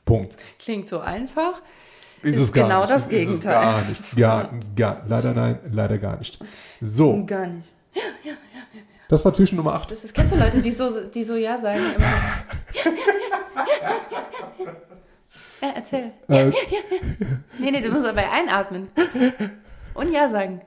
Punkt. 0.05 0.37
Klingt 0.59 0.89
so 0.89 1.01
einfach. 1.01 1.63
Ist, 2.23 2.37
Ist 2.37 2.41
es 2.41 2.53
gar 2.53 2.65
genau 2.67 2.81
nicht. 2.81 2.93
das 2.93 3.03
Ist 3.03 3.11
Gegenteil. 3.11 3.55
Es 3.57 3.63
gar 3.63 3.83
nicht. 3.85 4.17
Gar, 4.17 4.51
gar, 4.75 5.03
leider 5.07 5.35
nein, 5.35 5.59
leider 5.71 5.99
gar 5.99 6.17
nicht. 6.19 6.39
So, 6.81 7.25
Gar 7.27 7.47
nicht. 7.49 7.73
das 9.09 9.25
war 9.25 9.33
Türchen 9.33 9.57
Nummer 9.57 9.75
8. 9.75 9.93
Das 9.93 10.03
ist, 10.05 10.15
kennst 10.15 10.35
du 10.35 10.39
Leute, 10.39 10.61
die 10.63 10.71
so, 10.73 11.01
die 11.05 11.25
so 11.25 11.37
Ja 11.37 11.61
sagen? 11.61 11.79
Immer. 11.95 12.07
ja, 15.63 15.73
erzähl. 15.77 16.13
Äh, 16.29 16.51
Nee, 17.59 17.71
nee, 17.71 17.81
du 17.81 17.91
musst 17.91 18.05
dabei 18.05 18.31
einatmen. 18.31 18.89
Und 19.95 20.11
Ja 20.11 20.29
sagen. 20.29 20.61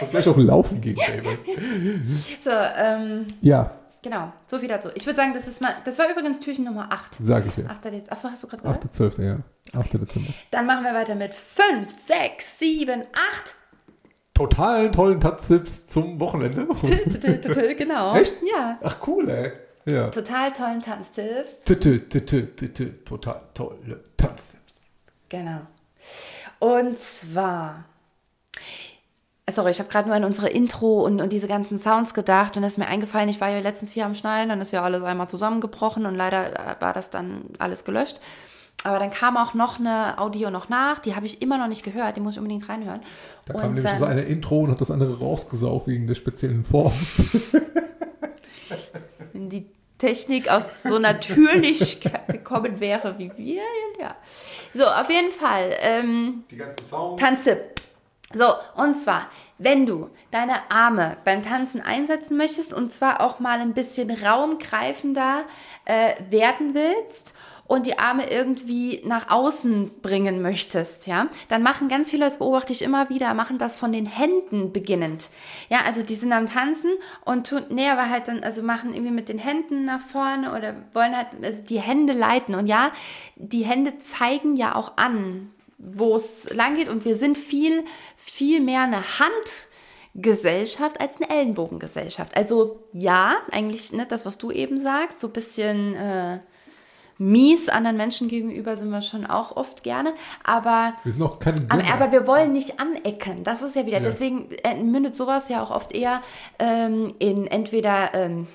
muss 0.00 0.10
gleich 0.10 0.28
auch 0.28 0.36
laufen 0.36 0.80
gehen, 0.80 0.96
Baby. 0.96 2.00
So, 2.42 2.50
ähm, 2.50 3.26
Ja, 3.40 3.72
genau, 4.02 4.32
so 4.46 4.58
viel 4.58 4.68
dazu. 4.68 4.88
Ich 4.94 5.04
würde 5.06 5.16
sagen, 5.16 5.34
das 5.34 5.46
ist 5.46 5.60
mal, 5.60 5.74
das 5.84 5.98
war 5.98 6.10
übrigens 6.10 6.40
Türchen 6.40 6.64
Nummer 6.64 6.88
8. 6.90 7.16
sage 7.20 7.48
ich 7.48 7.56
ja. 7.56 7.66
8. 7.68 7.84
Dez- 7.86 8.08
Achso, 8.10 8.28
hast 8.30 8.42
du 8.42 8.46
gerade 8.48 8.62
gesagt? 8.62 8.84
8.12., 8.94 9.22
ja. 9.22 9.38
8. 9.78 9.92
Dezember. 9.94 10.32
Dann 10.50 10.66
machen 10.66 10.84
wir 10.84 10.94
weiter 10.94 11.14
mit 11.14 11.34
5, 11.34 11.90
6, 12.06 12.58
7, 12.58 13.02
8. 13.02 13.54
Totalen 14.34 14.92
tollen 14.92 15.20
Tanztipps 15.20 15.86
zum 15.88 16.20
Wochenende. 16.20 16.68
Genau. 17.76 18.14
Echt? 18.14 18.34
Ja. 18.54 18.78
Ach, 18.82 18.96
cool, 19.06 19.28
ey. 19.28 19.52
Ja. 19.92 20.08
Total 20.10 20.52
tollen 20.52 20.80
Tanztipps. 20.80 21.60
Total 23.04 23.40
tolle 23.54 24.00
Tanztipps. 24.16 24.67
Genau. 25.28 25.60
Und 26.58 26.98
zwar. 26.98 27.84
Sorry, 29.50 29.70
ich 29.70 29.78
habe 29.78 29.88
gerade 29.88 30.08
nur 30.08 30.16
an 30.16 30.24
unsere 30.24 30.50
Intro 30.50 31.04
und, 31.04 31.22
und 31.22 31.32
diese 31.32 31.48
ganzen 31.48 31.78
Sounds 31.78 32.12
gedacht 32.12 32.58
und 32.58 32.64
es 32.64 32.72
ist 32.72 32.78
mir 32.78 32.86
eingefallen, 32.86 33.30
ich 33.30 33.40
war 33.40 33.48
ja 33.48 33.60
letztens 33.60 33.92
hier 33.92 34.04
am 34.04 34.14
Schneiden, 34.14 34.50
dann 34.50 34.60
ist 34.60 34.72
ja 34.72 34.82
alles 34.82 35.02
einmal 35.02 35.28
zusammengebrochen 35.28 36.04
und 36.04 36.14
leider 36.14 36.52
äh, 36.52 36.76
war 36.80 36.92
das 36.92 37.08
dann 37.08 37.44
alles 37.58 37.84
gelöscht. 37.84 38.20
Aber 38.84 38.98
dann 38.98 39.10
kam 39.10 39.36
auch 39.36 39.54
noch 39.54 39.80
eine 39.80 40.18
Audio 40.18 40.50
noch 40.50 40.68
nach, 40.68 40.98
die 40.98 41.16
habe 41.16 41.26
ich 41.26 41.42
immer 41.42 41.58
noch 41.58 41.66
nicht 41.66 41.82
gehört, 41.82 42.16
die 42.16 42.20
muss 42.20 42.34
ich 42.34 42.38
unbedingt 42.38 42.68
reinhören. 42.68 43.00
Da 43.46 43.54
und 43.54 43.60
kam 43.60 43.70
nämlich 43.70 43.84
das 43.84 44.02
eine 44.02 44.22
Intro 44.22 44.60
und 44.60 44.70
hat 44.70 44.80
das 44.80 44.90
andere 44.90 45.18
rausgesaugt 45.18 45.88
wegen 45.88 46.06
der 46.06 46.14
speziellen 46.14 46.62
Form. 46.62 46.92
die 49.32 49.66
Technik 49.98 50.48
aus 50.48 50.82
so 50.82 50.98
natürlich 50.98 52.00
gekommen 52.28 52.80
wäre 52.80 53.18
wie 53.18 53.30
wir. 53.36 53.62
Ja. 53.98 54.16
So, 54.74 54.86
auf 54.86 55.10
jeden 55.10 55.32
Fall. 55.32 55.76
Ähm, 55.80 56.44
Die 56.50 56.56
ganzen 56.56 56.84
Sounds. 56.86 57.20
Tanztipp. 57.20 57.58
So, 58.34 58.52
und 58.76 58.94
zwar, 58.96 59.28
wenn 59.56 59.86
du 59.86 60.10
deine 60.30 60.70
Arme 60.70 61.16
beim 61.24 61.42
Tanzen 61.42 61.80
einsetzen 61.80 62.36
möchtest 62.36 62.74
und 62.74 62.90
zwar 62.90 63.22
auch 63.22 63.40
mal 63.40 63.58
ein 63.60 63.72
bisschen 63.72 64.10
raumgreifender 64.10 65.44
äh, 65.86 66.12
werden 66.28 66.74
willst 66.74 67.34
und 67.68 67.86
die 67.86 67.98
Arme 67.98 68.30
irgendwie 68.30 69.02
nach 69.04 69.30
außen 69.30 70.00
bringen 70.00 70.40
möchtest, 70.42 71.06
ja, 71.06 71.28
dann 71.48 71.62
machen 71.62 71.88
ganz 71.88 72.10
viele, 72.10 72.24
das 72.24 72.38
beobachte 72.38 72.72
ich 72.72 72.82
immer 72.82 73.10
wieder, 73.10 73.32
machen 73.34 73.58
das 73.58 73.76
von 73.76 73.92
den 73.92 74.06
Händen 74.06 74.72
beginnend. 74.72 75.28
Ja, 75.68 75.82
also 75.84 76.02
die 76.02 76.14
sind 76.14 76.32
am 76.32 76.46
Tanzen 76.46 76.90
und 77.26 77.46
tun, 77.46 77.64
nee, 77.68 77.88
aber 77.88 78.08
halt 78.08 78.26
dann, 78.26 78.42
also 78.42 78.62
machen 78.62 78.94
irgendwie 78.94 79.12
mit 79.12 79.28
den 79.28 79.38
Händen 79.38 79.84
nach 79.84 80.00
vorne 80.00 80.56
oder 80.56 80.74
wollen 80.94 81.14
halt, 81.14 81.28
also 81.42 81.62
die 81.62 81.78
Hände 81.78 82.14
leiten. 82.14 82.54
Und 82.54 82.66
ja, 82.66 82.90
die 83.36 83.66
Hände 83.66 83.98
zeigen 83.98 84.56
ja 84.56 84.74
auch 84.74 84.96
an, 84.96 85.50
wo 85.76 86.16
es 86.16 86.48
lang 86.54 86.74
geht 86.74 86.88
und 86.88 87.04
wir 87.04 87.16
sind 87.16 87.36
viel, 87.36 87.84
viel 88.16 88.62
mehr 88.62 88.82
eine 88.82 89.02
Handgesellschaft 90.14 91.02
als 91.02 91.20
eine 91.20 91.28
Ellenbogengesellschaft. 91.28 92.34
Also 92.34 92.82
ja, 92.92 93.36
eigentlich 93.52 93.92
ne, 93.92 94.06
das, 94.06 94.24
was 94.24 94.38
du 94.38 94.50
eben 94.50 94.80
sagst, 94.80 95.20
so 95.20 95.26
ein 95.26 95.34
bisschen 95.34 95.94
äh, 95.94 96.38
mies 97.18 97.68
anderen 97.68 97.96
Menschen 97.96 98.28
gegenüber 98.28 98.76
sind 98.76 98.90
wir 98.90 99.02
schon 99.02 99.26
auch 99.26 99.56
oft 99.56 99.82
gerne, 99.82 100.12
aber 100.44 100.94
Wir 101.02 101.12
sind 101.12 101.22
auch 101.22 101.38
keine 101.38 101.60
Gönner. 101.62 101.92
aber 101.92 102.12
wir 102.12 102.26
wollen 102.26 102.52
nicht 102.52 102.78
anecken. 102.80 103.44
Das 103.44 103.62
ist 103.62 103.74
ja 103.76 103.84
wieder. 103.86 103.98
Ja. 103.98 104.04
Deswegen 104.04 104.48
mündet 104.90 105.16
sowas 105.16 105.48
ja 105.48 105.62
auch 105.62 105.70
oft 105.70 105.92
eher 105.92 106.22
ähm, 106.58 107.14
in 107.18 107.46
entweder, 107.48 108.14
ähm, 108.14 108.46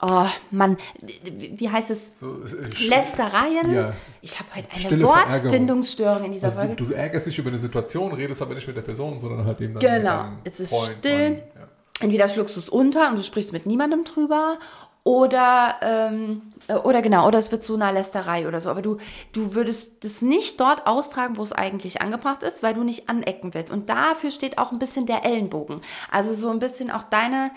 oh 0.00 0.26
Mann, 0.50 0.78
wie 1.02 1.68
heißt 1.68 1.90
es? 1.90 2.18
So, 2.20 2.42
äh, 2.42 2.88
Lästereien. 2.88 3.74
Ja. 3.74 3.92
Ich 4.22 4.38
habe 4.38 4.48
heute 4.56 4.68
eine 4.70 4.80
Stille. 4.80 5.04
Wortfindungsstörung 5.04 6.24
in 6.24 6.32
dieser 6.32 6.46
Also 6.48 6.58
Folge. 6.58 6.76
du, 6.76 6.84
du 6.86 6.92
ärgerst 6.94 7.26
dich 7.26 7.38
über 7.38 7.48
eine 7.50 7.58
Situation, 7.58 8.12
redest 8.12 8.40
aber 8.42 8.54
nicht 8.54 8.66
mit 8.66 8.76
der 8.76 8.82
Person, 8.82 9.20
sondern 9.20 9.44
halt 9.44 9.60
eben 9.60 9.74
dann 9.74 9.80
Genau. 9.82 10.24
mit 10.24 10.32
Es 10.44 10.60
ist 10.60 10.70
Freund, 10.74 10.96
still. 11.00 11.30
Mann, 11.30 11.38
ja. 11.54 11.68
Entweder 12.02 12.28
schluckst 12.30 12.56
du 12.56 12.60
es 12.60 12.70
unter 12.70 13.10
und 13.10 13.16
du 13.16 13.22
sprichst 13.22 13.52
mit 13.52 13.66
niemandem 13.66 14.04
drüber 14.04 14.58
Oder, 15.02 15.76
ähm, 15.80 16.42
äh, 16.68 16.74
oder 16.74 17.00
genau, 17.00 17.26
oder 17.26 17.38
es 17.38 17.50
wird 17.50 17.62
zu 17.62 17.74
einer 17.74 17.92
Lästerei 17.92 18.46
oder 18.46 18.60
so. 18.60 18.68
Aber 18.68 18.82
du, 18.82 18.98
du 19.32 19.54
würdest 19.54 20.04
das 20.04 20.20
nicht 20.20 20.60
dort 20.60 20.86
austragen, 20.86 21.36
wo 21.36 21.42
es 21.42 21.52
eigentlich 21.52 22.02
angebracht 22.02 22.42
ist, 22.42 22.62
weil 22.62 22.74
du 22.74 22.84
nicht 22.84 23.08
anecken 23.08 23.54
willst. 23.54 23.72
Und 23.72 23.88
dafür 23.88 24.30
steht 24.30 24.58
auch 24.58 24.72
ein 24.72 24.78
bisschen 24.78 25.06
der 25.06 25.24
Ellenbogen. 25.24 25.80
Also 26.10 26.34
so 26.34 26.50
ein 26.50 26.58
bisschen 26.58 26.90
auch 26.90 27.02
deine 27.02 27.50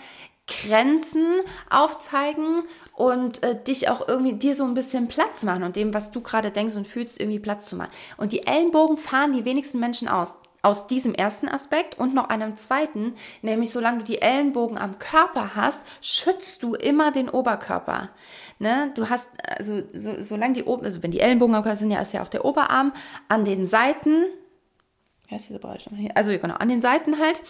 Grenzen 0.46 1.26
aufzeigen 1.70 2.64
und 2.94 3.42
äh, 3.42 3.62
dich 3.62 3.88
auch 3.88 4.06
irgendwie 4.06 4.34
dir 4.34 4.54
so 4.54 4.64
ein 4.64 4.74
bisschen 4.74 5.08
Platz 5.08 5.42
machen 5.42 5.62
und 5.62 5.76
dem, 5.76 5.94
was 5.94 6.10
du 6.10 6.20
gerade 6.20 6.50
denkst 6.50 6.76
und 6.76 6.86
fühlst, 6.86 7.18
irgendwie 7.18 7.38
Platz 7.38 7.66
zu 7.66 7.76
machen. 7.76 7.90
Und 8.18 8.32
die 8.32 8.46
Ellenbogen 8.46 8.96
fahren 8.96 9.32
die 9.32 9.44
wenigsten 9.44 9.80
Menschen 9.80 10.06
aus. 10.06 10.34
Aus 10.64 10.86
diesem 10.86 11.14
ersten 11.14 11.48
Aspekt 11.48 11.98
und 11.98 12.14
noch 12.14 12.30
einem 12.30 12.56
zweiten, 12.56 13.14
nämlich 13.42 13.70
solange 13.70 13.98
du 13.98 14.04
die 14.04 14.22
Ellenbogen 14.22 14.78
am 14.78 14.98
Körper 14.98 15.54
hast, 15.54 15.82
schützt 16.00 16.62
du 16.62 16.74
immer 16.74 17.12
den 17.12 17.28
Oberkörper. 17.28 18.08
Ne? 18.58 18.90
Du 18.94 19.10
hast, 19.10 19.30
also 19.58 19.82
so, 19.92 20.20
solange 20.20 20.54
die 20.54 20.66
also 20.66 21.02
wenn 21.02 21.10
die 21.10 21.20
Ellenbogen 21.20 21.54
am 21.54 21.62
Körper 21.62 21.76
sind, 21.76 21.90
ja, 21.90 22.00
ist 22.00 22.14
ja 22.14 22.22
auch 22.22 22.28
der 22.28 22.44
Oberarm 22.44 22.92
an 23.28 23.44
den 23.44 23.66
Seiten? 23.66 24.24
Also 26.14 26.32
genau, 26.32 26.54
an 26.54 26.68
den 26.68 26.80
Seiten 26.80 27.18
halt 27.18 27.42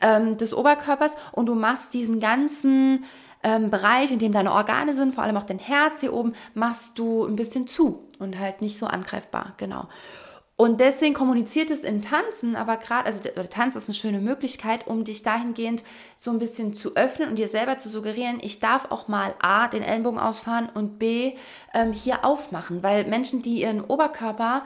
ähm, 0.00 0.36
des 0.36 0.54
Oberkörpers 0.54 1.16
und 1.32 1.46
du 1.46 1.54
machst 1.54 1.92
diesen 1.92 2.20
ganzen 2.20 3.04
ähm, 3.42 3.70
Bereich, 3.70 4.12
in 4.12 4.18
dem 4.18 4.32
deine 4.32 4.52
Organe 4.52 4.94
sind, 4.94 5.14
vor 5.14 5.24
allem 5.24 5.36
auch 5.36 5.44
dein 5.44 5.58
Herz 5.58 6.00
hier 6.00 6.12
oben, 6.12 6.34
machst 6.54 6.98
du 6.98 7.24
ein 7.24 7.36
bisschen 7.36 7.66
zu 7.66 8.08
und 8.18 8.38
halt 8.38 8.60
nicht 8.60 8.78
so 8.78 8.86
angreifbar, 8.86 9.54
genau. 9.56 9.88
Und 10.60 10.78
deswegen 10.78 11.14
kommuniziert 11.14 11.70
es 11.70 11.84
im 11.84 12.02
Tanzen, 12.02 12.54
aber 12.54 12.76
gerade, 12.76 13.06
also 13.06 13.22
der, 13.22 13.48
Tanz 13.48 13.76
ist 13.76 13.88
eine 13.88 13.94
schöne 13.94 14.20
Möglichkeit, 14.20 14.86
um 14.86 15.04
dich 15.04 15.22
dahingehend 15.22 15.82
so 16.18 16.30
ein 16.30 16.38
bisschen 16.38 16.74
zu 16.74 16.96
öffnen 16.96 17.30
und 17.30 17.36
dir 17.36 17.48
selber 17.48 17.78
zu 17.78 17.88
suggerieren, 17.88 18.40
ich 18.42 18.60
darf 18.60 18.90
auch 18.90 19.08
mal 19.08 19.34
A, 19.40 19.68
den 19.68 19.82
Ellenbogen 19.82 20.20
ausfahren 20.20 20.68
und 20.68 20.98
B, 20.98 21.32
ähm, 21.72 21.94
hier 21.94 22.26
aufmachen, 22.26 22.82
weil 22.82 23.06
Menschen, 23.06 23.40
die 23.40 23.62
ihren 23.62 23.80
Oberkörper 23.80 24.64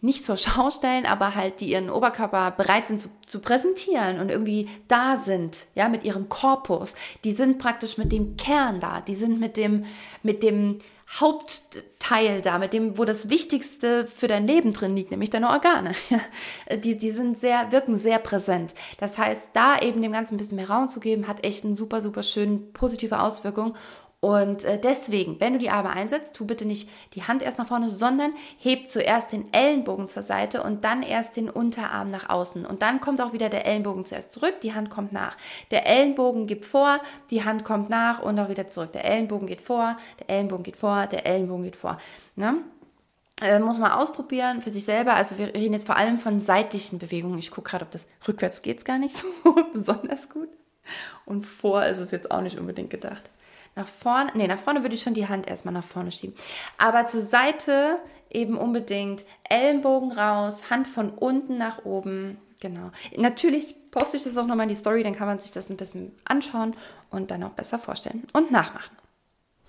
nicht 0.00 0.24
zur 0.24 0.38
Schau 0.38 0.70
stellen, 0.70 1.04
aber 1.04 1.34
halt 1.34 1.60
die 1.60 1.70
ihren 1.70 1.90
Oberkörper 1.90 2.52
bereit 2.52 2.86
sind 2.86 3.02
zu, 3.02 3.10
zu 3.26 3.40
präsentieren 3.40 4.20
und 4.20 4.30
irgendwie 4.30 4.70
da 4.88 5.18
sind, 5.18 5.66
ja, 5.74 5.90
mit 5.90 6.02
ihrem 6.02 6.30
Korpus. 6.30 6.94
Die 7.24 7.32
sind 7.32 7.58
praktisch 7.58 7.98
mit 7.98 8.10
dem 8.10 8.38
Kern 8.38 8.80
da, 8.80 9.02
die 9.02 9.14
sind 9.14 9.38
mit 9.38 9.58
dem, 9.58 9.84
mit 10.22 10.42
dem 10.42 10.78
Hauptteil 11.08 12.42
da, 12.42 12.58
mit 12.58 12.72
dem, 12.72 12.98
wo 12.98 13.04
das 13.04 13.28
Wichtigste 13.30 14.06
für 14.06 14.26
dein 14.26 14.46
Leben 14.46 14.72
drin 14.72 14.96
liegt, 14.96 15.12
nämlich 15.12 15.30
deine 15.30 15.50
Organe. 15.50 15.92
die, 16.82 16.98
die 16.98 17.10
sind 17.10 17.38
sehr, 17.38 17.70
wirken 17.70 17.96
sehr 17.96 18.18
präsent. 18.18 18.74
Das 18.98 19.16
heißt, 19.16 19.50
da 19.52 19.78
eben 19.78 20.02
dem 20.02 20.12
Ganzen 20.12 20.34
ein 20.34 20.38
bisschen 20.38 20.56
mehr 20.56 20.68
Raum 20.68 20.88
zu 20.88 20.98
geben, 20.98 21.28
hat 21.28 21.44
echt 21.44 21.64
eine 21.64 21.76
super, 21.76 22.00
super 22.00 22.22
schön 22.22 22.72
positive 22.72 23.20
Auswirkung. 23.20 23.76
Und 24.26 24.64
äh, 24.64 24.76
deswegen, 24.76 25.38
wenn 25.38 25.52
du 25.52 25.60
die 25.60 25.70
Arme 25.70 25.90
einsetzt, 25.90 26.34
tu 26.34 26.46
bitte 26.46 26.66
nicht 26.66 26.90
die 27.14 27.22
Hand 27.22 27.42
erst 27.42 27.58
nach 27.58 27.68
vorne, 27.68 27.90
sondern 27.90 28.32
heb 28.58 28.90
zuerst 28.90 29.30
den 29.30 29.54
Ellenbogen 29.54 30.08
zur 30.08 30.24
Seite 30.24 30.64
und 30.64 30.82
dann 30.82 31.04
erst 31.04 31.36
den 31.36 31.48
Unterarm 31.48 32.10
nach 32.10 32.28
außen. 32.28 32.66
Und 32.66 32.82
dann 32.82 33.00
kommt 33.00 33.20
auch 33.20 33.32
wieder 33.32 33.50
der 33.50 33.66
Ellenbogen 33.66 34.04
zuerst 34.04 34.32
zurück, 34.32 34.54
die 34.64 34.74
Hand 34.74 34.90
kommt 34.90 35.12
nach. 35.12 35.36
Der 35.70 35.86
Ellenbogen 35.86 36.48
gibt 36.48 36.64
vor, 36.64 36.98
die 37.30 37.44
Hand 37.44 37.64
kommt 37.64 37.88
nach 37.88 38.20
und 38.20 38.36
auch 38.40 38.48
wieder 38.48 38.66
zurück. 38.66 38.90
Der 38.90 39.04
Ellenbogen 39.04 39.46
geht 39.46 39.60
vor, 39.60 39.96
der 40.18 40.28
Ellenbogen 40.28 40.64
geht 40.64 40.76
vor, 40.76 41.06
der 41.06 41.24
Ellenbogen 41.24 41.62
geht 41.62 41.76
vor. 41.76 41.96
Ne? 42.34 42.56
Äh, 43.40 43.60
muss 43.60 43.78
man 43.78 43.92
ausprobieren 43.92 44.60
für 44.60 44.70
sich 44.70 44.84
selber. 44.84 45.14
Also 45.14 45.38
wir 45.38 45.54
reden 45.54 45.74
jetzt 45.74 45.86
vor 45.86 45.96
allem 45.96 46.18
von 46.18 46.40
seitlichen 46.40 46.98
Bewegungen. 46.98 47.38
Ich 47.38 47.52
gucke 47.52 47.70
gerade, 47.70 47.84
ob 47.84 47.92
das 47.92 48.08
rückwärts 48.26 48.60
geht 48.60 48.84
gar 48.84 48.98
nicht 48.98 49.16
so 49.44 49.54
besonders 49.72 50.28
gut. 50.28 50.48
Und 51.26 51.46
vor 51.46 51.84
ist 51.86 52.00
es 52.00 52.10
jetzt 52.10 52.32
auch 52.32 52.40
nicht 52.40 52.58
unbedingt 52.58 52.90
gedacht. 52.90 53.30
Nach 53.76 53.86
vorne, 53.86 54.32
nee, 54.34 54.46
nach 54.46 54.58
vorne 54.58 54.82
würde 54.82 54.94
ich 54.94 55.02
schon 55.02 55.12
die 55.12 55.28
Hand 55.28 55.46
erstmal 55.46 55.74
nach 55.74 55.84
vorne 55.84 56.10
schieben. 56.10 56.34
Aber 56.78 57.06
zur 57.06 57.20
Seite 57.20 58.00
eben 58.30 58.56
unbedingt 58.56 59.26
Ellenbogen 59.48 60.12
raus, 60.12 60.70
Hand 60.70 60.88
von 60.88 61.10
unten 61.10 61.58
nach 61.58 61.84
oben. 61.84 62.38
Genau. 62.60 62.90
Natürlich 63.18 63.74
poste 63.90 64.16
ich 64.16 64.24
das 64.24 64.38
auch 64.38 64.46
nochmal 64.46 64.64
in 64.64 64.70
die 64.70 64.74
Story, 64.74 65.02
dann 65.02 65.14
kann 65.14 65.26
man 65.26 65.40
sich 65.40 65.52
das 65.52 65.68
ein 65.68 65.76
bisschen 65.76 66.12
anschauen 66.24 66.74
und 67.10 67.30
dann 67.30 67.42
auch 67.42 67.50
besser 67.50 67.78
vorstellen 67.78 68.26
und 68.32 68.50
nachmachen. 68.50 68.96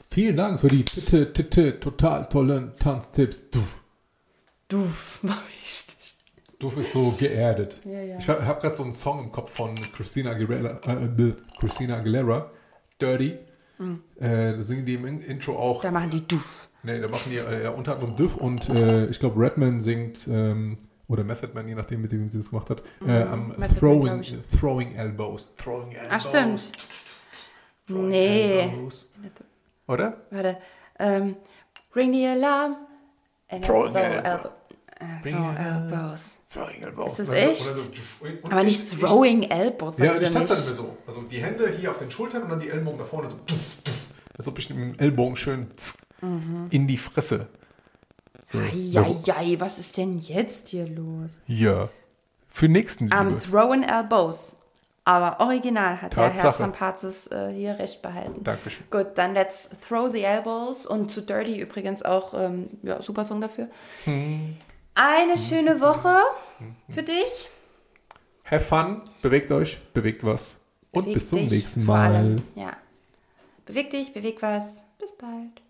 Vielen 0.10 0.38
Dank 0.38 0.62
für 0.62 0.70
die 0.70 0.86
titte, 0.86 1.34
titte, 1.34 1.78
total 1.78 2.28
tollen 2.30 2.78
Tanztipps. 2.80 3.50
Duff. 3.50 3.82
Duff, 4.70 5.20
war 5.22 5.38
wichtig. 5.62 6.16
Duff 6.60 6.78
ist 6.78 6.94
so 6.94 7.12
geerdet. 7.12 7.82
Ja, 7.84 8.02
ja. 8.02 8.18
Ich 8.18 8.30
habe 8.30 8.62
gerade 8.62 8.74
so 8.74 8.84
einen 8.84 8.94
Song 8.94 9.20
im 9.20 9.32
Kopf 9.34 9.54
von 9.54 9.76
Christina 9.76 10.32
Aguilera, 10.32 10.80
äh, 10.88 11.34
Christina 11.60 11.98
Aguilera 11.98 12.50
Dirty. 13.02 13.38
Mhm. 13.78 14.02
Äh, 14.20 14.54
da 14.54 14.62
singen 14.62 14.86
die 14.86 14.96
im 14.96 15.06
Intro 15.22 15.58
auch. 15.58 15.82
Da 15.82 15.92
machen 15.92 16.10
die 16.10 16.28
Duff. 16.28 16.70
Nee, 16.84 17.00
da 17.00 17.08
machen 17.08 17.32
die 17.32 17.38
äh, 17.38 17.68
unter 17.68 17.94
anderem 17.94 18.16
Duff 18.16 18.38
und 18.38 18.70
äh, 18.70 19.08
ich 19.08 19.20
glaube 19.20 19.40
Redman 19.40 19.80
singt 19.80 20.28
ähm, 20.28 20.78
oder 21.08 21.24
Method 21.24 21.54
Man, 21.54 21.68
je 21.68 21.76
nachdem, 21.76 22.02
mit 22.02 22.12
dem 22.12 22.28
sie 22.28 22.38
das 22.38 22.50
gemacht 22.50 22.70
hat, 22.70 22.84
äh, 23.02 23.26
mhm. 23.26 23.54
am 23.56 23.78
throwing, 23.80 24.24
throwing 24.60 24.96
Elbows. 24.96 25.54
Throwing 25.56 25.92
Elbows. 25.92 26.12
Ach, 26.12 26.22
stimmt. 26.22 26.72
Throwing 27.88 28.10
nee. 28.10 28.60
Elbows. 28.62 29.10
Oder? 29.88 30.22
Warte. 30.32 30.58
Ähm, 31.00 31.38
ring 31.96 32.12
the 32.12 32.28
alarm. 32.28 32.76
And 33.50 33.64
throwing 33.64 33.96
elbow. 33.96 34.28
elbow. 34.28 34.50
Uh, 35.00 35.22
throwing 35.22 35.58
elbows. 35.58 36.37
Throwing 36.52 36.82
elbows. 36.82 37.20
Ist 37.20 37.30
das 37.30 37.36
echt? 37.36 37.62
So, 37.62 37.84
Aber 38.44 38.64
nicht 38.64 38.94
ich, 38.94 39.00
throwing 39.00 39.44
elbows. 39.44 39.98
Ja, 39.98 40.16
ich 40.20 40.32
tanze 40.32 40.56
dann 40.56 40.64
immer 40.64 40.74
so. 40.74 40.98
Also 41.06 41.22
die 41.24 41.42
Hände 41.42 41.70
hier 41.70 41.92
auf 41.92 41.98
den 41.98 42.10
Schultern 42.10 42.44
und 42.44 42.50
dann 42.50 42.60
die 42.60 42.70
Ellbogen 42.70 42.98
da 42.98 43.04
vorne 43.04 43.30
so. 43.30 43.38
Als 44.38 44.48
ob 44.48 44.58
ich 44.58 44.70
mit 44.70 44.78
dem 44.78 45.00
Ellbogen 45.00 45.36
schön 45.36 45.68
mhm. 46.22 46.68
in 46.70 46.88
die 46.88 46.98
Fresse. 46.98 47.48
So. 48.46 48.60
Eieiei, 48.60 49.60
was 49.60 49.78
ist 49.78 49.98
denn 49.98 50.20
jetzt 50.20 50.70
hier 50.70 50.88
los? 50.88 51.32
Ja. 51.48 51.90
Für 52.48 52.70
nächsten 52.70 53.12
Am 53.12 53.28
um, 53.28 53.40
Throwing 53.42 53.84
Elbows. 53.84 54.56
Aber 55.04 55.40
original 55.40 56.02
hat 56.02 56.14
Tatsache. 56.14 56.42
der 56.42 56.44
Herr 56.44 56.54
Zampazis 56.54 57.28
äh, 57.28 57.54
hier 57.54 57.78
recht 57.78 58.02
behalten. 58.02 58.44
Dankeschön. 58.44 58.86
Gut, 58.90 59.08
dann 59.16 59.34
Let's 59.34 59.70
Throw 59.88 60.12
the 60.12 60.22
Elbows 60.22 60.86
und 60.86 61.12
zu 61.12 61.22
Dirty 61.22 61.60
übrigens 61.60 62.04
auch, 62.04 62.34
ähm, 62.34 62.70
ja, 62.84 63.02
super 63.02 63.24
Song 63.24 63.42
dafür. 63.42 63.68
Hm. 64.06 64.56
Eine 65.00 65.38
schöne 65.38 65.80
Woche 65.80 66.24
für 66.90 67.04
dich. 67.04 67.48
Have 68.46 68.64
fun, 68.64 69.04
bewegt 69.22 69.52
euch, 69.52 69.78
bewegt 69.94 70.24
was. 70.24 70.60
Und 70.90 71.04
bewegt 71.04 71.14
bis 71.14 71.30
zum 71.30 71.46
nächsten 71.46 71.86
Mal. 71.86 72.38
Ja. 72.56 72.76
Beweg 73.68 73.92
dich, 73.92 74.12
beweg 74.12 74.42
was. 74.42 74.64
Bis 74.98 75.16
bald. 75.16 75.62